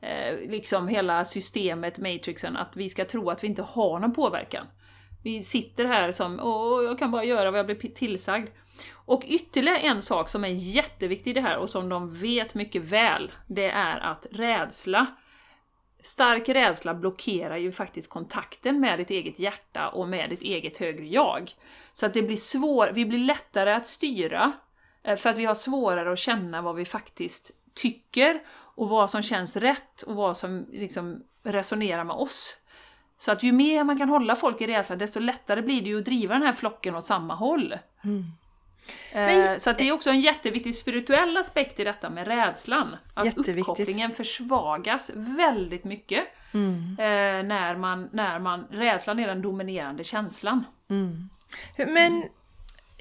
eh, 0.00 0.50
liksom 0.50 0.88
hela 0.88 1.24
systemet, 1.24 1.98
matrixen, 1.98 2.56
att 2.56 2.76
vi 2.76 2.88
ska 2.88 3.04
tro 3.04 3.30
att 3.30 3.44
vi 3.44 3.48
inte 3.48 3.62
har 3.62 3.98
någon 3.98 4.12
påverkan. 4.14 4.66
Vi 5.22 5.42
sitter 5.42 5.84
här 5.84 6.12
som 6.12 6.40
åh, 6.40 6.84
jag 6.84 6.98
kan 6.98 7.10
bara 7.10 7.24
göra 7.24 7.50
vad 7.50 7.58
jag 7.58 7.66
blir 7.66 7.94
tillsagd. 7.94 8.48
Och 8.92 9.22
ytterligare 9.26 9.78
en 9.78 10.02
sak 10.02 10.28
som 10.28 10.44
är 10.44 10.48
jätteviktig 10.48 11.30
i 11.30 11.34
det 11.34 11.40
här 11.40 11.56
och 11.56 11.70
som 11.70 11.88
de 11.88 12.10
vet 12.18 12.54
mycket 12.54 12.82
väl, 12.82 13.32
det 13.46 13.70
är 13.70 13.98
att 13.98 14.26
rädsla 14.32 15.06
Stark 16.04 16.48
rädsla 16.48 16.94
blockerar 16.94 17.56
ju 17.56 17.72
faktiskt 17.72 18.10
kontakten 18.10 18.80
med 18.80 18.98
ditt 18.98 19.10
eget 19.10 19.38
hjärta 19.38 19.88
och 19.88 20.08
med 20.08 20.30
ditt 20.30 20.42
eget 20.42 20.76
högre 20.76 21.06
jag. 21.06 21.50
Så 21.92 22.06
att 22.06 22.14
det 22.14 22.22
blir 22.22 22.36
svår, 22.36 22.90
vi 22.94 23.04
blir 23.04 23.18
lättare 23.18 23.72
att 23.72 23.86
styra 23.86 24.52
eh, 25.02 25.16
för 25.16 25.30
att 25.30 25.38
vi 25.38 25.44
har 25.44 25.54
svårare 25.54 26.12
att 26.12 26.18
känna 26.18 26.62
vad 26.62 26.74
vi 26.74 26.84
faktiskt 26.84 27.50
tycker 27.74 28.42
och 28.50 28.88
vad 28.88 29.10
som 29.10 29.22
känns 29.22 29.56
rätt 29.56 30.02
och 30.02 30.14
vad 30.14 30.36
som 30.36 30.66
liksom 30.72 31.22
resonerar 31.42 32.04
med 32.04 32.16
oss. 32.16 32.56
Så 33.16 33.32
att 33.32 33.42
ju 33.42 33.52
mer 33.52 33.84
man 33.84 33.98
kan 33.98 34.08
hålla 34.08 34.36
folk 34.36 34.60
i 34.60 34.66
rädsla, 34.66 34.96
desto 34.96 35.20
lättare 35.20 35.62
blir 35.62 35.82
det 35.82 35.88
ju 35.88 35.98
att 35.98 36.04
driva 36.04 36.34
den 36.34 36.42
här 36.42 36.52
flocken 36.52 36.94
åt 36.94 37.06
samma 37.06 37.34
håll. 37.34 37.78
Mm. 38.04 38.24
Men, 39.12 39.52
eh, 39.52 39.58
så 39.58 39.72
det 39.72 39.88
är 39.88 39.92
också 39.92 40.10
en 40.10 40.20
jätteviktig 40.20 40.74
spirituell 40.74 41.36
aspekt 41.36 41.80
i 41.80 41.84
detta 41.84 42.10
med 42.10 42.26
rädslan. 42.26 42.96
Att 43.14 43.48
uppkopplingen 43.48 44.12
försvagas 44.12 45.10
väldigt 45.14 45.84
mycket 45.84 46.24
mm. 46.54 46.96
Eh, 46.98 47.48
när, 47.48 47.76
man, 47.76 48.08
när 48.12 48.38
man... 48.38 48.66
Rädslan 48.70 49.18
är 49.18 49.26
den 49.26 49.42
dominerande 49.42 50.04
känslan. 50.04 50.64
Mm. 50.90 51.30
Men 51.76 52.24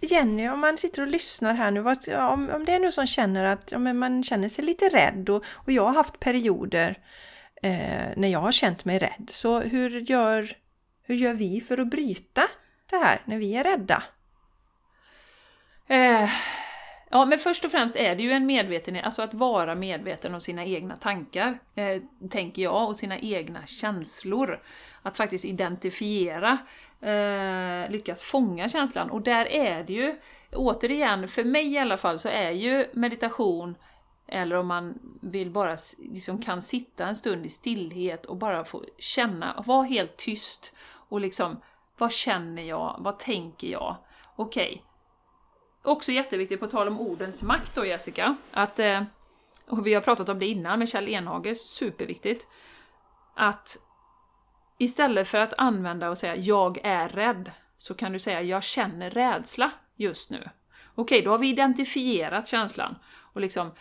Jenny, 0.02 0.50
om 0.50 0.60
man 0.60 0.78
sitter 0.78 1.02
och 1.02 1.08
lyssnar 1.08 1.54
här 1.54 1.72
nu, 1.72 1.82
vad, 1.82 1.98
om, 2.10 2.50
om 2.50 2.66
det 2.66 2.72
är 2.72 2.80
nu 2.80 2.92
som 2.92 3.08
känner 3.08 3.44
att 3.44 3.72
ja, 3.72 3.80
man 3.80 4.24
känner 4.24 4.50
sig 4.50 4.66
lite 4.66 4.90
rädd 4.90 5.30
och, 5.30 5.44
och 5.48 5.72
jag 5.72 5.86
har 5.86 5.94
haft 5.94 6.20
perioder 6.20 6.98
eh, 7.64 8.08
när 8.16 8.28
jag 8.28 8.40
har 8.40 8.52
känt 8.52 8.86
mig 8.86 9.00
rädd. 9.00 9.30
Så 9.32 9.60
hur 9.60 10.00
gör, 10.00 10.52
hur 11.04 11.16
gör 11.16 11.34
vi 11.34 11.62
för 11.62 11.78
att 11.78 11.88
bryta 11.88 12.42
det 12.90 12.98
här 12.98 13.22
när 13.26 13.38
vi 13.38 13.56
är 13.56 13.64
rädda? 13.64 14.04
Eh, 15.88 16.30
ja, 17.10 17.26
men 17.26 17.40
först 17.40 17.66
och 17.66 17.72
främst 17.72 17.96
är 17.96 18.16
det 18.16 18.24
ju 18.24 18.32
en 18.32 18.46
medvetenhet, 18.46 19.06
alltså 19.06 19.22
att 19.22 19.34
vara 19.34 19.76
medveten 19.76 20.34
om 20.34 20.42
sina 20.42 20.66
egna 20.66 20.96
tankar, 20.96 21.60
eh, 21.76 22.02
tänker 22.30 22.62
jag, 22.62 22.88
och 22.88 22.96
sina 22.96 23.20
egna 23.20 23.66
känslor. 23.66 24.64
Att 25.02 25.18
faktiskt 25.18 25.46
identifiera, 25.46 26.58
eh, 27.02 27.92
lyckas 27.92 28.22
fånga 28.22 28.70
känslan. 28.70 29.10
Och 29.10 29.22
där 29.22 29.46
är 29.46 29.84
det 29.84 29.94
ju, 29.94 30.16
återigen, 30.52 31.28
för 31.28 31.44
mig 31.44 31.74
i 31.74 31.78
alla 31.78 31.98
fall, 31.98 32.20
så 32.20 32.30
är 32.30 32.52
ju 32.52 32.88
meditation 32.94 33.76
eller 34.28 34.56
om 34.56 34.68
man 34.68 35.00
vill 35.22 35.52
bara 35.52 35.78
liksom 35.98 36.42
kan 36.42 36.62
sitta 36.62 37.08
en 37.08 37.16
stund 37.16 37.46
i 37.46 37.50
stillhet 37.50 38.26
och 38.26 38.38
bara 38.38 38.64
få 38.64 38.84
känna, 38.98 39.64
vara 39.66 39.84
helt 39.84 40.18
tyst 40.18 40.74
och 41.10 41.22
liksom, 41.22 41.62
vad 41.98 42.12
känner 42.12 42.64
jag, 42.64 42.96
vad 43.00 43.20
tänker 43.20 43.68
jag? 43.68 43.96
Okej, 44.36 44.70
okay 44.72 44.93
Också 45.84 46.12
jätteviktigt, 46.12 46.60
på 46.60 46.68
tal 46.68 46.88
om 46.88 47.00
ordens 47.00 47.44
makt 47.44 47.76
då 47.76 47.86
Jessica, 47.86 48.36
att, 48.52 48.80
eh, 48.80 49.04
och 49.68 49.88
vi 49.88 49.94
har 49.94 50.02
pratat 50.02 50.30
om 50.30 50.40
det 50.40 50.48
innan 50.48 50.80
med 50.80 50.90
Kjell 50.90 51.10
Enhage, 51.10 51.58
superviktigt, 51.58 52.48
att 53.36 53.78
istället 54.78 55.28
för 55.28 55.38
att 55.38 55.54
använda 55.58 56.10
och 56.10 56.18
säga 56.18 56.36
”jag 56.36 56.80
är 56.84 57.10
rädd” 57.10 57.52
så 57.78 57.94
kan 57.94 58.12
du 58.12 58.20
säga 58.20 58.42
”jag 58.42 58.64
känner 58.64 59.10
rädsla 59.10 59.72
just 59.96 60.30
nu”. 60.30 60.50
Okej, 60.96 61.22
då 61.22 61.32
har 61.32 61.38
vi 61.38 61.50
identifierat 61.50 62.48
känslan. 62.48 62.96
Och 63.34 63.42
liksom 63.42 63.72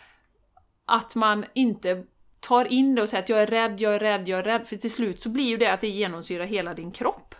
att 0.85 1.15
man 1.15 1.45
inte 1.53 2.03
tar 2.39 2.65
in 2.65 2.95
det 2.95 3.01
och 3.01 3.09
säger 3.09 3.23
att 3.23 3.29
jag 3.29 3.41
är 3.41 3.47
rädd, 3.47 3.81
jag 3.81 3.95
är 3.95 3.99
rädd, 3.99 4.27
jag 4.27 4.39
är 4.39 4.43
rädd, 4.43 4.67
för 4.67 4.75
till 4.75 4.91
slut 4.91 5.21
så 5.21 5.29
blir 5.29 5.45
ju 5.45 5.57
det 5.57 5.73
att 5.73 5.81
det 5.81 5.89
genomsyrar 5.89 6.45
hela 6.45 6.73
din 6.73 6.91
kropp. 6.91 7.35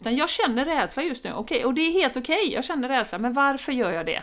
Utan 0.00 0.16
jag 0.16 0.30
känner 0.30 0.64
rädsla 0.64 1.02
just 1.02 1.24
nu, 1.24 1.34
okay, 1.34 1.64
och 1.64 1.74
det 1.74 1.80
är 1.80 1.92
helt 1.92 2.16
okej, 2.16 2.42
okay, 2.42 2.54
jag 2.54 2.64
känner 2.64 2.88
rädsla, 2.88 3.18
men 3.18 3.32
varför 3.32 3.72
gör 3.72 3.90
jag 3.90 4.06
det? 4.06 4.22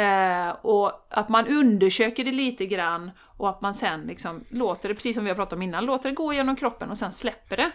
Eh, 0.00 0.48
och 0.50 1.06
att 1.10 1.28
man 1.28 1.46
undersöker 1.48 2.24
det 2.24 2.32
lite 2.32 2.66
grann 2.66 3.10
och 3.36 3.48
att 3.48 3.60
man 3.60 3.74
sen 3.74 4.00
liksom 4.00 4.44
låter 4.48 4.88
det, 4.88 4.94
precis 4.94 5.16
som 5.16 5.24
vi 5.24 5.30
har 5.30 5.36
pratat 5.36 5.52
om 5.52 5.62
innan, 5.62 5.84
låter 5.86 6.08
det 6.08 6.14
gå 6.14 6.32
genom 6.32 6.56
kroppen 6.56 6.90
och 6.90 6.98
sen 6.98 7.12
släpper 7.12 7.56
det. 7.56 7.70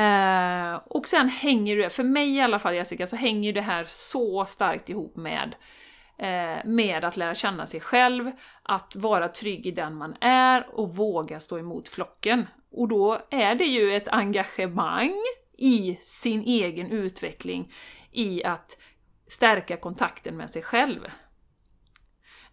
Eh, 0.00 0.80
och 0.84 1.08
sen 1.08 1.28
hänger 1.28 1.76
det, 1.76 1.90
för 1.90 2.02
mig 2.02 2.36
i 2.36 2.40
alla 2.40 2.58
fall 2.58 2.74
Jessica, 2.74 3.06
så 3.06 3.16
hänger 3.16 3.52
det 3.52 3.60
här 3.60 3.84
så 3.84 4.44
starkt 4.44 4.88
ihop 4.88 5.16
med 5.16 5.54
eh, 6.18 6.64
med 6.64 7.04
att 7.04 7.16
lära 7.16 7.34
känna 7.34 7.66
sig 7.66 7.80
själv, 7.80 8.30
att 8.62 8.96
vara 8.96 9.28
trygg 9.28 9.66
i 9.66 9.70
den 9.70 9.94
man 9.94 10.16
är 10.20 10.66
och 10.72 10.96
våga 10.96 11.40
stå 11.40 11.58
emot 11.58 11.88
flocken. 11.88 12.46
Och 12.70 12.88
då 12.88 13.18
är 13.30 13.54
det 13.54 13.64
ju 13.64 13.96
ett 13.96 14.08
engagemang 14.08 15.14
i 15.56 15.98
sin 16.00 16.42
egen 16.42 16.90
utveckling, 16.90 17.72
i 18.12 18.44
att 18.44 18.78
stärka 19.26 19.76
kontakten 19.76 20.36
med 20.36 20.50
sig 20.50 20.62
själv. 20.62 21.00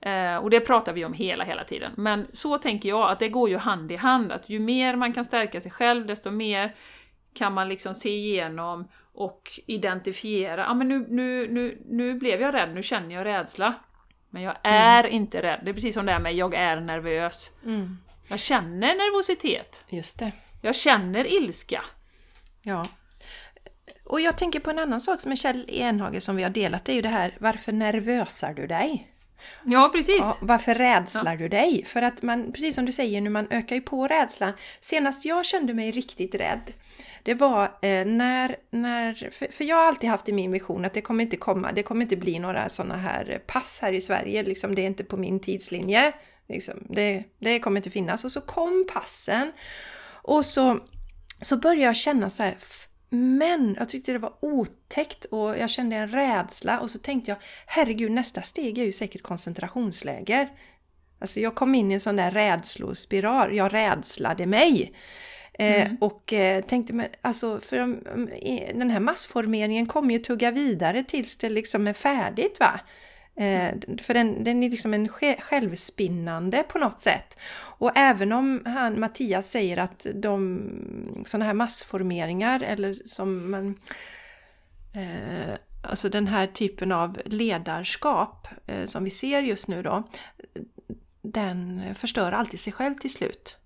Eh, 0.02 0.36
och 0.36 0.50
det 0.50 0.60
pratar 0.60 0.94
vi 0.94 1.06
om 1.06 1.14
hela, 1.14 1.44
hela 1.44 1.64
tiden. 1.64 1.94
Men 1.98 2.28
så 2.34 2.58
tänker 2.58 2.90
jag 2.90 3.12
att 3.12 3.20
det 3.20 3.30
går 3.30 3.50
ju 3.50 3.58
hand 3.58 3.92
i 3.92 3.96
hand, 3.96 4.32
att 4.32 4.50
ju 4.50 4.60
mer 4.60 4.96
man 4.96 5.14
kan 5.14 5.26
stärka 5.26 5.62
sig 5.62 5.72
själv, 5.72 6.06
desto 6.06 6.32
mer 6.32 6.76
kan 7.34 7.54
man 7.54 7.70
liksom 7.70 7.94
se 7.94 8.10
igenom 8.10 8.88
och 9.14 9.52
identifiera, 9.66 10.62
ja 10.62 10.68
ah, 10.68 10.74
men 10.74 10.88
nu, 10.88 11.06
nu, 11.10 11.48
nu, 11.52 11.84
nu 11.86 12.14
blev 12.14 12.42
jag 12.42 12.54
rädd, 12.54 12.74
nu 12.74 12.84
känner 12.84 13.16
jag 13.16 13.26
rädsla. 13.26 13.74
Men 14.30 14.42
jag 14.42 14.56
mm. 14.64 14.82
är 14.82 15.00
mm. 15.00 15.16
inte 15.16 15.42
rädd. 15.42 15.60
Det 15.64 15.70
är 15.70 15.74
precis 15.74 15.94
som 15.94 16.06
det 16.06 16.12
här 16.12 16.20
med 16.20 16.34
jag 16.34 16.54
är 16.54 16.80
nervös. 16.80 17.52
Mm. 17.66 17.98
Jag 18.28 18.40
känner 18.40 18.88
nervositet. 18.96 19.86
Just 19.90 20.20
det. 20.20 20.32
Jag 20.62 20.76
känner 20.76 21.34
ilska. 21.34 21.84
Ja. 22.64 22.84
Och 24.04 24.22
jag 24.22 24.38
tänker 24.38 24.60
på 24.60 24.70
en 24.70 24.80
annan 24.80 25.02
sak 25.02 25.22
som 25.22 25.32
är 25.32 25.36
Kjell 25.36 25.66
Enhage 25.68 26.24
som 26.24 26.36
vi 26.36 26.44
har 26.44 26.50
delat, 26.50 26.86
det 26.86 26.92
är 26.92 26.96
ju 26.96 27.02
det 27.02 27.10
här 27.10 27.38
varför 27.40 27.72
nervösar 27.72 28.54
du 28.54 28.68
dig? 28.68 29.14
Ja, 29.64 29.90
precis. 29.94 30.20
Ja, 30.20 30.38
varför 30.42 30.76
rädslar 30.76 31.32
ja. 31.32 31.38
du 31.38 31.50
dig? 31.50 31.86
För 31.86 32.02
att 32.02 32.22
man, 32.22 32.52
precis 32.52 32.76
som 32.76 32.86
du 32.86 32.92
säger 32.92 33.22
nu, 33.22 33.30
man 33.30 33.48
ökar 33.50 33.76
ju 33.76 33.82
på 33.82 34.08
rädslan. 34.08 34.54
Senast 34.82 35.26
jag 35.26 35.46
kände 35.46 35.74
mig 35.74 35.92
riktigt 35.92 36.36
rädd, 36.36 36.74
det 37.24 37.34
var 37.34 37.64
eh, 37.64 38.06
när, 38.06 38.56
när 38.72 39.30
för, 39.32 39.52
för, 39.52 39.64
jag 39.64 39.76
har 39.76 39.84
alltid 39.84 40.10
haft 40.10 40.30
i 40.30 40.34
min 40.34 40.52
vision 40.52 40.86
att 40.86 40.94
det 40.94 41.02
kommer 41.02 41.24
inte 41.24 41.38
komma, 41.38 41.72
det 41.72 41.84
kommer 41.84 42.02
inte 42.02 42.18
bli 42.18 42.40
några 42.40 42.70
sådana 42.70 42.98
här 42.98 43.42
pass 43.48 43.80
här 43.82 43.94
i 43.94 44.02
Sverige, 44.02 44.44
liksom, 44.44 44.76
det 44.76 44.82
är 44.82 44.88
inte 44.88 45.04
på 45.04 45.18
min 45.18 45.40
tidslinje. 45.40 46.14
Liksom, 46.50 46.88
det, 46.90 47.24
det 47.40 47.60
kommer 47.60 47.78
inte 47.78 47.90
finnas. 47.90 48.24
Och 48.24 48.32
så 48.32 48.42
kom 48.42 48.88
passen. 48.94 49.52
Och 50.22 50.46
så, 50.46 50.80
så 51.44 51.58
började 51.58 51.82
jag 51.82 51.96
känna 51.96 52.30
så 52.30 52.44
här, 52.44 52.58
Men 53.10 53.76
jag 53.80 53.90
tyckte 53.90 54.12
det 54.12 54.20
var 54.20 54.34
otäckt 54.42 55.26
och 55.26 55.58
jag 55.58 55.70
kände 55.70 55.96
en 55.96 56.08
rädsla 56.08 56.80
och 56.80 56.90
så 56.90 57.00
tänkte 57.00 57.32
jag 57.32 57.38
herregud 57.66 58.12
nästa 58.12 58.42
steg 58.42 58.78
är 58.78 58.84
ju 58.84 58.92
säkert 58.92 59.22
koncentrationsläger. 59.22 60.50
Alltså 61.20 61.40
jag 61.40 61.56
kom 61.56 61.76
in 61.76 61.92
i 61.92 61.94
en 61.94 62.00
sån 62.00 62.16
där 62.16 62.32
rädslospiral, 62.32 63.56
jag 63.56 63.74
rädslade 63.74 64.46
mig. 64.46 64.94
Eh, 65.54 65.82
mm. 65.82 65.98
och 66.02 66.34
eh, 66.34 66.64
tänkte, 66.64 66.94
men 66.94 67.08
alltså 67.22 67.60
för 67.60 67.78
de, 67.78 68.00
den 68.80 68.90
här 68.90 69.00
massformeringen 69.00 69.86
kommer 69.86 70.14
ju 70.14 70.20
tugga 70.20 70.52
vidare 70.52 71.04
tills 71.04 71.38
det 71.38 71.50
liksom 71.50 71.88
är 71.88 71.94
färdigt 71.94 72.60
va. 72.60 72.80
Eh, 73.36 73.74
för 74.02 74.14
den, 74.14 74.44
den 74.44 74.64
är 74.64 74.70
liksom 74.70 74.94
en 74.94 75.08
självspinnande 75.40 76.64
på 76.64 76.78
något 76.78 77.00
sätt. 77.00 77.38
Och 77.56 77.92
även 77.96 78.32
om 78.32 78.62
han, 78.66 79.00
Mattias 79.00 79.50
säger 79.50 79.78
att 79.78 80.08
de 80.14 81.24
sådana 81.26 81.46
här 81.46 81.54
massformeringar 81.54 82.60
eller 82.60 82.94
som 83.06 83.52
man 83.52 83.80
eh, 84.96 85.56
Alltså 85.86 86.10
den 86.10 86.28
här 86.28 86.48
typen 86.48 86.92
av 86.92 87.22
ledarskap 87.26 88.48
eh, 88.68 88.86
som 88.86 89.04
vi 89.04 89.10
ser 89.10 89.42
just 89.42 89.68
nu 89.68 89.82
då 89.82 90.04
Den 91.22 91.82
förstör 91.96 92.32
alltid 92.32 92.60
sig 92.60 92.74
själv 92.74 92.96
till 92.96 93.14
slut. 93.14 93.58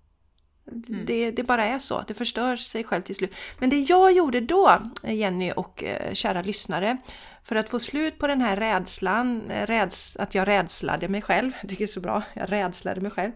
Mm. 0.68 1.06
Det, 1.06 1.30
det, 1.30 1.42
bara 1.42 1.64
är 1.64 1.78
så, 1.78 2.04
det 2.08 2.14
förstör 2.14 2.56
sig 2.56 2.84
själv 2.84 3.02
till 3.02 3.14
slut. 3.14 3.34
Men 3.58 3.70
det 3.70 3.80
jag 3.80 4.12
gjorde 4.12 4.40
då, 4.40 4.90
Jenny 5.02 5.52
och 5.56 5.84
eh, 5.84 6.12
kära 6.12 6.42
lyssnare, 6.42 6.96
för 7.42 7.56
att 7.56 7.70
få 7.70 7.80
slut 7.80 8.18
på 8.18 8.26
den 8.26 8.40
här 8.40 8.56
rädslan, 8.56 9.50
eh, 9.50 9.66
räds, 9.66 10.16
att 10.16 10.34
jag 10.34 10.48
rädslade 10.48 11.08
mig 11.08 11.22
själv, 11.22 11.52
jag 11.60 11.70
tycker 11.70 11.84
det 11.84 11.84
är 11.84 11.86
så 11.86 12.00
bra, 12.00 12.22
jag 12.34 12.52
rädslade 12.52 13.00
mig 13.00 13.10
själv. 13.10 13.32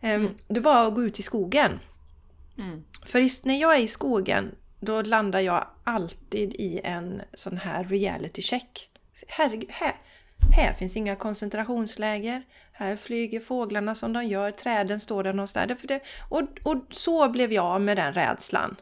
Eh, 0.00 0.10
mm. 0.10 0.34
Det 0.48 0.60
var 0.60 0.86
att 0.86 0.94
gå 0.94 1.02
ut 1.02 1.18
i 1.18 1.22
skogen. 1.22 1.80
Mm. 2.58 2.84
För 3.06 3.46
när 3.46 3.60
jag 3.60 3.76
är 3.76 3.80
i 3.80 3.88
skogen, 3.88 4.54
då 4.80 5.02
landar 5.02 5.40
jag 5.40 5.66
alltid 5.84 6.54
i 6.54 6.80
en 6.84 7.22
sån 7.34 7.56
här 7.56 7.84
reality 7.84 8.42
check. 8.42 8.88
Herregud, 9.28 9.70
här, 9.70 9.94
här 10.50 10.72
finns 10.72 10.96
inga 10.96 11.16
koncentrationsläger. 11.16 12.42
Här 12.72 12.96
flyger 12.96 13.40
fåglarna 13.40 13.94
som 13.94 14.12
de 14.12 14.24
gör, 14.24 14.50
träden 14.50 15.00
står 15.00 15.24
där 15.24 15.32
någonstans. 15.32 15.80
För 15.80 15.88
det, 15.88 16.00
och, 16.28 16.42
och 16.62 16.76
så 16.90 17.28
blev 17.28 17.52
jag 17.52 17.80
med 17.80 17.96
den 17.96 18.14
rädslan. 18.14 18.76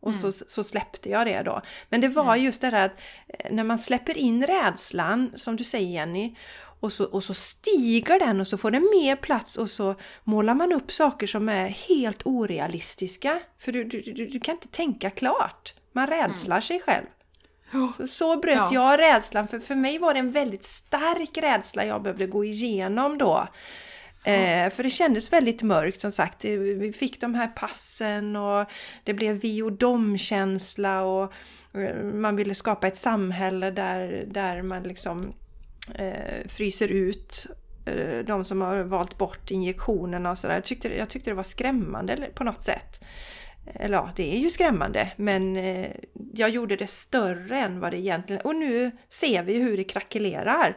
Och 0.00 0.10
mm. 0.10 0.20
så, 0.20 0.44
så 0.46 0.64
släppte 0.64 1.10
jag 1.10 1.26
det 1.26 1.42
då. 1.42 1.62
Men 1.88 2.00
det 2.00 2.08
var 2.08 2.32
mm. 2.34 2.44
just 2.44 2.60
det 2.60 2.70
där 2.70 2.84
att 2.84 3.00
eh, 3.28 3.52
när 3.52 3.64
man 3.64 3.78
släpper 3.78 4.18
in 4.18 4.46
rädslan, 4.46 5.32
som 5.34 5.56
du 5.56 5.64
säger 5.64 5.88
Jenny, 5.88 6.36
och 6.80 6.92
så, 6.92 7.04
och 7.04 7.24
så 7.24 7.34
stiger 7.34 8.18
den 8.18 8.40
och 8.40 8.46
så 8.48 8.58
får 8.58 8.70
den 8.70 8.82
mer 8.82 9.16
plats 9.16 9.56
och 9.56 9.70
så 9.70 9.94
målar 10.24 10.54
man 10.54 10.72
upp 10.72 10.92
saker 10.92 11.26
som 11.26 11.48
är 11.48 11.68
helt 11.68 12.26
orealistiska. 12.26 13.40
För 13.58 13.72
du, 13.72 13.84
du, 13.84 14.00
du, 14.00 14.26
du 14.26 14.40
kan 14.40 14.54
inte 14.54 14.68
tänka 14.68 15.10
klart. 15.10 15.74
Man 15.92 16.06
rädslar 16.06 16.56
mm. 16.56 16.62
sig 16.62 16.80
själv. 16.80 17.06
Så, 17.96 18.06
så 18.06 18.36
bröt 18.36 18.56
ja. 18.56 18.70
jag 18.72 19.00
rädslan, 19.00 19.48
för 19.48 19.58
för 19.58 19.74
mig 19.74 19.98
var 19.98 20.14
det 20.14 20.20
en 20.20 20.30
väldigt 20.30 20.64
stark 20.64 21.38
rädsla 21.38 21.84
jag 21.84 22.02
behövde 22.02 22.26
gå 22.26 22.44
igenom 22.44 23.18
då. 23.18 23.48
Eh, 24.24 24.70
för 24.70 24.82
det 24.82 24.90
kändes 24.90 25.32
väldigt 25.32 25.62
mörkt 25.62 26.00
som 26.00 26.12
sagt. 26.12 26.44
Vi 26.44 26.92
fick 26.92 27.20
de 27.20 27.34
här 27.34 27.48
passen 27.48 28.36
och 28.36 28.66
det 29.04 29.14
blev 29.14 29.34
vi 29.34 29.62
och 29.62 29.72
dom-känsla 29.72 31.02
och 31.02 31.32
eh, 31.74 32.02
man 32.02 32.36
ville 32.36 32.54
skapa 32.54 32.86
ett 32.86 32.96
samhälle 32.96 33.70
där, 33.70 34.24
där 34.26 34.62
man 34.62 34.82
liksom 34.82 35.32
eh, 35.94 36.48
fryser 36.48 36.88
ut 36.88 37.46
eh, 37.86 38.18
de 38.26 38.44
som 38.44 38.60
har 38.60 38.82
valt 38.82 39.18
bort 39.18 39.50
injektionerna 39.50 40.30
och 40.30 40.38
sådär. 40.38 40.54
Jag 40.54 40.64
tyckte, 40.64 40.98
jag 40.98 41.08
tyckte 41.08 41.30
det 41.30 41.34
var 41.34 41.42
skrämmande 41.42 42.16
på 42.34 42.44
något 42.44 42.62
sätt. 42.62 43.00
Eller 43.66 43.96
ja, 43.96 44.10
det 44.16 44.34
är 44.34 44.38
ju 44.38 44.50
skrämmande 44.50 45.12
men 45.16 45.56
eh, 45.56 45.90
jag 46.34 46.50
gjorde 46.50 46.76
det 46.76 46.86
större 46.86 47.58
än 47.58 47.80
vad 47.80 47.92
det 47.92 47.98
egentligen 47.98 48.42
Och 48.42 48.56
nu 48.56 48.90
ser 49.08 49.42
vi 49.42 49.58
hur 49.58 49.76
det 49.76 49.84
krackelerar. 49.84 50.76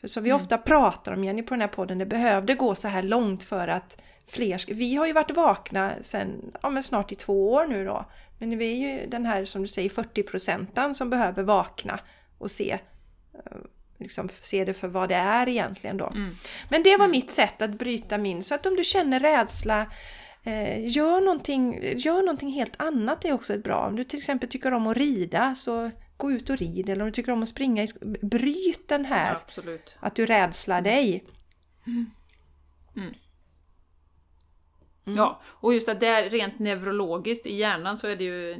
För 0.00 0.08
som 0.08 0.22
vi 0.22 0.30
mm. 0.30 0.42
ofta 0.42 0.58
pratar 0.58 1.12
om 1.12 1.24
Jenny 1.24 1.42
på 1.42 1.54
den 1.54 1.60
här 1.60 1.68
podden, 1.68 1.98
det 1.98 2.06
behövde 2.06 2.54
gå 2.54 2.74
så 2.74 2.88
här 2.88 3.02
långt 3.02 3.42
för 3.42 3.68
att 3.68 4.02
fler. 4.28 4.74
Vi 4.74 4.94
har 4.94 5.06
ju 5.06 5.12
varit 5.12 5.30
vakna 5.30 5.92
sen, 6.00 6.52
ja 6.62 6.70
men 6.70 6.82
snart 6.82 7.12
i 7.12 7.14
två 7.14 7.52
år 7.52 7.66
nu 7.66 7.84
då. 7.84 8.06
Men 8.38 8.58
vi 8.58 8.72
är 8.72 8.90
ju 8.90 9.06
den 9.06 9.26
här 9.26 9.44
som 9.44 9.62
du 9.62 9.68
säger 9.68 9.90
40 9.90 10.22
procenten 10.22 10.94
som 10.94 11.10
behöver 11.10 11.42
vakna 11.42 12.00
och 12.38 12.50
se 12.50 12.78
eh, 13.34 13.56
liksom 13.98 14.28
se 14.40 14.64
det 14.64 14.74
för 14.74 14.88
vad 14.88 15.08
det 15.08 15.14
är 15.14 15.48
egentligen 15.48 15.96
då. 15.96 16.06
Mm. 16.06 16.36
Men 16.68 16.82
det 16.82 16.96
var 16.96 17.04
mm. 17.04 17.10
mitt 17.10 17.30
sätt 17.30 17.62
att 17.62 17.78
bryta 17.78 18.18
min, 18.18 18.42
så 18.42 18.54
att 18.54 18.66
om 18.66 18.76
du 18.76 18.84
känner 18.84 19.20
rädsla 19.20 19.86
Eh, 20.46 20.88
gör, 20.88 21.20
någonting, 21.20 21.80
gör 21.98 22.20
någonting 22.20 22.50
helt 22.50 22.80
annat 22.80 23.24
är 23.24 23.32
också 23.32 23.54
ett 23.54 23.64
bra. 23.64 23.86
Om 23.86 23.96
du 23.96 24.04
till 24.04 24.18
exempel 24.18 24.48
tycker 24.48 24.72
om 24.72 24.86
att 24.86 24.96
rida 24.96 25.54
så 25.54 25.90
gå 26.16 26.32
ut 26.32 26.50
och 26.50 26.56
rid. 26.56 26.88
Eller 26.88 27.02
om 27.02 27.08
du 27.08 27.12
tycker 27.12 27.32
om 27.32 27.42
att 27.42 27.48
springa, 27.48 27.82
i, 27.82 27.88
bryt 28.22 28.88
den 28.88 29.04
här. 29.04 29.38
Ja, 29.56 29.78
att 30.00 30.14
du 30.14 30.26
rädslar 30.26 30.80
dig. 30.80 31.24
Mm. 31.86 32.10
Mm. 32.96 33.14
Mm. 35.06 35.18
Ja, 35.18 35.40
och 35.44 35.74
just 35.74 35.88
att 35.88 36.00
det 36.00 36.06
är 36.06 36.30
rent 36.30 36.58
neurologiskt 36.58 37.46
i 37.46 37.54
hjärnan 37.54 37.96
så 37.96 38.06
är 38.06 38.16
det 38.16 38.24
ju 38.24 38.56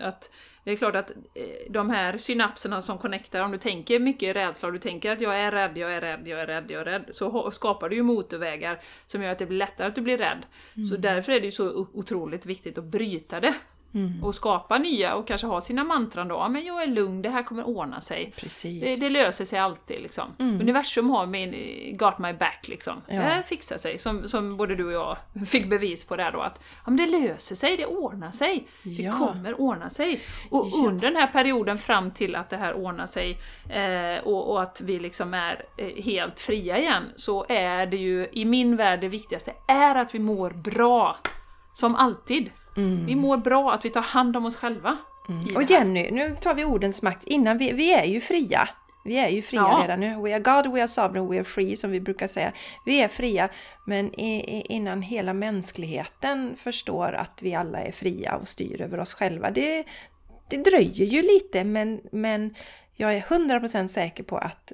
att 0.00 0.30
det 0.68 0.74
är 0.74 0.76
klart 0.76 0.96
att 0.96 1.10
eh, 1.10 1.44
de 1.70 1.90
här 1.90 2.18
synapserna 2.18 2.82
som 2.82 2.98
connectar, 2.98 3.40
om 3.40 3.52
du 3.52 3.58
tänker 3.58 3.98
mycket 3.98 4.36
rädsla 4.36 4.66
och 4.66 4.72
du 4.72 4.78
tänker 4.78 5.12
att 5.12 5.20
jag 5.20 5.40
är 5.40 5.50
rädd, 5.50 5.78
jag 5.78 5.94
är 5.94 6.00
rädd, 6.00 6.28
jag 6.28 6.40
är 6.40 6.46
rädd, 6.46 6.70
jag 6.70 6.80
är 6.80 6.84
rädd, 6.84 7.04
så 7.10 7.50
skapar 7.50 7.88
du 7.88 7.96
ju 7.96 8.02
motorvägar 8.02 8.80
som 9.06 9.22
gör 9.22 9.30
att 9.30 9.38
det 9.38 9.46
blir 9.46 9.58
lättare 9.58 9.86
att 9.88 9.94
du 9.94 10.00
blir 10.00 10.18
rädd. 10.18 10.46
Mm. 10.74 10.84
Så 10.84 10.96
därför 10.96 11.32
är 11.32 11.40
det 11.40 11.44
ju 11.46 11.50
så 11.50 11.88
otroligt 11.92 12.46
viktigt 12.46 12.78
att 12.78 12.84
bryta 12.84 13.40
det. 13.40 13.54
Mm. 13.94 14.24
Och 14.24 14.34
skapa 14.34 14.78
nya 14.78 15.14
och 15.14 15.26
kanske 15.26 15.46
ha 15.46 15.60
sina 15.60 15.84
mantran 15.84 16.28
då. 16.28 16.34
Ja, 16.34 16.48
men 16.48 16.64
jag 16.64 16.82
är 16.82 16.86
lugn, 16.86 17.22
det 17.22 17.30
här 17.30 17.42
kommer 17.42 17.64
ordna 17.64 18.00
sig. 18.00 18.34
Det, 18.62 18.96
det, 18.96 19.08
löser 19.08 19.44
sig 19.44 19.58
alltid 19.58 20.02
liksom. 20.02 20.24
Mm. 20.38 20.60
Universum 20.60 21.10
har 21.10 21.26
min, 21.26 21.54
got 21.96 22.18
my 22.18 22.32
back 22.32 22.68
liksom. 22.68 23.02
Ja. 23.06 23.14
Det 23.14 23.20
här 23.20 23.42
fixar 23.42 23.76
sig. 23.76 23.98
Som, 23.98 24.28
som 24.28 24.56
både 24.56 24.74
du 24.74 24.86
och 24.86 24.92
jag 24.92 25.16
fick 25.48 25.66
bevis 25.66 26.04
på 26.04 26.16
där 26.16 26.32
då 26.32 26.40
att 26.40 26.62
ja, 26.86 26.92
det 26.92 27.06
löser 27.06 27.54
sig, 27.54 27.76
det 27.76 27.86
ordnar 27.86 28.30
sig. 28.30 28.68
Ja. 28.82 29.12
Det 29.12 29.18
kommer 29.18 29.60
ordna 29.60 29.90
sig. 29.90 30.20
Och 30.50 30.66
ja. 30.72 30.88
under 30.88 31.10
den 31.10 31.16
här 31.16 31.26
perioden 31.26 31.78
fram 31.78 32.10
till 32.10 32.36
att 32.36 32.50
det 32.50 32.56
här 32.56 32.74
ordnar 32.74 33.06
sig 33.06 33.38
eh, 33.70 34.24
och, 34.24 34.50
och, 34.50 34.62
att 34.62 34.80
vi 34.80 34.98
liksom 34.98 35.34
är 35.34 35.64
eh, 35.78 36.04
helt 36.04 36.40
fria 36.40 36.78
igen 36.78 37.04
så 37.16 37.46
är 37.48 37.86
det 37.86 37.96
ju 37.96 38.28
i 38.32 38.44
min 38.44 38.76
värld 38.76 39.00
det 39.00 39.08
viktigaste 39.08 39.52
är 39.68 39.94
att 39.94 40.14
vi 40.14 40.18
mår 40.18 40.50
bra. 40.50 41.16
Som 41.78 41.94
alltid. 41.94 42.50
Mm. 42.76 43.06
Vi 43.06 43.16
mår 43.16 43.36
bra, 43.36 43.72
att 43.72 43.84
vi 43.84 43.90
tar 43.90 44.02
hand 44.02 44.36
om 44.36 44.46
oss 44.46 44.56
själva. 44.56 44.96
Mm. 45.28 45.56
Och 45.56 45.62
Jenny, 45.62 46.10
nu 46.10 46.36
tar 46.40 46.54
vi 46.54 46.64
ordens 46.64 47.02
makt. 47.02 47.24
Innan 47.24 47.58
vi, 47.58 47.72
vi 47.72 47.94
är 47.94 48.04
ju 48.04 48.20
fria. 48.20 48.68
Vi 49.04 49.18
är 49.18 49.28
ju 49.28 49.42
fria 49.42 49.60
ja. 49.60 49.80
redan 49.82 50.00
nu. 50.00 50.22
We 50.22 50.34
are 50.34 50.62
God, 50.62 50.72
we 50.74 50.80
are 50.80 50.88
sovereign, 50.88 51.30
we 51.30 51.36
are 51.36 51.44
free 51.44 51.76
som 51.76 51.90
vi 51.90 52.00
brukar 52.00 52.26
säga. 52.26 52.52
Vi 52.86 53.02
är 53.02 53.08
fria, 53.08 53.48
men 53.86 54.14
innan 54.14 55.02
hela 55.02 55.32
mänskligheten 55.32 56.56
förstår 56.56 57.12
att 57.12 57.42
vi 57.42 57.54
alla 57.54 57.78
är 57.78 57.92
fria 57.92 58.36
och 58.36 58.48
styr 58.48 58.80
över 58.80 59.00
oss 59.00 59.14
själva. 59.14 59.50
Det, 59.50 59.84
det 60.50 60.56
dröjer 60.56 61.06
ju 61.06 61.22
lite, 61.22 61.64
men, 61.64 62.00
men 62.12 62.54
jag 62.96 63.14
är 63.14 63.20
100% 63.20 63.86
säker 63.86 64.22
på 64.22 64.38
att 64.38 64.72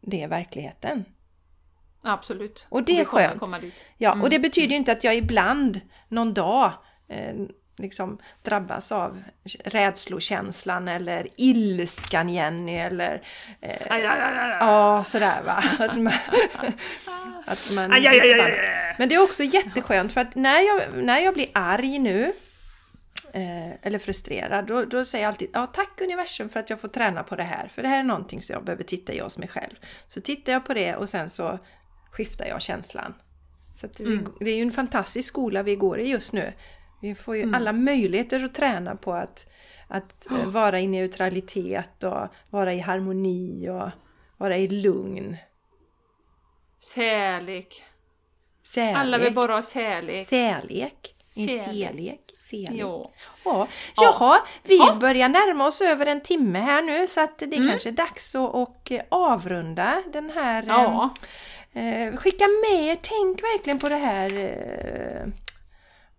det 0.00 0.22
är 0.22 0.28
verkligheten. 0.28 1.04
Absolut. 2.02 2.66
Och 2.68 2.82
det 2.82 3.00
är 3.00 3.04
skönt. 3.04 3.42
Ja, 3.98 4.12
mm. 4.12 4.22
och 4.22 4.30
det 4.30 4.38
betyder 4.38 4.70
ju 4.70 4.76
inte 4.76 4.92
att 4.92 5.04
jag 5.04 5.16
ibland, 5.16 5.80
någon 6.08 6.34
dag, 6.34 6.72
eh, 7.08 7.34
liksom 7.80 8.18
drabbas 8.42 8.92
av 8.92 9.22
rädslokänslan 9.64 10.88
eller 10.88 11.28
ilskan 11.36 12.28
Jenny 12.28 12.76
eller 12.76 13.22
eh, 13.60 13.76
aj, 13.90 14.06
aj, 14.06 14.20
aj, 14.20 14.56
ja, 14.60 15.04
sådär 15.04 15.42
va. 15.46 15.64
Att 15.78 15.96
man, 15.96 16.12
att 17.44 17.70
man, 17.74 17.90
Men 18.98 19.08
det 19.08 19.14
är 19.14 19.22
också 19.22 19.42
jätteskönt 19.42 20.12
för 20.12 20.20
att 20.20 20.34
när 20.34 20.60
jag, 20.60 21.04
när 21.04 21.20
jag 21.20 21.34
blir 21.34 21.48
arg 21.52 21.98
nu 21.98 22.32
eh, 23.32 23.70
eller 23.82 23.98
frustrerad, 23.98 24.66
då, 24.66 24.84
då 24.84 25.04
säger 25.04 25.24
jag 25.24 25.32
alltid 25.32 25.50
ja, 25.52 25.66
tack 25.66 26.00
universum 26.00 26.48
för 26.48 26.60
att 26.60 26.70
jag 26.70 26.80
får 26.80 26.88
träna 26.88 27.22
på 27.22 27.36
det 27.36 27.42
här. 27.42 27.68
För 27.68 27.82
det 27.82 27.88
här 27.88 27.98
är 27.98 28.02
någonting 28.02 28.42
som 28.42 28.54
jag 28.54 28.64
behöver 28.64 28.84
titta 28.84 29.12
i 29.12 29.18
hos 29.18 29.38
mig 29.38 29.48
själv. 29.48 29.74
Så 30.08 30.20
tittar 30.20 30.52
jag 30.52 30.66
på 30.66 30.74
det 30.74 30.96
och 30.96 31.08
sen 31.08 31.28
så 31.28 31.58
skiftar 32.10 32.46
jag 32.46 32.62
känslan. 32.62 33.14
Så 33.76 33.88
vi, 33.98 34.04
mm. 34.04 34.32
Det 34.40 34.50
är 34.50 34.56
ju 34.56 34.62
en 34.62 34.72
fantastisk 34.72 35.28
skola 35.28 35.62
vi 35.62 35.76
går 35.76 36.00
i 36.00 36.08
just 36.08 36.32
nu. 36.32 36.52
Vi 37.00 37.14
får 37.14 37.36
ju 37.36 37.42
mm. 37.42 37.54
alla 37.54 37.72
möjligheter 37.72 38.44
att 38.44 38.54
träna 38.54 38.96
på 38.96 39.12
att, 39.12 39.46
att 39.88 40.26
oh. 40.30 40.46
vara 40.46 40.80
i 40.80 40.86
neutralitet 40.86 42.04
och 42.04 42.28
vara 42.50 42.74
i 42.74 42.78
harmoni 42.78 43.68
och 43.68 43.90
vara 44.36 44.56
i 44.56 44.68
lugn. 44.68 45.36
Kärlek. 46.94 47.84
Kärlek. 48.62 48.96
Alla 48.96 49.18
vill 49.18 49.34
bara 49.34 49.52
ha 49.52 49.62
kärlek. 49.62 50.28
Kärlek. 50.28 51.14
En 51.36 51.48
kärlek. 51.48 52.20
Ja. 52.52 53.10
Ja. 53.44 53.68
Jaha, 53.96 54.38
vi 54.62 54.78
ja. 54.78 54.96
börjar 55.00 55.28
närma 55.28 55.66
oss 55.66 55.80
över 55.80 56.06
en 56.06 56.20
timme 56.20 56.58
här 56.58 56.82
nu 56.82 57.06
så 57.06 57.20
att 57.20 57.38
det 57.38 57.56
mm. 57.56 57.68
kanske 57.68 57.88
är 57.88 57.92
dags 57.92 58.34
att 58.34 58.54
och 58.54 58.92
avrunda 59.08 60.02
den 60.12 60.30
här 60.30 60.64
ja. 60.66 61.04
Eh, 61.04 61.24
skicka 62.16 62.44
med 62.48 62.88
er, 62.88 62.98
tänk 63.02 63.42
verkligen 63.42 63.78
på 63.78 63.88
det 63.88 63.94
här 63.94 64.38
eh, 64.38 65.32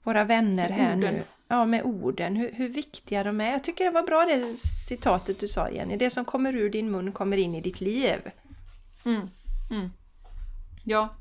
våra 0.03 0.23
vänner 0.23 0.69
här 0.69 0.95
nu. 0.95 1.23
ja, 1.47 1.65
med 1.65 1.83
orden, 1.83 2.35
hur, 2.35 2.51
hur 2.51 2.69
viktiga 2.69 3.23
de 3.23 3.41
är. 3.41 3.51
Jag 3.51 3.63
tycker 3.63 3.85
det 3.85 3.91
var 3.91 4.03
bra 4.03 4.25
det 4.25 4.55
citatet 4.55 5.39
du 5.39 5.47
sa 5.47 5.69
Jenny. 5.69 5.97
Det 5.97 6.09
som 6.09 6.25
kommer 6.25 6.55
ur 6.55 6.69
din 6.69 6.91
mun 6.91 7.11
kommer 7.11 7.37
in 7.37 7.55
i 7.55 7.61
ditt 7.61 7.81
liv. 7.81 8.31
Mm. 9.05 9.27
Mm. 9.71 9.89
Ja. 10.85 11.15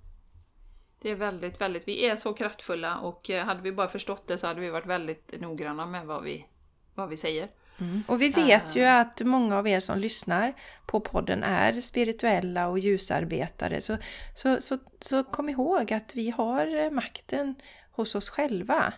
Det 1.03 1.11
är 1.11 1.15
väldigt, 1.15 1.61
väldigt, 1.61 1.89
vi 1.89 2.07
är 2.07 2.17
så 2.17 2.33
kraftfulla 2.33 2.99
och 2.99 3.31
eh, 3.31 3.45
hade 3.45 3.63
vi 3.63 3.73
bara 3.73 3.89
förstått 3.89 4.27
det 4.27 4.39
så 4.39 4.47
hade 4.47 4.61
vi 4.61 4.71
varit 4.71 4.87
väldigt 4.87 5.41
noggranna 5.41 5.87
med 5.87 6.07
vad 6.07 6.23
vi, 6.23 6.47
vad 6.95 7.09
vi 7.09 7.17
säger. 7.17 7.49
Mm. 7.81 8.03
Och 8.07 8.23
vi 8.23 8.29
vet 8.29 8.77
ju 8.77 8.85
att 8.85 9.21
många 9.21 9.59
av 9.59 9.69
er 9.69 9.81
som 9.81 9.99
lyssnar 9.99 10.53
på 10.87 11.01
podden 11.01 11.43
är 11.43 11.81
spirituella 11.81 12.69
och 12.69 12.79
ljusarbetare. 12.79 13.81
Så, 13.81 13.97
så, 14.35 14.61
så, 14.61 14.79
så 15.01 15.25
kom 15.25 15.49
ihåg 15.49 15.93
att 15.93 16.15
vi 16.15 16.31
har 16.31 16.91
makten 16.91 17.55
hos 17.91 18.15
oss 18.15 18.29
själva. 18.29 18.93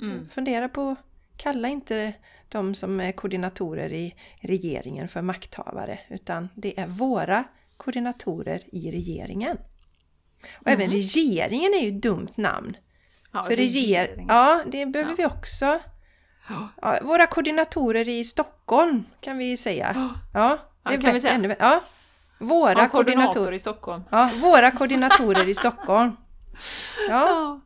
Mm. 0.00 0.28
Fundera 0.28 0.68
på, 0.68 0.96
kalla 1.36 1.68
inte 1.68 2.12
de 2.48 2.74
som 2.74 3.00
är 3.00 3.12
koordinatorer 3.12 3.92
i 3.92 4.14
regeringen 4.40 5.08
för 5.08 5.22
makthavare, 5.22 5.98
utan 6.08 6.48
det 6.54 6.80
är 6.80 6.86
våra 6.86 7.44
koordinatorer 7.76 8.62
i 8.72 8.90
regeringen. 8.90 9.58
Och 10.54 10.70
även 10.70 10.90
regeringen 10.90 11.74
är 11.74 11.82
ju 11.82 11.88
ett 11.88 12.02
dumt 12.02 12.32
namn. 12.34 12.76
Ja, 13.32 13.42
För 13.42 13.56
reger 13.56 14.24
ja, 14.28 14.62
det 14.66 14.86
behöver 14.86 15.10
Ja. 15.10 15.16
vi 15.18 15.26
också. 15.26 15.80
Ja. 16.48 16.68
Ja, 16.82 16.98
våra 17.02 17.26
koordinatorer 17.26 18.08
i 18.08 18.24
Stockholm 18.24 19.04
kan 19.20 19.38
vi 19.38 19.56
säga. 19.56 19.92
Ja. 19.94 20.10
Ja, 20.34 20.58
Ja, 20.84 20.90
det 20.90 20.96
är 20.96 21.00
kan 21.00 21.14
vi 21.14 21.20
säga. 21.20 21.32
ännu. 21.34 21.56
Ja, 21.58 21.80
våra 22.38 22.70
Ja, 22.72 22.88
koordinator 22.88 22.88
koordinatorer. 23.32 23.52
i 23.52 23.58
Stockholm. 23.58 24.02
Ja, 24.10 24.30
våra 24.42 24.70
koordinatorer 24.70 25.48
i 25.48 25.54
Stockholm. 25.54 26.16
Ja, 27.08 27.60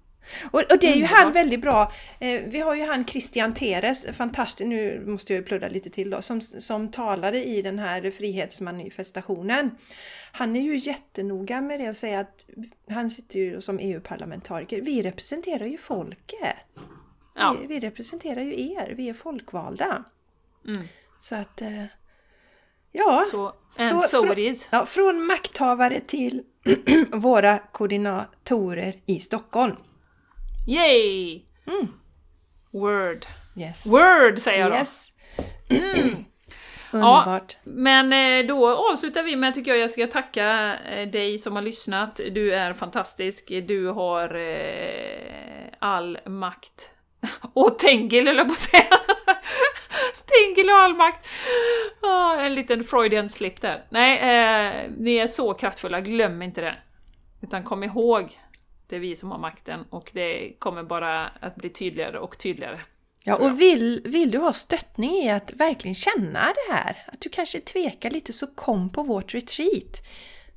och, 0.51 0.61
och 0.73 0.79
det 0.81 0.93
är 0.93 0.97
ju 0.97 1.05
han 1.05 1.33
väldigt 1.33 1.61
bra. 1.61 1.93
Eh, 2.21 2.41
vi 2.47 2.61
har 2.61 2.75
ju 2.75 2.87
han 2.87 3.05
Christian 3.05 3.55
Teres, 3.55 4.07
fantastiskt, 4.13 4.69
nu 4.69 5.05
måste 5.07 5.35
jag 5.35 5.47
pludda 5.47 5.69
lite 5.69 5.91
till 5.91 6.11
då, 6.11 6.23
som, 6.23 6.41
som 6.41 6.91
talade 6.91 7.45
i 7.45 7.63
den 7.63 7.79
här 7.79 8.11
frihetsmanifestationen. 8.11 9.71
Han 10.33 10.57
är 10.57 10.61
ju 10.61 10.77
jättenoga 10.77 11.61
med 11.61 11.81
det 11.81 11.89
och 11.89 11.97
säga 11.97 12.21
att 12.21 12.37
han 12.91 13.11
sitter 13.11 13.39
ju 13.39 13.61
som 13.61 13.79
EU-parlamentariker. 13.79 14.81
Vi 14.81 15.03
representerar 15.03 15.67
ju 15.67 15.79
folket. 15.79 16.57
Ja. 17.41 17.57
Vi, 17.61 17.67
vi 17.67 17.81
representerar 17.81 18.41
ju 18.43 18.73
er, 18.73 18.95
vi 18.97 19.09
är 19.09 19.15
folkvalda. 19.15 20.05
Mm. 20.67 20.83
Så 21.19 21.37
att, 21.37 21.63
eh, 21.63 21.85
ja. 22.93 23.25
Så, 23.31 23.53
so 23.79 24.01
frå- 24.27 24.33
it 24.33 24.39
is. 24.39 24.69
ja. 24.73 24.87
Från 24.87 25.27
makthavare 25.27 26.01
till 26.01 26.43
våra 27.13 27.59
koordinatorer 27.59 28.95
i 29.07 29.21
Stockholm. 29.21 29.77
Yay! 30.69 31.43
Mm. 31.67 31.89
Word. 32.73 33.27
Yes. 33.57 33.87
Word 33.87 34.39
säger 34.39 34.61
jag 34.61 34.71
då. 34.71 34.77
Yes. 34.77 35.13
Mm. 35.69 36.17
Underbart. 36.93 37.57
Men 37.65 38.13
eh, 38.13 38.47
då 38.49 38.91
avslutar 38.91 39.23
vi 39.23 39.37
med, 39.37 39.55
tycker 39.55 39.71
jag, 39.71 39.81
jag 39.81 39.91
ska 39.91 40.07
tacka 40.07 40.77
eh, 40.79 41.09
dig 41.11 41.39
som 41.39 41.55
har 41.57 41.63
lyssnat. 41.63 42.17
Du 42.17 42.55
är 42.55 42.73
fantastisk. 42.75 43.49
Du 43.49 43.87
har 43.87 44.37
all 45.79 46.19
makt. 46.27 46.91
Och 47.53 47.79
Tengil 47.79 48.27
höll 48.27 48.37
jag 48.37 48.47
på 48.47 48.53
att 48.53 48.59
säga. 48.59 48.85
Tengil 50.27 50.69
har 50.69 50.85
all 50.85 50.97
makt. 50.97 51.29
Ah, 52.03 52.35
en 52.37 52.55
liten 52.55 52.85
Freudian 52.85 53.29
slip 53.29 53.61
där. 53.61 53.87
Nej, 53.91 54.19
eh, 54.19 54.91
ni 54.99 55.15
är 55.15 55.27
så 55.27 55.55
kraftfulla, 55.55 56.01
glöm 56.01 56.43
inte 56.43 56.61
det. 56.61 56.77
Utan 57.43 57.65
kom 57.65 57.85
ihåg, 57.85 58.41
det 58.89 58.97
är 58.97 59.01
vi 59.01 59.17
som 59.17 59.31
har 59.31 59.39
makten 59.39 59.85
och 59.91 60.11
det 60.15 60.53
kommer 60.59 60.83
bara 60.83 61.27
att 61.27 61.57
bli 61.57 61.69
tydligare 61.69 62.19
och 62.19 62.39
tydligare. 62.39 62.81
Ja, 63.25 63.37
och 63.37 63.61
vill, 63.61 64.03
vill 64.05 64.31
du 64.31 64.39
ha 64.39 64.53
stöttning 64.53 65.11
i 65.11 65.31
att 65.31 65.53
verkligen 65.53 65.95
känna 65.95 66.41
det 66.41 66.73
här, 66.73 67.05
att 67.07 67.21
du 67.21 67.29
kanske 67.29 67.61
tvekar 67.61 68.11
lite, 68.11 68.33
så 68.33 68.47
kom 68.47 68.91
på 68.91 69.03
vårt 69.03 69.35
retreat. 69.35 70.03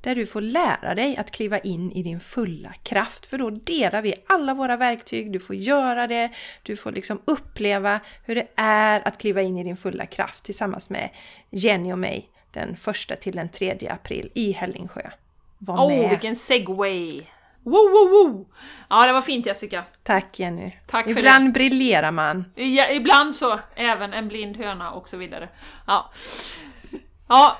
Där 0.04 0.14
du 0.14 0.26
får 0.26 0.40
lära 0.40 0.94
dig 0.94 1.16
att 1.16 1.30
kliva 1.30 1.58
in 1.58 1.92
i 1.92 2.02
din 2.02 2.20
fulla 2.20 2.72
kraft. 2.82 3.26
För 3.26 3.38
då 3.38 3.50
delar 3.50 4.02
vi 4.02 4.14
alla 4.26 4.54
våra 4.54 4.76
verktyg, 4.76 5.32
du 5.32 5.40
får 5.40 5.56
göra 5.56 6.06
det, 6.06 6.30
du 6.62 6.76
får 6.76 6.92
liksom 6.92 7.20
uppleva 7.24 8.00
hur 8.24 8.34
det 8.34 8.46
är 8.56 9.08
att 9.08 9.18
kliva 9.18 9.42
in 9.42 9.58
i 9.58 9.64
din 9.64 9.76
fulla 9.76 10.06
kraft 10.06 10.44
tillsammans 10.44 10.90
med 10.90 11.10
Jenny 11.50 11.92
och 11.92 11.98
mig 11.98 12.28
den 12.50 12.76
första 12.76 13.16
till 13.16 13.36
den 13.36 13.48
3 13.48 13.88
april 13.90 14.30
i 14.34 14.52
Hällingsjö. 14.52 15.10
Var 15.58 15.84
Åh, 15.84 15.88
med! 15.88 16.10
vilken 16.10 16.36
segway! 16.36 17.22
Woo, 17.62 17.90
woo, 17.90 18.08
woo! 18.08 18.46
Ja, 18.90 19.06
det 19.06 19.12
var 19.12 19.22
fint 19.22 19.46
Jessica. 19.46 19.84
Tack 20.02 20.38
Jenny! 20.38 20.72
Tack 20.86 21.04
för 21.04 21.18
Ibland 21.18 21.52
briljerar 21.52 22.10
man. 22.10 22.44
Ja, 22.54 22.90
ibland 22.90 23.34
så, 23.34 23.60
även 23.74 24.12
en 24.12 24.28
blind 24.28 24.56
höna 24.56 24.90
och 24.90 25.08
så 25.08 25.16
vidare. 25.16 25.48
Ja. 25.86 26.10
ja, 27.28 27.56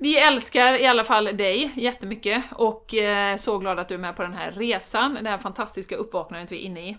vi 0.00 0.18
älskar 0.18 0.80
i 0.80 0.86
alla 0.86 1.04
fall 1.04 1.24
dig 1.24 1.72
jättemycket 1.74 2.42
och 2.52 2.94
eh, 2.94 3.36
så 3.36 3.58
glad 3.58 3.78
att 3.78 3.88
du 3.88 3.94
är 3.94 3.98
med 3.98 4.16
på 4.16 4.22
den 4.22 4.32
här 4.32 4.50
resan, 4.52 5.18
det 5.22 5.30
här 5.30 5.38
fantastiska 5.38 5.96
uppvaknandet 5.96 6.52
vi 6.52 6.56
är 6.56 6.60
inne 6.60 6.80
i. 6.80 6.96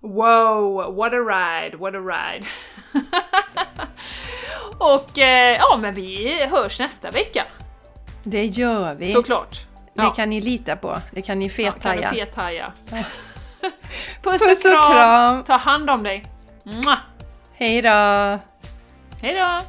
Wow, 0.00 0.94
what 0.96 1.12
a 1.12 1.16
ride, 1.16 1.76
what 1.76 1.94
a 1.94 1.98
ride! 1.98 2.46
och 4.78 5.18
eh, 5.18 5.56
ja, 5.58 5.76
men 5.82 5.94
vi 5.94 6.44
hörs 6.46 6.78
nästa 6.78 7.10
vecka, 7.10 7.44
Det 8.24 8.44
gör 8.44 8.94
vi! 8.94 9.12
såklart. 9.12 9.58
Det 9.94 10.02
Ja. 10.02 10.10
kan 10.10 10.30
ni 10.30 10.40
lita 10.40 10.76
på. 10.76 10.96
Det 11.12 11.22
kan 11.22 11.38
ni 11.38 11.44
Ja, 11.58 11.72
kan 11.72 11.80
fethaja. 11.80 12.10
fethaja. 12.10 12.72
Puss, 14.22 14.22
Puss 14.48 14.64
och 14.64 14.70
och 14.72 14.78
kram! 14.78 14.92
kram! 14.92 15.44
Ta 15.44 15.56
hand 15.56 15.90
om 15.90 16.02
dig! 16.02 16.24
Mwah. 16.64 16.98
Hej 17.54 17.82
då! 17.82 17.88
Hej 19.22 19.34
då! 19.34 19.60